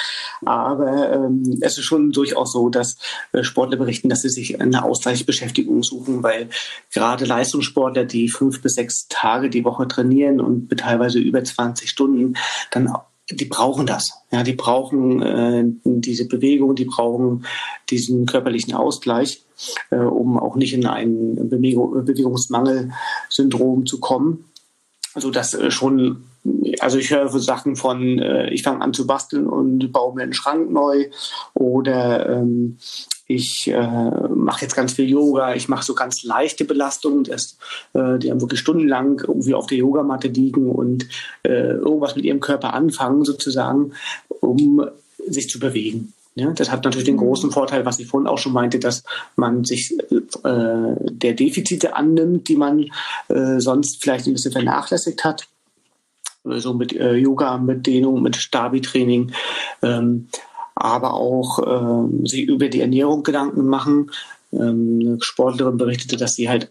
Aber 0.45 1.13
ähm, 1.13 1.59
es 1.61 1.77
ist 1.77 1.85
schon 1.85 2.13
durchaus 2.13 2.53
so, 2.53 2.71
dass 2.71 2.97
äh, 3.33 3.43
Sportler 3.43 3.77
berichten, 3.77 4.09
dass 4.09 4.23
sie 4.23 4.31
sich 4.31 4.61
eine 4.61 4.83
Ausgleichsbeschäftigung 4.83 5.83
suchen, 5.83 6.23
weil 6.23 6.49
gerade 6.93 7.27
Leistungssportler, 7.27 8.05
die 8.05 8.29
fünf 8.29 8.63
bis 8.63 8.75
sechs 8.75 9.09
Tage 9.09 9.51
die 9.51 9.65
Woche 9.65 9.87
trainieren 9.87 10.41
und 10.41 10.71
teilweise 10.79 11.19
über 11.19 11.45
20 11.45 11.91
Stunden, 11.91 12.37
dann 12.71 12.95
die 13.31 13.45
brauchen 13.45 13.87
das. 13.87 14.13
Ja, 14.31 14.43
die 14.43 14.55
brauchen 14.55 15.23
äh, 15.23 15.65
diese 15.85 16.27
Bewegung, 16.27 16.75
die 16.75 16.87
brauchen 16.87 17.45
diesen 17.91 18.27
körperlichen 18.27 18.75
Ausgleich, 18.75 19.45
äh, 19.91 19.97
um 19.97 20.39
auch 20.39 20.57
nicht 20.57 20.73
in 20.73 20.87
ein 20.87 21.49
Bewegung, 21.49 22.05
Bewegungsmangelsyndrom 22.05 23.87
zu 23.87 24.01
kommen. 24.01 24.45
Also 25.15 25.31
das 25.31 25.55
äh, 25.55 25.71
schon, 25.71 26.25
also 26.81 26.99
ich 26.99 27.11
höre 27.11 27.29
Sachen 27.39 27.77
von, 27.77 28.19
äh, 28.19 28.51
ich 28.51 28.63
fange 28.63 28.83
an 28.83 28.95
zu 28.95 29.07
basteln 29.07 29.47
und 29.47 29.93
baue 29.93 30.15
mir 30.15 30.23
einen 30.23 30.33
Schrank 30.33 30.71
neu 30.71 31.11
oder 31.55 32.29
ähm, 32.29 32.79
ich 33.29 33.69
äh, 33.69 34.29
mache 34.35 34.63
jetzt 34.63 34.75
ganz 34.75 34.95
viel 34.95 35.09
Yoga, 35.09 35.55
ich 35.55 35.69
mache 35.69 35.85
so 35.85 35.95
ganz 35.95 36.25
leichte 36.25 36.65
Belastungen, 36.65 37.25
das, 37.25 37.59
äh, 37.93 38.19
die 38.19 38.31
haben 38.31 38.41
wirklich 38.41 38.59
stundenlang 38.59 39.21
irgendwie 39.21 39.55
auf 39.55 39.67
der 39.67 39.79
Yogamatte 39.79 40.29
liegen 40.29 40.71
und 40.71 41.07
äh, 41.43 41.73
irgendwas 41.73 42.17
mit 42.17 42.25
ihrem 42.25 42.41
Körper 42.41 42.73
anfangen 42.73 43.25
sozusagen, 43.25 43.93
um 44.41 44.83
sich 45.27 45.51
zu 45.51 45.61
bewegen. 45.61 46.15
Ja, 46.37 46.53
das 46.53 46.71
hat 46.71 46.85
natürlich 46.85 47.05
den 47.05 47.17
mhm. 47.17 47.21
großen 47.21 47.51
Vorteil, 47.51 47.85
was 47.85 47.99
ich 47.99 48.07
vorhin 48.07 48.29
auch 48.29 48.39
schon 48.39 48.53
meinte, 48.53 48.79
dass 48.79 49.03
man 49.37 49.65
sich 49.65 49.93
äh, 49.99 50.95
der 51.01 51.35
Defizite 51.35 51.97
annimmt, 51.97 52.49
die 52.49 52.57
man 52.57 52.87
äh, 53.29 53.59
sonst 53.59 54.01
vielleicht 54.01 54.27
ein 54.27 54.33
bisschen 54.33 54.53
vernachlässigt 54.53 55.25
hat. 55.25 55.49
So 56.45 56.51
also 56.51 56.75
mit 56.75 56.95
äh, 56.95 57.15
Yoga, 57.15 57.59
mit 57.59 57.87
Dehnung, 57.87 58.23
mit 58.23 58.37
Stabi-Training. 58.37 59.33
Ähm, 59.83 60.29
aber 60.79 61.15
auch 61.15 61.59
ähm, 61.67 62.27
sich 62.27 62.43
über 62.43 62.69
die 62.69 62.81
Ernährung 62.81 63.23
Gedanken 63.23 63.67
machen. 63.67 64.11
Ähm, 64.53 65.01
eine 65.01 65.19
Sportlerin 65.21 65.77
berichtete, 65.77 66.17
dass 66.17 66.35
sie 66.35 66.49
halt 66.49 66.71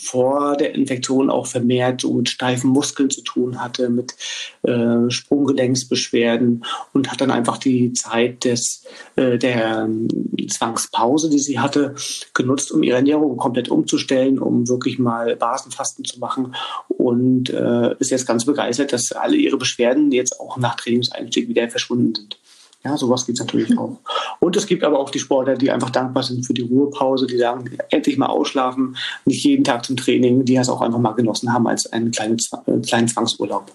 vor 0.00 0.56
der 0.56 0.74
Infektion 0.74 1.30
auch 1.30 1.46
vermehrt 1.46 2.02
so 2.02 2.12
mit 2.12 2.28
steifen 2.28 2.70
Muskeln 2.70 3.10
zu 3.10 3.22
tun 3.22 3.60
hatte, 3.60 3.88
mit 3.88 4.14
äh, 4.62 5.10
Sprunggelenksbeschwerden 5.10 6.64
und 6.92 7.10
hat 7.10 7.20
dann 7.20 7.30
einfach 7.30 7.56
die 7.56 7.92
Zeit 7.94 8.44
des, 8.44 8.84
äh, 9.16 9.38
der 9.38 9.88
äh, 9.88 10.46
Zwangspause, 10.46 11.30
die 11.30 11.38
sie 11.38 11.58
hatte, 11.58 11.94
genutzt, 12.34 12.70
um 12.70 12.82
ihre 12.82 12.96
Ernährung 12.96 13.36
komplett 13.38 13.70
umzustellen, 13.70 14.38
um 14.38 14.68
wirklich 14.68 14.98
mal 14.98 15.36
Basenfasten 15.36 16.04
zu 16.04 16.18
machen 16.18 16.54
und 16.88 17.50
äh, 17.50 17.94
ist 17.98 18.10
jetzt 18.10 18.26
ganz 18.26 18.44
begeistert, 18.44 18.92
dass 18.92 19.12
alle 19.12 19.36
ihre 19.36 19.56
Beschwerden 19.56 20.12
jetzt 20.12 20.38
auch 20.38 20.58
nach 20.58 20.76
Trainingseinstieg 20.76 21.48
wieder 21.48 21.68
verschwunden 21.70 22.14
sind. 22.14 22.38
Ja, 22.84 22.96
sowas 22.96 23.26
gibt 23.26 23.38
es 23.38 23.44
natürlich 23.44 23.76
auch. 23.76 23.98
Und 24.40 24.56
es 24.56 24.66
gibt 24.66 24.84
aber 24.84 25.00
auch 25.00 25.10
die 25.10 25.18
Sportler, 25.18 25.56
die 25.56 25.70
einfach 25.70 25.90
dankbar 25.90 26.22
sind 26.22 26.46
für 26.46 26.54
die 26.54 26.62
Ruhepause, 26.62 27.26
die 27.26 27.36
sagen, 27.36 27.76
endlich 27.90 28.16
mal 28.18 28.26
ausschlafen, 28.26 28.96
nicht 29.24 29.42
jeden 29.44 29.64
Tag 29.64 29.84
zum 29.84 29.96
Training, 29.96 30.44
die 30.44 30.56
es 30.56 30.68
auch 30.68 30.80
einfach 30.80 31.00
mal 31.00 31.12
genossen 31.12 31.52
haben 31.52 31.66
als 31.66 31.92
einen 31.92 32.12
kleinen, 32.12 32.38
äh, 32.66 32.78
kleinen 32.80 33.08
Zwangsurlaub. 33.08 33.72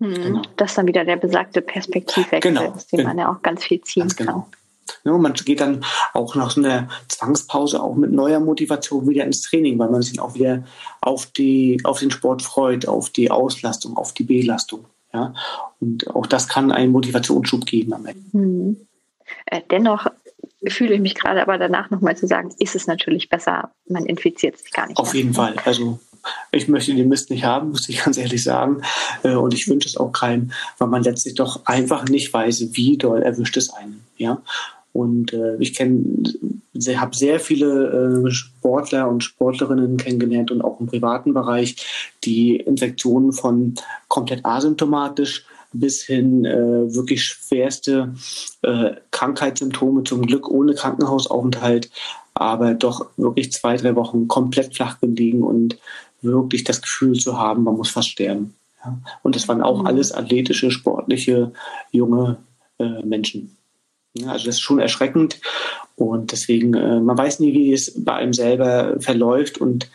Hm, 0.00 0.14
genau. 0.14 0.42
Das 0.56 0.70
ist 0.70 0.78
dann 0.78 0.86
wieder 0.86 1.04
der 1.04 1.16
besagte 1.16 1.60
Perspektivwechsel, 1.60 2.52
genau. 2.52 2.72
aus 2.72 2.86
dem 2.86 3.04
man 3.04 3.18
ja 3.18 3.30
auch 3.30 3.42
ganz 3.42 3.64
viel 3.64 3.80
ziehen 3.82 4.02
ganz 4.02 4.16
genau. 4.16 4.32
kann. 4.32 4.58
Ja, 5.04 5.18
man 5.18 5.34
geht 5.34 5.60
dann 5.60 5.84
auch 6.14 6.34
nach 6.34 6.50
so 6.50 6.62
einer 6.62 6.88
Zwangspause 7.08 7.82
auch 7.82 7.94
mit 7.94 8.10
neuer 8.10 8.40
Motivation 8.40 9.06
wieder 9.08 9.24
ins 9.24 9.42
Training, 9.42 9.78
weil 9.78 9.90
man 9.90 10.00
sich 10.00 10.18
auch 10.18 10.34
wieder 10.34 10.64
auf, 11.02 11.26
die, 11.26 11.80
auf 11.84 12.00
den 12.00 12.10
Sport 12.10 12.42
freut, 12.42 12.88
auf 12.88 13.10
die 13.10 13.30
Auslastung, 13.30 13.96
auf 13.98 14.14
die 14.14 14.24
Belastung. 14.24 14.86
Ja? 15.18 15.34
Und 15.80 16.08
auch 16.14 16.26
das 16.26 16.48
kann 16.48 16.72
einen 16.72 16.92
Motivationsschub 16.92 17.66
geben 17.66 17.92
am 17.92 18.06
Ende. 18.06 18.20
Mhm. 18.32 18.76
Äh, 19.46 19.62
dennoch 19.70 20.06
fühle 20.66 20.94
ich 20.94 21.00
mich 21.00 21.14
gerade 21.14 21.42
aber 21.42 21.58
danach 21.58 21.90
nochmal 21.90 22.16
zu 22.16 22.26
sagen, 22.26 22.54
ist 22.58 22.74
es 22.74 22.86
natürlich 22.86 23.28
besser, 23.28 23.70
man 23.88 24.06
infiziert 24.06 24.58
sich 24.58 24.72
gar 24.72 24.86
nicht. 24.86 24.98
Auf 24.98 25.12
mehr. 25.12 25.22
jeden 25.22 25.34
Fall. 25.34 25.54
Also 25.64 25.98
ich 26.50 26.68
möchte 26.68 26.94
den 26.94 27.08
Mist 27.08 27.30
nicht 27.30 27.44
haben, 27.44 27.70
muss 27.70 27.88
ich 27.88 27.98
ganz 28.04 28.16
ehrlich 28.16 28.42
sagen. 28.42 28.82
Äh, 29.22 29.34
und 29.34 29.54
ich 29.54 29.68
wünsche 29.68 29.88
es 29.88 29.96
auch 29.96 30.12
keinem, 30.12 30.52
weil 30.78 30.88
man 30.88 31.02
letztlich 31.02 31.34
doch 31.34 31.66
einfach 31.66 32.04
nicht 32.04 32.32
weiß, 32.32 32.68
wie 32.72 32.96
doll 32.96 33.22
erwischt 33.22 33.56
es 33.56 33.70
einen. 33.70 34.04
Ja? 34.16 34.42
Und 34.98 35.32
äh, 35.32 35.54
ich 35.60 35.74
kenne, 35.74 36.24
habe 36.96 37.16
sehr 37.16 37.38
viele 37.38 38.24
äh, 38.26 38.30
Sportler 38.32 39.08
und 39.08 39.22
Sportlerinnen 39.22 39.96
kennengelernt 39.96 40.50
und 40.50 40.60
auch 40.60 40.80
im 40.80 40.86
privaten 40.86 41.34
Bereich, 41.34 41.76
die 42.24 42.56
Infektionen 42.56 43.32
von 43.32 43.76
komplett 44.08 44.44
asymptomatisch 44.44 45.46
bis 45.72 46.02
hin 46.02 46.44
äh, 46.44 46.92
wirklich 46.92 47.22
schwerste 47.22 48.12
äh, 48.62 48.94
Krankheitssymptome, 49.12 50.02
zum 50.02 50.26
Glück 50.26 50.48
ohne 50.48 50.74
Krankenhausaufenthalt, 50.74 51.92
aber 52.34 52.74
doch 52.74 53.06
wirklich 53.16 53.52
zwei, 53.52 53.76
drei 53.76 53.94
Wochen 53.94 54.26
komplett 54.26 54.74
flach 54.74 54.98
gelegen 55.00 55.44
und 55.44 55.78
wirklich 56.22 56.64
das 56.64 56.82
Gefühl 56.82 57.20
zu 57.20 57.38
haben, 57.38 57.62
man 57.62 57.76
muss 57.76 57.90
fast 57.90 58.08
sterben. 58.08 58.54
Ja? 58.84 58.98
Und 59.22 59.36
das 59.36 59.46
waren 59.46 59.62
auch 59.62 59.82
mhm. 59.82 59.86
alles 59.86 60.10
athletische, 60.10 60.72
sportliche, 60.72 61.52
junge 61.92 62.38
äh, 62.80 63.04
Menschen. 63.04 63.57
Also 64.26 64.46
das 64.46 64.56
ist 64.56 64.60
schon 64.60 64.78
erschreckend 64.78 65.40
und 65.96 66.32
deswegen, 66.32 66.74
äh, 66.74 67.00
man 67.00 67.16
weiß 67.16 67.40
nie, 67.40 67.52
wie 67.52 67.72
es 67.72 67.92
bei 67.96 68.14
einem 68.14 68.32
selber 68.32 69.00
verläuft 69.00 69.58
und 69.58 69.90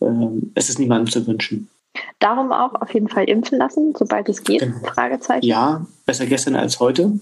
äh, 0.00 0.06
es 0.54 0.68
ist 0.68 0.78
niemandem 0.78 1.10
zu 1.10 1.26
wünschen. 1.26 1.68
Darum 2.18 2.52
auch 2.52 2.74
auf 2.80 2.92
jeden 2.94 3.08
Fall 3.08 3.24
impfen 3.24 3.58
lassen, 3.58 3.94
sobald 3.96 4.28
es 4.28 4.42
geht? 4.44 4.60
Genau. 4.60 4.78
Fragezeichen. 4.94 5.44
Ja, 5.44 5.86
besser 6.06 6.26
gestern 6.26 6.56
als 6.56 6.80
heute, 6.80 7.18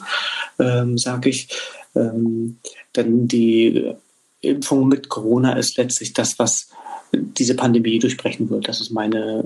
ähm, 0.59 0.97
sage 0.97 1.31
ich. 1.31 1.49
Ähm, 1.95 2.59
denn 2.95 3.27
die 3.27 3.95
Impfung 4.41 4.89
mit 4.89 5.09
Corona 5.09 5.55
ist 5.55 5.77
letztlich 5.77 6.13
das, 6.13 6.39
was 6.39 6.69
diese 7.13 7.57
Pandemie 7.57 7.99
durchbrechen 7.99 8.49
wird. 8.51 8.69
Das 8.69 8.81
ist 8.81 8.91
meine 8.91 9.43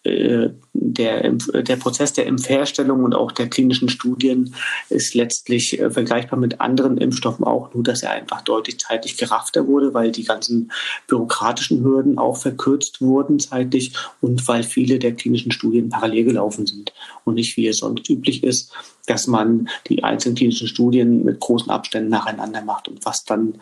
der, 0.05 1.31
der 1.33 1.75
Prozess 1.75 2.13
der 2.13 2.25
Impfherstellung 2.25 3.03
und 3.03 3.13
auch 3.13 3.33
der 3.33 3.49
klinischen 3.49 3.89
Studien 3.89 4.55
ist 4.89 5.13
letztlich 5.13 5.79
äh, 5.79 5.91
vergleichbar 5.91 6.39
mit 6.39 6.61
anderen 6.61 6.97
Impfstoffen 6.97 7.43
auch, 7.43 7.73
nur 7.73 7.83
dass 7.83 8.03
er 8.03 8.11
einfach 8.11 8.41
deutlich 8.41 8.79
zeitlich 8.79 9.17
geraffter 9.17 9.67
wurde, 9.67 9.93
weil 9.93 10.11
die 10.11 10.23
ganzen 10.23 10.71
bürokratischen 11.07 11.83
Hürden 11.83 12.17
auch 12.17 12.37
verkürzt 12.37 13.01
wurden 13.01 13.39
zeitlich 13.39 13.93
und 14.21 14.47
weil 14.47 14.63
viele 14.63 14.99
der 14.99 15.15
klinischen 15.15 15.51
Studien 15.51 15.89
parallel 15.89 16.23
gelaufen 16.23 16.65
sind 16.65 16.93
und 17.25 17.35
nicht 17.35 17.57
wie 17.57 17.67
es 17.67 17.79
sonst 17.79 18.09
üblich 18.09 18.43
ist, 18.43 18.71
dass 19.05 19.27
man 19.27 19.67
die 19.87 20.03
einzelnen 20.03 20.35
klinischen 20.35 20.67
Studien 20.67 21.25
mit 21.25 21.41
großen 21.41 21.71
Abständen 21.71 22.09
nacheinander 22.09 22.61
macht 22.61 22.87
und 22.87 23.05
was 23.05 23.25
dann 23.25 23.55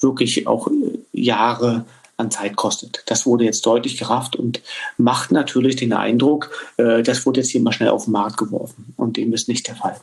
wirklich 0.00 0.46
auch 0.46 0.68
äh, 0.68 0.98
Jahre 1.12 1.84
an 2.22 2.30
Zeit 2.30 2.56
kostet. 2.56 3.02
Das 3.06 3.26
wurde 3.26 3.44
jetzt 3.44 3.66
deutlich 3.66 3.98
gerafft 3.98 4.36
und 4.36 4.62
macht 4.96 5.32
natürlich 5.32 5.76
den 5.76 5.92
Eindruck, 5.92 6.50
äh, 6.78 7.02
das 7.02 7.26
wurde 7.26 7.40
jetzt 7.40 7.50
hier 7.50 7.60
mal 7.60 7.72
schnell 7.72 7.90
auf 7.90 8.04
den 8.04 8.12
Markt 8.12 8.38
geworfen. 8.38 8.94
Und 8.96 9.16
dem 9.16 9.32
ist 9.32 9.48
nicht 9.48 9.68
der 9.68 9.76
Fall. 9.76 10.00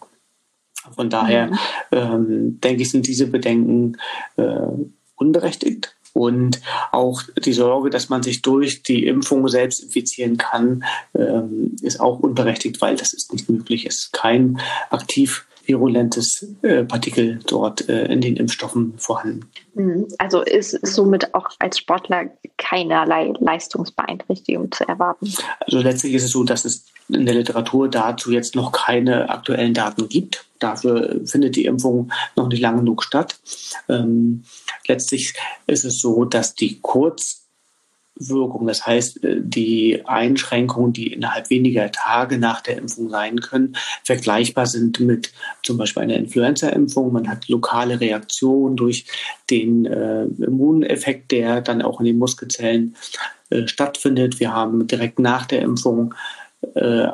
Von 0.95 1.09
daher 1.09 1.47
mhm. 1.47 1.57
ähm, 1.91 2.61
denke 2.61 2.83
ich, 2.83 2.91
sind 2.91 3.07
diese 3.07 3.27
Bedenken 3.27 3.97
äh, 4.37 4.67
unberechtigt. 5.15 5.95
Und 6.13 6.61
auch 6.91 7.21
die 7.45 7.53
Sorge, 7.53 7.89
dass 7.89 8.09
man 8.09 8.23
sich 8.23 8.41
durch 8.41 8.83
die 8.83 9.05
Impfung 9.05 9.47
selbst 9.47 9.83
infizieren 9.83 10.37
kann, 10.37 10.83
ähm, 11.13 11.75
ist 11.81 11.99
auch 11.99 12.19
unberechtigt, 12.19 12.81
weil 12.81 12.95
das 12.95 13.13
ist 13.13 13.31
nicht 13.31 13.47
möglich. 13.49 13.85
Es 13.85 13.97
ist 13.97 14.13
kein 14.13 14.59
aktiv 14.89 15.45
virulentes 15.69 16.45
äh, 16.63 16.83
Partikel 16.83 17.39
dort 17.47 17.87
äh, 17.87 18.05
in 18.11 18.19
den 18.19 18.35
Impfstoffen 18.35 18.95
vorhanden. 18.97 19.45
Mhm. 19.75 20.07
Also 20.17 20.41
ist 20.41 20.85
somit 20.85 21.33
auch 21.33 21.47
als 21.59 21.77
Sportler 21.77 22.25
keinerlei 22.57 23.31
Leistungsbeeinträchtigung 23.39 24.71
zu 24.71 24.87
erwarten. 24.87 25.31
Also 25.59 25.79
letztlich 25.79 26.15
ist 26.15 26.23
es 26.23 26.31
so, 26.31 26.43
dass 26.43 26.65
es 26.65 26.85
in 27.07 27.25
der 27.25 27.35
Literatur 27.35 27.87
dazu 27.87 28.31
jetzt 28.31 28.55
noch 28.55 28.71
keine 28.71 29.29
aktuellen 29.29 29.73
Daten 29.73 30.09
gibt. 30.09 30.45
Dafür 30.57 31.21
findet 31.25 31.55
die 31.55 31.65
Impfung 31.65 32.11
noch 32.35 32.49
nicht 32.49 32.59
lang 32.59 32.77
genug 32.77 33.03
statt. 33.03 33.39
Ähm, 33.87 34.43
letztlich 34.87 35.33
ist 35.67 35.85
es 35.85 36.01
so, 36.01 36.25
dass 36.25 36.55
die 36.55 36.79
Kurz 36.81 37.38
Wirkung. 38.19 38.67
Das 38.67 38.85
heißt, 38.85 39.23
äh, 39.23 39.37
die 39.41 40.05
Einschränkungen, 40.05 40.93
die 40.93 41.13
innerhalb 41.13 41.49
weniger 41.49 41.91
Tage 41.91 42.37
nach 42.37 42.61
der 42.61 42.77
Impfung 42.77 43.09
sein 43.09 43.39
können, 43.39 43.75
vergleichbar 44.03 44.65
sind 44.65 44.99
mit 44.99 45.31
zum 45.63 45.77
Beispiel 45.77 46.03
einer 46.03 46.17
Influenza-Impfung. 46.17 47.11
Man 47.13 47.29
hat 47.29 47.47
lokale 47.47 47.99
Reaktionen 47.99 48.75
durch 48.75 49.05
den 49.49 49.85
äh, 49.85 50.25
Immuneffekt, 50.25 51.31
der 51.31 51.61
dann 51.61 51.81
auch 51.81 51.99
in 51.99 52.05
den 52.05 52.17
Muskelzellen 52.17 52.95
äh, 53.49 53.67
stattfindet. 53.67 54.39
Wir 54.39 54.53
haben 54.53 54.85
direkt 54.87 55.19
nach 55.19 55.45
der 55.45 55.61
Impfung 55.61 56.13
äh, 56.75 57.07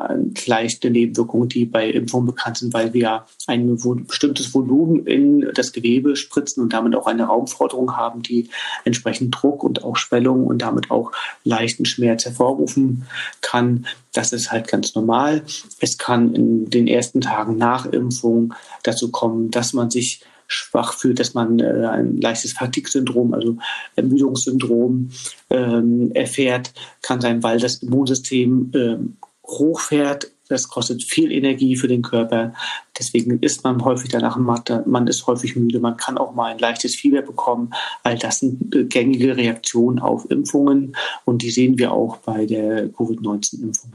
leichte 0.47 0.89
Nebenwirkungen, 0.89 1.49
die 1.49 1.65
bei 1.65 1.89
Impfungen 1.89 2.25
bekannt 2.25 2.57
sind, 2.57 2.73
weil 2.73 2.93
wir 2.93 3.25
ein 3.47 3.77
bestimmtes 4.07 4.53
Volumen 4.53 5.05
in 5.05 5.51
das 5.53 5.71
Gewebe 5.71 6.15
spritzen 6.15 6.63
und 6.63 6.73
damit 6.73 6.95
auch 6.95 7.07
eine 7.07 7.25
Raumforderung 7.25 7.95
haben, 7.95 8.23
die 8.23 8.49
entsprechend 8.85 9.35
Druck 9.35 9.63
und 9.63 9.83
auch 9.83 9.97
Schwellung 9.97 10.47
und 10.47 10.61
damit 10.61 10.89
auch 10.89 11.11
leichten 11.43 11.85
Schmerz 11.85 12.25
hervorrufen 12.25 13.05
kann. 13.41 13.85
Das 14.13 14.33
ist 14.33 14.51
halt 14.51 14.67
ganz 14.67 14.95
normal. 14.95 15.43
Es 15.79 15.97
kann 15.97 16.33
in 16.33 16.69
den 16.69 16.87
ersten 16.87 17.21
Tagen 17.21 17.57
nach 17.57 17.85
Impfung 17.85 18.53
dazu 18.83 19.11
kommen, 19.11 19.51
dass 19.51 19.73
man 19.73 19.91
sich 19.91 20.21
schwach 20.47 20.93
fühlt, 20.93 21.19
dass 21.19 21.33
man 21.33 21.59
äh, 21.59 21.87
ein 21.87 22.17
leichtes 22.17 22.53
Fatigue-Syndrom, 22.53 23.33
also 23.33 23.57
Ermüdungssyndrom 23.95 25.09
ähm, 25.49 26.11
erfährt, 26.13 26.73
kann 27.01 27.21
sein, 27.21 27.41
weil 27.43 27.59
das 27.59 27.77
Immunsystem 27.77 28.71
ähm, 28.75 29.17
hochfährt. 29.47 30.31
Das 30.47 30.67
kostet 30.67 31.03
viel 31.03 31.31
Energie 31.31 31.75
für 31.75 31.87
den 31.87 32.03
Körper. 32.03 32.53
Deswegen 32.97 33.39
ist 33.39 33.63
man 33.63 33.83
häufig 33.83 34.11
danach 34.11 34.37
matt. 34.37 34.85
Man 34.85 35.07
ist 35.07 35.25
häufig 35.25 35.55
müde. 35.55 35.79
Man 35.79 35.97
kann 35.97 36.17
auch 36.17 36.35
mal 36.35 36.51
ein 36.51 36.59
leichtes 36.59 36.95
Fieber 36.95 37.21
bekommen. 37.21 37.71
All 38.03 38.17
das 38.17 38.39
sind 38.39 38.75
äh, 38.75 38.83
gängige 38.83 39.35
Reaktionen 39.35 39.99
auf 39.99 40.29
Impfungen. 40.29 40.95
Und 41.25 41.41
die 41.41 41.49
sehen 41.49 41.77
wir 41.79 41.91
auch 41.91 42.17
bei 42.17 42.45
der 42.45 42.89
Covid-19-Impfung. 42.89 43.93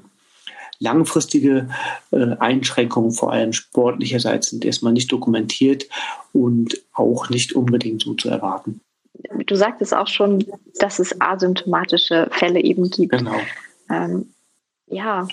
Langfristige 0.80 1.68
äh, 2.10 2.36
Einschränkungen, 2.38 3.12
vor 3.12 3.32
allem 3.32 3.52
sportlicherseits, 3.52 4.50
sind 4.50 4.64
erstmal 4.64 4.94
nicht 4.94 5.12
dokumentiert 5.12 5.86
und 6.32 6.80
auch 6.94 7.28
nicht 7.28 7.52
unbedingt 7.52 8.02
so 8.02 8.14
zu 8.14 8.28
erwarten. 8.28 8.80
Du 9.46 9.54
sagtest 9.54 9.94
auch 9.94 10.08
schon, 10.08 10.46
dass 10.78 10.98
es 10.98 11.20
asymptomatische 11.20 12.28
Fälle 12.32 12.60
eben 12.60 12.90
gibt. 12.90 13.12
Genau. 13.12 13.38
Ähm, 13.90 14.30
ja, 14.90 15.26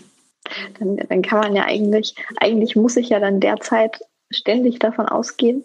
dann, 0.79 0.97
dann 0.97 1.21
kann 1.21 1.39
man 1.39 1.55
ja 1.55 1.65
eigentlich, 1.65 2.15
eigentlich 2.39 2.75
muss 2.75 2.95
ich 2.95 3.09
ja 3.09 3.19
dann 3.19 3.39
derzeit 3.39 3.99
ständig 4.29 4.79
davon 4.79 5.07
ausgehen, 5.07 5.63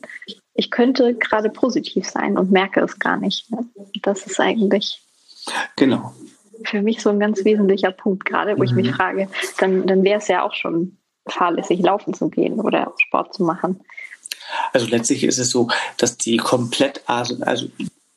ich 0.55 0.71
könnte 0.71 1.15
gerade 1.15 1.51
positiv 1.51 2.09
sein 2.09 2.37
und 2.37 2.51
merke 2.51 2.81
es 2.81 2.99
gar 2.99 3.17
nicht. 3.17 3.51
Ne? 3.51 3.65
Das 4.03 4.27
ist 4.27 4.39
eigentlich 4.39 5.01
genau. 5.77 6.13
für 6.65 6.83
mich 6.83 7.01
so 7.01 7.11
ein 7.11 7.21
ganz 7.21 7.45
wesentlicher 7.45 7.91
Punkt, 7.91 8.25
gerade 8.25 8.55
wo 8.55 8.59
mhm. 8.59 8.65
ich 8.65 8.73
mich 8.73 8.91
mhm. 8.91 8.95
frage, 8.95 9.29
dann, 9.59 9.87
dann 9.87 10.05
wäre 10.05 10.19
es 10.19 10.29
ja 10.29 10.43
auch 10.43 10.55
schon 10.55 10.99
fahrlässig, 11.27 11.81
laufen 11.81 12.15
zu 12.15 12.29
gehen 12.29 12.61
oder 12.61 12.93
Sport 12.99 13.35
zu 13.35 13.45
machen. 13.45 13.81
Also 14.73 14.87
letztlich 14.87 15.25
ist 15.25 15.39
es 15.39 15.51
so, 15.51 15.69
dass 15.97 16.19
die 16.19 16.37
komplett, 16.37 17.03
also 17.07 17.69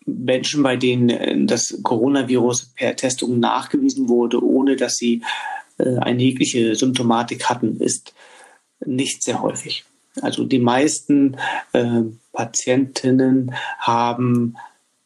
Menschen, 0.06 0.64
bei 0.64 0.76
denen 0.76 1.48
das 1.48 1.80
Coronavirus 1.84 2.74
per 2.76 2.96
Testung 2.96 3.40
nachgewiesen 3.40 4.10
wurde, 4.10 4.44
ohne 4.44 4.76
dass 4.76 4.98
sie 4.98 5.16
äh, 5.16 5.65
eine 5.84 6.22
jegliche 6.22 6.76
Symptomatik 6.76 7.50
hatten, 7.50 7.80
ist 7.80 8.14
nicht 8.86 9.24
sehr 9.24 9.42
häufig. 9.42 9.86
Also 10.22 10.46
die 10.46 10.60
meisten 10.60 11.38
äh, 11.74 12.02
Patientinnen 12.32 13.54
haben 13.80 14.56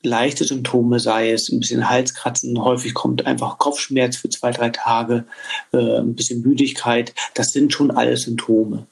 leichte 0.02 0.46
Symptome, 0.46 1.00
sei 1.00 1.32
es 1.32 1.50
ein 1.50 1.60
bisschen 1.60 1.90
Halskratzen, 1.90 2.64
häufig 2.64 2.94
kommt 2.94 3.26
einfach 3.26 3.58
Kopfschmerz 3.58 4.18
für 4.18 4.30
zwei, 4.30 4.52
drei 4.52 4.70
Tage, 4.70 5.26
äh, 5.74 6.00
ein 6.00 6.16
bisschen 6.16 6.42
Müdigkeit. 6.42 7.14
Das 7.34 7.52
sind 7.52 7.74
schon 7.74 7.92
alle 7.92 8.16
Symptome, 8.16 8.88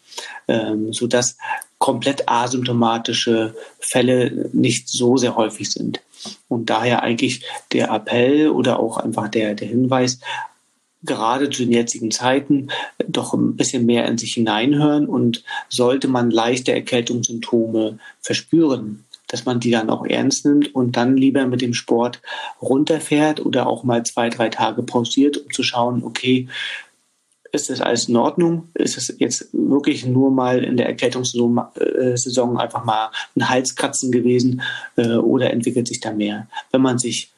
ähm, 0.48 0.92
sodass 0.92 1.38
komplett 1.78 2.28
asymptomatische 2.28 3.56
Fälle 3.80 4.50
nicht 4.52 4.90
so 4.90 5.18
sehr 5.18 5.36
häufig 5.36 5.72
sind. 5.72 6.02
Und 6.50 6.70
daher 6.70 7.04
eigentlich 7.04 7.46
der 7.72 7.90
Appell 7.92 8.50
oder 8.50 8.80
auch 8.80 8.98
einfach 8.98 9.30
der, 9.30 9.54
der 9.54 9.68
Hinweis, 9.68 10.20
gerade 11.08 11.50
zu 11.50 11.64
den 11.64 11.72
jetzigen 11.72 12.12
Zeiten 12.12 12.68
doch 13.08 13.34
ein 13.34 13.56
bisschen 13.56 13.86
mehr 13.86 14.06
in 14.08 14.18
sich 14.18 14.34
hineinhören 14.34 15.08
und 15.08 15.44
sollte 15.70 16.08
man 16.08 16.30
leichte 16.30 16.72
Erkältungssymptome 16.74 18.00
verspüren, 18.22 19.06
dass 19.28 19.46
man 19.46 19.60
die 19.60 19.72
dann 19.72 19.90
auch 19.90 20.06
ernst 20.06 20.46
nimmt 20.46 20.74
und 20.76 20.96
dann 20.96 21.18
lieber 21.18 21.46
mit 21.48 21.62
dem 21.62 21.74
Sport 21.74 22.22
runterfährt 22.62 23.46
oder 23.46 23.68
auch 23.68 23.84
mal 23.84 24.06
zwei, 24.06 24.30
drei 24.30 24.50
Tage 24.50 24.84
pausiert, 24.84 25.38
um 25.38 25.52
zu 25.52 25.64
schauen, 25.64 26.04
okay, 26.04 26.48
ist 27.52 27.70
das 27.70 27.82
alles 27.82 28.10
in 28.10 28.18
Ordnung? 28.18 28.70
Ist 28.74 28.98
es 28.98 29.14
jetzt 29.20 29.50
wirklich 29.54 30.06
nur 30.06 30.32
mal 30.32 30.64
in 30.64 30.78
der 30.78 30.88
Erkältungssaison 30.88 31.58
äh, 31.78 32.62
einfach 32.62 32.84
mal 32.84 33.10
ein 33.36 33.50
Halskratzen 33.50 34.12
gewesen 34.12 34.62
äh, 34.96 35.16
oder 35.16 35.52
entwickelt 35.52 35.88
sich 35.88 36.00
da 36.00 36.12
mehr? 36.12 36.48
Wenn 36.72 36.82
man 36.82 37.00
sich 37.00 37.32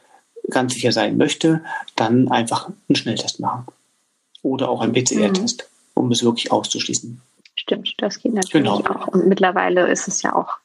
ganz 0.50 0.74
sicher 0.74 0.92
sein 0.92 1.18
möchte, 1.18 1.62
dann 1.96 2.30
einfach 2.30 2.68
einen 2.68 2.96
Schnelltest 2.96 3.40
machen. 3.40 3.66
Oder 4.42 4.70
auch 4.70 4.82
einen 4.82 4.94
PCR-Test, 4.94 5.70
mhm. 5.96 6.04
um 6.04 6.12
es 6.12 6.24
wirklich 6.24 6.52
auszuschließen. 6.52 7.22
Stimmt, 7.56 7.94
das 7.98 8.20
geht 8.20 8.34
natürlich 8.34 8.52
genau. 8.52 8.78
auch. 8.78 9.08
Und 9.08 9.28
mittlerweile 9.28 9.92
ist 9.92 10.08
es 10.08 10.22
ja 10.22 10.34
auch 10.34 10.60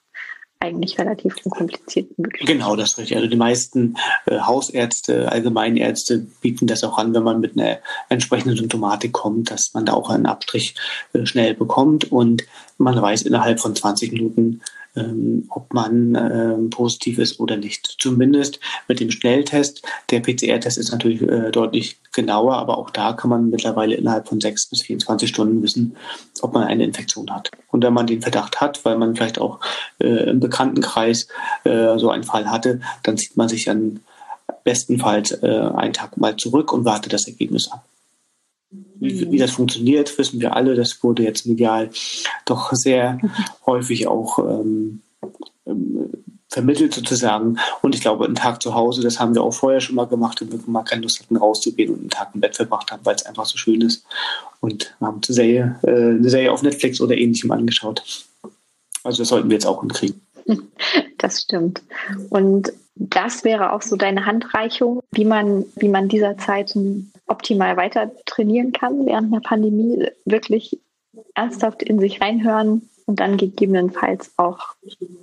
eigentlich 0.64 0.98
relativ 0.98 1.36
unkompliziert 1.44 2.18
möglich. 2.18 2.46
Genau, 2.46 2.74
das 2.76 2.92
ist 2.92 2.98
richtig. 2.98 3.16
Also 3.16 3.28
die 3.28 3.36
meisten 3.36 3.96
äh, 4.26 4.40
Hausärzte, 4.40 5.30
Allgemeinärzte 5.30 6.26
bieten 6.40 6.66
das 6.66 6.84
auch 6.84 6.96
an, 6.96 7.12
wenn 7.14 7.22
man 7.22 7.40
mit 7.40 7.58
einer 7.58 7.78
entsprechenden 8.08 8.56
Symptomatik 8.56 9.12
kommt, 9.12 9.50
dass 9.50 9.74
man 9.74 9.84
da 9.84 9.92
auch 9.92 10.08
einen 10.08 10.26
Abstrich 10.26 10.74
äh, 11.12 11.26
schnell 11.26 11.54
bekommt 11.54 12.10
und 12.10 12.44
man 12.78 13.00
weiß 13.00 13.22
innerhalb 13.22 13.60
von 13.60 13.76
20 13.76 14.12
Minuten, 14.12 14.62
ähm, 14.96 15.46
ob 15.48 15.72
man 15.72 16.14
ähm, 16.14 16.70
positiv 16.70 17.18
ist 17.18 17.40
oder 17.40 17.56
nicht. 17.56 17.96
Zumindest 17.98 18.60
mit 18.88 19.00
dem 19.00 19.10
Schnelltest. 19.10 19.82
Der 20.10 20.20
PCR-Test 20.20 20.78
ist 20.78 20.92
natürlich 20.92 21.22
äh, 21.22 21.50
deutlich 21.50 21.98
genauer, 22.12 22.54
aber 22.54 22.78
auch 22.78 22.90
da 22.90 23.12
kann 23.12 23.30
man 23.30 23.50
mittlerweile 23.50 23.94
innerhalb 23.94 24.28
von 24.28 24.40
sechs 24.40 24.66
bis 24.66 24.82
24 24.82 25.28
Stunden 25.28 25.62
wissen, 25.62 25.96
ob 26.42 26.54
man 26.54 26.64
eine 26.64 26.84
Infektion 26.84 27.30
hat. 27.30 27.50
Und 27.70 27.82
wenn 27.82 27.94
man 27.94 28.06
den 28.06 28.22
Verdacht 28.22 28.60
hat, 28.60 28.84
weil 28.84 28.96
man 28.96 29.16
vielleicht 29.16 29.40
auch 29.40 29.60
äh, 29.98 30.30
im 30.30 30.40
Bekanntenkreis 30.40 31.28
äh, 31.64 31.98
so 31.98 32.10
einen 32.10 32.24
Fall 32.24 32.50
hatte, 32.50 32.80
dann 33.02 33.16
zieht 33.16 33.36
man 33.36 33.48
sich 33.48 33.64
dann 33.64 34.00
bestenfalls 34.62 35.32
äh, 35.42 35.70
einen 35.74 35.92
Tag 35.92 36.16
mal 36.16 36.36
zurück 36.36 36.72
und 36.72 36.84
wartet 36.84 37.12
das 37.12 37.26
Ergebnis 37.26 37.70
ab. 37.70 37.84
Wie, 39.04 39.32
wie, 39.32 39.38
das 39.38 39.52
funktioniert, 39.52 40.16
wissen 40.18 40.40
wir 40.40 40.56
alle. 40.56 40.74
Das 40.74 41.02
wurde 41.02 41.22
jetzt 41.22 41.46
medial 41.46 41.90
doch 42.44 42.72
sehr 42.72 43.18
häufig 43.66 44.06
auch 44.06 44.38
ähm, 44.38 45.00
ähm, 45.66 46.10
vermittelt 46.48 46.94
sozusagen. 46.94 47.58
Und 47.82 47.94
ich 47.94 48.00
glaube, 48.00 48.24
einen 48.24 48.36
Tag 48.36 48.62
zu 48.62 48.74
Hause, 48.74 49.02
das 49.02 49.18
haben 49.18 49.34
wir 49.34 49.42
auch 49.42 49.52
vorher 49.52 49.80
schon 49.80 49.96
mal 49.96 50.06
gemacht, 50.06 50.40
wenn 50.40 50.52
wir 50.52 50.60
mal 50.66 50.84
keine 50.84 51.02
Lust 51.02 51.20
hatten, 51.20 51.36
rauszugehen 51.36 51.92
und 51.92 52.00
einen 52.00 52.10
Tag 52.10 52.30
im 52.34 52.40
Bett 52.40 52.56
verbracht 52.56 52.92
haben, 52.92 53.04
weil 53.04 53.16
es 53.16 53.26
einfach 53.26 53.44
so 53.44 53.58
schön 53.58 53.80
ist. 53.80 54.04
Und 54.60 54.96
haben 55.00 55.20
eine 55.26 55.34
Serie, 55.34 55.78
äh, 55.82 55.90
eine 55.90 56.30
Serie 56.30 56.52
auf 56.52 56.62
Netflix 56.62 57.00
oder 57.00 57.16
ähnlichem 57.16 57.50
angeschaut. 57.50 58.02
Also 59.02 59.22
das 59.22 59.28
sollten 59.28 59.50
wir 59.50 59.54
jetzt 59.54 59.66
auch 59.66 59.80
hinkriegen. 59.80 60.20
Das 61.18 61.40
stimmt. 61.40 61.80
Und 62.28 62.70
das 62.96 63.44
wäre 63.44 63.72
auch 63.72 63.80
so 63.80 63.96
deine 63.96 64.26
Handreichung, 64.26 65.00
wie 65.12 65.24
man, 65.24 65.64
wie 65.76 65.88
man 65.88 66.08
dieser 66.08 66.36
Zeiten 66.36 67.10
optimal 67.26 67.76
weiter 67.76 68.12
trainieren 68.26 68.72
kann 68.72 69.06
während 69.06 69.32
der 69.32 69.40
Pandemie, 69.40 70.06
wirklich 70.24 70.78
ernsthaft 71.34 71.82
in 71.82 71.98
sich 71.98 72.20
reinhören 72.20 72.88
und 73.06 73.20
dann 73.20 73.36
gegebenenfalls 73.36 74.32
auch 74.36 74.58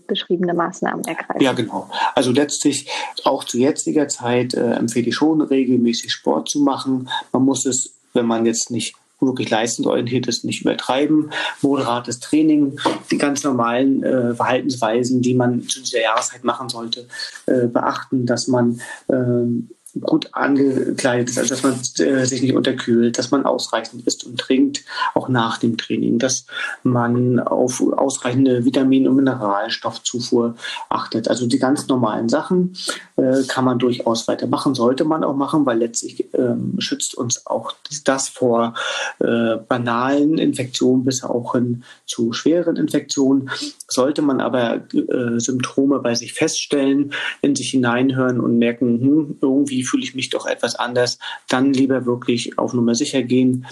beschriebene 0.07 0.53
Maßnahmen 0.53 1.05
ergreifen. 1.05 1.41
Ja, 1.41 1.53
genau. 1.53 1.89
Also 2.15 2.31
letztlich 2.31 2.87
auch 3.23 3.43
zu 3.43 3.57
jetziger 3.57 4.07
Zeit 4.07 4.53
äh, 4.53 4.73
empfehle 4.73 5.09
ich 5.09 5.15
schon, 5.15 5.41
regelmäßig 5.41 6.11
Sport 6.11 6.49
zu 6.49 6.59
machen. 6.59 7.09
Man 7.31 7.43
muss 7.43 7.65
es, 7.65 7.93
wenn 8.13 8.25
man 8.25 8.45
jetzt 8.45 8.71
nicht 8.71 8.95
wirklich 9.19 9.49
leistungsorientiert 9.49 10.27
ist, 10.27 10.45
nicht 10.45 10.61
übertreiben. 10.61 11.31
Moderates 11.61 12.19
Training, 12.19 12.79
die 13.11 13.17
ganz 13.17 13.43
normalen 13.43 14.03
äh, 14.03 14.33
Verhaltensweisen, 14.33 15.21
die 15.21 15.35
man 15.35 15.67
zu 15.67 15.81
dieser 15.81 16.01
Jahreszeit 16.01 16.43
machen 16.43 16.69
sollte, 16.69 17.07
äh, 17.45 17.67
beachten, 17.67 18.25
dass 18.25 18.47
man 18.47 18.81
ähm, 19.09 19.69
gut 19.99 20.29
angekleidet 20.31 21.29
ist, 21.29 21.37
also 21.37 21.49
dass 21.49 21.63
man 21.63 21.73
äh, 22.07 22.25
sich 22.25 22.41
nicht 22.41 22.55
unterkühlt, 22.55 23.17
dass 23.17 23.31
man 23.31 23.45
ausreichend 23.45 24.07
isst 24.07 24.23
und 24.23 24.39
trinkt, 24.39 24.83
auch 25.13 25.27
nach 25.27 25.57
dem 25.57 25.77
Training, 25.77 26.17
dass 26.17 26.45
man 26.83 27.39
auf 27.39 27.81
ausreichende 27.81 28.63
Vitamin- 28.63 29.07
und 29.07 29.17
Mineralstoffzufuhr 29.17 30.55
achtet. 30.89 31.27
Also 31.27 31.45
die 31.45 31.59
ganz 31.59 31.87
normalen 31.87 32.29
Sachen 32.29 32.73
äh, 33.21 33.43
kann 33.47 33.65
man 33.65 33.77
durchaus 33.77 34.27
weitermachen, 34.27 34.73
sollte 34.73 35.05
man 35.05 35.23
auch 35.23 35.35
machen, 35.35 35.65
weil 35.65 35.77
letztlich 35.77 36.25
ähm, 36.33 36.75
schützt 36.79 37.15
uns 37.15 37.45
auch 37.45 37.73
das 38.03 38.29
vor 38.29 38.73
äh, 39.19 39.57
banalen 39.67 40.37
Infektionen 40.37 41.05
bis 41.05 41.23
auch 41.23 41.53
hin 41.53 41.83
zu 42.05 42.33
schweren 42.33 42.77
Infektionen. 42.77 43.49
Sollte 43.87 44.21
man 44.21 44.41
aber 44.41 44.81
äh, 44.93 45.39
Symptome 45.39 45.99
bei 45.99 46.15
sich 46.15 46.33
feststellen, 46.33 47.13
in 47.41 47.55
sich 47.55 47.69
hineinhören 47.69 48.39
und 48.39 48.57
merken, 48.57 48.99
hm, 48.99 49.37
irgendwie 49.41 49.83
fühle 49.83 50.03
ich 50.03 50.15
mich 50.15 50.29
doch 50.29 50.47
etwas 50.47 50.75
anders, 50.75 51.19
dann 51.47 51.73
lieber 51.73 52.05
wirklich 52.05 52.57
auf 52.57 52.73
Nummer 52.73 52.95
sicher 52.95 53.21
gehen, 53.21 53.67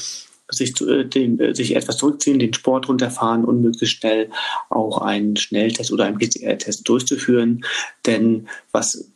sich, 0.50 0.80
äh, 0.82 1.06
den, 1.06 1.40
äh, 1.40 1.56
sich 1.56 1.76
etwas 1.76 1.98
zurückziehen, 1.98 2.40
den 2.40 2.54
Sport 2.54 2.90
runterfahren 2.90 3.46
und 3.46 3.62
möglichst 3.62 3.98
schnell 3.98 4.30
auch 4.70 5.00
einen 5.00 5.36
Schnelltest 5.36 5.92
oder 5.92 6.06
einen 6.06 6.18
PCR-Test 6.18 6.88
durchzuführen. 6.88 7.66
Denn 8.06 8.48
was 8.72 9.10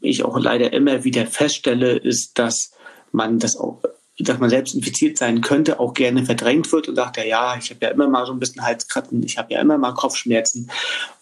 ich 0.00 0.24
auch 0.24 0.38
leider 0.38 0.72
immer 0.72 1.04
wieder 1.04 1.26
feststelle, 1.26 1.96
ist, 1.96 2.38
dass 2.38 2.72
man 3.12 3.38
das 3.38 3.56
auch 3.56 3.82
dass 4.22 4.38
man 4.38 4.50
selbst 4.50 4.74
infiziert 4.74 5.16
sein 5.16 5.40
könnte, 5.40 5.80
auch 5.80 5.94
gerne 5.94 6.24
verdrängt 6.24 6.70
wird 6.72 6.88
und 6.88 6.96
sagt, 6.96 7.16
ja, 7.16 7.24
ja, 7.24 7.56
ich 7.58 7.70
habe 7.70 7.86
ja 7.86 7.88
immer 7.88 8.08
mal 8.08 8.26
so 8.26 8.32
ein 8.32 8.38
bisschen 8.38 8.62
Halskratzen, 8.62 9.22
ich 9.22 9.38
habe 9.38 9.54
ja 9.54 9.60
immer 9.60 9.78
mal 9.78 9.92
Kopfschmerzen 9.92 10.70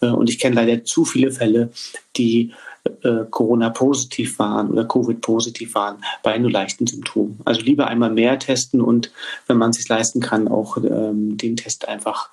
äh, 0.01 0.07
und 0.07 0.29
ich 0.29 0.39
kenne 0.39 0.55
leider 0.55 0.83
zu 0.83 1.05
viele 1.05 1.31
Fälle, 1.31 1.71
die 2.17 2.51
äh, 3.03 3.25
Corona-positiv 3.29 4.39
waren 4.39 4.71
oder 4.71 4.85
Covid-positiv 4.85 5.75
waren 5.75 6.03
bei 6.23 6.37
nur 6.37 6.51
leichten 6.51 6.87
Symptomen. 6.87 7.39
Also 7.45 7.61
lieber 7.61 7.87
einmal 7.87 8.11
mehr 8.11 8.39
testen 8.39 8.81
und 8.81 9.11
wenn 9.47 9.57
man 9.57 9.71
es 9.71 9.77
sich 9.77 9.87
leisten 9.87 10.21
kann, 10.21 10.47
auch 10.47 10.77
ähm, 10.77 11.37
den 11.37 11.55
Test 11.55 11.87
einfach 11.87 12.29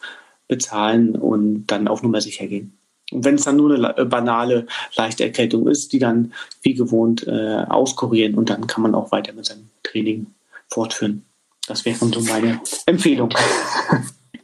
bezahlen 0.48 1.16
und 1.16 1.66
dann 1.66 1.88
auf 1.88 2.02
Nummer 2.02 2.20
sicher 2.20 2.46
gehen. 2.46 2.76
Und 3.12 3.24
wenn 3.24 3.36
es 3.36 3.44
dann 3.44 3.56
nur 3.56 3.72
eine 3.74 4.06
banale, 4.06 4.66
leichte 4.96 5.24
Erkältung 5.24 5.68
ist, 5.68 5.92
die 5.92 5.98
dann 5.98 6.32
wie 6.62 6.74
gewohnt 6.74 7.26
äh, 7.26 7.64
auskurieren 7.68 8.34
und 8.34 8.50
dann 8.50 8.66
kann 8.66 8.82
man 8.82 8.94
auch 8.94 9.12
weiter 9.12 9.32
mit 9.32 9.46
seinem 9.46 9.68
Training 9.82 10.26
fortführen. 10.68 11.24
Das 11.68 11.84
wäre 11.84 11.96
so 11.96 12.20
meine 12.20 12.60
Empfehlung. 12.86 13.30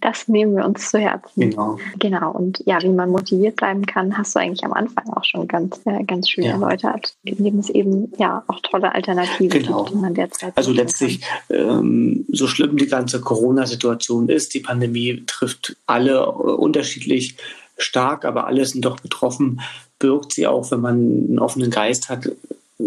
Das 0.02 0.26
nehmen 0.26 0.56
wir 0.56 0.64
uns 0.64 0.90
zu 0.90 0.98
Herzen. 0.98 1.51
Genau. 1.51 1.78
Genau. 2.01 2.32
Und 2.32 2.60
ja, 2.66 2.82
wie 2.82 2.89
man 2.89 3.10
motiviert 3.10 3.55
bleiben 3.55 3.86
kann, 3.86 4.18
hast 4.18 4.34
du 4.34 4.40
eigentlich 4.40 4.64
am 4.64 4.72
Anfang 4.72 5.09
auch 5.12 5.22
schon 5.22 5.47
ganz, 5.47 5.80
äh, 5.84 6.02
ganz 6.02 6.28
schön 6.28 6.43
ja. 6.43 6.55
erläutert, 6.55 7.14
indem 7.22 7.60
es 7.60 7.70
eben 7.70 8.12
ja 8.18 8.43
auch 8.48 8.59
tolle 8.64 8.93
Alternativen 8.93 9.62
genau. 9.62 9.84
gibt, 9.84 9.94
die 9.94 10.01
man 10.01 10.14
derzeit. 10.14 10.56
Also 10.56 10.72
letztlich, 10.72 11.20
ähm, 11.51 12.26
so 12.32 12.48
schlimm 12.48 12.76
die 12.76 12.89
ganze 12.89 13.20
Corona-Situation 13.20 14.28
ist, 14.28 14.55
die 14.55 14.60
Pandemie 14.60 15.22
trifft 15.26 15.76
alle 15.86 16.14
äh, 16.14 16.24
unterschiedlich 16.24 17.36
stark, 17.83 18.25
aber 18.25 18.47
alle 18.47 18.65
sind 18.65 18.85
doch 18.85 19.01
betroffen, 19.01 19.61
birgt 19.99 20.33
sie 20.33 20.47
auch, 20.47 20.71
wenn 20.71 20.81
man 20.81 20.95
einen 20.95 21.39
offenen 21.39 21.71
Geist 21.71 22.09
hat, 22.09 22.31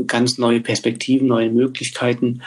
ganz 0.08 0.38
neue 0.38 0.62
Perspektiven, 0.62 1.28
neue 1.28 1.50
Möglichkeiten 1.50 2.42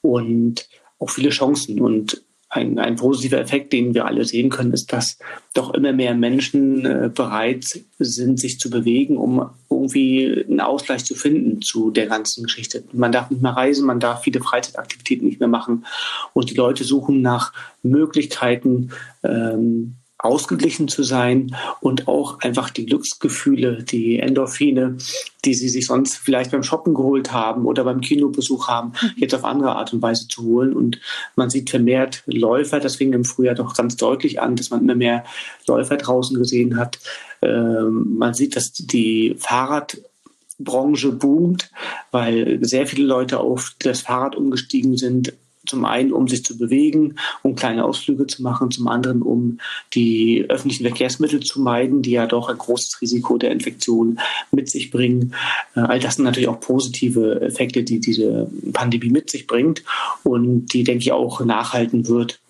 und 0.00 0.68
auch 0.98 1.10
viele 1.10 1.30
Chancen. 1.30 1.80
Und 1.80 2.22
ein, 2.54 2.78
ein 2.78 2.96
positiver 2.96 3.40
Effekt, 3.40 3.72
den 3.72 3.94
wir 3.94 4.06
alle 4.06 4.24
sehen 4.24 4.48
können, 4.48 4.72
ist, 4.72 4.92
dass 4.92 5.18
doch 5.54 5.74
immer 5.74 5.92
mehr 5.92 6.14
Menschen 6.14 6.86
äh, 6.86 7.10
bereit 7.12 7.80
sind, 7.98 8.38
sich 8.38 8.60
zu 8.60 8.70
bewegen, 8.70 9.16
um 9.16 9.50
irgendwie 9.68 10.44
einen 10.48 10.60
Ausgleich 10.60 11.04
zu 11.04 11.14
finden 11.14 11.62
zu 11.62 11.90
der 11.90 12.06
ganzen 12.06 12.44
Geschichte. 12.44 12.84
Man 12.92 13.12
darf 13.12 13.30
nicht 13.30 13.42
mehr 13.42 13.52
reisen, 13.52 13.86
man 13.86 13.98
darf 13.98 14.22
viele 14.22 14.40
Freizeitaktivitäten 14.40 15.26
nicht 15.26 15.40
mehr 15.40 15.48
machen 15.48 15.84
und 16.32 16.50
die 16.50 16.54
Leute 16.54 16.84
suchen 16.84 17.22
nach 17.22 17.52
Möglichkeiten, 17.82 18.90
ähm, 19.24 19.96
ausgeglichen 20.24 20.88
zu 20.88 21.02
sein 21.02 21.54
und 21.80 22.08
auch 22.08 22.40
einfach 22.40 22.70
die 22.70 22.86
Glücksgefühle, 22.86 23.82
die 23.82 24.18
Endorphine, 24.18 24.96
die 25.44 25.54
sie 25.54 25.68
sich 25.68 25.86
sonst 25.86 26.16
vielleicht 26.16 26.50
beim 26.50 26.62
Shoppen 26.62 26.94
geholt 26.94 27.32
haben 27.32 27.66
oder 27.66 27.84
beim 27.84 28.00
Kinobesuch 28.00 28.68
haben, 28.68 28.92
mhm. 29.00 29.10
jetzt 29.16 29.34
auf 29.34 29.44
andere 29.44 29.76
Art 29.76 29.92
und 29.92 30.00
Weise 30.00 30.26
zu 30.26 30.42
holen. 30.44 30.72
Und 30.72 31.00
man 31.36 31.50
sieht 31.50 31.70
vermehrt 31.70 32.22
Läufer, 32.26 32.80
das 32.80 32.96
fing 32.96 33.12
im 33.12 33.24
Frühjahr 33.24 33.54
doch 33.54 33.74
ganz 33.74 33.96
deutlich 33.96 34.40
an, 34.40 34.56
dass 34.56 34.70
man 34.70 34.80
immer 34.80 34.94
mehr 34.94 35.24
Läufer 35.66 35.96
draußen 35.98 36.38
gesehen 36.38 36.78
hat. 36.78 36.98
Ähm, 37.42 38.16
man 38.16 38.32
sieht, 38.32 38.56
dass 38.56 38.72
die 38.72 39.36
Fahrradbranche 39.38 41.12
boomt, 41.12 41.70
weil 42.10 42.58
sehr 42.62 42.86
viele 42.86 43.06
Leute 43.06 43.40
auf 43.40 43.74
das 43.80 44.00
Fahrrad 44.00 44.36
umgestiegen 44.36 44.96
sind, 44.96 45.34
zum 45.66 45.84
einen, 45.84 46.12
um 46.12 46.28
sich 46.28 46.44
zu 46.44 46.58
bewegen, 46.58 47.16
um 47.42 47.54
kleine 47.54 47.84
Ausflüge 47.84 48.26
zu 48.26 48.42
machen, 48.42 48.70
zum 48.70 48.88
anderen, 48.88 49.22
um 49.22 49.58
die 49.94 50.44
öffentlichen 50.48 50.84
Verkehrsmittel 50.84 51.40
zu 51.40 51.60
meiden, 51.60 52.02
die 52.02 52.12
ja 52.12 52.26
doch 52.26 52.48
ein 52.48 52.58
großes 52.58 53.00
Risiko 53.00 53.38
der 53.38 53.52
Infektion 53.52 54.18
mit 54.50 54.70
sich 54.70 54.90
bringen. 54.90 55.34
Äh, 55.74 55.80
all 55.80 56.00
das 56.00 56.16
sind 56.16 56.24
natürlich 56.24 56.48
auch 56.48 56.60
positive 56.60 57.40
Effekte, 57.40 57.82
die 57.82 58.00
diese 58.00 58.50
Pandemie 58.72 59.10
mit 59.10 59.30
sich 59.30 59.46
bringt 59.46 59.82
und 60.22 60.66
die, 60.72 60.84
denke 60.84 61.02
ich, 61.02 61.12
auch 61.12 61.44
nachhalten 61.44 62.08
wird. 62.08 62.40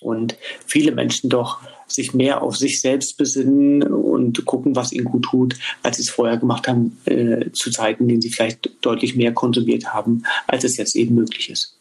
Und 0.00 0.36
viele 0.66 0.92
Menschen 0.92 1.30
doch 1.30 1.60
sich 1.86 2.14
mehr 2.14 2.42
auf 2.42 2.56
sich 2.56 2.80
selbst 2.80 3.16
besinnen 3.16 3.82
und 3.82 4.44
gucken, 4.44 4.74
was 4.74 4.92
ihnen 4.92 5.04
gut 5.04 5.24
tut, 5.24 5.56
als 5.82 5.96
sie 5.96 6.02
es 6.02 6.10
vorher 6.10 6.38
gemacht 6.38 6.66
haben, 6.66 6.98
äh, 7.04 7.50
zu 7.52 7.70
Zeiten, 7.70 8.04
in 8.04 8.08
denen 8.08 8.22
sie 8.22 8.30
vielleicht 8.30 8.70
deutlich 8.80 9.14
mehr 9.14 9.32
konsumiert 9.32 9.92
haben, 9.92 10.24
als 10.46 10.64
es 10.64 10.76
jetzt 10.76 10.96
eben 10.96 11.14
möglich 11.14 11.50
ist. 11.50 11.78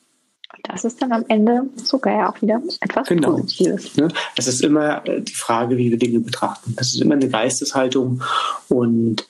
Das 0.63 0.85
ist 0.85 1.01
dann 1.01 1.11
am 1.11 1.25
Ende 1.27 1.63
sogar 1.75 2.13
ja 2.13 2.29
auch 2.31 2.41
wieder 2.41 2.61
etwas 2.81 3.07
genau. 3.07 3.31
Positives. 3.31 3.95
Ne? 3.97 4.09
Es 4.35 4.47
ist 4.47 4.63
immer 4.63 5.05
äh, 5.07 5.21
die 5.21 5.33
Frage, 5.33 5.77
wie 5.77 5.89
wir 5.89 5.97
Dinge 5.97 6.19
betrachten. 6.19 6.73
Das 6.77 6.93
ist 6.93 7.01
immer 7.01 7.15
eine 7.15 7.29
Geisteshaltung 7.29 8.21
und 8.69 9.27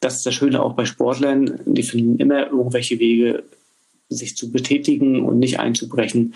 das 0.00 0.16
ist 0.16 0.26
das 0.26 0.34
Schöne 0.34 0.62
auch 0.62 0.74
bei 0.74 0.84
Sportlern. 0.84 1.60
Die 1.64 1.82
finden 1.82 2.18
immer 2.18 2.48
irgendwelche 2.48 2.98
Wege, 2.98 3.44
sich 4.08 4.36
zu 4.36 4.50
betätigen 4.50 5.24
und 5.24 5.38
nicht 5.38 5.58
einzubrechen. 5.60 6.34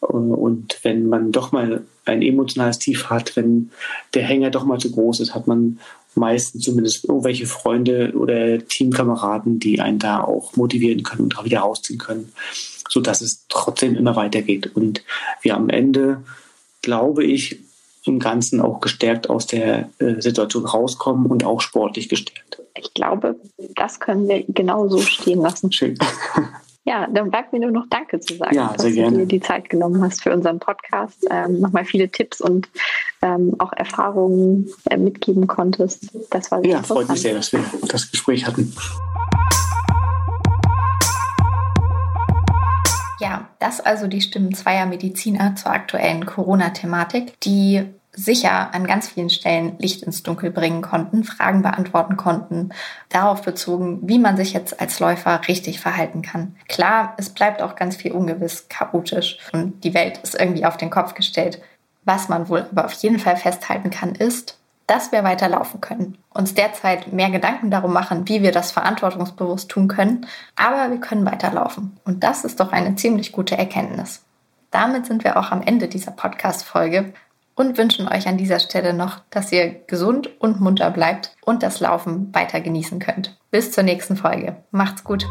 Und 0.00 0.78
wenn 0.82 1.08
man 1.08 1.32
doch 1.32 1.50
mal 1.50 1.84
ein 2.04 2.22
emotionales 2.22 2.78
Tief 2.78 3.10
hat, 3.10 3.36
wenn 3.36 3.70
der 4.14 4.22
Hänger 4.22 4.50
doch 4.50 4.64
mal 4.64 4.78
zu 4.78 4.92
groß 4.92 5.20
ist, 5.20 5.34
hat 5.34 5.46
man 5.46 5.80
meistens 6.14 6.62
zumindest 6.64 7.04
irgendwelche 7.04 7.46
Freunde 7.46 8.12
oder 8.16 8.58
Teamkameraden, 8.58 9.60
die 9.60 9.80
einen 9.80 9.98
da 9.98 10.22
auch 10.22 10.56
motivieren 10.56 11.02
können 11.02 11.22
und 11.22 11.36
da 11.36 11.44
wieder 11.44 11.60
rausziehen 11.60 11.98
können, 11.98 12.32
so 12.88 13.00
dass 13.00 13.20
es 13.20 13.46
trotzdem 13.48 13.96
immer 13.96 14.16
weitergeht 14.16 14.74
und 14.74 15.02
wir 15.42 15.54
am 15.54 15.68
Ende, 15.68 16.22
glaube 16.82 17.24
ich, 17.24 17.60
im 18.04 18.18
Ganzen 18.18 18.60
auch 18.60 18.80
gestärkt 18.80 19.28
aus 19.28 19.46
der 19.46 19.90
äh, 19.98 20.20
Situation 20.20 20.64
rauskommen 20.64 21.26
und 21.26 21.44
auch 21.44 21.60
sportlich 21.60 22.08
gestärkt. 22.08 22.62
Ich 22.78 22.94
glaube, 22.94 23.36
das 23.74 24.00
können 24.00 24.28
wir 24.28 24.44
genau 24.48 24.88
so 24.88 25.00
stehen 25.00 25.40
lassen. 25.40 25.72
Schön. 25.72 25.98
Ja, 26.88 27.08
dann 27.08 27.30
bleibt 27.30 27.52
mir 27.52 27.58
nur 27.58 27.72
noch 27.72 27.86
Danke 27.90 28.20
zu 28.20 28.36
sagen, 28.36 28.54
ja, 28.54 28.72
dass 28.72 28.86
du 28.86 28.92
gerne. 28.92 29.18
dir 29.18 29.26
die 29.26 29.40
Zeit 29.40 29.68
genommen 29.68 30.00
hast 30.04 30.22
für 30.22 30.32
unseren 30.32 30.60
Podcast, 30.60 31.26
ähm, 31.28 31.58
nochmal 31.60 31.84
viele 31.84 32.08
Tipps 32.08 32.40
und 32.40 32.68
ähm, 33.22 33.56
auch 33.58 33.72
Erfahrungen 33.72 34.68
äh, 34.88 34.96
mitgeben 34.96 35.48
konntest. 35.48 36.10
Das 36.30 36.52
war 36.52 36.60
sehr 36.60 36.70
Ja, 36.70 36.82
freut 36.84 37.08
mich 37.08 37.22
sehr, 37.22 37.34
dass 37.34 37.52
wir 37.52 37.58
das 37.88 38.08
Gespräch 38.08 38.46
hatten. 38.46 38.72
Ja, 43.20 43.48
das 43.58 43.80
also 43.80 44.06
die 44.06 44.20
Stimmen 44.20 44.54
zweier 44.54 44.86
Mediziner 44.86 45.56
zur 45.56 45.72
aktuellen 45.72 46.26
Corona-Thematik, 46.26 47.40
die 47.40 47.84
sicher 48.12 48.74
an 48.74 48.86
ganz 48.86 49.08
vielen 49.08 49.30
Stellen 49.30 49.78
Licht 49.78 50.02
ins 50.02 50.22
Dunkel 50.22 50.50
bringen 50.50 50.82
konnten, 50.82 51.22
Fragen 51.22 51.62
beantworten 51.62 52.16
konnten, 52.16 52.70
darauf 53.10 53.42
bezogen, 53.42 54.00
wie 54.02 54.18
man 54.18 54.36
sich 54.36 54.54
jetzt 54.54 54.80
als 54.80 54.98
Läufer 55.00 55.40
richtig 55.46 55.80
verhalten 55.80 56.22
kann. 56.22 56.56
Klar, 56.68 57.14
es 57.18 57.28
bleibt 57.28 57.60
auch 57.60 57.76
ganz 57.76 57.96
viel 57.96 58.12
ungewiss, 58.12 58.68
chaotisch 58.68 59.38
und 59.52 59.84
die 59.84 59.94
Welt 59.94 60.18
ist 60.22 60.34
irgendwie 60.34 60.64
auf 60.64 60.78
den 60.78 60.90
Kopf 60.90 61.14
gestellt. 61.14 61.60
Was 62.04 62.28
man 62.28 62.48
wohl 62.48 62.66
aber 62.70 62.86
auf 62.86 62.92
jeden 62.94 63.18
Fall 63.18 63.36
festhalten 63.36 63.90
kann, 63.90 64.14
ist, 64.14 64.58
dass 64.86 65.12
wir 65.12 65.24
weiterlaufen 65.24 65.80
können, 65.80 66.18
uns 66.32 66.54
derzeit 66.54 67.12
mehr 67.12 67.30
Gedanken 67.30 67.70
darum 67.70 67.92
machen, 67.92 68.28
wie 68.28 68.42
wir 68.42 68.52
das 68.52 68.70
verantwortungsbewusst 68.70 69.68
tun 69.68 69.88
können, 69.88 70.26
aber 70.54 70.90
wir 70.90 71.00
können 71.00 71.26
weiterlaufen. 71.26 71.98
Und 72.04 72.22
das 72.22 72.44
ist 72.44 72.60
doch 72.60 72.72
eine 72.72 72.94
ziemlich 72.94 73.32
gute 73.32 73.58
Erkenntnis. 73.58 74.22
Damit 74.70 75.06
sind 75.06 75.24
wir 75.24 75.36
auch 75.36 75.50
am 75.50 75.62
Ende 75.62 75.88
dieser 75.88 76.12
Podcast-Folge 76.12 77.12
und 77.54 77.78
wünschen 77.78 78.06
euch 78.06 78.28
an 78.28 78.36
dieser 78.36 78.60
Stelle 78.60 78.92
noch, 78.92 79.20
dass 79.30 79.50
ihr 79.50 79.70
gesund 79.86 80.28
und 80.40 80.60
munter 80.60 80.90
bleibt 80.90 81.34
und 81.44 81.62
das 81.62 81.80
Laufen 81.80 82.32
weiter 82.34 82.60
genießen 82.60 82.98
könnt. 82.98 83.36
Bis 83.50 83.72
zur 83.72 83.82
nächsten 83.82 84.16
Folge. 84.16 84.56
Macht's 84.70 85.02
gut. 85.02 85.26